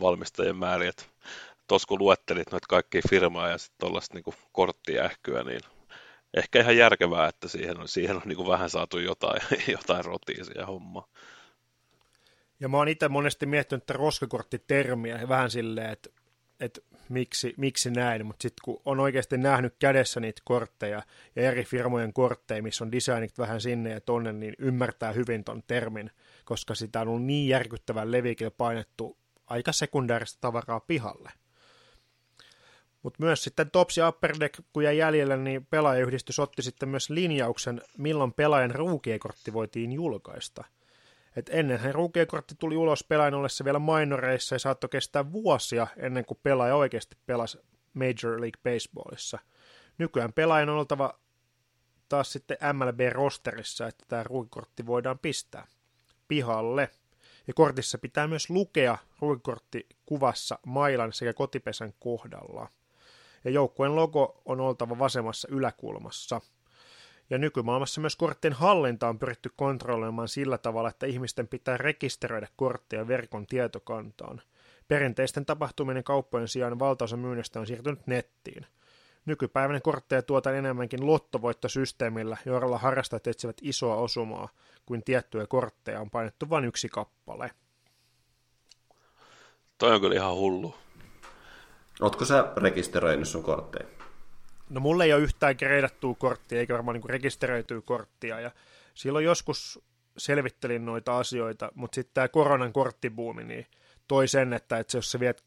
valmistajien 0.00 0.56
määriä. 0.56 0.92
Tuossa 1.68 1.88
kun 1.88 1.98
luettelit 1.98 2.50
noita 2.50 2.66
kaikkia 2.68 3.02
firmaa 3.10 3.48
ja 3.48 3.58
sitten 3.58 3.78
tuollaista 3.80 4.14
niinku 4.14 4.34
korttiähkyä, 4.52 5.42
niin 5.42 5.60
ehkä 6.34 6.60
ihan 6.60 6.76
järkevää, 6.76 7.28
että 7.28 7.48
siihen 7.48 7.80
on, 7.80 7.88
siihen 7.88 8.16
on 8.16 8.22
niinku 8.24 8.48
vähän 8.48 8.70
saatu 8.70 8.98
jotain, 8.98 9.40
jotain 9.76 10.04
rotia 10.04 10.44
siihen 10.44 10.66
hommaan. 10.66 11.08
Ja 12.60 12.68
mä 12.68 12.76
oon 12.76 12.88
itse 12.88 13.08
monesti 13.08 13.46
miettinyt 13.46 13.82
että 13.82 13.92
roskakorttitermiä 13.92 15.28
vähän 15.28 15.50
silleen, 15.50 15.90
että, 15.90 16.10
että 16.60 16.80
miksi, 17.08 17.54
miksi 17.56 17.90
näin, 17.90 18.26
mutta 18.26 18.42
sitten 18.42 18.62
kun 18.64 18.82
on 18.84 19.00
oikeasti 19.00 19.38
nähnyt 19.38 19.74
kädessä 19.78 20.20
niitä 20.20 20.42
kortteja 20.44 21.02
ja 21.36 21.42
eri 21.42 21.64
firmojen 21.64 22.12
kortteja, 22.12 22.62
missä 22.62 22.84
on 22.84 22.92
designit 22.92 23.38
vähän 23.38 23.60
sinne 23.60 23.90
ja 23.90 24.00
tonne, 24.00 24.32
niin 24.32 24.54
ymmärtää 24.58 25.12
hyvin 25.12 25.44
ton 25.44 25.62
termin, 25.66 26.10
koska 26.44 26.74
sitä 26.74 27.00
on 27.00 27.08
ollut 27.08 27.24
niin 27.24 27.48
järkyttävän 27.48 28.12
levikillä 28.12 28.50
painettu 28.50 29.18
aika 29.46 29.72
sekundääristä 29.72 30.38
tavaraa 30.40 30.80
pihalle. 30.80 31.30
Mutta 33.02 33.22
myös 33.22 33.44
sitten 33.44 33.70
Tops 33.70 33.96
ja 33.96 34.08
Upper 34.08 34.34
Deck, 34.40 34.60
kun 34.72 34.84
jäi 34.84 34.98
jäljellä, 34.98 35.36
niin 35.36 35.66
pelaajayhdistys 35.66 36.38
otti 36.38 36.62
sitten 36.62 36.88
myös 36.88 37.10
linjauksen, 37.10 37.82
milloin 37.98 38.32
pelaajan 38.32 38.74
ruukiekortti 38.74 39.52
voitiin 39.52 39.92
julkaista– 39.92 40.64
et 41.36 41.50
ennenhän 41.52 41.94
ruukiekortti 41.94 42.54
tuli 42.58 42.76
ulos 42.76 43.04
pelaajan 43.04 43.34
ollessa 43.34 43.64
vielä 43.64 43.78
minoreissa 43.78 44.54
ja 44.54 44.58
saattoi 44.58 44.90
kestää 44.90 45.32
vuosia 45.32 45.86
ennen 45.96 46.24
kuin 46.24 46.40
pelaaja 46.42 46.76
oikeasti 46.76 47.16
pelasi 47.26 47.58
Major 47.94 48.40
League 48.40 48.60
Baseballissa. 48.64 49.38
Nykyään 49.98 50.32
pelaajan 50.32 50.68
on 50.68 50.78
oltava 50.78 51.18
taas 52.08 52.32
sitten 52.32 52.58
MLB-rosterissa, 52.72 53.86
että 53.86 54.04
tämä 54.08 54.22
ruukikortti 54.22 54.86
voidaan 54.86 55.18
pistää 55.18 55.66
pihalle. 56.28 56.90
Ja 57.46 57.54
kortissa 57.54 57.98
pitää 57.98 58.26
myös 58.26 58.50
lukea 58.50 58.98
kuvassa 60.06 60.58
mailan 60.66 61.12
sekä 61.12 61.32
kotipesän 61.32 61.94
kohdalla. 61.98 62.68
Ja 63.44 63.50
joukkueen 63.50 63.96
logo 63.96 64.42
on 64.44 64.60
oltava 64.60 64.98
vasemmassa 64.98 65.48
yläkulmassa– 65.50 66.40
ja 67.30 67.38
nykymaailmassa 67.38 68.00
myös 68.00 68.16
korttien 68.16 68.52
hallinta 68.52 69.08
on 69.08 69.18
pyritty 69.18 69.50
kontrolloimaan 69.56 70.28
sillä 70.28 70.58
tavalla, 70.58 70.88
että 70.88 71.06
ihmisten 71.06 71.48
pitää 71.48 71.76
rekisteröidä 71.76 72.48
kortteja 72.56 73.08
verkon 73.08 73.46
tietokantaan. 73.46 74.42
Perinteisten 74.88 75.46
tapahtumien 75.46 76.04
kauppojen 76.04 76.48
sijaan 76.48 76.78
valtaosa 76.78 77.16
myynnistä 77.16 77.60
on 77.60 77.66
siirtynyt 77.66 78.06
nettiin. 78.06 78.66
Nykypäivänä 79.26 79.80
kortteja 79.80 80.22
tuotaan 80.22 80.56
enemmänkin 80.56 81.06
lottovoittosysteemillä, 81.06 82.36
joilla 82.46 82.78
harrastajat 82.78 83.26
etsivät 83.26 83.56
isoa 83.62 83.96
osumaa, 83.96 84.48
kuin 84.86 85.04
tiettyjä 85.04 85.46
kortteja 85.46 86.00
on 86.00 86.10
painettu 86.10 86.50
vain 86.50 86.64
yksi 86.64 86.88
kappale. 86.88 87.50
Toi 89.78 89.94
on 89.94 90.00
kyllä 90.00 90.14
ihan 90.14 90.34
hullu. 90.34 90.74
Ootko 92.00 92.24
sä 92.24 92.52
rekisteröinyt 92.56 93.28
sun 93.28 93.42
kortteja? 93.42 93.97
No 94.70 94.80
mulle 94.80 95.04
ei 95.04 95.12
ole 95.12 95.22
yhtään 95.22 95.56
kreidattua 95.56 96.14
korttia, 96.14 96.58
eikä 96.58 96.74
varmaan 96.74 96.94
niin 96.94 97.10
rekisteröityä 97.10 97.80
korttia, 97.80 98.40
ja 98.40 98.50
silloin 98.94 99.24
joskus 99.24 99.80
selvittelin 100.18 100.84
noita 100.84 101.18
asioita, 101.18 101.72
mutta 101.74 101.94
sitten 101.94 102.14
tämä 102.14 102.28
koronan 102.28 102.72
korttibuumi 102.72 103.44
niin 103.44 103.66
toi 104.08 104.28
sen, 104.28 104.52
että, 104.52 104.78
että 104.78 104.96
jos 104.96 105.10
sä 105.10 105.20
viet, 105.20 105.44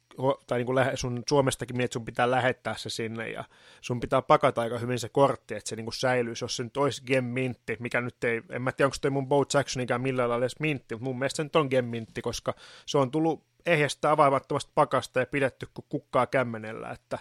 tai 0.48 0.57
niin 0.57 0.65
kuin 0.65 0.77
sun 0.95 1.23
Suomestakin 1.30 1.77
mietit, 1.77 1.93
sun 1.93 2.06
pitää 2.06 2.31
lähettää 2.31 2.76
se 2.77 2.89
sinne, 2.89 3.30
ja 3.30 3.43
sun 3.81 3.99
pitää 3.99 4.22
pakata 4.22 4.61
aika 4.61 4.77
hyvin 4.77 4.99
se 4.99 5.10
kortti, 5.10 5.56
että 5.56 5.69
se 5.69 5.76
niin 5.76 5.85
kuin 5.85 5.93
säilyisi, 5.93 6.43
jos 6.43 6.56
se 6.56 6.64
nyt 6.64 6.77
olisi 6.77 7.02
gemmintti, 7.06 7.77
mikä 7.80 8.02
nyt 8.02 8.23
ei, 8.23 8.41
en 8.49 8.61
mä 8.61 8.72
tiedä, 8.72 8.88
onko 8.88 8.98
toi 9.02 9.11
mun 9.11 9.27
Bo 9.27 9.45
Jacksonikään 9.53 10.02
millään 10.02 10.30
lailla 10.30 10.45
edes 10.45 10.60
mintti, 10.60 10.95
mutta 10.95 11.03
mun 11.03 11.19
mielestä 11.19 11.38
se 11.38 11.43
nyt 11.43 11.56
on 11.56 11.68
gemmintti, 11.69 12.22
koska 12.22 12.53
se 12.85 12.98
on 12.98 13.11
tullut 13.11 13.43
ehjästä 13.65 14.11
avaimattomasta 14.11 14.72
pakasta 14.76 15.19
ja 15.19 15.26
pidetty 15.26 15.68
kuin 15.73 15.85
kukkaa 15.89 16.27
kämmenellä, 16.27 16.89
että 16.89 17.19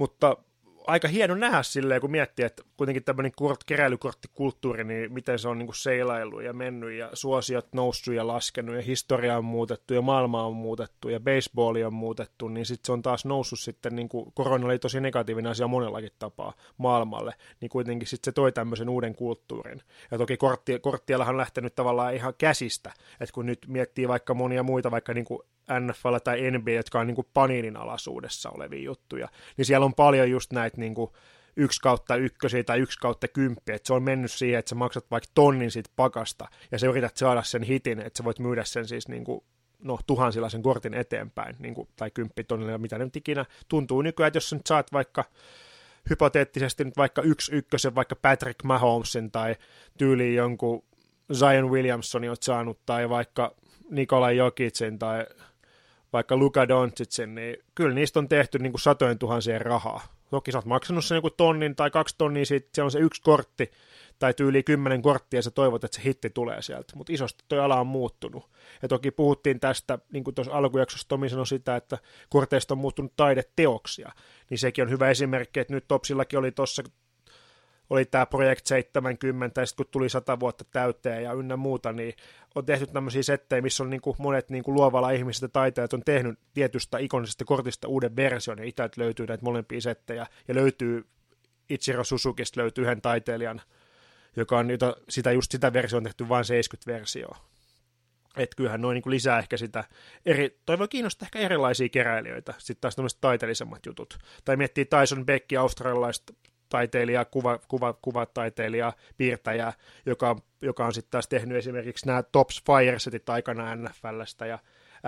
mutta 0.00 0.36
aika 0.86 1.08
hieno 1.08 1.34
nähdä 1.34 1.62
silleen, 1.62 2.00
kun 2.00 2.10
miettii, 2.10 2.44
että 2.44 2.62
kuitenkin 2.76 3.04
tämmöinen 3.04 3.32
kort, 3.36 3.64
keräilykorttikulttuuri, 3.64 4.84
niin 4.84 5.12
miten 5.12 5.38
se 5.38 5.48
on 5.48 5.58
niin 5.58 5.74
seilailu 5.74 6.40
ja 6.40 6.52
mennyt 6.52 6.92
ja 6.92 7.10
suosiot 7.12 7.66
noussut 7.72 8.14
ja 8.14 8.26
laskenut 8.26 8.76
ja 8.76 8.82
historia 8.82 9.36
on 9.36 9.44
muutettu 9.44 9.94
ja 9.94 10.02
maailma 10.02 10.46
on 10.46 10.56
muutettu 10.56 11.08
ja 11.08 11.20
baseball 11.20 11.76
on 11.86 11.94
muutettu, 11.94 12.48
niin 12.48 12.66
sitten 12.66 12.86
se 12.86 12.92
on 12.92 13.02
taas 13.02 13.24
noussut 13.24 13.60
sitten, 13.60 13.96
niin 13.96 14.08
kuin 14.08 14.32
korona 14.34 14.66
oli 14.66 14.78
tosi 14.78 15.00
negatiivinen 15.00 15.50
asia 15.50 15.68
monellakin 15.68 16.12
tapaa 16.18 16.52
maailmalle, 16.76 17.34
niin 17.60 17.68
kuitenkin 17.68 18.08
sitten 18.08 18.32
se 18.32 18.34
toi 18.34 18.52
tämmöisen 18.52 18.88
uuden 18.88 19.14
kulttuurin. 19.14 19.82
Ja 20.10 20.18
toki 20.18 20.36
kortti, 20.36 20.78
korttiellahan 20.78 21.34
on 21.34 21.38
lähtenyt 21.38 21.74
tavallaan 21.74 22.14
ihan 22.14 22.34
käsistä, 22.38 22.92
että 23.20 23.32
kun 23.32 23.46
nyt 23.46 23.58
miettii 23.68 24.08
vaikka 24.08 24.34
monia 24.34 24.62
muita, 24.62 24.90
vaikka 24.90 25.14
niin 25.14 25.24
kuin 25.24 25.40
NFL 25.80 26.16
tai 26.24 26.50
NBA, 26.50 26.70
jotka 26.70 27.00
on 27.00 27.06
niin 27.06 27.14
kuin 27.14 27.26
Paninin 27.34 27.76
alaisuudessa 27.76 28.50
olevia 28.50 28.82
juttuja, 28.82 29.28
niin 29.56 29.64
siellä 29.64 29.84
on 29.84 29.94
paljon 29.94 30.30
just 30.30 30.52
näitä 30.52 30.76
niin 30.76 30.94
kuin 30.94 31.10
yksi 31.56 31.80
kautta 31.80 32.16
ykkösiä 32.16 32.64
tai 32.64 32.78
yksi 32.78 32.98
kautta 32.98 33.28
kymppiä, 33.28 33.74
että 33.74 33.86
se 33.86 33.94
on 33.94 34.02
mennyt 34.02 34.32
siihen, 34.32 34.58
että 34.58 34.68
sä 34.68 34.74
maksat 34.74 35.10
vaikka 35.10 35.30
tonnin 35.34 35.70
siitä 35.70 35.90
pakasta, 35.96 36.48
ja 36.72 36.78
sä 36.78 36.86
yrität 36.86 37.16
saada 37.16 37.42
sen 37.42 37.62
hitin, 37.62 38.00
että 38.00 38.18
sä 38.18 38.24
voit 38.24 38.38
myydä 38.38 38.64
sen 38.64 38.88
siis 38.88 39.08
niin 39.08 39.24
kuin, 39.24 39.44
no, 39.82 39.98
tuhansilla 40.06 40.48
sen 40.48 40.62
kortin 40.62 40.94
eteenpäin, 40.94 41.56
niin 41.58 41.74
kuin, 41.74 41.88
tai 41.96 42.10
kymppitonnilla, 42.10 42.78
mitä 42.78 42.98
nyt 42.98 43.16
ikinä 43.16 43.44
tuntuu 43.68 44.02
nykyään, 44.02 44.28
että 44.28 44.36
jos 44.36 44.50
sä 44.50 44.56
nyt 44.56 44.66
saat 44.66 44.92
vaikka 44.92 45.24
hypoteettisesti 46.10 46.84
nyt 46.84 46.96
vaikka 46.96 47.22
yksi 47.22 47.52
ykkösen, 47.54 47.94
vaikka 47.94 48.16
Patrick 48.16 48.64
Mahomesin 48.64 49.30
tai 49.30 49.56
tyyliin 49.98 50.34
jonkun 50.34 50.84
Zion 51.32 51.70
Williamsonin 51.70 52.30
oot 52.30 52.42
saanut, 52.42 52.80
tai 52.86 53.08
vaikka 53.08 53.54
Nikolai 53.90 54.36
Jokitsin 54.36 54.98
tai 54.98 55.26
vaikka 56.12 56.36
Luka 56.36 56.68
Doncicin, 56.68 57.34
niin 57.34 57.56
kyllä 57.74 57.94
niistä 57.94 58.18
on 58.18 58.28
tehty 58.28 58.58
niin 58.58 58.72
kuin 58.72 58.80
satojen 58.80 59.18
tuhansien 59.18 59.60
rahaa. 59.60 60.00
Toki 60.30 60.52
sä 60.52 60.58
oot 60.58 60.64
maksanut 60.64 61.04
sen 61.04 61.16
joku 61.16 61.30
tonnin 61.30 61.76
tai 61.76 61.90
kaksi 61.90 62.14
tonnia, 62.18 62.44
siitä 62.44 62.68
siellä 62.74 62.86
on 62.86 62.90
se 62.90 62.98
yksi 62.98 63.22
kortti 63.22 63.70
tai 64.18 64.34
tyyli 64.34 64.62
kymmenen 64.62 65.02
korttia 65.02 65.38
ja 65.38 65.42
sä 65.42 65.50
toivot, 65.50 65.84
että 65.84 65.96
se 65.96 66.04
hitti 66.04 66.30
tulee 66.30 66.62
sieltä. 66.62 66.96
Mutta 66.96 67.12
isosti 67.12 67.44
toi 67.48 67.58
ala 67.58 67.80
on 67.80 67.86
muuttunut. 67.86 68.50
Ja 68.82 68.88
toki 68.88 69.10
puhuttiin 69.10 69.60
tästä, 69.60 69.98
niin 70.12 70.24
kuin 70.24 70.34
tuossa 70.34 70.52
alkujaksossa 70.52 71.08
Tomi 71.08 71.28
sanoi 71.28 71.46
sitä, 71.46 71.76
että 71.76 71.98
korteista 72.28 72.74
on 72.74 72.78
muuttunut 72.78 73.12
taideteoksia. 73.16 74.12
Niin 74.50 74.58
sekin 74.58 74.84
on 74.84 74.90
hyvä 74.90 75.10
esimerkki, 75.10 75.60
että 75.60 75.74
nyt 75.74 75.84
Topsillakin 75.88 76.38
oli 76.38 76.52
tuossa 76.52 76.82
oli 77.90 78.04
tämä 78.04 78.26
Project 78.26 78.66
70, 78.66 79.60
ja 79.60 79.66
sitten 79.66 79.84
kun 79.86 79.90
tuli 79.92 80.08
100 80.08 80.40
vuotta 80.40 80.64
täyteen 80.64 81.22
ja 81.22 81.32
ynnä 81.32 81.56
muuta, 81.56 81.92
niin 81.92 82.14
on 82.54 82.66
tehty 82.66 82.86
tämmöisiä 82.86 83.22
settejä, 83.22 83.62
missä 83.62 83.82
on 83.82 83.90
niin 83.90 84.00
kuin 84.00 84.16
monet 84.18 84.50
niin 84.50 84.64
kuin 84.64 84.74
luovalla 84.74 85.10
ihmiset 85.10 85.42
ja 85.42 85.48
taiteilijat 85.48 85.92
on 85.92 86.02
tehnyt 86.04 86.38
tietystä 86.54 86.98
ikonisesta 86.98 87.44
kortista 87.44 87.88
uuden 87.88 88.16
version, 88.16 88.58
ja 88.58 88.64
itse 88.64 88.88
löytyy 88.96 89.26
näitä 89.26 89.44
molempia 89.44 89.80
settejä, 89.80 90.26
ja 90.48 90.54
löytyy 90.54 91.06
Ichiro 91.70 92.04
Suzukista 92.04 92.60
löytyy 92.60 92.84
yhden 92.84 93.00
taiteilijan, 93.00 93.60
joka 94.36 94.58
on 94.58 94.70
jota, 94.70 94.96
sitä, 95.08 95.32
just 95.32 95.52
sitä 95.52 95.72
versioon 95.72 96.04
tehty 96.04 96.28
vain 96.28 96.44
70 96.44 96.92
versioa. 96.92 97.38
Että 98.36 98.56
kyllähän 98.56 98.80
noin 98.80 98.94
niin 98.94 99.10
lisää 99.10 99.38
ehkä 99.38 99.56
sitä, 99.56 99.84
eri, 100.26 100.60
toi 100.66 100.78
voi 100.78 100.88
kiinnostaa 100.88 101.26
ehkä 101.26 101.38
erilaisia 101.38 101.88
keräilijöitä, 101.88 102.54
sitten 102.58 102.80
taas 102.80 102.96
tämmöiset 102.96 103.20
taiteellisemmat 103.20 103.86
jutut. 103.86 104.18
Tai 104.44 104.56
miettii 104.56 104.84
Tyson 104.84 105.26
Beck, 105.26 105.52
australialaista 105.58 106.32
taiteilija, 106.70 107.24
kuva, 107.24 107.58
kuva, 107.68 107.92
kuvataiteilija, 107.92 108.92
piirtäjä, 109.16 109.72
joka, 110.06 110.36
joka 110.62 110.86
on 110.86 110.94
sitten 110.94 111.10
taas 111.10 111.28
tehnyt 111.28 111.56
esimerkiksi 111.56 112.06
nämä 112.06 112.22
Tops 112.22 112.62
Firesetit 112.66 113.28
aikana 113.28 113.76
NFLstä 113.76 114.46
ja 114.46 114.58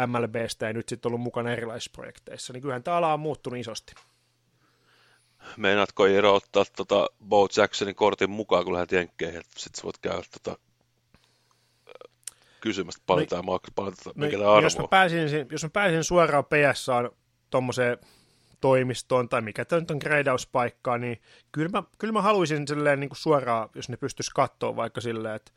MLBstä 0.06 0.66
ja 0.66 0.72
nyt 0.72 0.88
sitten 0.88 1.08
ollut 1.08 1.20
mukana 1.20 1.52
erilaisissa 1.52 1.90
projekteissa, 1.94 2.52
niin 2.52 2.60
kyllähän 2.60 2.82
tämä 2.82 2.96
ala 2.96 3.12
on 3.12 3.20
muuttunut 3.20 3.58
isosti. 3.58 3.94
Meinaatko 5.56 6.04
Iiro 6.04 6.34
ottaa 6.34 6.64
tota 6.76 7.06
Bo 7.28 7.48
Jacksonin 7.56 7.94
kortin 7.94 8.30
mukaan, 8.30 8.64
kun 8.64 8.72
lähdet 8.72 8.92
jenkkeihin, 8.92 9.40
että 9.40 9.52
sitten 9.56 9.84
voit 9.84 9.98
käydä 9.98 10.22
tota 10.32 10.58
kysymästä 12.60 13.02
paljon 13.06 13.24
no, 13.24 13.28
tämä 13.28 13.42
maksaa, 13.42 13.72
paljon 13.74 13.94
no, 14.06 14.12
mikä 14.16 14.38
tämä 14.38 14.52
arvo 14.52 14.66
jos 14.66 14.78
mä, 14.78 14.88
pääsin, 14.90 15.48
jos 15.50 15.62
mä 15.62 15.70
pääsin 15.70 16.04
suoraan 16.04 16.44
PSAan 16.44 17.10
tuommoiseen 17.50 17.98
toimistoon 18.62 19.28
tai 19.28 19.42
mikä 19.42 19.64
tämä 19.64 19.80
nyt 19.80 19.90
on 19.90 19.98
greidauspaikkaa, 20.00 20.98
niin 20.98 21.20
kyllä 21.52 21.68
mä, 21.68 21.82
kyllä 21.98 22.12
mä 22.12 22.22
haluaisin 22.22 22.68
silleen 22.68 23.00
niin 23.00 23.10
kuin 23.10 23.18
suoraan, 23.18 23.68
jos 23.74 23.88
ne 23.88 23.96
pystyisi 23.96 24.30
katsoa 24.34 24.76
vaikka 24.76 25.00
silleen, 25.00 25.34
että 25.34 25.52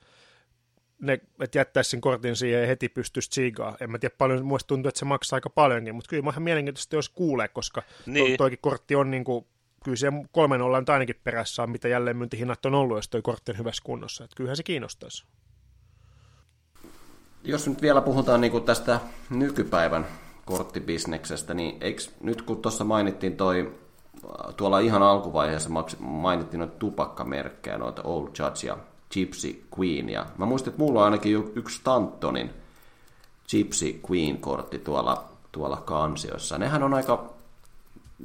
ne, 1.00 1.20
että 1.40 1.58
jättäisi 1.58 1.90
sen 1.90 2.02
kortin 2.02 2.36
siihen 2.36 2.62
ja 2.62 2.68
heti 2.68 2.90
pystyisi 2.90 3.30
tsiigaa. 3.30 3.78
En 3.80 3.92
mä 3.92 4.00
tiedä 4.00 4.16
paljon, 4.18 4.46
muista 4.46 4.68
tuntuu, 4.68 4.90
että 4.90 5.00
se 5.00 5.06
maksaa 5.06 5.38
aika 5.38 5.50
paljonkin, 5.50 5.96
mutta 5.96 6.10
kyllä 6.10 6.24
mä 6.24 6.30
ihan 6.30 6.44
mielenkiintoista, 6.44 6.96
jos 6.96 7.10
kuulee, 7.10 7.48
koska 7.48 7.84
niin. 8.06 8.32
to, 8.32 8.38
toikin 8.38 8.60
kortti 8.62 8.96
on 8.96 9.12
niin 9.12 9.24
kuin, 9.24 9.46
kyllä 9.84 9.98
se 9.98 10.08
kolmen 10.32 10.62
ollaan 10.62 10.86
ainakin 10.88 11.20
perässä 11.24 11.64
on, 11.64 11.70
mitä 11.70 11.88
jälleen 11.88 12.18
myyntihinnat 12.18 12.66
on 12.66 12.76
ollut, 12.76 12.98
jos 12.98 13.10
toi 13.10 13.22
kortti 13.22 13.52
on 13.52 13.58
hyvässä 13.58 13.84
kunnossa. 13.86 14.24
Että 14.24 14.36
kyllähän 14.36 14.58
se 14.58 14.64
kiinnostaisi. 14.64 15.26
Jos 17.44 17.68
nyt 17.68 17.82
vielä 17.82 18.02
puhutaan 18.02 18.42
niin 18.42 18.52
kuin 18.52 18.64
tästä 18.64 19.00
nykypäivän 19.30 20.06
korttibisneksestä, 20.46 21.54
niin 21.54 21.78
eikö 21.82 22.02
nyt 22.22 22.42
kun 22.42 22.62
tuossa 22.62 22.84
mainittiin 22.84 23.38
toi, 23.38 23.72
tuolla 24.58 24.80
ihan 24.80 25.04
alkuvaiheessa 25.04 25.70
mainittiin 26.00 26.60
noita 26.60 26.80
tupakkamerkkejä, 26.80 27.78
noita 27.78 28.02
Old 28.02 28.28
Judge 28.28 28.68
ja 28.68 28.78
Gypsy 29.14 29.64
Queen, 29.80 30.10
ja 30.10 30.26
mä 30.38 30.46
muistin, 30.46 30.72
että 30.72 30.84
mulla 30.84 31.00
on 31.00 31.06
ainakin 31.06 31.52
yksi 31.56 31.78
Stantonin 31.78 32.50
Gypsy 33.52 34.00
Queen-kortti 34.12 34.80
tuolla, 34.80 35.24
tuolla 35.52 35.78
kansioissa. 35.78 36.58
Nehän 36.58 36.84
on 36.84 36.94
aika, 36.94 37.34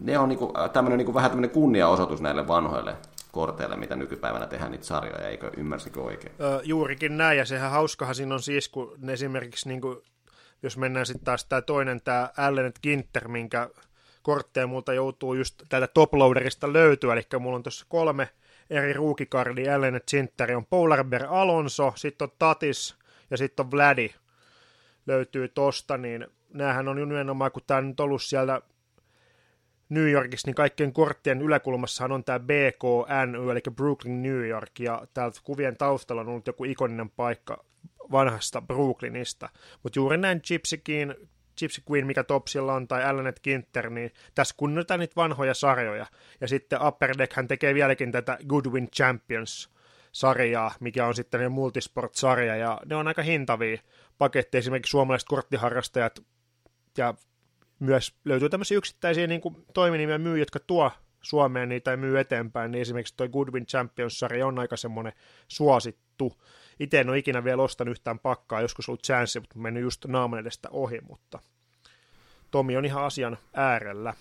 ne 0.03 0.19
on 0.19 0.29
niinku, 0.29 0.53
tämmönen, 0.73 0.99
niinku, 0.99 1.15
vähän 1.15 1.31
tämmöinen 1.31 1.51
kunniaosoitus 1.51 2.21
näille 2.21 2.49
vanhoille 2.49 2.97
korteille, 3.33 3.77
mitä 3.77 3.97
nykypäivänä 3.97 4.47
tehdään 4.47 4.71
niitä 4.71 4.87
sarjoja, 4.87 5.29
eikö 5.29 5.51
ymmärsikö 5.57 6.01
oikein? 6.01 6.35
Öö, 6.41 6.61
juurikin 6.65 7.17
näin, 7.17 7.39
ja 7.39 7.45
sehän 7.45 7.71
hauskahan 7.71 8.15
siinä 8.15 8.35
on 8.35 8.43
siis, 8.43 8.69
kun 8.69 9.11
esimerkiksi 9.11 9.69
niin 9.69 9.81
kuin 9.81 9.99
jos 10.63 10.77
mennään 10.77 11.07
sitten 11.07 11.25
taas 11.25 11.45
tämä 11.45 11.63
toinen, 11.63 12.01
tämä 12.03 12.29
Allen 12.37 12.73
Ginter, 12.83 13.29
minkä 13.29 13.71
kortteja 14.23 14.67
multa 14.67 14.93
joutuu 14.95 15.35
just 15.35 15.63
täältä 15.69 15.87
toploaderista 15.87 16.73
löytyä, 16.73 17.13
eli 17.13 17.23
mulla 17.41 17.57
on 17.57 17.63
tuossa 17.63 17.87
kolme 17.89 18.29
eri 18.71 18.93
ruukikardia, 18.93 19.77
Allen 19.77 20.01
Ginter 20.11 20.57
on 20.57 20.67
Polar 20.67 21.05
Bear 21.05 21.27
Alonso, 21.29 21.93
sitten 21.97 22.25
on 22.25 22.37
Tatis 22.39 22.97
ja 23.31 23.37
sitten 23.37 23.67
on 23.67 23.71
Vladi 23.71 24.11
löytyy 25.07 25.49
tosta, 25.49 25.99
niin 25.99 26.27
näähän 26.55 26.89
on 26.89 26.97
nimenomaan, 26.97 27.53
kun 27.53 27.63
tämä 27.67 27.81
nyt 27.81 28.01
ollut 28.01 28.23
siellä 28.23 28.63
New 29.89 30.11
Yorkissa, 30.11 30.49
niin 30.49 30.55
kaikkien 30.55 30.93
korttien 30.93 31.43
yläkulmassahan 31.43 32.13
on 32.13 32.25
tämä 32.25 32.39
BKN, 32.39 33.51
eli 33.51 33.61
Brooklyn, 33.77 34.23
New 34.23 34.49
York, 34.49 34.81
ja 34.81 35.07
täältä 35.15 35.41
kuvien 35.45 35.77
taustalla 35.77 36.23
on 36.23 36.29
ollut 36.29 36.47
joku 36.47 36.65
ikoninen 36.65 37.11
paikka 37.11 37.65
vanhasta 38.13 38.63
Brooklynista. 38.63 39.49
Mutta 39.83 39.99
juuri 39.99 40.17
näin 40.17 40.41
Gypsy 40.49 40.83
Queen, 40.89 41.17
Gypsy 41.61 41.83
Queen, 41.91 42.07
mikä 42.07 42.25
Topsilla 42.25 42.75
on, 42.75 42.89
tai 42.89 43.05
Alanet 43.05 43.41
Ginter, 43.45 43.91
niin 43.91 44.11
tässä 44.35 44.55
kunnotetaan 44.59 45.01
niitä 45.01 45.17
vanhoja 45.17 45.55
sarjoja. 45.55 46.07
Ja 46.41 46.49
sitten 46.49 46.87
Upper 46.87 47.19
Deck 47.19 47.33
hän 47.33 47.49
tekee 47.49 47.75
vieläkin 47.75 48.13
tätä 48.13 48.39
Goodwin 48.49 48.91
Champions 48.91 49.71
sarjaa, 50.13 50.75
mikä 50.81 51.07
on 51.07 51.15
sitten 51.15 51.53
multisport-sarja, 51.53 52.57
ja 52.57 52.81
ne 52.87 52.97
on 52.97 53.09
aika 53.09 53.23
hintavia 53.23 53.79
paketteja, 54.19 54.59
esimerkiksi 54.59 54.91
suomalaiset 54.91 55.29
korttiharrastajat, 55.29 56.21
ja 56.99 57.15
myös 57.79 58.15
löytyy 58.25 58.49
tämmöisiä 58.49 58.79
yksittäisiä 58.79 59.27
niin 59.27 59.41
kuin 59.41 59.65
toiminimiä 59.75 60.19
myy, 60.19 60.39
jotka 60.39 60.59
tuo 60.67 60.91
Suomeen 61.23 61.69
niitä 61.69 61.91
ei 61.91 61.97
myy 61.97 62.19
eteenpäin, 62.19 62.71
niin 62.71 62.83
esimerkiksi 62.83 63.15
toi 63.17 63.29
Goodwin 63.29 63.67
Champions-sarja 63.67 64.47
on 64.47 64.59
aika 64.59 64.77
semmoinen 64.77 65.13
suosittu. 65.49 66.41
Itse 66.81 67.01
en 67.01 67.09
ole 67.09 67.19
ikinä 67.19 67.45
vielä 67.45 67.63
ostanut 67.63 67.93
yhtään 67.93 68.19
pakkaa, 68.19 68.61
joskus 68.61 68.89
ollut 68.89 69.03
chanssi, 69.03 69.41
mutta 69.41 69.59
mennyt 69.59 69.83
just 69.83 70.05
naaman 70.07 70.39
edestä 70.39 70.69
ohi, 70.71 71.01
mutta 71.09 71.39
Tomi 72.51 72.77
on 72.77 72.85
ihan 72.85 73.05
asian 73.05 73.39
äärellä. 73.55 74.15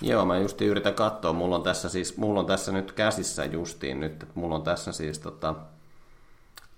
Joo, 0.00 0.24
mä 0.24 0.38
just 0.38 0.60
yritän 0.60 0.94
katsoa. 0.94 1.32
Mulla 1.32 1.56
on 1.56 1.62
tässä 1.62 1.88
siis, 1.88 2.16
mulla 2.16 2.40
on 2.40 2.46
tässä 2.46 2.72
nyt 2.72 2.92
käsissä 2.92 3.44
justiin 3.44 4.00
nyt, 4.00 4.12
että 4.12 4.26
mulla 4.34 4.54
on 4.54 4.62
tässä 4.62 4.92
siis 4.92 5.18
tota, 5.18 5.54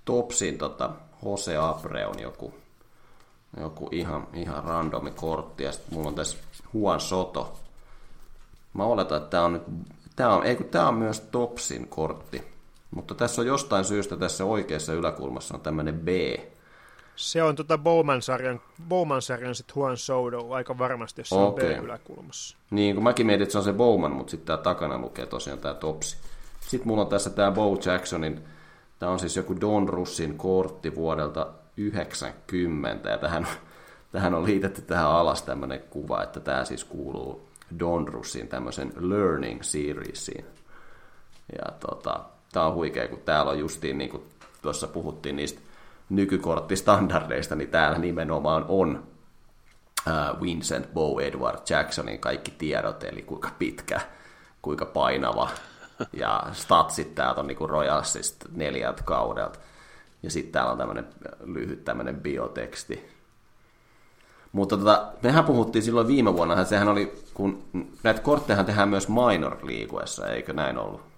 Topsin 0.04 0.58
tota, 0.58 0.90
Jose 1.24 1.56
Abreun 1.56 2.20
joku, 2.20 2.54
joku 3.60 3.88
ihan, 3.92 4.26
ihan 4.34 4.64
randomi 4.64 5.10
kortti, 5.10 5.62
ja 5.62 5.72
sitten 5.72 5.94
mulla 5.94 6.08
on 6.08 6.14
tässä 6.14 6.38
Juan 6.74 7.00
Soto. 7.00 7.60
Mä 8.74 8.84
oletan, 8.84 9.18
että 9.18 9.30
tämä 9.30 9.44
on 9.44 9.52
nyt, 9.52 9.62
tää 10.16 10.34
on, 10.34 10.46
ei 10.46 10.56
kun 10.56 10.68
tää 10.68 10.88
on 10.88 10.94
myös 10.94 11.20
Topsin 11.20 11.88
kortti. 11.88 12.51
Mutta 12.94 13.14
tässä 13.14 13.40
on 13.42 13.46
jostain 13.46 13.84
syystä 13.84 14.16
tässä 14.16 14.44
oikeassa 14.44 14.92
yläkulmassa 14.92 15.54
on 15.54 15.60
tämmöinen 15.60 16.00
B. 16.00 16.08
Se 17.16 17.42
on 17.42 17.56
tota 17.56 17.78
Bowman-sarjan, 17.78 18.60
Bowman-sarjan 18.88 19.54
sit 19.54 19.72
Juan 19.76 19.96
Soto 19.96 20.50
aika 20.50 20.78
varmasti, 20.78 21.20
jos 21.20 21.28
se 21.28 21.34
okay. 21.34 21.74
on 21.74 21.80
B-yläkulmassa. 21.80 22.56
Niin, 22.70 22.94
kun 22.94 23.04
mäkin 23.04 23.26
mietin, 23.26 23.42
että 23.42 23.52
se 23.52 23.58
on 23.58 23.64
se 23.64 23.72
Bowman, 23.72 24.12
mutta 24.12 24.30
sitten 24.30 24.46
tää 24.46 24.56
takana 24.56 24.98
lukee 24.98 25.26
tosiaan 25.26 25.58
tää 25.58 25.74
Topsi. 25.74 26.16
Sitten 26.60 26.88
mulla 26.88 27.02
on 27.02 27.08
tässä 27.08 27.30
tää 27.30 27.50
Bo 27.50 27.78
Jacksonin, 27.84 28.40
tää 28.98 29.10
on 29.10 29.18
siis 29.18 29.36
joku 29.36 29.60
Don 29.60 29.88
Russin 29.88 30.38
kortti 30.38 30.94
vuodelta 30.94 31.46
90, 31.76 33.10
ja 33.10 33.18
tähän, 33.18 33.46
tähän 34.12 34.34
on 34.34 34.44
liitetty 34.44 34.82
tähän 34.82 35.06
alas 35.06 35.42
tämmöinen 35.42 35.80
kuva, 35.90 36.22
että 36.22 36.40
tämä 36.40 36.64
siis 36.64 36.84
kuuluu 36.84 37.48
Don 37.78 38.08
Russin 38.08 38.48
tämmöisen 38.48 38.92
Learning 38.96 39.62
Seriesiin. 39.62 40.44
Ja 41.52 41.72
tota, 41.88 42.20
tämä 42.52 42.66
on 42.66 42.74
huikea, 42.74 43.08
kun 43.08 43.20
täällä 43.24 43.50
on 43.52 43.58
justiin, 43.58 43.98
niin 43.98 44.10
kuin 44.10 44.22
tuossa 44.62 44.86
puhuttiin 44.86 45.36
niistä 45.36 45.60
nykykorttistandardeista, 46.08 47.54
niin 47.54 47.70
täällä 47.70 47.98
nimenomaan 47.98 48.64
on 48.68 49.02
Vincent 50.42 50.94
Bow 50.94 51.20
Edward 51.20 51.58
Jacksonin 51.70 52.18
kaikki 52.18 52.50
tiedot, 52.50 53.04
eli 53.04 53.22
kuinka 53.22 53.50
pitkä, 53.58 54.00
kuinka 54.62 54.86
painava, 54.86 55.48
ja 56.12 56.42
statsit 56.52 57.14
täältä 57.14 57.40
on 57.40 57.46
niin 57.46 57.68
Royalsista 57.70 58.46
neljältä 58.52 59.02
kaudelta. 59.02 59.58
Ja 60.22 60.30
sitten 60.30 60.52
täällä 60.52 60.72
on 60.72 60.78
tämmöinen 60.78 61.06
lyhyt 61.44 61.84
tämmöinen 61.84 62.20
bioteksti. 62.20 63.08
Mutta 64.52 64.76
tota, 64.76 65.12
mehän 65.22 65.44
puhuttiin 65.44 65.82
silloin 65.82 66.06
viime 66.06 66.32
vuonna, 66.34 66.64
sehän 66.64 66.88
oli, 66.88 67.14
kun 67.34 67.64
näitä 68.02 68.20
kortteja 68.20 68.64
tehdään 68.64 68.88
myös 68.88 69.08
minor-liiguessa, 69.08 70.28
eikö 70.28 70.52
näin 70.52 70.78
ollut? 70.78 71.11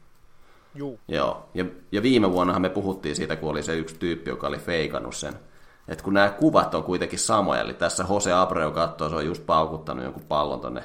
Juu. 0.74 1.01
Joo, 1.09 1.48
ja, 1.55 1.64
ja 1.92 2.02
viime 2.02 2.32
vuonnahan 2.32 2.62
me 2.62 2.68
puhuttiin 2.68 3.16
siitä, 3.16 3.36
kun 3.36 3.51
oli 3.51 3.62
se 3.62 3.76
yksi 3.76 3.94
tyyppi, 3.98 4.30
joka 4.30 4.46
oli 4.46 4.59
feikannut 4.59 5.16
sen. 5.16 5.34
Että 5.88 6.05
kun 6.05 6.14
nämä 6.14 6.28
kuvat 6.28 6.74
on 6.74 6.82
kuitenkin 6.82 7.18
samoja, 7.18 7.60
eli 7.60 7.74
tässä 7.74 8.05
Jose 8.10 8.32
Abreu 8.32 8.70
katsoo, 8.70 9.09
se 9.09 9.14
on 9.14 9.26
just 9.26 9.46
paukuttanut 9.46 10.05
jonkun 10.05 10.22
pallon 10.28 10.60
tonne, 10.60 10.84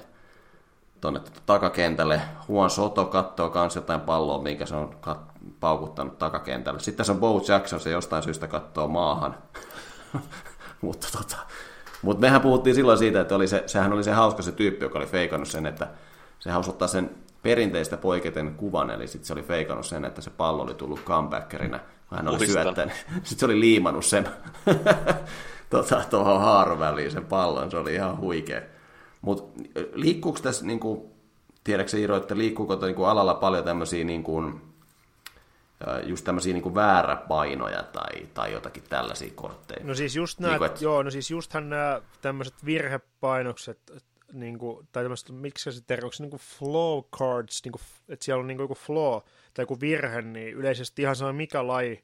tonne 1.02 1.20
tota 1.20 1.42
takakentälle. 1.46 2.22
Juan 2.50 2.70
Soto 2.70 3.06
katsoo 3.06 3.52
myös 3.56 3.76
jotain 3.76 4.02
palloa, 4.02 4.42
minkä 4.42 4.66
se 4.66 4.76
on 4.76 4.96
kat- 5.08 5.50
paukuttanut 5.60 6.18
takakentälle. 6.18 6.80
Sitten 6.80 6.98
tässä 6.98 7.14
on 7.14 7.20
Bo 7.20 7.42
Jackson, 7.48 7.80
se 7.80 7.90
jostain 7.90 8.24
syystä 8.24 8.48
katsoo 8.48 8.88
maahan. 8.88 9.36
mutta 10.82 11.08
tota, 11.18 11.38
mut 12.02 12.20
mehän 12.20 12.42
puhuttiin 12.42 12.76
silloin 12.76 12.98
siitä, 12.98 13.22
että 13.22 13.36
oli 13.36 13.48
se, 13.48 13.64
sehän 13.66 13.94
oli 13.94 14.04
se 14.04 14.12
hauska 14.12 14.42
se 14.42 14.52
tyyppi, 14.52 14.86
joka 14.86 15.00
oli 15.00 15.06
feikannut 15.06 15.48
sen, 15.48 15.66
että 15.66 15.88
se 16.40 16.56
ottaa 16.56 16.88
sen 16.88 17.10
perinteistä 17.44 17.98
poiketen 17.98 18.56
kuvan, 18.56 18.92
eli 18.92 19.08
sitten 19.08 19.28
se 19.28 19.34
oli 19.34 19.44
feikannut 19.44 19.86
sen, 19.86 20.06
että 20.06 20.22
se 20.22 20.30
pallo 20.30 20.64
oli 20.64 20.74
tullut 20.74 21.04
comebackerina, 21.04 21.80
kun 22.10 22.18
hän 22.18 22.28
oli 22.28 22.48
syöttänyt. 22.48 22.96
Sitten 23.24 23.40
se 23.40 23.46
oli 23.46 23.60
liimannut 23.60 24.06
sen 24.06 24.30
tota, 25.70 26.02
tuohon 26.10 26.42
haaron 26.42 26.80
väliin 26.80 27.12
sen 27.12 27.26
pallon, 27.26 27.72
se 27.72 27.78
oli 27.78 27.94
ihan 27.94 28.18
huikea. 28.18 28.62
Mutta 29.22 29.62
liikkuuko 29.94 30.40
tässä, 30.40 30.66
niin 30.66 30.80
kuin, 30.80 31.02
tiedätkö 31.64 31.98
Iiro, 31.98 32.18
että 32.18 32.38
liikkuuko 32.38 32.76
niin 32.76 32.96
kuin 32.96 33.10
alalla 33.10 33.34
paljon 33.34 33.64
tämmöisiä 33.64 34.04
niin 34.04 34.24
kuin, 34.24 34.62
just 36.04 36.26
tämmöisiä 36.26 36.54
niin 36.54 36.76
vääräpainoja 36.76 37.84
tai, 37.84 38.28
tai 38.34 38.52
jotakin 38.52 38.84
tällaisia 38.90 39.32
kortteja. 39.36 39.86
No 39.86 39.94
siis 39.94 40.16
just 40.16 40.40
nämä, 40.40 40.52
niin 40.52 40.58
kuin, 40.58 40.72
et... 40.72 40.82
joo, 40.82 41.04
no 41.04 41.12
siis 41.12 41.32
justhan 41.32 41.70
nämä 41.70 42.02
tämmöiset 42.22 42.66
virhepainokset, 42.66 43.92
niin 44.34 44.60
kuin, 44.60 44.88
tai 44.92 45.04
tämmöistä, 45.04 45.34
miksi 45.34 45.72
se 45.72 45.82
termi, 45.88 46.04
onko 46.04 46.14
se 46.14 46.24
niin 46.24 46.30
kuin 46.30 46.42
flow 46.42 47.04
cards, 47.18 47.62
niin 47.64 47.72
kuin, 47.72 47.82
että 48.10 48.26
siellä 48.26 48.42
on 48.42 48.48
niin 48.48 48.58
kuin 48.58 48.64
joku 48.64 48.76
flow 48.76 49.22
tai 49.54 49.64
joku 49.64 49.80
virhe, 49.82 50.22
niin 50.22 50.54
yleisesti 50.54 51.02
ihan 51.02 51.16
sama 51.16 51.34
mikä 51.34 51.68
laji, 51.68 52.04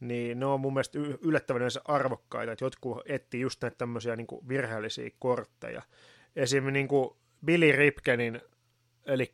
niin 0.00 0.40
ne 0.40 0.46
on 0.46 0.60
mun 0.60 0.74
mielestä 0.74 0.98
yllättävän 1.22 1.62
arvokkaita, 1.84 2.52
että 2.52 2.64
jotkut 2.64 3.02
etsii 3.06 3.40
just 3.40 3.62
näitä 3.62 3.76
tämmöisiä 3.78 4.16
niin 4.16 4.26
kuin 4.26 4.48
virheellisiä 4.48 5.10
kortteja. 5.18 5.82
Esimerkiksi 6.36 6.72
niin 6.72 6.88
kuin 6.88 7.10
Billy 7.44 7.72
Ripkenin, 7.72 8.40
eli 9.06 9.32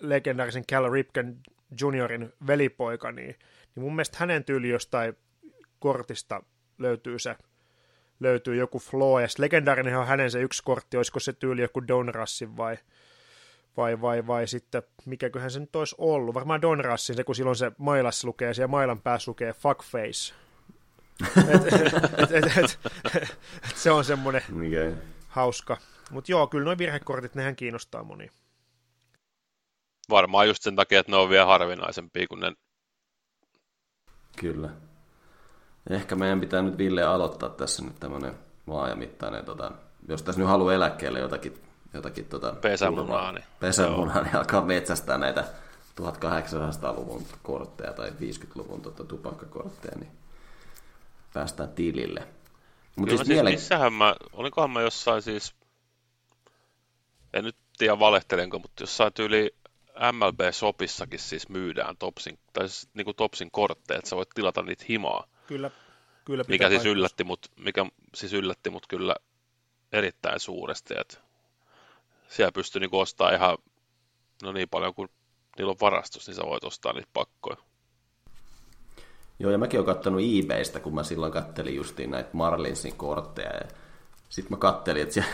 legendaarisen 0.00 0.66
Cal 0.66 0.90
Ripken 0.90 1.40
juniorin 1.80 2.32
velipoika, 2.46 3.12
niin, 3.12 3.36
niin 3.74 3.84
mun 3.84 3.96
mielestä 3.96 4.16
hänen 4.20 4.44
tyyli 4.44 4.68
jostain 4.68 5.16
kortista 5.78 6.42
löytyy 6.78 7.18
se 7.18 7.36
löytyy 8.20 8.56
joku 8.56 8.78
flow, 8.78 9.22
ja 9.22 9.28
legendaarinen 9.38 9.98
on 9.98 10.06
hänen 10.06 10.30
se 10.30 10.40
yksi 10.40 10.62
kortti, 10.64 10.96
olisiko 10.96 11.20
se 11.20 11.32
tyyli 11.32 11.62
joku 11.62 11.88
Donrassin 11.88 12.56
vai, 12.56 12.78
vai, 13.76 14.00
vai, 14.00 14.26
vai 14.26 14.46
sitten, 14.46 14.82
mikäköhän 15.06 15.50
se 15.50 15.60
nyt 15.60 15.76
olisi 15.76 15.94
ollut, 15.98 16.34
varmaan 16.34 16.62
Donrassin, 16.62 17.16
se 17.16 17.24
kun 17.24 17.34
silloin 17.34 17.56
se 17.56 17.72
mailassa 17.78 18.28
lukee, 18.28 18.54
siellä 18.54 18.68
mailan 18.68 19.00
päässä 19.00 19.30
lukee 19.30 19.52
fuckface. 19.52 20.34
et, 21.36 21.66
et, 21.72 22.30
et, 22.30 22.56
et, 22.56 22.56
et, 22.56 22.78
et, 23.14 23.76
se 23.76 23.90
on 23.90 24.04
semmoinen 24.04 24.42
okay. 24.52 24.94
hauska. 25.28 25.76
Mutta 26.10 26.32
joo, 26.32 26.46
kyllä 26.46 26.64
nuo 26.64 26.78
virhekortit, 26.78 27.34
nehän 27.34 27.56
kiinnostaa 27.56 28.04
moni. 28.04 28.30
Varmaan 30.10 30.48
just 30.48 30.62
sen 30.62 30.76
takia, 30.76 31.00
että 31.00 31.12
ne 31.12 31.16
on 31.16 31.30
vielä 31.30 31.46
harvinaisempia 31.46 32.26
kuin 32.28 32.40
ne. 32.40 32.52
Kyllä. 34.36 34.70
Ehkä 35.88 36.14
meidän 36.14 36.40
pitää 36.40 36.62
nyt 36.62 36.78
Ville 36.78 37.02
aloittaa 37.02 37.48
tässä 37.48 37.84
nyt 37.84 38.00
tämmöinen 38.00 38.34
laajamittainen, 38.66 39.44
tota, 39.44 39.72
jos 40.08 40.22
tässä 40.22 40.40
nyt 40.40 40.48
haluaa 40.48 40.74
eläkkeelle 40.74 41.18
jotakin, 41.18 41.62
jotakin 41.94 42.24
tota, 42.24 42.52
pesämunaa, 42.52 43.32
niin, 43.32 43.44
pesämunaa, 43.60 44.22
niin 44.22 44.36
alkaa 44.36 44.62
metsästää 44.62 45.18
näitä 45.18 45.44
1800-luvun 46.00 47.26
kortteja 47.42 47.92
tai 47.92 48.10
50-luvun 48.10 48.82
tota, 48.82 49.04
tupakkakortteja, 49.04 49.98
niin 49.98 50.10
päästään 51.34 51.68
tilille. 51.68 52.28
Mutta 52.96 53.10
siis, 53.10 53.26
siis 53.26 53.28
mielen... 53.28 53.52
missähän 53.52 53.92
mä, 53.92 54.14
olikohan 54.32 54.70
mä 54.70 54.80
jossain 54.80 55.22
siis, 55.22 55.54
en 57.34 57.44
nyt 57.44 57.56
tiedä 57.78 57.98
valehtelenko, 57.98 58.58
mutta 58.58 58.82
jossain 58.82 59.12
tyyli 59.12 59.54
MLB-sopissakin 60.12 61.18
siis 61.18 61.48
myydään 61.48 61.96
Topsin, 61.96 62.38
tai 62.52 62.68
siis 62.68 62.88
niin 62.94 63.04
kuin 63.04 63.16
Topsin 63.16 63.50
kortteja, 63.50 63.98
että 63.98 64.10
sä 64.10 64.16
voit 64.16 64.28
tilata 64.34 64.62
niitä 64.62 64.84
himaa. 64.88 65.26
Kyllä, 65.48 65.70
kyllä 66.24 66.44
mikä 66.48 66.68
siis, 66.68 66.84
yllätti 66.84 67.24
mut, 67.24 67.46
mikä 67.56 67.86
siis 68.14 68.32
yllätti 68.32 68.70
mut 68.70 68.86
kyllä 68.86 69.16
erittäin 69.92 70.40
suuresti, 70.40 70.94
että 71.00 71.18
siellä 72.28 72.52
pystyy 72.52 72.80
niin 72.80 72.90
ostamaan 72.92 73.34
ihan 73.34 73.58
no 74.42 74.52
niin 74.52 74.68
paljon 74.68 74.94
kuin 74.94 75.08
niillä 75.58 75.70
on 75.70 75.76
varastus, 75.80 76.26
niin 76.26 76.34
sä 76.34 76.42
voit 76.42 76.64
ostaa 76.64 76.92
niitä 76.92 77.08
pakkoja. 77.12 77.56
Joo, 79.38 79.52
ja 79.52 79.58
mäkin 79.58 79.80
olen 79.80 79.94
kattonut 79.94 80.20
eBaystä, 80.38 80.80
kun 80.80 80.94
mä 80.94 81.02
silloin 81.02 81.32
kattelin 81.32 81.76
justiin 81.76 82.10
näitä 82.10 82.30
Marlinsin 82.32 82.96
kortteja. 82.96 83.54
Ja 83.54 83.68
sitten 84.28 84.52
mä 84.52 84.60
kattelin, 84.60 85.02
että 85.02 85.24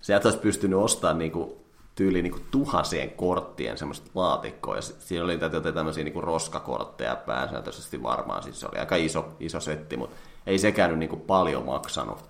sieltä 0.00 0.28
olisi 0.28 0.40
pystynyt 0.40 0.78
ostamaan 0.78 1.18
niinku 1.18 1.65
tyyli 1.96 2.22
niin 2.22 2.46
tuhansien 2.50 3.10
korttien 3.10 3.78
semmoista 3.78 4.10
laatikkoa, 4.14 4.76
ja 4.76 4.82
siinä 4.82 5.24
oli 5.24 5.38
tätä 5.38 5.72
tämmöisiä 5.72 6.04
niin 6.04 6.22
roskakortteja 6.22 7.16
pääsääntöisesti 7.16 8.02
varmaan, 8.02 8.42
siis 8.42 8.60
se 8.60 8.66
oli 8.66 8.78
aika 8.78 8.96
iso, 8.96 9.28
iso 9.40 9.60
setti, 9.60 9.96
mutta 9.96 10.16
ei 10.46 10.58
sekään 10.58 10.90
nyt 10.90 10.98
niin 10.98 11.20
paljon 11.20 11.64
maksanut. 11.66 12.24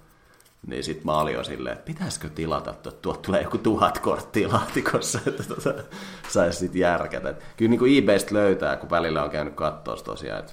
Niin 0.67 0.85
sit 0.85 1.05
mä 1.05 1.19
olin 1.19 1.35
jo 1.35 1.45
silleen, 1.45 1.73
että 1.73 1.85
pitäisikö 1.85 2.29
tilata, 2.29 2.71
että 2.71 2.91
tuot 2.91 3.23
tulee 3.23 3.43
joku 3.43 3.59
tuhat 3.59 3.99
korttia 3.99 4.49
laatikossa, 4.49 5.21
että 5.27 5.43
tota, 5.43 5.83
saisi 6.29 6.59
sit 6.59 6.75
järkätä. 6.75 7.35
Kyllä 7.57 7.71
niin 7.71 7.79
kuin 7.79 8.03
eBaystä 8.03 8.35
löytää, 8.35 8.77
kun 8.77 8.91
välillä 8.91 9.25
on 9.25 9.31
käynyt 9.31 9.55
katsoa 9.55 9.97
tosiaan, 9.97 10.39
että 10.41 10.53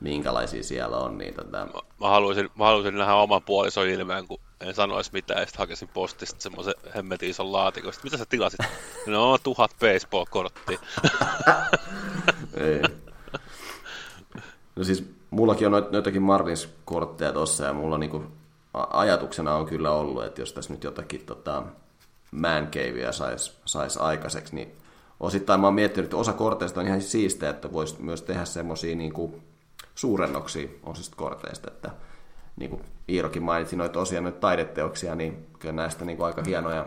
minkälaisia 0.00 0.62
siellä 0.62 0.96
on. 0.96 1.18
Niin 1.18 1.34
tota... 1.34 1.58
mä, 1.58 1.80
mä, 2.00 2.08
haluaisin, 2.08 2.48
mä 2.58 2.64
haluaisin 2.64 2.98
nähdä 2.98 3.14
oman 3.14 3.42
puolison 3.42 3.88
ilmeen, 3.88 4.26
kun 4.26 4.40
en 4.60 4.74
sanoisi 4.74 5.10
mitään, 5.12 5.40
ja 5.40 5.46
sitten 5.46 5.58
hakisin 5.58 5.88
postista 5.88 6.42
semmoisen 6.42 6.74
hemmetin 6.94 7.30
ison 7.30 7.52
laatikon. 7.52 7.92
Mitä 8.04 8.16
sä 8.16 8.26
tilasit? 8.26 8.60
No, 9.06 9.38
tuhat 9.38 9.70
baseball-korttia. 9.80 10.80
Ei. 12.54 12.82
No 14.76 14.84
siis, 14.84 15.04
mullakin 15.30 15.74
on 15.74 15.88
noitakin 15.90 16.22
Marlins-kortteja 16.22 17.32
tossa, 17.32 17.64
ja 17.64 17.72
mulla 17.72 17.98
niinku 17.98 18.24
ajatuksena 18.74 19.54
on 19.54 19.66
kyllä 19.66 19.90
ollut, 19.90 20.24
että 20.24 20.40
jos 20.40 20.52
tässä 20.52 20.72
nyt 20.72 20.84
jotakin 20.84 21.26
tota, 21.26 21.62
man 22.30 22.66
caveä 22.66 23.12
saisi 23.12 23.52
sais 23.64 23.96
aikaiseksi, 23.96 24.54
niin 24.54 24.72
osittain 25.20 25.60
mä 25.60 25.66
oon 25.66 25.74
miettinyt, 25.74 26.04
että 26.04 26.16
osa 26.16 26.32
korteista 26.32 26.80
on 26.80 26.86
ihan 26.86 27.02
siistejä, 27.02 27.50
että 27.50 27.72
voisi 27.72 28.02
myös 28.02 28.22
tehdä 28.22 28.44
semmoisia 28.44 28.96
niinku 28.96 29.42
suurennoksia 29.94 30.68
osista 30.82 31.16
korteista, 31.16 31.70
että 31.70 31.90
niin 32.60 32.70
kuin 32.70 32.82
Iirokin 33.08 33.42
mainitsi 33.42 33.76
noita 33.76 33.92
tosiaan 33.92 34.24
noita 34.24 34.40
taideteoksia, 34.40 35.14
niin 35.14 35.46
kyllä 35.58 35.74
näistä 35.74 36.04
niin 36.04 36.16
kuin 36.16 36.26
aika 36.26 36.42
hienoja 36.46 36.86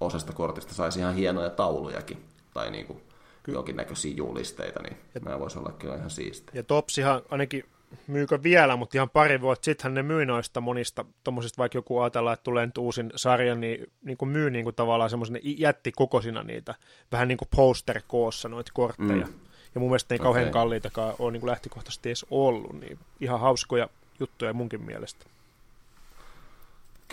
osasta 0.00 0.32
kortista 0.32 0.74
saisi 0.74 0.98
ihan 0.98 1.14
hienoja 1.14 1.50
taulujakin, 1.50 2.24
tai 2.54 2.70
niin 2.70 2.86
kuin 2.86 3.00
jonkinnäköisiä 3.46 4.14
julisteita, 4.16 4.82
niin 4.82 4.96
ja, 5.14 5.20
nämä 5.24 5.38
voisi 5.38 5.58
olla 5.58 5.72
kyllä 5.72 5.94
ihan 5.94 6.10
siistejä. 6.10 6.58
Ja 6.58 6.62
Topsihan 6.62 7.22
ainakin 7.30 7.64
myykö 8.06 8.42
vielä, 8.42 8.76
mutta 8.76 8.98
ihan 8.98 9.10
pari 9.10 9.40
vuotta 9.40 9.64
sittenhän 9.64 9.94
ne 9.94 10.02
myy 10.02 10.26
noista 10.26 10.60
monista, 10.60 11.04
tuommoisista 11.24 11.58
vaikka 11.58 11.78
joku 11.78 11.98
ajatellaan, 11.98 12.34
että 12.34 12.44
tulee 12.44 12.66
nyt 12.66 12.78
uusin 12.78 13.12
sarja, 13.16 13.54
niin, 13.54 13.92
niin 14.02 14.16
kuin 14.16 14.28
myy 14.28 14.50
niin 14.50 14.64
kuin 14.64 14.76
tavallaan 14.76 15.10
semmoisen 15.10 15.40
jättikokosina 15.42 16.42
niitä, 16.42 16.74
vähän 17.12 17.28
niin 17.28 17.38
kuin 17.38 17.48
poster-koossa 17.56 18.48
noita 18.48 18.70
kortteja. 18.74 19.26
Mm. 19.26 19.34
Ja 19.74 19.80
mun 19.80 19.90
mielestä 19.90 20.14
ne 20.14 20.16
ei 20.16 20.20
okay. 20.20 20.24
kauhean 20.24 20.50
kalliitakaan 20.50 21.14
ole 21.18 21.32
niin 21.32 21.40
kuin 21.40 21.50
lähtökohtaisesti 21.50 22.08
edes 22.08 22.26
ollut, 22.30 22.80
niin 22.80 22.98
ihan 23.20 23.40
hauskoja 23.40 23.88
juttuja 24.20 24.52
munkin 24.52 24.82
mielestä. 24.82 25.26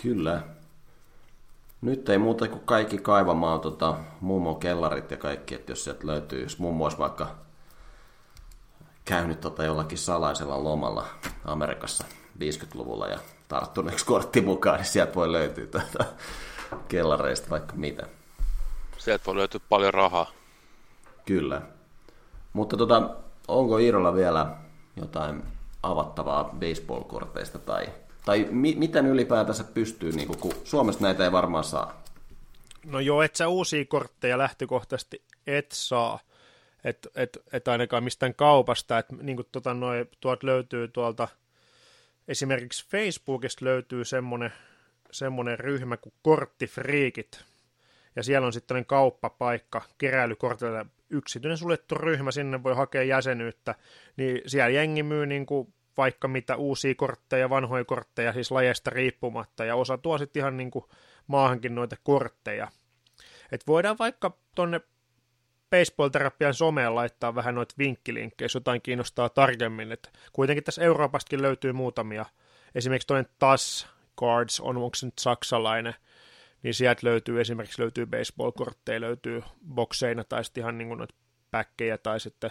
Kyllä. 0.02 0.42
Nyt 1.80 2.08
ei 2.08 2.18
muuta 2.18 2.48
kuin 2.48 2.62
kaikki 2.64 2.98
kaivamaan 2.98 3.60
tota, 3.60 3.96
mummon 4.20 4.60
kellarit 4.60 5.10
ja 5.10 5.16
kaikki, 5.16 5.54
että 5.54 5.72
jos 5.72 5.84
sieltä 5.84 6.06
löytyy, 6.06 6.42
jos 6.42 6.58
mummo 6.58 6.84
olisi 6.84 6.98
vaikka 6.98 7.34
käynyt 9.04 9.40
tota 9.40 9.64
jollakin 9.64 9.98
salaisella 9.98 10.64
lomalla 10.64 11.06
Amerikassa 11.44 12.04
50-luvulla 12.38 13.08
ja 13.08 13.18
tarttunut 13.48 13.92
yksi 13.92 14.06
kortti 14.06 14.40
mukaan, 14.40 14.76
niin 14.76 14.86
sieltä 14.86 15.14
voi 15.14 15.32
löytyä 15.32 15.66
tota 15.66 16.04
kellareista 16.88 17.50
vaikka 17.50 17.72
mitä. 17.76 18.06
Sieltä 18.98 19.24
voi 19.26 19.36
löytyä 19.36 19.60
paljon 19.68 19.94
rahaa. 19.94 20.30
Kyllä. 21.26 21.62
Mutta 22.52 22.76
tota, 22.76 23.10
onko 23.48 23.78
Iirolla 23.78 24.14
vielä 24.14 24.56
jotain 24.96 25.42
avattavaa 25.82 26.44
baseball-korteista 26.44 27.58
tai, 27.58 27.86
tai 28.24 28.48
mi- 28.50 28.74
miten 28.74 29.06
ylipäätänsä 29.06 29.64
pystyy, 29.64 30.12
niin 30.12 30.28
kun 30.38 30.52
Suomesta 30.64 31.04
näitä 31.04 31.24
ei 31.24 31.32
varmaan 31.32 31.64
saa? 31.64 32.02
No 32.86 33.00
joo, 33.00 33.22
et 33.22 33.36
sä 33.36 33.48
uusia 33.48 33.84
kortteja 33.84 34.38
lähtökohtaisesti 34.38 35.22
et 35.46 35.72
saa, 35.72 36.20
että 36.84 37.08
et, 37.14 37.38
et 37.52 37.68
ainakaan 37.68 38.04
mistään 38.04 38.34
kaupasta, 38.34 38.98
että 38.98 39.16
niin 39.22 39.38
tota 39.52 39.74
noi, 39.74 40.06
löytyy 40.42 40.88
tuolta, 40.88 41.28
esimerkiksi 42.28 42.88
Facebookista 42.88 43.64
löytyy 43.64 44.04
semmoinen, 44.04 44.52
semmoinen 45.10 45.58
ryhmä 45.58 45.96
kuin 45.96 46.12
Korttifriikit, 46.22 47.44
ja 48.16 48.22
siellä 48.22 48.46
on 48.46 48.52
sitten 48.52 48.86
kauppapaikka 48.86 49.82
keräilykortille 49.98 50.86
yksityinen 51.10 51.58
suljettu 51.58 51.94
ryhmä, 51.94 52.30
sinne 52.30 52.62
voi 52.62 52.74
hakea 52.74 53.02
jäsenyyttä, 53.02 53.74
niin 54.16 54.42
siellä 54.46 54.68
jengi 54.68 55.02
myy 55.02 55.26
niin 55.26 55.46
kuin 55.46 55.74
vaikka 55.96 56.28
mitä 56.28 56.56
uusia 56.56 56.94
kortteja, 56.94 57.50
vanhoja 57.50 57.84
kortteja, 57.84 58.32
siis 58.32 58.50
lajeista 58.50 58.90
riippumatta, 58.90 59.64
ja 59.64 59.76
osa 59.76 59.98
tuo 59.98 60.18
sitten 60.18 60.40
ihan 60.40 60.56
niin 60.56 60.70
kuin 60.70 60.84
maahankin 61.26 61.74
noita 61.74 61.96
kortteja. 62.02 62.68
Et 63.52 63.66
voidaan 63.66 63.98
vaikka 63.98 64.36
tonne 64.54 64.80
baseball-terapian 65.70 66.54
someen 66.54 66.94
laittaa 66.94 67.34
vähän 67.34 67.54
noita 67.54 67.74
vinkkilinkkejä, 67.78 68.44
jos 68.44 68.54
jotain 68.54 68.82
kiinnostaa 68.82 69.28
tarkemmin. 69.28 69.92
Et 69.92 70.12
kuitenkin 70.32 70.64
tässä 70.64 70.82
Euroopastakin 70.82 71.42
löytyy 71.42 71.72
muutamia. 71.72 72.24
Esimerkiksi 72.74 73.06
toinen 73.06 73.30
TAS 73.38 73.88
Cards 74.20 74.60
on, 74.60 74.76
onko 74.76 74.94
se 74.94 75.06
nyt 75.06 75.18
saksalainen, 75.18 75.94
niin 76.62 76.74
sieltä 76.74 77.00
löytyy 77.06 77.40
esimerkiksi 77.40 77.82
löytyy 77.82 78.06
baseball-kortteja, 78.06 79.00
löytyy 79.00 79.42
bokseina 79.74 80.24
tai 80.24 80.44
sitten 80.44 80.62
ihan 80.62 80.78
niin 80.78 80.88
kuin 80.88 80.98
noita 80.98 81.14
päkkejä 81.50 81.98
tai 81.98 82.20
sitten 82.20 82.50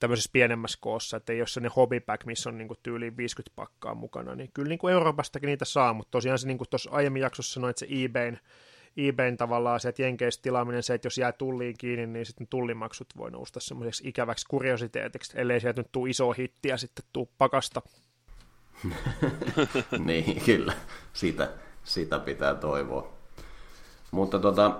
tämmöisessä 0.00 0.30
pienemmässä 0.32 0.78
koossa, 0.80 1.16
että 1.16 1.32
ei 1.32 1.40
ole 1.40 1.46
sellainen 1.46 1.76
hobbypack, 1.76 2.26
missä 2.26 2.50
on 2.50 2.58
niin 2.58 2.68
kuin 2.68 2.78
tyyliin 2.82 3.16
50 3.16 3.56
pakkaa 3.56 3.94
mukana, 3.94 4.34
niin 4.34 4.50
kyllä 4.54 4.68
niin 4.68 4.78
kuin 4.78 4.92
Euroopastakin 4.92 5.46
niitä 5.46 5.64
saa, 5.64 5.92
mutta 5.92 6.10
tosiaan 6.10 6.38
se 6.38 6.46
niin 6.46 6.58
kuin 6.58 6.68
tuossa 6.70 6.90
aiemmin 6.90 7.22
jaksossa 7.22 7.52
sanoit, 7.52 7.70
että 7.70 7.94
se 7.94 8.04
eBayn, 8.04 8.40
eBayn 8.96 9.36
tavallaan 9.36 9.80
se, 9.80 9.88
että 9.88 10.02
Jenkeistä 10.02 10.42
tilaaminen 10.42 10.82
se, 10.82 10.94
että 10.94 11.06
jos 11.06 11.18
jää 11.18 11.32
tulliin 11.32 11.74
kiinni, 11.78 12.06
niin 12.06 12.26
sitten 12.26 12.46
tullimaksut 12.46 13.06
voi 13.16 13.30
nousta 13.30 13.60
semmoiseksi 13.60 14.08
ikäväksi 14.08 14.46
kuriositeetiksi, 14.48 15.40
ellei 15.40 15.60
sieltä 15.60 15.80
nyt 15.80 15.92
tule 15.92 16.10
iso 16.10 16.32
hittiä 16.32 16.76
sitten 16.76 17.04
tuu 17.12 17.30
pakasta. 17.38 17.82
niin, 20.06 20.40
kyllä. 20.44 20.72
Sitä, 21.12 21.50
sitä 21.84 22.18
pitää 22.18 22.54
toivoa. 22.54 23.19
Mutta 24.10 24.38
tota, 24.38 24.76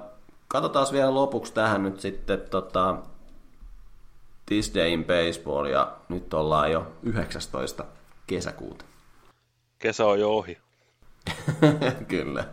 katsotaan 0.48 0.86
vielä 0.93 1.15
lopuksi 1.15 1.52
tähän 1.52 1.82
nyt 1.82 2.01
sitten 2.01 2.40
tota, 2.51 2.97
This 4.47 4.74
Day 4.74 4.89
in 4.89 5.05
Baseball 5.05 5.66
ja 5.66 5.97
nyt 6.09 6.35
ollaan 6.35 6.73
jo 6.73 6.93
19. 7.02 7.85
kesäkuuta. 8.27 8.85
Kesä 9.78 10.07
on 10.07 10.20
jo 10.20 10.31
ohi. 10.31 10.59
Kyllä. 12.09 12.44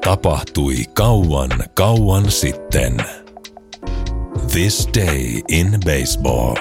Tapahtui 0.00 0.74
kauan, 0.94 1.50
kauan 1.74 2.30
sitten. 2.30 2.96
This 4.52 4.88
day 4.96 5.42
in 5.48 5.80
baseball. 5.84 6.56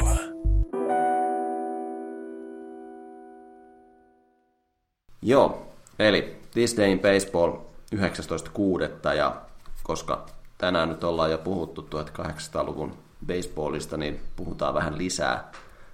Joo, 5.21 5.67
eli 5.99 6.35
This 6.51 6.77
Day 6.77 6.91
in 6.91 6.99
Baseball 6.99 7.64
19.6. 7.95 9.13
ja 9.15 9.41
koska 9.83 10.25
tänään 10.57 10.89
nyt 10.89 11.03
ollaan 11.03 11.31
jo 11.31 11.37
puhuttu 11.37 11.81
1800-luvun 11.81 12.97
baseballista, 13.27 13.97
niin 13.97 14.19
puhutaan 14.35 14.73
vähän 14.73 14.97
lisää. 14.97 15.51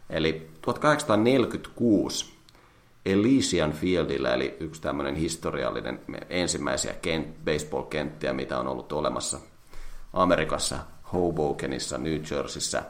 Eli 0.10 0.50
1846 0.62 2.34
Elysian 3.06 3.72
Fieldillä, 3.72 4.34
eli 4.34 4.58
yksi 4.60 4.82
tämmöinen 4.82 5.16
historiallinen 5.16 6.00
ensimmäisiä 6.30 6.94
kent, 6.94 7.46
baseball-kenttiä, 7.46 8.34
mitä 8.34 8.60
on 8.60 8.68
ollut 8.68 8.92
olemassa 8.92 9.40
Amerikassa, 10.14 10.78
Hobokenissa, 11.14 11.98
New 11.98 12.22
Jerseyssä. 12.32 12.84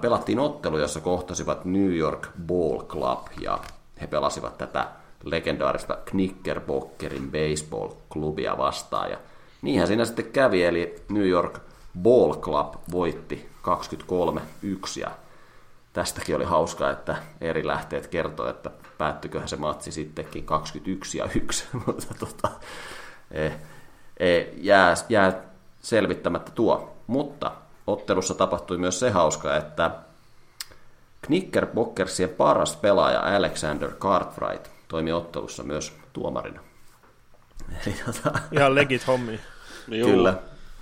Pelattiin 0.00 0.38
ottelu, 0.38 0.78
jossa 0.78 1.00
kohtasivat 1.00 1.64
New 1.64 1.96
York 1.96 2.28
Ball 2.46 2.82
Club, 2.82 3.26
ja 3.40 3.58
he 4.00 4.06
pelasivat 4.06 4.58
tätä 4.58 4.88
legendaarista 5.24 5.98
Knickerbockerin 6.04 7.30
baseball-klubia 7.30 8.58
vastaan. 8.58 9.10
Ja 9.10 9.18
niinhän 9.62 9.86
siinä 9.86 10.04
sitten 10.04 10.32
kävi, 10.32 10.64
eli 10.64 11.02
New 11.08 11.28
York 11.28 11.58
Ball 12.02 12.34
Club 12.34 12.74
voitti 12.92 13.48
23-1, 13.62 15.00
ja 15.00 15.10
tästäkin 15.92 16.36
oli 16.36 16.44
hauskaa, 16.44 16.90
että 16.90 17.16
eri 17.40 17.66
lähteet 17.66 18.06
kertoo, 18.06 18.48
että 18.48 18.70
päättyiköhän 18.98 19.48
se 19.48 19.56
matsi 19.56 19.92
sittenkin 19.92 20.44
21 20.44 21.18
ja 21.18 21.28
1, 21.34 21.64
mutta 21.86 22.14
tota, 22.18 22.48
e, 23.30 23.46
e, 24.16 24.48
jää, 24.56 24.94
jää 25.08 25.42
selvittämättä 25.82 26.52
tuo. 26.54 26.96
Mutta 27.06 27.52
ottelussa 27.86 28.34
tapahtui 28.34 28.78
myös 28.78 29.00
se 29.00 29.10
hauska, 29.10 29.56
että 29.56 29.90
Knickerbockersien 31.22 32.28
paras 32.28 32.76
pelaaja 32.76 33.36
Alexander 33.36 33.90
Cartwright 33.90 34.71
toimi 34.92 35.12
ottelussa 35.12 35.62
myös 35.62 35.92
tuomarina. 36.12 36.60
Eli, 37.86 37.94
tota, 38.06 38.38
Ihan 38.52 38.74
legit 38.74 39.06
hommi. 39.06 39.40
Kyllä, 39.86 40.34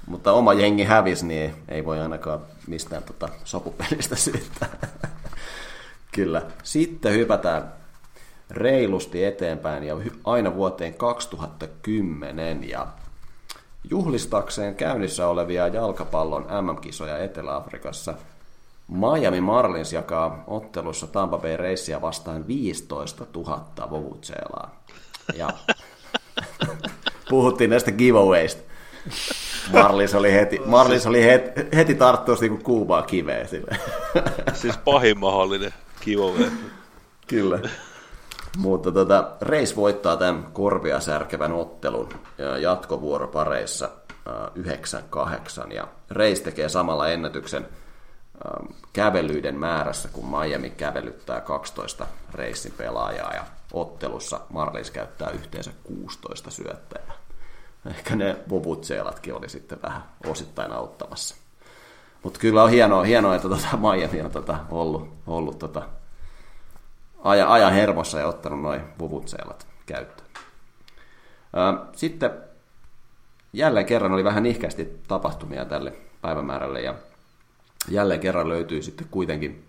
mutta 0.07 0.33
oma 0.33 0.53
jengi 0.53 0.85
hävisi, 0.85 1.27
niin 1.27 1.55
ei 1.69 1.85
voi 1.85 2.01
ainakaan 2.01 2.41
mistään 2.67 3.03
tota 3.03 3.29
sopupelistä 3.45 4.17
syyttää. 4.17 4.69
Kyllä. 6.15 6.43
Sitten 6.63 7.13
hypätään 7.13 7.73
reilusti 8.51 9.25
eteenpäin 9.25 9.83
ja 9.83 9.97
aina 10.25 10.55
vuoteen 10.55 10.95
2010 10.95 12.69
ja 12.69 12.87
juhlistakseen 13.91 14.75
käynnissä 14.75 15.29
olevia 15.29 15.69
jalkapallon 15.69 16.47
MM-kisoja 16.63 17.19
Etelä-Afrikassa 17.19 18.15
Miami 18.91 19.41
Marlins 19.41 19.93
jakaa 19.93 20.45
ottelussa 20.47 21.07
Tampa 21.07 21.39
Bay 21.39 21.57
Racea 21.57 22.01
vastaan 22.01 22.47
15 22.47 23.27
000 23.35 23.91
vovutseelaa. 23.91 24.85
Ja 25.35 25.49
puhuttiin 27.31 27.71
näistä 27.71 27.93
giveawayista. 27.93 28.63
Marlis 29.73 30.15
oli 30.15 30.33
heti, 30.33 30.61
Marlis 30.65 31.07
oli 31.07 31.25
heti, 31.25 31.77
heti 31.77 31.95
tarttuisi 31.95 32.49
niin 32.49 32.63
kuumaa 32.63 33.03
kiveä 33.03 33.47
sille. 33.47 33.77
Siis 34.53 34.77
pahin 34.77 35.19
mahdollinen 35.19 35.75
giveaway. 36.01 36.51
Kyllä. 37.27 37.59
Mutta 38.59 38.93
tota, 38.93 39.31
Reis 39.41 39.77
voittaa 39.77 40.17
tämän 40.17 40.47
korvia 40.53 41.01
särkevän 41.01 41.53
ottelun 41.53 42.09
jatkovuoropareissa 42.61 43.91
9-8 45.69 45.73
ja 45.73 45.89
Reis 46.11 46.41
tekee 46.41 46.69
samalla 46.69 47.09
ennätyksen 47.09 47.67
kävelyiden 48.93 49.59
määrässä, 49.59 50.09
kun 50.09 50.29
Miami 50.31 50.71
kävelyttää 50.71 51.41
12 51.41 52.07
Reisin 52.35 52.73
pelaajaa 52.73 53.35
ja 53.35 53.45
ottelussa 53.73 54.41
Marlins 54.51 54.91
käyttää 54.91 55.31
yhteensä 55.31 55.71
16 55.85 56.51
syöttäjää 56.51 57.21
ehkä 57.87 58.17
ne 58.17 58.37
vuvutseelatkin 58.49 59.35
oli 59.35 59.49
sitten 59.49 59.83
vähän 59.83 60.03
osittain 60.27 60.73
auttamassa. 60.73 61.37
Mutta 62.23 62.41
kyllä 62.41 62.63
on 62.63 62.71
hienoa, 62.71 63.03
hienoa 63.03 63.35
että 63.35 63.49
tota 63.49 63.77
Miami 63.77 64.21
on 64.21 64.31
tota 64.31 64.59
ollut, 64.71 65.09
ollut 65.27 65.59
tota 65.59 65.83
aja, 67.25 67.53
aja 67.53 67.71
hermossa 67.71 68.19
ja 68.19 68.27
ottanut 68.27 68.63
noin 68.63 68.81
vuvutseelat 68.99 69.67
käyttöön. 69.87 70.31
Sitten 71.93 72.31
jälleen 73.53 73.87
kerran 73.87 74.13
oli 74.13 74.25
vähän 74.25 74.47
ihkästi 74.47 75.01
tapahtumia 75.09 75.65
tälle 75.65 75.93
päivämäärälle 76.23 76.81
ja 76.81 76.95
jälleen 77.89 78.21
kerran 78.21 78.49
löytyy 78.49 78.83
sitten 78.83 79.07
kuitenkin 79.11 79.65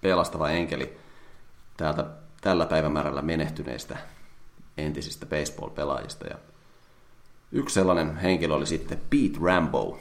pelastava 0.00 0.50
enkeli 0.50 0.96
täältä 1.76 2.06
tällä 2.40 2.66
päivämäärällä 2.66 3.22
menehtyneistä 3.22 3.98
entisistä 4.78 5.26
baseball-pelaajista. 5.26 6.26
Ja 6.26 6.38
Yksi 7.52 7.74
sellainen 7.74 8.16
henkilö 8.16 8.54
oli 8.54 8.66
sitten 8.66 8.98
Pete 9.10 9.38
Rambo, 9.44 9.98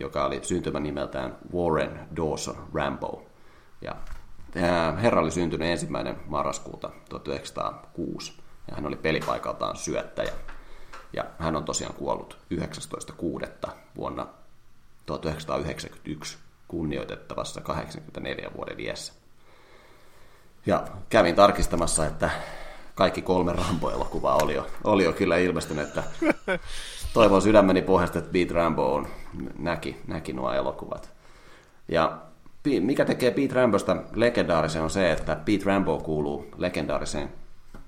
joka 0.00 0.24
oli 0.24 0.44
syntymän 0.44 0.82
nimeltään 0.82 1.36
Warren 1.54 2.00
Dawson 2.16 2.68
Rambo. 2.74 3.26
Ja 3.82 3.96
tämä 4.50 4.98
herra 5.02 5.20
oli 5.20 5.30
syntynyt 5.30 5.68
ensimmäinen 5.68 6.16
marraskuuta 6.26 6.90
1906 7.08 8.32
ja 8.68 8.74
hän 8.74 8.86
oli 8.86 8.96
pelipaikaltaan 8.96 9.76
syöttäjä. 9.76 10.32
Ja 11.12 11.24
hän 11.38 11.56
on 11.56 11.64
tosiaan 11.64 11.94
kuollut 11.94 12.38
19.6. 12.54 13.70
vuonna 13.96 14.26
1991 15.06 16.38
kunnioitettavassa 16.68 17.60
84 17.60 18.50
vuoden 18.56 18.80
iässä. 18.80 19.12
Ja 20.66 20.86
kävin 21.08 21.34
tarkistamassa, 21.34 22.06
että 22.06 22.30
kaikki 22.94 23.22
kolme 23.22 23.52
Rambo-elokuvaa 23.52 24.38
oli 24.42 24.54
jo, 24.54 24.66
oli 24.84 25.04
jo 25.04 25.12
kyllä 25.12 25.36
ilmestynyt, 25.36 25.88
että 25.88 26.02
toivon 27.14 27.42
sydämeni 27.42 27.82
pohjasta, 27.82 28.18
että 28.18 28.32
Pete 28.32 28.54
Rambo 28.54 28.94
on, 28.94 29.06
näki, 29.58 29.96
näki 30.06 30.32
nuo 30.32 30.52
elokuvat. 30.52 31.10
Ja 31.88 32.18
mikä 32.80 33.04
tekee 33.04 33.30
Pete 33.30 33.54
Rambosta 33.54 33.96
legendaarisen 34.14 34.82
on 34.82 34.90
se, 34.90 35.12
että 35.12 35.36
Pete 35.36 35.64
Rambo 35.64 35.98
kuuluu 35.98 36.46
legendaariseen 36.56 37.32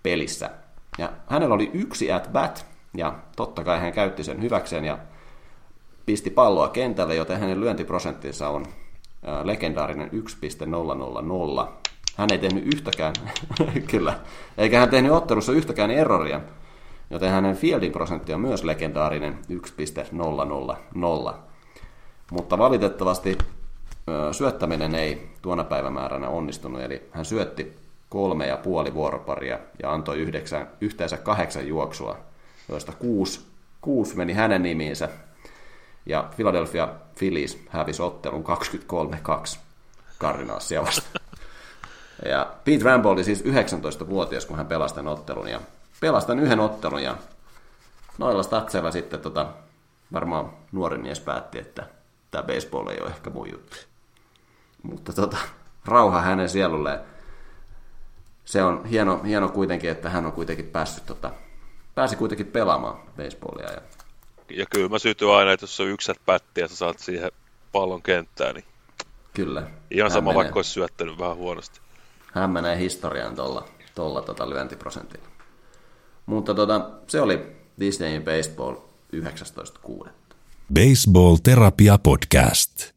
pelissä. 0.04 0.50
Ja 0.98 1.12
hänellä 1.28 1.56
oli 1.56 1.72
yksi 1.74 2.12
at 2.12 2.30
bat 2.32 2.66
ja 2.98 3.20
totta 3.36 3.64
kai 3.64 3.80
hän 3.80 3.94
käytti 3.94 4.24
sen 4.24 4.42
hyväkseen 4.42 4.86
ja 4.86 4.98
pisti 6.06 6.30
palloa 6.30 6.68
kentälle, 6.68 7.16
joten 7.16 7.40
hänen 7.40 7.62
lyöntiprosenttinsa 7.62 8.50
on 8.50 8.66
legendaarinen 9.44 10.10
1.000. 10.10 11.83
Hän 12.18 12.30
ei 12.32 12.38
tehnyt 12.38 12.74
yhtäkään, 12.74 13.14
kyllä, 13.92 14.20
eikä 14.58 14.80
hän 14.80 14.90
tehnyt 14.90 15.12
ottelussa 15.12 15.52
yhtäkään 15.52 15.92
erroria, 15.92 16.42
joten 17.10 17.32
hänen 17.32 17.56
fielding 17.56 17.94
prosentti 17.94 18.34
on 18.34 18.42
myös 18.42 18.64
legendaarinen 18.64 19.40
1.000. 19.52 21.36
Mutta 22.32 22.58
valitettavasti 22.58 23.38
syöttäminen 24.32 24.96
ei 24.96 25.30
tuona 25.42 25.64
päivämääränä 25.64 26.30
onnistunut, 26.30 26.82
eli 26.82 27.10
hän 27.12 27.26
syötti 27.26 27.78
kolme 28.10 28.48
ja 28.48 28.58
puoli 28.58 28.94
vuoroparia 28.94 29.60
ja 29.84 29.94
antoi 29.94 30.18
yhdeksän, 30.18 30.70
yhteensä 30.82 31.18
kahdeksan 31.18 31.68
juoksua, 31.68 32.18
joista 32.70 32.92
kuusi, 32.92 33.42
kuusi 33.82 34.16
meni 34.18 34.34
hänen 34.34 34.64
nimiinsä. 34.64 35.10
Ja 36.06 36.30
Philadelphia 36.36 36.88
Phillies 37.18 37.60
hävisi 37.70 38.02
ottelun 38.02 38.44
23-2 39.54 39.58
Cardinalsia 40.20 40.82
vastaan. 40.82 41.23
Ja 42.26 42.54
Pete 42.64 42.84
Rambo 42.84 43.10
oli 43.10 43.24
siis 43.24 43.44
19-vuotias, 43.44 44.46
kun 44.46 44.58
hän 44.58 44.68
pelasi 44.68 44.96
tämän 44.96 45.14
ottelun. 45.14 45.48
Ja 45.48 45.62
pelasi 46.00 46.28
tämän 46.28 46.44
yhden 46.44 46.60
ottelun 46.60 47.04
ja 47.04 47.18
noilla 48.18 48.44
statseilla 48.44 48.92
sitten 48.92 49.20
tota, 49.20 49.48
varmaan 50.14 50.50
nuori 50.72 50.98
mies 50.98 51.20
päätti, 51.20 51.60
että 51.60 51.88
tämä 52.32 52.44
baseball 52.44 52.88
ei 52.88 53.00
ole 53.02 53.10
ehkä 53.10 53.30
mun 53.30 53.52
juttu. 53.52 53.76
Mutta 54.84 55.14
tota, 55.14 55.38
rauha 55.86 56.22
hänen 56.22 56.50
sielulleen. 56.50 57.00
Se 58.46 58.64
on 58.64 58.86
hieno, 58.86 59.24
hieno 59.24 59.50
kuitenkin, 59.50 59.90
että 59.90 60.10
hän 60.10 60.26
on 60.26 60.32
kuitenkin 60.32 60.66
päässyt, 60.66 61.06
tota, 61.06 61.32
pääsi 61.96 62.16
kuitenkin 62.16 62.48
pelaamaan 62.48 62.98
baseballia 63.18 63.72
ja 63.72 63.82
Ja 64.50 64.66
kyllä 64.66 64.90
mä 64.90 65.00
sytyn 65.00 65.30
aina, 65.30 65.52
että 65.52 65.64
jos 65.64 65.80
on 65.80 65.88
yksät 65.88 66.18
pätti 66.26 66.62
ja 66.62 66.68
sä 66.68 66.76
saat 66.76 67.00
siihen 67.00 67.32
pallon 67.72 68.02
kenttään, 68.02 68.56
niin 68.56 68.66
Kyllä. 69.34 69.64
ihan 69.92 70.12
sama 70.12 70.32
menee, 70.32 70.36
vaikka 70.36 70.60
olisi 70.60 70.72
syöttänyt 70.72 71.20
vähän 71.20 71.36
huonosti. 71.36 71.83
Hän 72.34 72.50
menee 72.50 72.78
historiaan 72.78 73.36
tuolla 73.36 73.66
tolla, 73.96 74.22
tota 74.22 74.50
lyöntiprosentilla. 74.50 75.28
Mutta 76.26 76.54
tota, 76.54 76.90
se 77.08 77.22
oli 77.22 77.56
Disneyin 77.80 78.24
Baseball 78.24 78.76
19.6. 79.16 80.10
Baseball 80.74 81.38
Terapia 81.44 81.98
Podcast. 81.98 82.94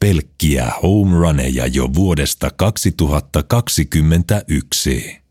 Pelkkiä 0.00 0.72
home 0.82 1.18
runeja 1.18 1.66
jo 1.66 1.88
vuodesta 1.94 2.50
2021. 2.56 5.22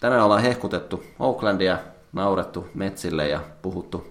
Tänään 0.00 0.24
ollaan 0.24 0.42
hehkutettu 0.42 1.04
Oaklandia, 1.18 1.78
naurettu 2.12 2.66
Metsille 2.74 3.28
ja 3.28 3.40
puhuttu, 3.62 4.06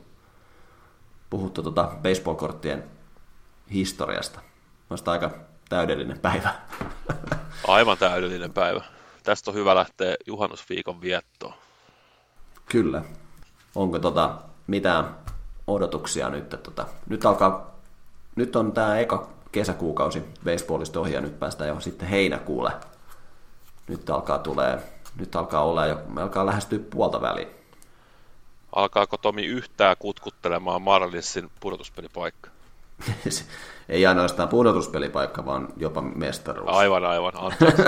puhuttu 1.30 1.64
tota 1.64 1.92
baseball-korttien 2.02 2.93
historiasta. 3.72 4.40
Olisi 4.90 5.04
aika 5.08 5.32
täydellinen 5.70 6.20
päivä. 6.20 6.50
Aivan 7.68 7.98
täydellinen 7.98 8.54
päivä. 8.54 8.84
Tästä 9.24 9.52
on 9.52 9.56
hyvä 9.56 9.76
lähteä 9.76 10.16
juhannusviikon 10.28 11.02
viettoon. 11.02 11.54
Kyllä. 12.66 13.02
Onko 13.76 14.00
tota 14.00 14.38
mitään 14.68 15.16
odotuksia 15.68 16.30
nyt? 16.30 16.50
Tota, 16.50 16.86
nyt, 17.10 17.26
alkaa, 17.26 17.76
nyt 18.36 18.56
on 18.56 18.72
tämä 18.72 19.00
eka 19.00 19.30
kesäkuukausi 19.52 20.24
baseballista 20.44 21.00
ohi 21.00 21.14
ja 21.14 21.22
nyt 21.22 21.40
päästään 21.40 21.68
jo 21.68 21.80
sitten 21.80 22.08
heinäkuulle. 22.08 22.72
Nyt 23.88 24.10
alkaa 24.10 24.40
tulee, 24.40 24.80
nyt 25.16 25.36
alkaa 25.36 25.64
olla 25.64 25.86
jo, 25.86 26.02
me 26.08 26.22
alkaa 26.22 26.46
lähestyä 26.46 26.80
puolta 26.90 27.22
väliin. 27.22 27.48
Alkaako 28.76 29.18
Tomi 29.18 29.46
yhtään 29.46 29.96
kutkuttelemaan 30.00 30.82
Marlinsin 30.82 31.52
pudotuspelipaikka? 31.60 32.53
Ei 33.90 34.06
ainoastaan 34.06 34.50
pudotuspelipaikka, 34.50 35.46
vaan 35.46 35.68
jopa 35.78 36.02
mestaruus. 36.02 36.78
Aivan, 36.78 37.06
aivan. 37.06 37.34
Anteeksi. 37.36 37.82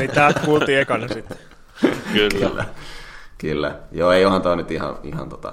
Ei 0.00 0.08
täältä 0.08 0.40
kuultiin 0.40 0.78
ekana 0.78 1.08
sitten. 1.08 1.38
Kyllä. 2.12 2.48
Kyllä. 2.48 2.64
Kyllä. 3.38 3.78
Joo, 3.92 4.12
ei 4.12 4.24
onhan 4.24 4.42
toi 4.42 4.56
nyt 4.56 4.70
ihan, 4.70 4.98
ihan, 5.02 5.28
tota, 5.28 5.52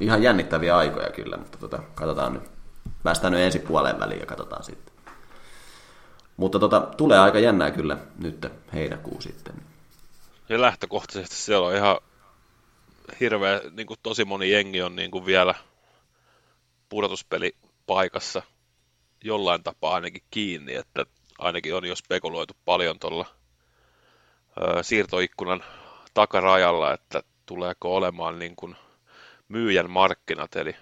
ihan 0.00 0.22
jännittäviä 0.22 0.76
aikoja 0.76 1.10
kyllä, 1.10 1.36
mutta 1.36 1.58
tota, 1.58 1.82
katsotaan 1.94 2.32
nyt. 2.32 2.42
Päästään 3.02 3.32
nyt 3.32 3.42
ensi 3.42 3.58
puoleen 3.58 4.00
väliin 4.00 4.20
ja 4.20 4.26
katsotaan 4.26 4.64
sitten. 4.64 4.94
Mutta 6.36 6.58
tota, 6.58 6.80
tulee 6.80 7.18
aika 7.18 7.38
jännää 7.38 7.70
kyllä 7.70 7.96
nyt 8.18 8.46
heinäkuu 8.74 9.20
sitten. 9.20 9.54
Ja 10.48 10.60
lähtökohtaisesti 10.60 11.36
siellä 11.36 11.66
on 11.66 11.74
ihan 11.74 11.96
hirveä, 13.20 13.60
niin 13.72 13.86
kuin 13.86 14.00
tosi 14.02 14.24
moni 14.24 14.50
jengi 14.50 14.82
on 14.82 14.96
niin 14.96 15.10
kuin 15.10 15.26
vielä 15.26 15.54
pudotuspelipaikassa 17.86 18.42
jollain 19.24 19.62
tapaa 19.62 19.94
ainakin 19.94 20.22
kiinni, 20.30 20.74
että 20.74 21.06
ainakin 21.38 21.74
on 21.74 21.84
jo 21.84 21.96
spekuloitu 21.96 22.54
paljon 22.64 22.98
tuolla 22.98 23.26
siirtoikkunan 24.82 25.64
takarajalla, 26.14 26.94
että 26.94 27.22
tuleeko 27.46 27.96
olemaan 27.96 28.38
niin 28.38 28.56
kuin 28.56 28.76
myyjän 29.48 29.90
markkinat, 29.90 30.56
eli 30.56 30.76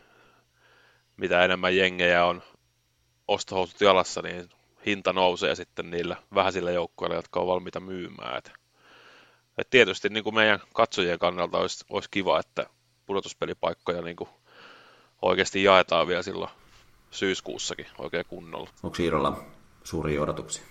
mitä 1.16 1.44
enemmän 1.44 1.76
jengejä 1.76 2.24
on 2.24 2.42
ostohousut 3.28 3.80
jalassa, 3.80 4.22
niin 4.22 4.48
hinta 4.86 5.12
nousee 5.12 5.54
sitten 5.54 5.90
niillä 5.90 6.16
vähäisillä 6.34 6.70
joukkoilla, 6.70 7.16
jotka 7.16 7.40
on 7.40 7.46
valmiita 7.46 7.80
myymään. 7.80 8.38
Et, 8.38 8.52
et 9.58 9.70
tietysti 9.70 10.08
niin 10.08 10.24
kuin 10.24 10.34
meidän 10.34 10.60
katsojien 10.74 11.18
kannalta 11.18 11.58
olisi, 11.58 11.84
olisi 11.90 12.10
kiva, 12.10 12.40
että 12.40 12.66
pudotuspelipaikkoja 13.06 14.02
niin 14.02 14.16
kuin 14.16 14.30
oikeasti 15.22 15.62
jaetaan 15.62 16.06
vielä 16.06 16.22
silloin 16.22 16.50
syyskuussakin 17.12 17.86
oikein 17.98 18.24
kunnolla. 18.28 18.70
Onko 18.82 18.96
Iirolla 19.00 19.44
suuria 19.84 20.22
odotuksia? 20.22 20.62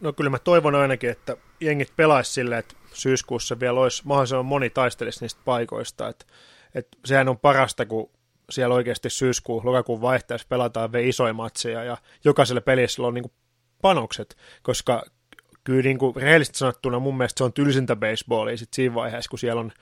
No 0.00 0.12
kyllä 0.12 0.30
mä 0.30 0.38
toivon 0.38 0.74
ainakin, 0.74 1.10
että 1.10 1.36
jengit 1.60 1.92
pelaisi 1.96 2.32
silleen, 2.32 2.58
että 2.58 2.74
syyskuussa 2.92 3.60
vielä 3.60 3.80
olisi 3.80 4.02
mahdollisimman 4.04 4.46
moni 4.46 4.70
taistelisi 4.70 5.20
niistä 5.20 5.40
paikoista. 5.44 6.08
Että, 6.08 6.26
että 6.74 6.98
sehän 7.04 7.28
on 7.28 7.38
parasta, 7.38 7.86
kun 7.86 8.10
siellä 8.50 8.74
oikeasti 8.74 9.10
syyskuun, 9.10 9.66
lokakuun 9.66 10.00
vaihteessa 10.00 10.46
pelataan 10.48 10.92
vielä 10.92 11.08
isoja 11.08 11.32
matseja 11.32 11.84
ja 11.84 11.96
jokaiselle 12.24 12.60
pelissä 12.60 13.02
on 13.02 13.14
niin 13.14 13.22
kuin 13.22 13.32
panokset, 13.82 14.36
koska 14.62 15.02
kyllä 15.64 15.82
niin 15.82 15.98
kuin 15.98 16.16
rehellisesti 16.16 16.58
sanottuna 16.58 16.98
mun 16.98 17.16
mielestä 17.16 17.38
se 17.38 17.44
on 17.44 17.52
tylsintä 17.52 17.96
baseballia 17.96 18.56
sit 18.56 18.74
siinä 18.74 18.94
vaiheessa, 18.94 19.30
kun 19.30 19.38
siellä 19.38 19.60
on 19.60 19.72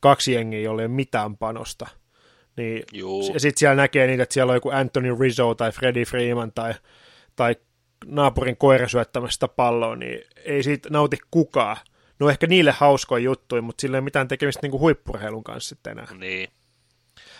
kaksi 0.00 0.32
jengiä, 0.32 0.60
jolle 0.60 0.82
ei 0.82 0.86
ole 0.86 0.94
mitään 0.94 1.36
panosta. 1.36 1.86
Niin, 2.58 2.82
Juu. 2.92 3.30
ja 3.34 3.40
sitten 3.40 3.58
siellä 3.58 3.74
näkee 3.74 4.06
niitä, 4.06 4.22
että 4.22 4.32
siellä 4.32 4.50
on 4.50 4.56
joku 4.56 4.70
Anthony 4.70 5.16
Rizzo 5.20 5.54
tai 5.54 5.72
Freddie 5.72 6.04
Freeman 6.04 6.52
tai, 6.52 6.74
tai 7.36 7.56
naapurin 8.06 8.56
koira 8.56 8.88
syöttämästä 8.88 9.48
palloa, 9.48 9.96
niin 9.96 10.20
ei 10.44 10.62
siitä 10.62 10.88
nauti 10.90 11.18
kukaan. 11.30 11.76
No 12.18 12.30
ehkä 12.30 12.46
niille 12.46 12.70
hauskoja 12.70 13.24
juttuja, 13.24 13.62
mutta 13.62 13.80
sillä 13.80 13.96
ei 13.96 14.00
mitään 14.00 14.28
tekemistä 14.28 14.62
niinku 14.62 14.78
huippurheilun 14.78 15.44
kanssa 15.44 15.68
sitten 15.68 15.90
enää. 15.90 16.06
Niin, 16.18 16.48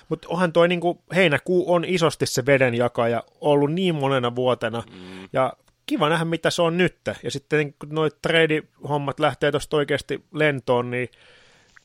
Mutta 0.08 0.28
onhan 0.30 0.52
toi 0.52 0.68
niinku, 0.68 1.02
heinäkuu 1.14 1.74
on 1.74 1.84
isosti 1.84 2.26
se 2.26 2.46
vedenjakaja 2.46 3.22
ollut 3.40 3.72
niin 3.72 3.94
monena 3.94 4.34
vuotena, 4.34 4.82
mm. 4.92 5.28
ja 5.32 5.52
kiva 5.86 6.08
nähdä 6.08 6.24
mitä 6.24 6.50
se 6.50 6.62
on 6.62 6.76
nyt. 6.76 6.96
Ja 7.22 7.30
sitten 7.30 7.74
kun 7.78 7.88
noi 7.88 8.10
trade-hommat 8.22 9.20
lähtee 9.20 9.50
tuosta 9.50 9.76
oikeasti 9.76 10.24
lentoon, 10.34 10.90
niin 10.90 11.08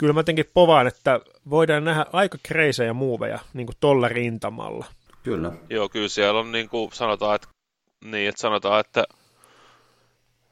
kyllä 0.04 0.14
mä 0.14 0.20
jotenkin 0.20 0.52
povaan, 0.54 0.88
että 0.88 1.20
voidaan 1.50 1.84
nähdä 1.84 2.06
aika 2.14 2.38
kreisejä 2.44 2.94
muuveja 2.94 3.40
niin 3.54 3.68
kuin 3.68 3.76
tolla 3.80 4.08
rintamalla. 4.08 4.86
Kyllä. 5.24 5.52
joo, 5.70 5.90
kyllä 5.90 6.08
siellä 6.08 6.40
on 6.40 6.52
niin 6.52 6.70
kuin 6.70 6.92
sanotaan, 6.92 7.36
että, 7.36 7.48
niin, 8.06 8.30
että 8.30 8.42
sanotaan, 8.42 8.80
että, 8.80 9.04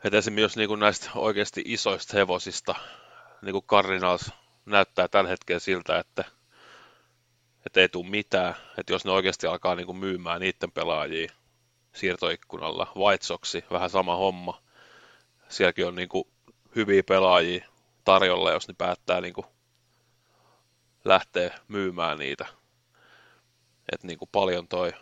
että 0.03 0.17
esimerkiksi 0.17 0.41
jos 0.41 0.57
niin 0.57 0.67
kuin 0.67 0.79
näistä 0.79 1.09
oikeasti 1.15 1.61
isoista 1.65 2.17
hevosista, 2.17 2.75
niin 3.41 3.53
kuin 3.53 3.65
Cardinals 3.65 4.31
näyttää 4.65 5.07
tällä 5.07 5.29
hetkellä 5.29 5.59
siltä, 5.59 5.99
että, 5.99 6.23
että 7.65 7.79
ei 7.79 7.89
tule 7.89 8.09
mitään, 8.09 8.55
että 8.77 8.93
jos 8.93 9.05
ne 9.05 9.11
oikeasti 9.11 9.47
alkaa 9.47 9.75
niin 9.75 9.85
kuin 9.85 9.97
myymään 9.97 10.41
niiden 10.41 10.71
pelaajia 10.71 11.31
siirtoikkunalla, 11.93 12.87
White 12.95 13.25
Soxi, 13.25 13.63
vähän 13.71 13.89
sama 13.89 14.15
homma, 14.15 14.61
sielläkin 15.49 15.87
on 15.87 15.95
niin 15.95 16.09
kuin 16.09 16.27
hyviä 16.75 17.03
pelaajia 17.03 17.70
tarjolla, 18.03 18.51
jos 18.51 18.67
ne 18.67 18.73
päättää 18.77 19.21
niin 19.21 19.33
kuin 19.33 19.45
lähteä 21.05 21.59
myymään 21.67 22.19
niitä. 22.19 22.45
Että 23.91 24.07
niin 24.07 24.19
kuin 24.19 24.29
paljon 24.31 24.67
toi 24.67 24.93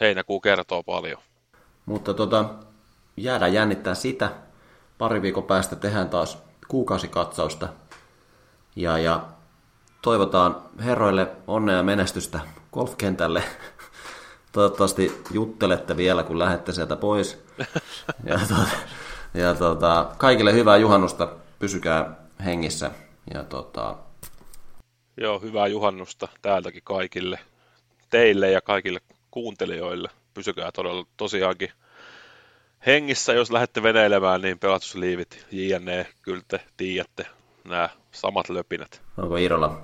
heinäkuu 0.00 0.40
kertoo 0.40 0.82
paljon. 0.82 1.20
Mutta 1.86 2.14
tota, 2.14 2.44
jäädään 3.16 3.52
jännittää 3.52 3.94
sitä. 3.94 4.30
Pari 4.98 5.22
viikon 5.22 5.44
päästä 5.44 5.76
tehdään 5.76 6.08
taas 6.08 6.38
kuukausikatsausta. 6.68 7.68
Ja, 8.76 8.98
ja 8.98 9.24
toivotaan 10.02 10.62
herroille 10.84 11.28
onnea 11.46 11.76
ja 11.76 11.82
menestystä 11.82 12.40
golfkentälle. 12.72 13.42
Toivottavasti 14.52 15.22
juttelette 15.30 15.96
vielä, 15.96 16.22
kun 16.22 16.38
lähdette 16.38 16.72
sieltä 16.72 16.96
pois. 16.96 17.44
Ja, 18.24 18.38
tuota, 18.48 18.68
ja 19.34 19.54
tuota, 19.54 20.06
kaikille 20.18 20.52
hyvää 20.52 20.76
juhannusta, 20.76 21.28
pysykää 21.58 22.16
hengissä. 22.44 22.90
Ja 23.34 23.44
tuota, 23.44 23.96
Joo, 25.20 25.38
hyvää 25.38 25.66
juhannusta 25.66 26.28
täältäkin 26.42 26.82
kaikille, 26.84 27.38
teille 28.10 28.50
ja 28.50 28.60
kaikille 28.60 29.00
kuuntelijoille. 29.30 30.08
Pysykää 30.34 30.72
todella 30.72 31.06
tosiaankin 31.16 31.72
hengissä, 32.86 33.32
jos 33.32 33.50
lähdette 33.50 33.82
veneilemään, 33.82 34.40
niin 34.40 34.58
pelastusliivit, 34.58 35.46
JNE, 35.52 36.06
kyllä 36.22 36.42
te 36.48 36.60
tiedätte 36.76 37.26
nämä 37.64 37.88
samat 38.12 38.48
löpinät. 38.48 39.02
onko 39.16 39.36
Iirolla 39.36 39.82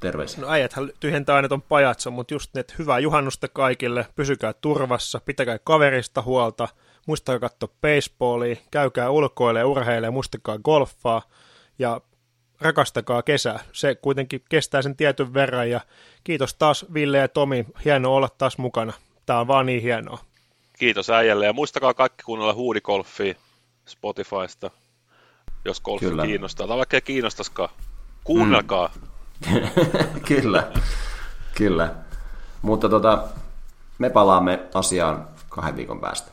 terveisiä? 0.00 0.40
No 0.40 0.50
äijäthän 0.50 0.90
tyhjentää 1.00 1.36
aina 1.36 1.48
ton 1.48 1.62
pajatson, 1.62 2.12
mutta 2.12 2.34
just 2.34 2.54
niin, 2.54 2.60
että 2.60 2.74
hyvää 2.78 2.98
juhannusta 2.98 3.48
kaikille, 3.48 4.06
pysykää 4.16 4.52
turvassa, 4.52 5.20
pitäkää 5.24 5.58
kaverista 5.64 6.22
huolta, 6.22 6.68
muistakaa 7.06 7.48
katsoa 7.48 7.74
baseballia, 7.80 8.56
käykää 8.70 9.10
ulkoille, 9.10 9.64
urheille, 9.64 10.10
muistakaa 10.10 10.58
golfaa 10.58 11.22
ja 11.78 12.00
rakastakaa 12.60 13.22
kesää. 13.22 13.60
Se 13.72 13.94
kuitenkin 13.94 14.44
kestää 14.48 14.82
sen 14.82 14.96
tietyn 14.96 15.34
verran 15.34 15.70
ja 15.70 15.80
kiitos 16.24 16.54
taas 16.54 16.86
Ville 16.94 17.18
ja 17.18 17.28
Tomi, 17.28 17.66
hienoa 17.84 18.16
olla 18.16 18.28
taas 18.38 18.58
mukana. 18.58 18.92
Tää 19.26 19.40
on 19.40 19.48
vaan 19.48 19.66
niin 19.66 19.82
hienoa. 19.82 20.18
Kiitos 20.78 21.10
äijälle 21.10 21.46
ja 21.46 21.52
muistakaa 21.52 21.94
kaikki 21.94 22.22
kuunnella 22.24 22.54
huudikolfia 22.54 23.34
Spotifysta, 23.86 24.70
jos 25.64 25.80
golfi 25.80 26.04
Kyllä. 26.04 26.26
kiinnostaa. 26.26 26.66
Tai 26.66 26.76
vaikka 26.76 26.96
ei 26.96 27.00
kiinnostaskaan, 27.00 27.68
kuunnelkaa. 28.24 28.90
kyllä, 30.28 30.72
kyllä. 31.54 31.94
Mutta 32.62 32.88
tota, 32.88 33.24
me 33.98 34.10
palaamme 34.10 34.62
asiaan 34.74 35.28
kahden 35.48 35.76
viikon 35.76 36.00
päästä. 36.00 36.32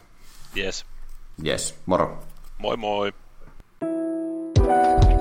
Yes. 0.56 0.84
Yes, 1.38 1.74
moro. 1.86 2.20
Moi 2.60 2.76
moi. 2.76 3.12
Thank 4.60 5.19